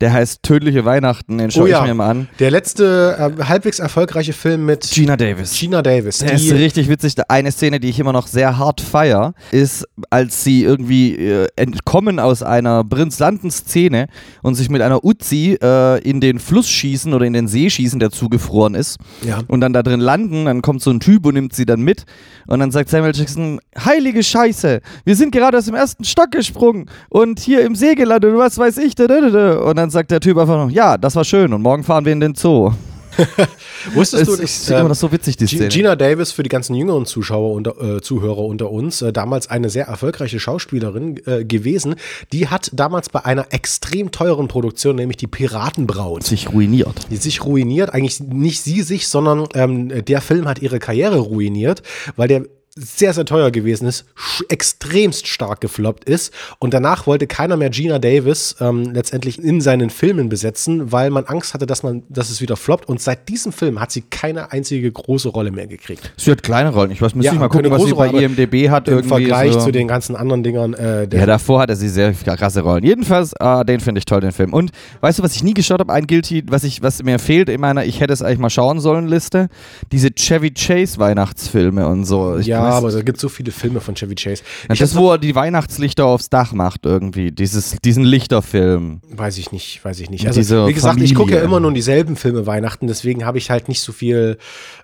Der 0.02 0.14
heißt 0.14 0.44
Tödliche 0.44 0.86
Weihnachten, 0.86 1.38
den 1.38 1.52
schaue 1.52 1.64
Oh 1.64 1.66
ich 1.68 1.72
ja, 1.72 1.82
mir 1.84 1.94
mal 1.94 2.10
an. 2.10 2.30
der 2.40 2.52
letzte 2.52 3.34
äh, 3.40 3.44
halbwegs 3.44 3.80
erfolgreiche 3.80 4.34
Film 4.34 4.66
mit 4.66 4.82
Gina 4.92 5.18
Davis. 5.18 5.58
Gina 5.60 5.82
Davis. 5.82 6.20
Der 6.20 6.34
ist 6.34 6.52
richtig 6.52 6.90
witzig. 6.90 7.16
Eine 7.28 7.52
Szene, 7.52 7.80
die 7.80 7.90
ich 7.90 8.00
immer 8.00 8.14
noch 8.14 8.28
sehr 8.28 8.58
hart 8.58 8.82
feier, 8.82 9.34
ist, 9.52 9.86
als 10.10 10.44
sie 10.44 10.64
irgendwie 10.64 11.16
äh, 11.16 11.48
entkommen 11.56 12.20
aus 12.20 12.44
einer 12.44 12.84
brillanten 12.84 13.52
Szene 13.52 14.08
und 14.44 14.56
sich 14.56 14.70
mit 14.70 14.82
einer 14.82 15.04
Uzi 15.04 15.58
äh, 15.62 16.00
in 16.02 16.22
den 16.22 16.40
Fluss 16.40 16.70
schießen 16.70 17.14
oder 17.14 17.26
in 17.26 17.34
den 17.34 17.48
See 17.48 17.70
schießen, 17.70 18.00
der 18.00 18.12
zugefroren 18.12 18.76
ist. 18.76 18.98
Ja. 19.24 19.42
Und 19.48 19.62
dann 19.62 19.74
da 19.74 19.84
drin 19.84 20.00
landen, 20.00 20.46
dann 20.46 20.62
kommt 20.62 20.82
so 20.82 20.92
ein 20.92 21.00
Typ 21.00 21.26
und 21.26 21.34
nimmt 21.34 21.54
sie 21.54 21.66
dann 21.66 21.82
mit. 21.82 22.06
Und 22.48 22.60
dann 22.60 22.72
sagt 22.72 22.90
Samuel 22.90 23.16
Jackson, 23.16 23.60
heilige 23.78 24.24
Scheiße, 24.24 24.82
wir 25.06 25.16
sind 25.16 25.32
gerade 25.32 25.58
aus 25.58 25.66
dem 25.66 25.76
ersten 25.76 26.04
Stock 26.04 26.32
gesprungen 26.32 26.90
und 27.10 27.40
hier 27.40 27.62
im 27.62 27.76
See 27.76 27.96
gelandet 27.96 28.32
und 28.32 28.38
was 28.38 28.58
weiß 28.58 28.78
ich. 28.78 28.96
da, 28.96 29.08
da, 29.08 29.22
da, 29.22 29.30
da. 29.30 29.58
Und 29.60 29.76
dann 29.78 29.87
sagt 29.90 30.12
der 30.12 30.20
Typ 30.20 30.38
einfach 30.38 30.58
noch, 30.58 30.70
ja, 30.70 30.98
das 30.98 31.16
war 31.16 31.24
schön 31.24 31.54
und 31.54 31.62
morgen 31.62 31.84
fahren 31.84 32.06
wir 32.06 32.14
in 32.14 32.20
den 32.20 32.36
Zoo. 32.36 32.72
Wusstest 33.94 34.30
Es 34.30 34.38
du, 34.38 34.44
ist 34.44 34.62
dass, 34.64 34.70
immer 34.70 34.82
ähm, 34.82 34.88
noch 34.90 34.96
so 34.96 35.12
witzig, 35.12 35.38
die 35.38 35.48
Szene. 35.48 35.70
Gina 35.70 35.96
Davis 35.96 36.32
für 36.32 36.44
die 36.44 36.50
ganzen 36.50 36.76
jüngeren 36.76 37.06
Zuschauer 37.06 37.54
unter, 37.54 37.80
äh, 37.82 38.02
Zuhörer 38.02 38.40
unter 38.40 38.72
uns, 38.72 39.02
äh, 39.02 39.12
damals 39.12 39.50
eine 39.50 39.70
sehr 39.70 39.86
erfolgreiche 39.88 40.40
Schauspielerin 40.40 41.20
äh, 41.26 41.46
gewesen. 41.46 41.96
Die 42.32 42.48
hat 42.48 42.70
damals 42.74 43.10
bei 43.10 43.26
einer 43.26 43.48
extrem 43.52 44.12
teuren 44.12 44.48
Produktion, 44.48 44.96
nämlich 44.96 45.18
die 45.18 45.28
Piratenbraut, 45.28 46.24
sich 46.24 46.52
ruiniert. 46.52 47.08
Die 47.10 47.18
sich 47.18 47.44
ruiniert. 47.44 47.94
Eigentlich 47.94 48.20
nicht 48.20 48.62
sie 48.62 48.82
sich, 48.82 49.08
sondern 49.08 49.48
ähm, 49.54 50.06
der 50.06 50.22
Film 50.22 50.48
hat 50.48 50.62
ihre 50.62 50.80
Karriere 50.80 51.18
ruiniert, 51.18 51.82
weil 52.16 52.28
der 52.28 52.46
sehr, 52.78 53.14
sehr 53.14 53.26
teuer 53.26 53.52
gewesen 53.52 53.88
ist, 53.88 54.06
extremst 54.50 55.28
stark 55.28 55.62
gefloppt 55.62 56.04
ist 56.06 56.34
und 56.60 56.74
danach 56.74 57.08
wollte 57.08 57.28
keiner 57.28 57.58
mehr 57.58 57.70
Gina 57.70 58.00
Davis 58.00 58.56
ähm, 58.60 58.92
letztendlich 58.94 59.42
in 59.44 59.62
seinen 59.62 59.90
Filmen 59.90 60.30
besetzen, 60.30 60.92
weil 60.92 61.10
man 61.10 61.26
Angst 61.26 61.54
hatte, 61.54 61.66
dass 61.66 61.84
man, 61.84 62.04
dass 62.10 62.30
es 62.30 62.42
wieder 62.42 62.56
floppt 62.56 62.88
und 62.88 63.02
seit 63.02 63.28
diesem 63.30 63.52
Film 63.52 63.80
hat 63.80 63.92
sie 63.92 64.02
keine 64.02 64.52
einzige 64.52 64.92
große 64.92 65.30
Rolle 65.30 65.52
mehr 65.52 65.68
gekriegt. 65.68 66.12
Sie 66.18 66.32
hat 66.32 66.44
kleine 66.44 66.72
Rollen. 66.74 66.92
Ich 66.92 67.02
weiß, 67.02 67.16
müsste 67.16 67.34
ich 67.34 67.40
mal 67.40 67.50
gucken, 67.50 67.72
was 67.72 67.84
sie 67.84 67.94
bei 67.94 68.08
Rolle, 68.10 68.24
IMDb 68.24 68.70
hat. 68.70 68.88
Im 68.88 68.96
irgendwie 68.96 69.10
Vergleich 69.10 69.54
so. 69.54 69.62
zu 69.62 69.72
den 69.72 69.88
ganzen 69.88 70.16
anderen 70.16 70.44
Dingern. 70.44 70.74
Äh, 70.74 71.08
Ja, 71.12 71.26
davor 71.26 71.62
hatte 71.62 71.76
sie 71.76 71.90
sehr 71.90 72.14
krasse 72.14 72.62
Rollen. 72.62 72.84
Jedenfalls, 72.84 73.34
ah, 73.40 73.64
den 73.64 73.80
finde 73.80 74.00
ich 74.00 74.06
toll, 74.06 74.22
den 74.22 74.32
Film. 74.32 74.54
Und 74.54 74.72
weißt 75.02 75.20
du, 75.20 75.24
was 75.24 75.36
ich 75.36 75.44
nie 75.44 75.54
geschaut 75.54 75.80
habe? 75.80 75.92
Ein 75.92 76.08
Guilty, 76.08 76.44
was, 76.48 76.64
ich, 76.64 76.82
was 76.82 77.02
mir 77.04 77.20
fehlt 77.20 77.50
in 77.50 77.60
meiner 77.60 77.86
Ich 77.86 78.00
hätte 78.00 78.14
es 78.14 78.22
eigentlich 78.22 78.40
mal 78.40 78.50
schauen 78.50 78.80
sollen 78.80 79.08
Liste. 79.08 79.50
Diese 79.92 80.12
Chevy 80.12 80.52
Chase 80.52 80.98
Weihnachtsfilme 81.00 81.88
und 81.88 82.06
so. 82.06 82.38
Ich 82.38 82.48
ja, 82.48 82.67
aber 82.74 82.88
es 82.90 83.06
gibt 83.06 83.20
so 83.20 83.30
viele 83.30 83.52
Filme 83.52 83.82
von 83.82 83.96
Chevy 83.96 84.16
Chase. 84.16 84.44
Ja, 84.70 84.76
das, 84.76 84.96
wo 84.96 85.12
er 85.12 85.18
die 85.18 85.36
Weihnachtslichter 85.36 86.06
aufs 86.06 86.30
Dach 86.30 86.54
macht, 86.54 86.86
irgendwie. 86.86 87.32
Dieses, 87.32 87.78
diesen 87.84 88.04
Lichterfilm. 88.04 89.02
Weiß 89.10 89.38
ich 89.38 89.52
nicht, 89.52 89.84
weiß 89.84 90.00
ich 90.00 90.10
nicht. 90.10 90.28
Also, 90.28 90.68
wie 90.68 90.74
gesagt, 90.74 91.02
ich 91.02 91.16
gucke 91.16 91.32
ja 91.32 91.38
Familie. 91.38 91.46
immer 91.46 91.60
nur 91.60 91.74
dieselben 91.74 92.16
Filme 92.16 92.46
Weihnachten, 92.46 92.88
deswegen 92.88 93.26
habe 93.26 93.38
ich 93.38 93.50
halt 93.50 93.68
nicht 93.68 93.82
so 93.82 93.92
viel 93.92 94.38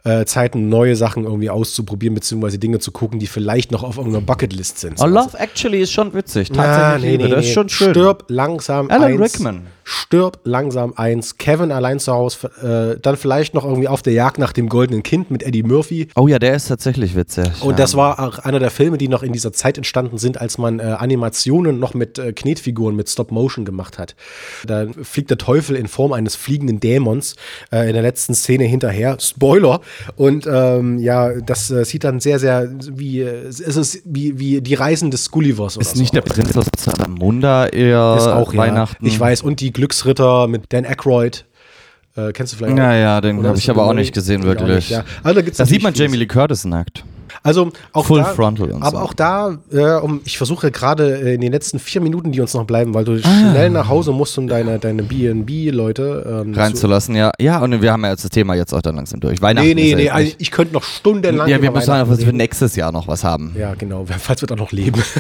äh, 0.03 0.25
Zeit, 0.25 0.55
neue 0.55 0.95
Sachen 0.95 1.25
irgendwie 1.25 1.49
auszuprobieren, 1.49 2.15
beziehungsweise 2.15 2.59
Dinge 2.59 2.79
zu 2.79 2.91
gucken, 2.91 3.19
die 3.19 3.27
vielleicht 3.27 3.71
noch 3.71 3.83
auf 3.83 3.97
irgendeiner 3.97 4.25
Bucketlist 4.25 4.79
sind. 4.79 4.99
Oh, 4.99 5.05
Love 5.05 5.37
Actually 5.37 5.81
ist 5.81 5.91
schon 5.91 6.13
witzig. 6.13 6.49
Na, 6.51 6.63
Tatsächlich. 6.63 7.03
nee, 7.03 7.11
Liebe, 7.11 7.23
nee, 7.23 7.29
das 7.29 7.39
nee. 7.41 7.47
ist 7.47 7.53
schon 7.53 7.69
schön. 7.69 7.91
Stirb 7.91 8.25
langsam 8.29 8.89
Alan 8.89 9.13
eins. 9.13 9.19
Rickman. 9.19 9.67
Stirb 9.83 10.39
langsam 10.43 10.93
eins, 10.95 11.37
Kevin 11.37 11.71
allein 11.71 11.99
zu 11.99 12.13
Hause, 12.13 12.95
äh, 12.95 12.99
dann 12.99 13.17
vielleicht 13.17 13.53
noch 13.53 13.65
irgendwie 13.65 13.87
auf 13.87 14.01
der 14.01 14.13
Jagd 14.13 14.37
nach 14.37 14.53
dem 14.53 14.69
goldenen 14.69 15.03
Kind 15.03 15.31
mit 15.31 15.43
Eddie 15.43 15.63
Murphy. 15.63 16.07
Oh 16.15 16.27
ja, 16.27 16.39
der 16.39 16.55
ist 16.55 16.67
tatsächlich 16.67 17.15
witzig. 17.15 17.61
Und 17.61 17.71
ja. 17.71 17.77
das 17.77 17.95
war 17.95 18.19
auch 18.19 18.39
einer 18.39 18.59
der 18.59 18.71
Filme, 18.71 18.97
die 18.97 19.07
noch 19.07 19.23
in 19.23 19.33
dieser 19.33 19.51
Zeit 19.53 19.77
entstanden 19.77 20.17
sind, 20.17 20.39
als 20.39 20.57
man 20.57 20.79
äh, 20.79 20.83
Animationen 20.83 21.79
noch 21.79 21.93
mit 21.93 22.17
äh, 22.17 22.31
Knetfiguren, 22.31 22.95
mit 22.95 23.09
Stop-Motion 23.09 23.65
gemacht 23.65 23.97
hat. 23.97 24.15
Da 24.65 24.85
fliegt 25.01 25.29
der 25.29 25.37
Teufel 25.37 25.75
in 25.75 25.87
Form 25.87 26.13
eines 26.13 26.35
fliegenden 26.35 26.79
Dämons 26.79 27.35
äh, 27.71 27.87
in 27.87 27.93
der 27.93 28.01
letzten 28.03 28.35
Szene 28.35 28.63
hinterher. 28.63 29.17
Spoiler. 29.19 29.81
Und 30.15 30.47
ähm, 30.47 30.99
ja, 30.99 31.33
das 31.41 31.69
äh, 31.71 31.83
sieht 31.83 32.03
dann 32.03 32.19
sehr, 32.19 32.39
sehr 32.39 32.69
wie, 32.79 33.21
äh, 33.21 33.47
es 33.47 33.59
ist 33.59 34.01
wie, 34.05 34.39
wie 34.39 34.61
die 34.61 34.75
Reisen 34.75 35.11
des 35.11 35.29
Gullivers 35.31 35.77
oder 35.77 35.85
Ist 35.85 35.97
nicht 35.97 36.13
der 36.13 36.21
Prinz 36.21 36.55
aus 36.55 36.67
Zalamunda 36.77 37.67
eher 37.67 38.15
ist 38.17 38.27
auch, 38.27 38.55
Weihnachten? 38.55 39.05
Ja. 39.05 39.11
Ich 39.11 39.19
weiß. 39.19 39.41
Und 39.41 39.59
die 39.59 39.72
Glücksritter 39.73 40.47
mit 40.47 40.71
Dan 40.71 40.85
Aykroyd. 40.85 41.45
Äh, 42.15 42.31
kennst 42.31 42.53
du 42.53 42.57
vielleicht? 42.57 42.77
Ja, 42.77 42.89
auch? 42.89 42.93
ja, 42.93 43.21
den 43.21 43.45
habe 43.45 43.57
ich 43.57 43.69
aber 43.69 43.85
auch 43.85 43.93
nicht 43.93 44.13
gesehen, 44.13 44.43
wirklich. 44.43 44.69
nicht, 44.75 44.89
ja. 44.91 45.03
Also, 45.23 45.41
da 45.41 45.49
da 45.49 45.65
sieht 45.65 45.83
man 45.83 45.93
Jamie 45.93 46.17
Lee 46.17 46.27
Curtis 46.27 46.65
nackt. 46.65 47.03
Also 47.43 47.71
auch 47.91 48.05
Full 48.05 48.19
da, 48.21 48.25
Frontal 48.25 48.71
und 48.71 48.81
aber 48.83 48.97
so. 48.99 49.03
auch 49.03 49.13
da, 49.13 49.57
äh, 49.71 49.95
um, 49.99 50.21
ich 50.23 50.37
versuche 50.37 50.71
gerade 50.71 51.21
äh, 51.21 51.33
in 51.35 51.41
den 51.41 51.51
letzten 51.51 51.77
vier 51.77 51.99
Minuten, 52.01 52.31
die 52.31 52.39
uns 52.39 52.53
noch 52.53 52.63
bleiben, 52.65 52.93
weil 52.93 53.03
du 53.03 53.13
Ah. 53.23 53.51
schnell 53.51 53.69
nach 53.69 53.89
Hause 53.89 54.11
musst, 54.13 54.37
um 54.37 54.47
deine 54.47 54.79
deine 54.79 55.03
B&B-Leute 55.03 56.41
ähm, 56.45 56.53
zu- 56.53 56.59
Reinzulassen, 56.59 57.15
ja. 57.15 57.31
Ja, 57.39 57.59
und 57.61 57.81
wir 57.81 57.91
haben 57.91 58.03
ja 58.05 58.11
jetzt 58.11 58.23
das 58.23 58.31
Thema 58.31 58.55
jetzt 58.55 58.73
auch 58.73 58.81
dann 58.81 58.95
langsam 58.95 59.19
durch. 59.19 59.41
Weihnachten 59.41 59.67
Nee, 59.67 59.73
nee, 59.73 59.83
ist 59.83 59.89
ja 59.91 59.97
nee, 59.97 60.09
also 60.09 60.33
ich 60.37 60.51
könnte 60.51 60.73
noch 60.73 60.83
stundenlang 60.83 61.47
Ja, 61.49 61.61
wir 61.61 61.71
müssen 61.71 61.91
einfach, 61.91 62.15
dass 62.15 62.25
wir 62.25 62.33
nächstes 62.33 62.75
Jahr 62.75 62.91
noch 62.91 63.07
was 63.07 63.23
haben. 63.23 63.55
Ja, 63.59 63.73
genau, 63.75 64.05
falls 64.19 64.41
wir 64.41 64.47
da 64.47 64.55
noch 64.55 64.71
leben. 64.71 65.01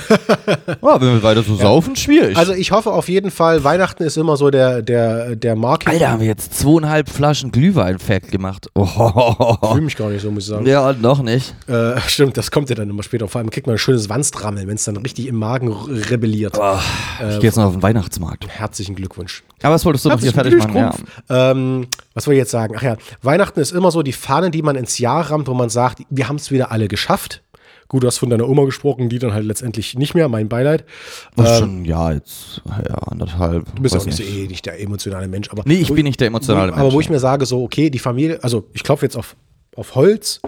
Ja, 0.81 0.99
wenn 1.01 1.13
wir 1.13 1.23
weiter 1.23 1.43
so 1.43 1.55
saufen, 1.55 1.95
schwierig. 1.95 2.37
Also 2.37 2.53
ich 2.53 2.71
hoffe 2.71 2.91
auf 2.91 3.09
jeden 3.09 3.31
Fall, 3.31 3.63
Weihnachten 3.63 4.03
ist 4.03 4.17
immer 4.17 4.37
so 4.37 4.49
der, 4.51 4.81
der, 4.81 5.35
der 5.35 5.55
Marketing. 5.55 5.93
Alter, 5.93 6.11
haben 6.11 6.19
wir 6.19 6.27
jetzt 6.27 6.59
zweieinhalb 6.59 7.09
Flaschen 7.09 7.51
Glühwein 7.51 7.99
fett 7.99 8.29
gemacht. 8.31 8.67
Oh. 8.75 9.57
Ich 9.61 9.69
fühle 9.69 9.81
mich 9.81 9.95
gar 9.95 10.09
nicht 10.09 10.21
so, 10.21 10.29
muss 10.31 10.43
ich 10.43 10.49
sagen. 10.49 10.65
Ja, 10.65 10.93
noch 10.93 11.21
nicht. 11.23 11.55
Äh, 11.67 11.95
stimmt, 12.13 12.37
das 12.37 12.51
kommt 12.51 12.69
ja 12.69 12.75
dann 12.75 12.89
immer 12.89 13.03
später. 13.03 13.27
Vor 13.27 13.39
allem 13.39 13.49
kriegt 13.49 13.67
man 13.67 13.75
ein 13.75 13.79
schönes 13.79 14.09
Wanstrammeln, 14.09 14.67
wenn 14.67 14.75
es 14.75 14.83
dann 14.85 14.97
richtig 14.97 15.27
im 15.27 15.35
Magen 15.35 15.71
rebelliert. 15.71 16.55
ich 16.55 17.27
gehe 17.35 17.41
jetzt 17.41 17.57
noch 17.57 17.65
auf 17.65 17.73
den 17.73 17.83
Weihnachtsmarkt. 17.83 18.47
Herzlichen 18.47 18.95
Glückwunsch. 18.95 19.43
Aber 19.61 19.75
was 19.75 19.85
wolltest 19.85 20.05
du 20.05 20.09
noch 20.09 20.19
hier 20.19 20.31
Herzlichen 20.33 20.61
fertig 20.61 20.73
machen? 20.73 21.05
Ja. 21.29 21.51
Ähm, 21.51 21.87
was 22.13 22.27
wollte 22.27 22.35
ich 22.35 22.41
jetzt 22.41 22.51
sagen? 22.51 22.75
Ach 22.77 22.81
ja, 22.83 22.97
Weihnachten 23.21 23.59
ist 23.59 23.71
immer 23.71 23.91
so 23.91 24.03
die 24.03 24.13
Fahne, 24.13 24.51
die 24.51 24.61
man 24.61 24.75
ins 24.75 24.97
Jahr 24.99 25.29
rammt, 25.31 25.47
wo 25.47 25.53
man 25.53 25.69
sagt, 25.69 26.03
wir 26.09 26.29
haben 26.29 26.37
es 26.37 26.51
wieder 26.51 26.71
alle 26.71 26.87
geschafft. 26.87 27.41
Gut, 27.89 28.01
du 28.03 28.07
hast 28.07 28.17
von 28.17 28.29
deiner 28.29 28.47
Oma 28.49 28.63
gesprochen, 28.65 29.09
die 29.09 29.19
dann 29.19 29.33
halt 29.33 29.45
letztendlich 29.45 29.95
nicht 29.95 30.15
mehr, 30.15 30.27
mein 30.27 30.49
Beileid. 30.49 30.83
Was 31.35 31.51
Ähm, 31.51 31.59
schon, 31.59 31.85
ja, 31.85 32.11
jetzt, 32.11 32.61
ja, 32.65 32.95
anderthalb. 32.95 33.65
Du 33.75 33.81
bist 33.83 33.95
auch 33.95 34.05
nicht, 34.05 34.17
so, 34.17 34.23
eh 34.23 34.47
nicht 34.47 34.65
der 34.65 34.79
emotionale 34.81 35.27
Mensch. 35.27 35.49
Aber 35.51 35.63
Nee, 35.65 35.75
ich 35.75 35.89
wo 35.89 35.93
bin 35.93 36.05
nicht 36.05 36.19
der 36.19 36.27
emotionale 36.27 36.71
wo, 36.71 36.75
Mensch. 36.75 36.81
Aber 36.85 36.93
wo 36.93 36.99
ich 37.01 37.09
mir 37.09 37.19
sage, 37.19 37.45
so, 37.45 37.61
okay, 37.63 37.89
die 37.89 37.99
Familie, 37.99 38.43
also 38.43 38.67
ich 38.73 38.83
klopfe 38.83 39.05
jetzt 39.05 39.15
auf, 39.15 39.35
auf 39.75 39.95
Holz, 39.95 40.39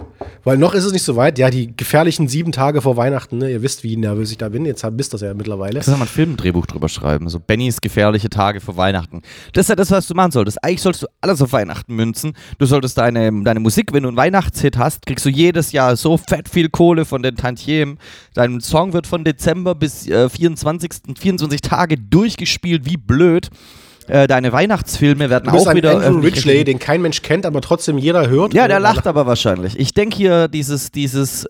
weil 0.43 0.57
noch 0.57 0.73
ist 0.73 0.83
es 0.83 0.93
nicht 0.93 1.03
so 1.03 1.15
weit. 1.15 1.39
Ja, 1.39 1.49
die 1.49 1.75
gefährlichen 1.75 2.27
sieben 2.27 2.51
Tage 2.51 2.81
vor 2.81 2.97
Weihnachten, 2.97 3.39
ne? 3.39 3.49
ihr 3.49 3.61
wisst, 3.61 3.83
wie 3.83 3.97
nervös 3.97 4.31
ich 4.31 4.37
da 4.37 4.49
bin. 4.49 4.65
Jetzt 4.65 4.85
wisst 4.91 5.13
das 5.13 5.21
ja 5.21 5.33
mittlerweile. 5.33 5.73
Kannst 5.75 5.87
du 5.87 5.93
mal 5.93 6.01
ein 6.01 6.07
Filmdrehbuch 6.07 6.65
drüber 6.65 6.89
schreiben? 6.89 7.27
So 7.29 7.39
Bennys 7.39 7.81
gefährliche 7.81 8.29
Tage 8.29 8.61
vor 8.61 8.77
Weihnachten. 8.77 9.21
Das 9.53 9.65
ist 9.65 9.69
ja 9.69 9.75
das, 9.75 9.91
was 9.91 10.07
du 10.07 10.13
machen 10.13 10.31
solltest. 10.31 10.63
Eigentlich 10.63 10.81
solltest 10.81 11.03
du 11.03 11.07
alles 11.21 11.41
auf 11.41 11.51
Weihnachten 11.53 11.95
münzen. 11.95 12.33
Du 12.59 12.65
solltest 12.65 12.97
deine, 12.97 13.31
deine 13.43 13.59
Musik, 13.59 13.93
wenn 13.93 14.03
du 14.03 14.09
einen 14.09 14.17
Weihnachtshit 14.17 14.77
hast, 14.77 15.05
kriegst 15.05 15.25
du 15.25 15.29
jedes 15.29 15.71
Jahr 15.71 15.95
so 15.95 16.17
fett 16.17 16.47
viel 16.47 16.69
Kohle 16.69 17.05
von 17.05 17.23
den 17.23 17.35
Tantiemen. 17.35 17.97
Dein 18.33 18.61
Song 18.61 18.93
wird 18.93 19.07
von 19.07 19.23
Dezember 19.23 19.75
bis 19.75 20.07
äh, 20.07 20.29
24. 20.29 20.91
24 21.17 21.61
Tage 21.61 21.97
durchgespielt, 21.97 22.85
wie 22.85 22.97
blöd. 22.97 23.49
Äh, 24.07 24.27
deine 24.27 24.51
Weihnachtsfilme 24.51 25.29
werden 25.29 25.49
auch 25.49 25.67
ein 25.67 25.77
wieder. 25.77 26.05
Andrew 26.05 26.19
Ridgely, 26.19 26.63
den 26.63 26.79
kein 26.79 27.01
Mensch 27.01 27.21
kennt, 27.21 27.45
aber 27.45 27.61
trotzdem 27.61 27.97
jeder 27.97 28.29
hört. 28.29 28.53
Ja, 28.53 28.67
der 28.67 28.79
lacht 28.79 29.07
aber 29.07 29.25
wahrscheinlich. 29.25 29.77
Ich 29.79 29.93
denke 29.93 30.15
hier 30.15 30.47
dieses, 30.47 30.91
dieses, 30.91 31.45
äh, 31.45 31.49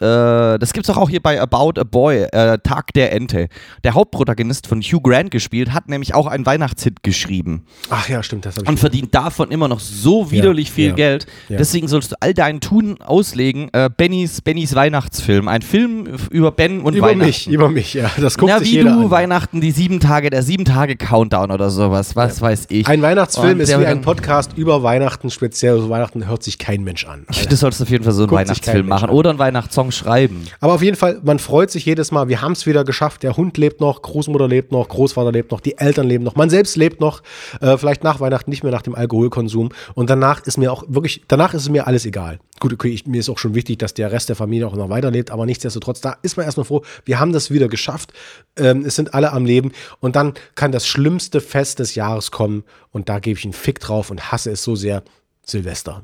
das 0.60 0.74
gibt's 0.74 0.88
doch 0.88 0.98
auch 0.98 1.10
hier 1.10 1.22
bei 1.22 1.40
About 1.42 1.80
a 1.80 1.84
Boy, 1.84 2.24
äh, 2.32 2.58
Tag 2.64 2.94
der 2.94 3.12
Ente. 3.12 3.48
Der 3.84 3.94
Hauptprotagonist 3.94 4.68
von 4.68 4.82
Hugh 4.82 5.02
Grant 5.02 5.32
gespielt, 5.32 5.74
hat 5.74 5.90
nämlich 5.90 6.14
auch 6.14 6.28
einen 6.28 6.46
Weihnachtshit 6.46 7.04
geschrieben 7.04 7.66
Ach 7.90 8.10
ja, 8.10 8.24
stimmt, 8.24 8.46
das 8.46 8.56
habe 8.56 8.66
ich 8.66 8.70
und 8.70 8.80
verdient 8.80 9.14
davon 9.14 9.52
immer 9.52 9.68
noch 9.68 9.80
so 9.80 10.32
widerlich 10.32 10.72
viel 10.72 10.90
ja, 10.90 10.96
Geld. 10.96 11.26
ja. 11.50 11.58
Deswegen 11.58 11.88
sollst 11.88 12.12
du 12.12 12.16
all 12.20 12.34
dein 12.34 12.60
Tun 12.60 13.02
auslegen. 13.02 13.70
Äh, 13.74 13.90
Bennys, 13.96 14.42
Bennys 14.42 14.76
Weihnachtsfilm, 14.76 15.48
ein 15.48 15.62
Film 15.62 16.08
über 16.32 16.52
Ben 16.52 16.82
und 16.82 16.96
über 16.96 17.08
Weihnachten. 17.08 17.26
mich, 17.26 17.48
über 17.48 17.70
mich, 17.70 17.94
ja. 17.94 18.10
Das 18.18 18.38
guckt 18.38 18.50
ja, 18.50 18.60
sich 18.60 18.70
wie 18.70 18.76
jeder 18.78 18.94
du 18.94 19.06
an. 19.06 19.12
Weihnachten, 19.12 19.62
die 19.62 19.72
sieben 19.72 20.00
Tage, 20.00 20.30
der 20.30 20.44
sieben 20.44 20.66
Tage 20.66 20.96
Countdown 20.96 21.52
oder 21.52 21.70
sowas, 21.70 22.16
was 22.16 22.42
weiß 22.46 22.68
ich. 22.70 22.88
Ein 22.88 23.02
Weihnachtsfilm 23.02 23.54
Und 23.54 23.60
ist 23.62 23.80
wie 23.80 23.86
ein 23.86 24.02
Podcast 24.02 24.52
über 24.56 24.84
Weihnachten, 24.84 25.32
speziell 25.32 25.80
so 25.80 25.90
Weihnachten 25.90 26.28
hört 26.28 26.44
sich 26.44 26.60
kein 26.60 26.84
Mensch 26.84 27.06
an. 27.06 27.26
Das 27.50 27.60
solltest 27.60 27.80
du 27.80 27.86
auf 27.86 27.90
jeden 27.90 28.04
Fall 28.04 28.14
so 28.14 28.22
einen 28.22 28.30
Guckt 28.30 28.42
Weihnachtsfilm 28.42 28.88
machen 28.88 29.10
oder 29.10 29.32
einen 29.32 29.40
Weihnachtssong 29.40 29.92
schreiben. 29.92 30.44
Aber 30.60 30.74
auf 30.74 30.84
jeden 30.84 30.96
Fall, 30.96 31.20
man 31.24 31.40
freut 31.40 31.72
sich 31.72 31.86
jedes 31.86 32.12
Mal, 32.12 32.30
wir 32.30 32.44
haben 32.44 32.52
es 32.52 32.68
wieder 32.68 32.84
geschafft. 32.84 33.24
Der 33.24 33.36
Hund 33.36 33.58
lebt 33.58 33.82
noch, 33.82 34.04
Großmutter 34.04 34.48
lebt 34.48 34.72
noch, 34.72 34.88
Großvater 34.88 35.32
lebt 35.32 35.52
noch, 35.52 35.60
die 35.60 35.76
Eltern 35.80 36.08
leben 36.08 36.24
noch, 36.24 36.36
man 36.36 36.52
selbst 36.52 36.76
lebt 36.76 37.02
noch, 37.02 37.24
äh, 37.62 37.78
vielleicht 37.78 38.04
nach 38.04 38.20
Weihnachten 38.20 38.52
nicht 38.52 38.62
mehr 38.62 38.72
nach 38.72 38.84
dem 38.84 38.94
Alkoholkonsum. 38.94 39.70
Und 39.96 40.12
danach 40.12 40.46
ist 40.46 40.58
mir 40.58 40.72
auch 40.72 40.84
wirklich, 40.88 41.24
danach 41.28 41.56
ist 41.56 41.64
es 41.64 41.70
mir 41.70 41.88
alles 41.88 42.06
egal. 42.06 42.38
Gut, 42.60 42.72
okay, 42.72 42.88
ich, 42.88 43.06
mir 43.06 43.20
ist 43.20 43.30
auch 43.30 43.38
schon 43.38 43.54
wichtig, 43.54 43.80
dass 43.80 43.94
der 43.94 44.12
Rest 44.12 44.30
der 44.30 44.38
Familie 44.38 44.68
auch 44.68 44.76
noch 44.76 44.90
weiterlebt, 44.90 45.30
aber 45.30 45.46
nichtsdestotrotz, 45.46 46.00
da 46.00 46.18
ist 46.22 46.38
man 46.38 46.46
erstmal 46.46 46.66
froh, 46.66 46.84
wir 47.04 47.20
haben 47.20 47.34
das 47.34 47.52
wieder 47.52 47.68
geschafft. 47.68 48.14
Ähm, 48.56 48.86
es 48.86 48.96
sind 48.96 49.14
alle 49.14 49.34
am 49.34 49.46
Leben. 49.46 49.74
Und 50.00 50.16
dann 50.16 50.34
kann 50.56 50.72
das 50.72 50.88
schlimmste 50.88 51.42
Fest 51.42 51.80
des 51.80 51.96
Jahres 51.96 52.32
kommen 52.32 52.64
und 52.92 53.10
da 53.10 53.20
gebe 53.20 53.38
ich 53.38 53.44
einen 53.44 53.54
Fick 53.54 53.80
drauf 53.80 54.10
und 54.10 54.32
hasse 54.32 54.52
es 54.52 54.64
so 54.64 54.76
sehr. 54.76 55.04
Silvester. 55.48 56.04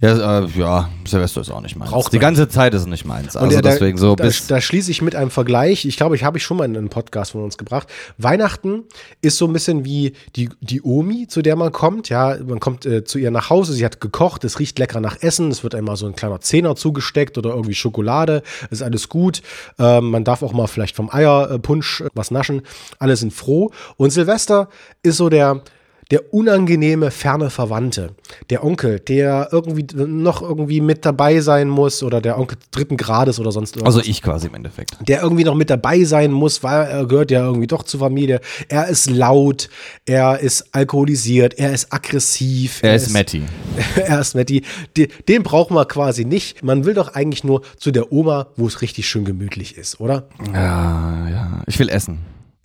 Ja, 0.00 0.40
äh, 0.40 0.46
ja, 0.56 0.88
Silvester 1.06 1.40
ist 1.40 1.50
auch 1.50 1.60
nicht 1.60 1.76
meins. 1.76 1.90
Braucht 1.90 2.12
Die 2.12 2.16
man 2.16 2.22
ganze 2.22 2.48
Zeit 2.48 2.74
ist 2.74 2.82
es 2.82 2.86
nicht 2.86 3.04
meins. 3.04 3.36
Also 3.36 3.54
ja, 3.54 3.62
da, 3.62 3.70
deswegen 3.70 3.98
so 3.98 4.14
da, 4.14 4.24
bis. 4.24 4.46
da 4.46 4.60
schließe 4.60 4.90
ich 4.90 5.02
mit 5.02 5.14
einem 5.14 5.30
Vergleich. 5.30 5.84
Ich 5.84 5.96
glaube, 5.96 6.16
ich 6.16 6.24
habe 6.24 6.38
ich 6.38 6.44
schon 6.44 6.56
mal 6.56 6.64
in 6.64 6.76
einem 6.76 6.88
Podcast 6.88 7.32
von 7.32 7.42
uns 7.42 7.58
gebracht. 7.58 7.88
Weihnachten 8.18 8.84
ist 9.20 9.38
so 9.38 9.46
ein 9.46 9.52
bisschen 9.52 9.84
wie 9.84 10.12
die, 10.36 10.50
die 10.60 10.82
Omi, 10.82 11.26
zu 11.26 11.42
der 11.42 11.56
man 11.56 11.72
kommt. 11.72 12.08
Ja, 12.08 12.36
man 12.44 12.60
kommt 12.60 12.86
äh, 12.86 13.04
zu 13.04 13.18
ihr 13.18 13.30
nach 13.30 13.50
Hause, 13.50 13.72
sie 13.72 13.84
hat 13.84 14.00
gekocht, 14.00 14.44
es 14.44 14.58
riecht 14.58 14.78
lecker 14.78 15.00
nach 15.00 15.22
Essen, 15.22 15.50
es 15.50 15.62
wird 15.62 15.74
einmal 15.74 15.96
so 15.96 16.06
ein 16.06 16.14
kleiner 16.14 16.40
Zehner 16.40 16.76
zugesteckt 16.76 17.38
oder 17.38 17.50
irgendwie 17.50 17.74
Schokolade, 17.74 18.42
ist 18.70 18.82
alles 18.82 19.08
gut. 19.08 19.42
Ähm, 19.78 20.10
man 20.10 20.24
darf 20.24 20.42
auch 20.42 20.52
mal 20.52 20.66
vielleicht 20.66 20.96
vom 20.96 21.10
Eierpunsch 21.10 22.04
was 22.14 22.30
naschen. 22.30 22.62
Alle 22.98 23.16
sind 23.16 23.32
froh. 23.32 23.70
Und 23.96 24.10
Silvester 24.10 24.68
ist 25.02 25.16
so 25.16 25.28
der 25.28 25.62
der 26.10 26.34
unangenehme 26.34 27.10
ferne 27.10 27.50
Verwandte, 27.50 28.10
der 28.50 28.64
Onkel, 28.64 28.98
der 28.98 29.48
irgendwie 29.52 29.86
noch 29.94 30.42
irgendwie 30.42 30.80
mit 30.80 31.04
dabei 31.06 31.40
sein 31.40 31.68
muss 31.68 32.02
oder 32.02 32.20
der 32.20 32.38
Onkel 32.38 32.58
dritten 32.72 32.96
Grades 32.96 33.38
oder 33.38 33.52
sonst 33.52 33.76
irgendwas. 33.76 33.96
Also 33.96 34.08
ich 34.08 34.20
quasi 34.22 34.48
im 34.48 34.54
Endeffekt. 34.54 34.96
Der 35.06 35.22
irgendwie 35.22 35.44
noch 35.44 35.54
mit 35.54 35.70
dabei 35.70 36.04
sein 36.04 36.32
muss, 36.32 36.62
weil 36.62 36.88
er 36.88 37.06
gehört 37.06 37.30
ja 37.30 37.44
irgendwie 37.44 37.68
doch 37.68 37.84
zur 37.84 38.00
Familie. 38.00 38.40
Er 38.68 38.88
ist 38.88 39.08
laut, 39.08 39.68
er 40.04 40.40
ist 40.40 40.74
alkoholisiert, 40.74 41.54
er 41.58 41.72
ist 41.72 41.92
aggressiv. 41.92 42.80
Er 42.82 42.96
ist 42.96 43.12
Matti. 43.12 43.42
er 43.96 44.20
ist 44.20 44.34
Matti. 44.34 44.62
Den, 44.96 45.08
den 45.28 45.42
braucht 45.42 45.70
man 45.70 45.86
quasi 45.86 46.24
nicht. 46.24 46.64
Man 46.64 46.84
will 46.84 46.94
doch 46.94 47.14
eigentlich 47.14 47.44
nur 47.44 47.62
zu 47.76 47.92
der 47.92 48.12
Oma, 48.12 48.48
wo 48.56 48.66
es 48.66 48.82
richtig 48.82 49.08
schön 49.08 49.24
gemütlich 49.24 49.76
ist, 49.76 50.00
oder? 50.00 50.28
Ja, 50.52 51.28
ja. 51.28 51.62
Ich 51.66 51.78
will 51.78 51.88
essen. 51.88 52.18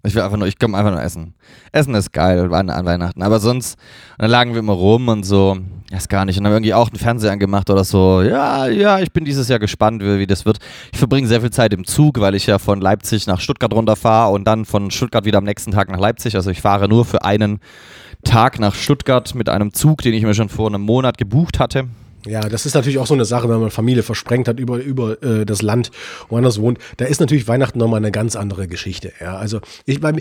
Ich 0.06 0.16
will 0.16 0.22
einfach 0.22 0.38
nur, 0.38 0.48
ich 0.48 0.60
komme 0.60 0.78
einfach 0.78 0.92
nur 0.92 1.02
essen. 1.02 1.34
Essen 1.72 1.96
ist 1.96 2.14
geil 2.14 2.54
an, 2.54 2.70
an 2.70 2.86
Weihnachten. 2.86 3.22
Aber 3.22 3.40
sonst, 3.40 3.78
dann 4.18 4.30
lagen 4.30 4.54
wir 4.54 4.60
immer 4.60 4.74
rum 4.74 5.08
und 5.08 5.24
so, 5.24 5.58
ist 5.92 6.10
gar 6.10 6.26
nicht. 6.26 6.38
Und 6.38 6.46
haben 6.46 6.54
irgendwie 6.54 6.74
auch 6.74 6.90
einen 6.90 6.98
Fernseher 7.00 7.32
angemacht 7.32 7.70
oder 7.70 7.84
so. 7.84 8.22
Ja, 8.22 8.68
ja, 8.68 9.00
ich 9.00 9.12
bin 9.12 9.26
dieses 9.26 9.48
Jahr 9.48 9.60
gespannt, 9.60 10.04
wie, 10.04 10.20
wie 10.20 10.28
das 10.28 10.46
wird. 10.46 10.60
Ich 10.92 11.00
verbringe 11.00 11.28
sehr 11.28 11.42
viel 11.42 11.52
Zeit 11.52 11.74
im 11.74 11.86
Zug, 11.86 12.20
weil 12.20 12.36
ich 12.36 12.46
ja 12.46 12.60
von 12.60 12.82
Leipzig 12.82 13.28
nach 13.28 13.40
Stuttgart 13.40 13.74
runterfahre 13.74 14.34
und 14.34 14.46
dann 14.46 14.66
von 14.66 14.92
Stuttgart 14.92 15.26
wieder 15.26 15.40
am 15.40 15.44
nächsten 15.44 15.72
Tag 15.72 15.90
nach 15.90 16.00
Leipzig. 16.00 16.36
Also 16.36 16.52
ich 16.52 16.62
fahre 16.62 16.88
nur 16.88 17.06
für 17.06 17.24
einen 17.24 17.60
Tag 18.24 18.60
nach 18.60 18.76
Stuttgart 18.76 19.34
mit 19.36 19.50
einem 19.50 19.74
Zug, 19.74 20.02
den 20.02 20.14
ich 20.14 20.24
mir 20.24 20.34
schon 20.34 20.50
vor 20.50 20.68
einem 20.68 20.82
Monat 20.82 21.18
gebucht 21.18 21.60
hatte. 21.60 21.88
Ja, 22.26 22.42
das 22.42 22.66
ist 22.66 22.74
natürlich 22.74 22.98
auch 22.98 23.08
so 23.08 23.14
eine 23.14 23.26
Sache, 23.26 23.50
wenn 23.50 23.60
man 23.60 23.72
Familie 23.72 24.04
versprengt 24.04 24.48
hat 24.48 24.60
über, 24.60 24.78
über 24.78 25.22
äh, 25.24 25.46
das 25.46 25.62
Land, 25.62 25.92
woanders 26.30 26.60
wohnt. 26.60 26.80
Da 26.98 27.06
ist 27.06 27.20
natürlich 27.20 27.48
Weihnachten 27.48 27.80
nochmal 27.80 28.00
eine 28.00 28.12
ganz 28.12 28.36
andere 28.36 28.68
Geschichte. 28.68 29.12
Ja, 29.20 29.38
also 29.38 29.62
ich 29.86 30.02
bei 30.02 30.14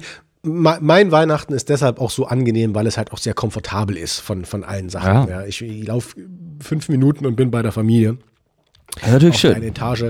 mein 0.47 1.11
Weihnachten 1.11 1.55
ist 1.55 1.71
deshalb 1.71 1.99
auch 1.99 2.11
so 2.11 2.27
angenehm, 2.27 2.75
weil 2.75 2.87
es 2.87 2.99
halt 2.99 3.13
auch 3.13 3.19
sehr 3.19 3.33
komfortabel 3.33 3.97
ist 3.97 4.21
von, 4.21 4.45
von 4.45 4.63
allen 4.63 4.91
Sachen. 4.91 5.29
Ja. 5.29 5.41
Ja. 5.41 5.47
ich 5.47 5.63
ich 5.63 5.87
laufe 5.87 6.17
fünf 6.61 6.91
Minuten 6.91 7.25
und 7.25 7.35
bin 7.35 7.51
bei 7.51 7.63
der 7.63 7.73
Familie. 7.73 8.19
Ja, 9.03 9.13
natürlich 9.13 9.35
auf 9.35 9.41
schön. 9.41 9.51
der 9.51 9.57
einen 9.57 9.69
Etage. 9.71 10.05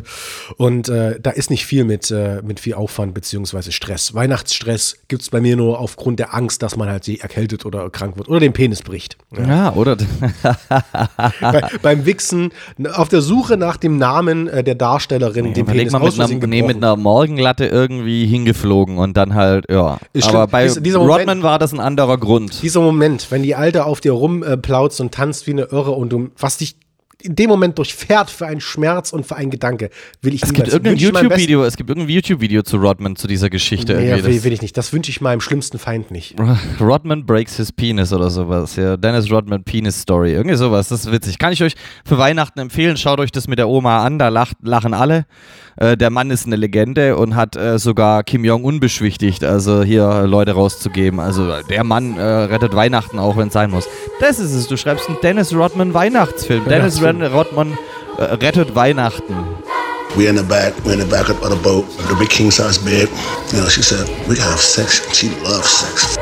Und 0.58 0.88
äh, 0.88 1.18
da 1.20 1.30
ist 1.30 1.48
nicht 1.50 1.64
viel 1.64 1.84
mit, 1.84 2.10
äh, 2.10 2.42
mit 2.42 2.60
viel 2.60 2.74
Aufwand 2.74 3.14
beziehungsweise 3.14 3.72
Stress. 3.72 4.12
Weihnachtsstress 4.14 4.96
gibt 5.08 5.22
es 5.22 5.30
bei 5.30 5.40
mir 5.40 5.56
nur 5.56 5.78
aufgrund 5.80 6.18
der 6.18 6.34
Angst, 6.34 6.62
dass 6.62 6.76
man 6.76 6.88
halt 6.88 7.04
sich 7.04 7.22
erkältet 7.22 7.64
oder 7.64 7.88
krank 7.90 8.16
wird 8.18 8.28
oder 8.28 8.40
den 8.40 8.52
Penis 8.52 8.82
bricht. 8.82 9.16
Ja, 9.36 9.72
oder? 9.74 9.96
Bei, 11.40 11.62
beim 11.82 12.06
Wichsen, 12.06 12.50
auf 12.94 13.08
der 13.08 13.20
Suche 13.20 13.56
nach 13.56 13.76
dem 13.76 13.96
Namen 13.98 14.48
äh, 14.48 14.62
der 14.64 14.74
Darstellerin, 14.74 15.54
dem 15.54 15.64
Überleg 15.64 15.88
Penis 15.90 15.92
mal 15.92 16.00
mit 16.28 16.32
einer, 16.42 16.46
nee, 16.46 16.62
mit 16.62 16.76
einer 16.76 16.96
Morgenlatte 16.96 17.66
irgendwie 17.66 18.26
hingeflogen 18.26 18.98
und 18.98 19.16
dann 19.16 19.34
halt, 19.34 19.66
ja. 19.70 19.98
Ist 20.12 20.28
Aber 20.28 20.46
bei 20.46 20.64
Dieser- 20.64 20.80
dieser 20.80 20.98
Moment- 20.98 21.20
Rodman 21.20 21.42
war 21.42 21.58
das 21.58 21.72
ein 21.72 21.80
anderer 21.80 22.18
Grund. 22.18 22.62
Dieser 22.62 22.80
Moment, 22.80 23.30
wenn 23.30 23.42
die 23.42 23.54
Alte 23.54 23.84
auf 23.86 24.00
dir 24.00 24.12
rumplautzt 24.12 25.00
und 25.00 25.12
tanzt 25.14 25.46
wie 25.46 25.52
eine 25.52 25.62
Irre 25.62 25.92
und 25.92 26.10
du, 26.10 26.30
was 26.38 26.58
dich 26.58 26.76
in 27.24 27.34
dem 27.34 27.48
Moment 27.48 27.78
durchfährt 27.78 28.30
für 28.30 28.46
einen 28.46 28.60
Schmerz 28.60 29.12
und 29.12 29.26
für 29.26 29.36
einen 29.36 29.50
Gedanke, 29.50 29.90
will 30.20 30.34
ich 30.34 30.42
Es 30.42 30.52
gibt 30.52 30.68
irgendein 30.68 30.96
YouTube-Video, 30.96 31.64
es 31.64 31.76
gibt 31.76 31.88
irgendein 31.88 32.14
YouTube-Video 32.14 32.62
zu 32.62 32.76
Rodman 32.76 33.16
zu 33.16 33.26
dieser 33.26 33.48
Geschichte. 33.48 33.94
Nee, 33.94 34.10
irgendwie. 34.10 34.34
will, 34.34 34.44
will 34.44 34.52
ich 34.52 34.62
nicht. 34.62 34.76
Das 34.76 34.92
wünsche 34.92 35.10
ich 35.10 35.20
meinem 35.20 35.40
schlimmsten 35.40 35.78
Feind 35.78 36.10
nicht. 36.10 36.36
Rodman 36.80 37.24
breaks 37.24 37.56
his 37.56 37.72
penis 37.72 38.12
oder 38.12 38.28
sowas. 38.28 38.76
Ja, 38.76 38.96
Dennis 38.96 39.30
Rodman 39.30 39.64
Penis 39.64 40.02
Story. 40.02 40.32
Irgendwie 40.32 40.56
sowas. 40.56 40.88
Das 40.88 41.06
ist 41.06 41.12
witzig. 41.12 41.38
Kann 41.38 41.52
ich 41.52 41.62
euch 41.62 41.74
für 42.04 42.18
Weihnachten 42.18 42.60
empfehlen. 42.60 42.96
Schaut 42.96 43.20
euch 43.20 43.32
das 43.32 43.48
mit 43.48 43.58
der 43.58 43.68
Oma 43.68 44.04
an. 44.04 44.18
Da 44.18 44.28
lacht, 44.28 44.56
lachen 44.62 44.92
alle. 44.92 45.24
Äh, 45.76 45.96
der 45.96 46.10
Mann 46.10 46.30
ist 46.30 46.46
eine 46.46 46.56
Legende 46.56 47.16
und 47.16 47.34
hat 47.34 47.56
äh, 47.56 47.78
sogar 47.78 48.22
Kim 48.22 48.44
Jong-un 48.44 48.80
beschwichtigt, 48.80 49.44
also 49.44 49.82
hier 49.82 50.08
äh, 50.08 50.26
Leute 50.26 50.52
rauszugeben. 50.52 51.20
Also 51.20 51.50
äh, 51.50 51.64
der 51.64 51.84
Mann 51.84 52.16
äh, 52.16 52.22
rettet 52.22 52.74
Weihnachten 52.74 53.18
auch, 53.18 53.36
wenn 53.36 53.48
es 53.48 53.54
sein 53.54 53.70
muss. 53.70 53.88
Das 54.20 54.38
ist 54.38 54.52
es. 54.52 54.68
Du 54.68 54.76
schreibst 54.76 55.08
einen 55.08 55.18
Dennis 55.22 55.54
Rodman 55.54 55.94
Weihnachtsfilm. 55.94 56.64
Dennis. 56.68 57.02
Rodman 57.02 57.76
äh, 58.18 58.22
rettet 58.22 58.74
Weihnachten. 58.74 59.34
We're 60.16 60.28
in 60.28 60.36
the 60.36 60.44
back, 60.44 60.72
we're 60.84 60.92
in 60.92 61.00
the 61.00 61.06
back 61.06 61.28
of 61.28 61.40
the 61.50 61.56
boat, 61.56 61.84
the 62.08 62.14
big 62.14 62.28
king 62.28 62.48
size 62.48 62.78
bed. 62.78 63.08
You 63.52 63.60
know, 63.60 63.68
she 63.68 63.82
said, 63.82 64.08
we 64.28 64.36
gotta 64.36 64.50
have 64.52 64.60
sex. 64.60 65.02
She 65.12 65.30
loves 65.42 65.68
sex. 65.68 66.16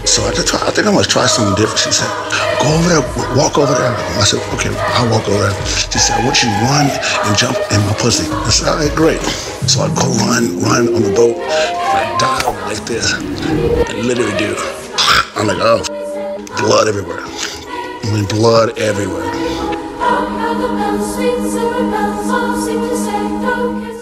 And 0.00 0.08
so 0.08 0.24
I, 0.24 0.32
try, 0.32 0.56
I 0.64 0.70
think 0.72 0.88
I'm 0.88 0.96
gonna 0.96 1.04
try 1.04 1.26
something 1.28 1.54
different. 1.60 1.78
She 1.78 1.92
said, 1.92 2.08
go 2.64 2.72
over 2.72 2.88
there, 2.88 3.04
walk 3.36 3.60
over 3.60 3.68
there. 3.68 3.92
I 4.16 4.24
said, 4.24 4.40
okay, 4.56 4.72
I'll 4.96 5.12
walk 5.12 5.28
over 5.28 5.44
there. 5.44 5.56
She 5.92 6.00
said, 6.00 6.16
I 6.16 6.24
want 6.24 6.40
you 6.40 6.48
to 6.48 6.56
run 6.72 6.88
and 6.88 7.32
jump 7.36 7.56
in 7.68 7.80
my 7.84 7.92
pussy. 8.00 8.24
I 8.32 8.48
said, 8.48 8.68
all 8.72 8.80
right, 8.80 8.94
great. 8.96 9.20
So 9.68 9.84
I 9.84 9.88
go 9.92 10.08
run, 10.24 10.56
run 10.64 10.88
on 10.96 11.02
the 11.04 11.12
boat, 11.12 11.36
and 11.36 11.92
I 11.92 12.16
dive 12.16 12.56
like 12.64 12.80
this. 12.88 13.12
I 13.12 13.92
literally 14.00 14.36
do. 14.40 14.56
I'm 15.36 15.46
like, 15.46 15.60
oh, 15.60 15.84
blood 16.56 16.88
everywhere. 16.88 17.20
I 17.20 18.10
mean, 18.12 18.24
blood 18.24 18.78
everywhere. 18.78 19.28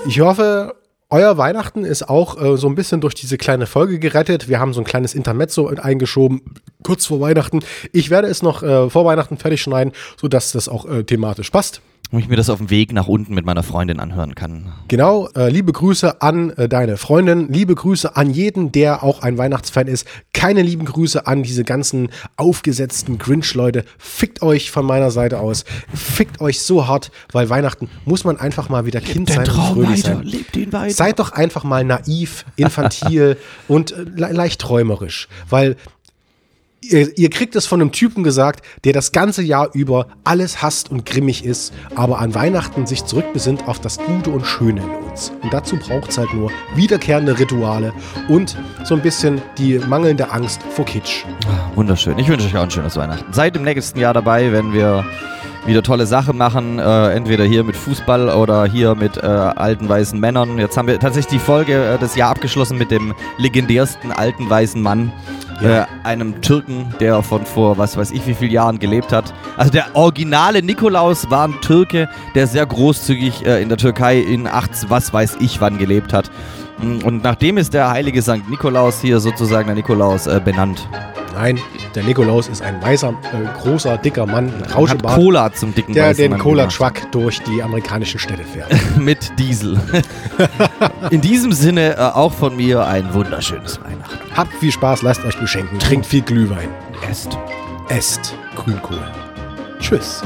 Ich 0.07 0.21
hoffe, 0.21 0.73
euer 1.11 1.39
Weihnachten 1.39 1.85
ist 1.85 2.09
auch 2.09 2.41
äh, 2.41 2.57
so 2.57 2.69
ein 2.69 2.75
bisschen 2.75 3.01
durch 3.01 3.15
diese 3.15 3.39
kleine 3.39 3.67
Folge 3.67 3.99
gerettet. 3.99 4.49
Wir 4.49 4.61
haben 4.61 4.75
so 4.75 4.81
ein 4.81 4.85
kleines 4.85 5.15
Intermezzo 5.15 5.69
eingeschoben, 5.69 6.43
kurz 6.83 7.07
vor 7.07 7.21
Weihnachten. 7.21 7.61
Ich 7.93 8.11
werde 8.11 8.29
es 8.29 8.43
noch 8.43 8.63
äh, 8.63 8.91
vor 8.91 9.05
Weihnachten 9.05 9.39
fertig 9.39 9.63
schneiden, 9.63 9.93
sodass 10.21 10.53
das 10.53 10.69
auch 10.69 10.87
äh, 10.87 11.05
thematisch 11.05 11.51
passt. 11.51 11.81
Und 12.11 12.21
ich 12.21 12.29
mir 12.29 12.37
das 12.37 12.49
auf 12.49 12.57
dem 12.57 12.71
Weg 12.71 12.95
nach 12.95 13.07
unten 13.07 13.35
mit 13.35 13.45
meiner 13.45 13.63
Freundin 13.63 14.01
anhören 14.01 14.35
kann. 14.35 14.73
Genau, 14.89 15.29
äh, 15.37 15.51
liebe 15.51 15.73
Grüße 15.73 16.23
an 16.23 16.51
äh, 16.51 16.67
deine 16.67 16.97
Freundin, 16.97 17.53
liebe 17.53 17.75
Grüße 17.75 18.17
an 18.17 18.31
jeden, 18.31 18.73
der 18.73 19.03
auch 19.03 19.21
ein 19.21 19.37
Weihnachtsfan 19.37 19.89
ist. 19.89 20.07
Keine 20.33 20.63
lieben 20.63 20.87
Grüße 20.87 21.27
an 21.27 21.43
diese 21.43 21.65
ganzen 21.65 22.09
aufgesetzten 22.37 23.19
Grinch-Leute. 23.19 23.85
Fickt 23.99 24.41
euch 24.41 24.71
von 24.71 24.87
meiner 24.87 25.11
Seite 25.11 25.39
aus. 25.39 25.67
Fickt 25.93 26.41
euch 26.41 26.63
so 26.63 26.87
hart, 26.87 27.11
weil 27.33 27.51
Weihnachten 27.51 27.91
muss 28.07 28.25
man 28.25 28.39
einfach 28.39 28.71
mal 28.71 28.87
wieder 28.87 29.03
Kind 29.03 29.29
sein 29.29 29.41
und 29.41 29.49
fröhlich 29.49 30.03
sein. 30.03 30.23
lebt 30.23 30.57
ihn 30.57 30.73
weiter. 30.73 30.95
Seid 30.95 31.19
doch 31.19 31.33
einfach 31.33 31.65
mal 31.65 31.85
naiv, 31.85 32.47
infantil 32.57 33.37
und 33.69 33.93
äh, 33.93 34.05
le 34.17 34.33
leicht 34.33 34.63
träumerisch, 34.63 35.29
weil 35.51 35.77
ihr, 36.81 37.17
ihr 37.19 37.31
kriegt 37.31 37.57
es 37.57 37.67
von 37.67 37.81
einem 37.81 37.93
Typen 37.93 38.23
gesagt, 38.23 38.65
der 38.85 38.93
das 38.93 39.13
ganze 39.13 39.43
Jahr 39.43 39.71
über 39.75 40.09
alles 40.25 40.63
hasst 40.63 40.91
und 40.91 41.07
grimmig 41.07 41.45
ist, 41.45 41.73
aber 41.95 42.19
an 42.19 42.35
Weihnachten 42.35 42.87
sich 42.87 43.05
zurückbesinnt 43.05 43.67
auf 43.67 43.81
das 43.81 43.99
Gute 43.99 44.31
und 44.31 44.47
Schöne 44.47 44.83
in 44.83 45.11
uns. 45.11 45.33
Und 45.43 45.53
dazu 45.53 45.77
braucht 45.77 46.11
es 46.11 46.19
halt 46.19 46.33
nur 46.35 46.51
wiederkehrende 46.75 47.39
Rituale 47.39 47.93
und 48.29 48.57
so 48.85 48.95
ein 48.95 49.03
bisschen 49.03 49.43
die 49.57 49.79
mangelnde 49.79 50.31
Angst 50.31 50.61
vor 50.71 50.85
Kitsch. 50.85 51.25
Wunderschön. 51.75 52.19
Ich 52.19 52.29
wünsche 52.29 52.47
euch 52.47 52.57
auch 52.57 52.63
ein 52.63 52.71
schönes 52.71 52.97
Weihnachten. 52.97 53.33
Seid 53.33 53.57
im 53.57 53.65
nächsten 53.65 53.99
Jahr 53.99 54.15
dabei, 54.15 54.53
wenn 54.53 54.73
wir 54.73 55.05
wieder 55.67 55.83
tolle 55.83 56.07
Sachen 56.07 56.37
machen. 56.37 56.79
Äh, 56.79 57.11
entweder 57.11 57.45
hier 57.45 57.65
mit 57.65 57.77
Fußball 57.77 58.31
oder 58.31 58.67
hier 58.67 58.95
mit 58.95 59.17
äh, 59.17 59.27
alten 59.27 59.89
weißen 59.89 60.19
Männern. 60.19 60.59
Jetzt 60.59 60.77
haben 60.77 60.89
wir 60.89 60.99
tatsächlich 60.99 61.41
die 61.41 61.45
Folge 61.45 61.95
äh, 61.95 61.99
des 61.99 62.17
Jahr 62.17 62.31
abgeschlossen 62.31 62.79
mit 62.79 62.91
dem 62.91 63.15
legendärsten 63.39 64.13
alten 64.13 64.49
weißen 64.49 64.81
Mann. 64.81 65.13
Ja. 65.61 65.83
Äh, 65.83 65.87
einem 66.05 66.41
Türken, 66.41 66.95
der 67.01 67.23
von 67.23 67.45
vor 67.45 67.79
was 67.79 67.97
weiß 67.97 68.13
ich 68.13 68.27
wie 68.27 68.35
vielen 68.35 68.53
Jahren 68.53 68.79
gelebt 68.79 69.13
hat. 69.13 69.35
Also 69.57 69.73
der 69.73 69.87
originale 69.95 70.63
Nikolaus 70.63 71.31
war 71.31 71.49
ein 71.49 71.61
Türke, 71.61 72.09
der 72.35 72.47
sehr 72.47 72.65
großzügig 72.65 73.45
äh, 73.45 73.61
in 73.61 73.69
der 73.69 73.79
Türkei 73.79 74.19
in 74.21 74.47
8 74.47 74.89
was 74.89 75.13
weiß 75.13 75.39
ich 75.41 75.61
wann 75.61 75.79
gelebt 75.79 76.13
hat. 76.13 76.31
Mm, 76.81 77.05
Und 77.05 77.23
nachdem 77.23 77.59
ist 77.59 77.75
der 77.75 77.91
heilige 77.91 78.23
Sankt 78.23 78.49
Nikolaus 78.51 79.01
hier 79.01 79.21
sozusagen 79.21 79.67
der 79.67 79.77
Nikolaus 79.77 80.27
äh, 80.27 80.41
benannt. 80.45 80.89
Nein, 81.35 81.59
der 81.95 82.03
Nikolaus 82.03 82.49
ist 82.49 82.63
ein 82.63 82.83
weißer, 82.83 83.11
äh, 83.11 83.61
großer, 83.63 83.97
dicker 83.99 84.27
Mann 84.27 84.47
mit 84.47 84.75
Hat. 84.75 85.03
Cola 85.05 85.53
zum 85.53 85.73
dicken 85.75 85.93
der 85.95 86.13
den 86.15 86.37
Cola-Truck 86.37 87.13
durch 87.13 87.41
die 87.43 87.63
amerikanischen 87.63 88.19
Städte 88.19 88.43
fährt. 88.45 88.73
mit 88.99 89.39
Diesel. 89.39 89.81
In 91.11 91.21
diesem 91.21 91.53
Sinne 91.53 91.97
äh, 91.97 92.01
auch 92.01 92.33
von 92.33 92.57
mir 92.57 92.85
ein 92.87 93.13
wunderschönes 93.15 93.81
Weihnachten. 93.81 94.19
Habt 94.37 94.53
viel 94.55 94.73
Spaß, 94.73 95.03
lasst 95.03 95.25
euch 95.25 95.39
beschenken, 95.39 95.79
trinkt 95.79 96.07
viel 96.07 96.23
Glühwein. 96.23 96.69
Esst. 97.09 97.39
Esst 97.89 98.35
Grünkohl. 98.57 98.99
Tschüss. 99.81 100.23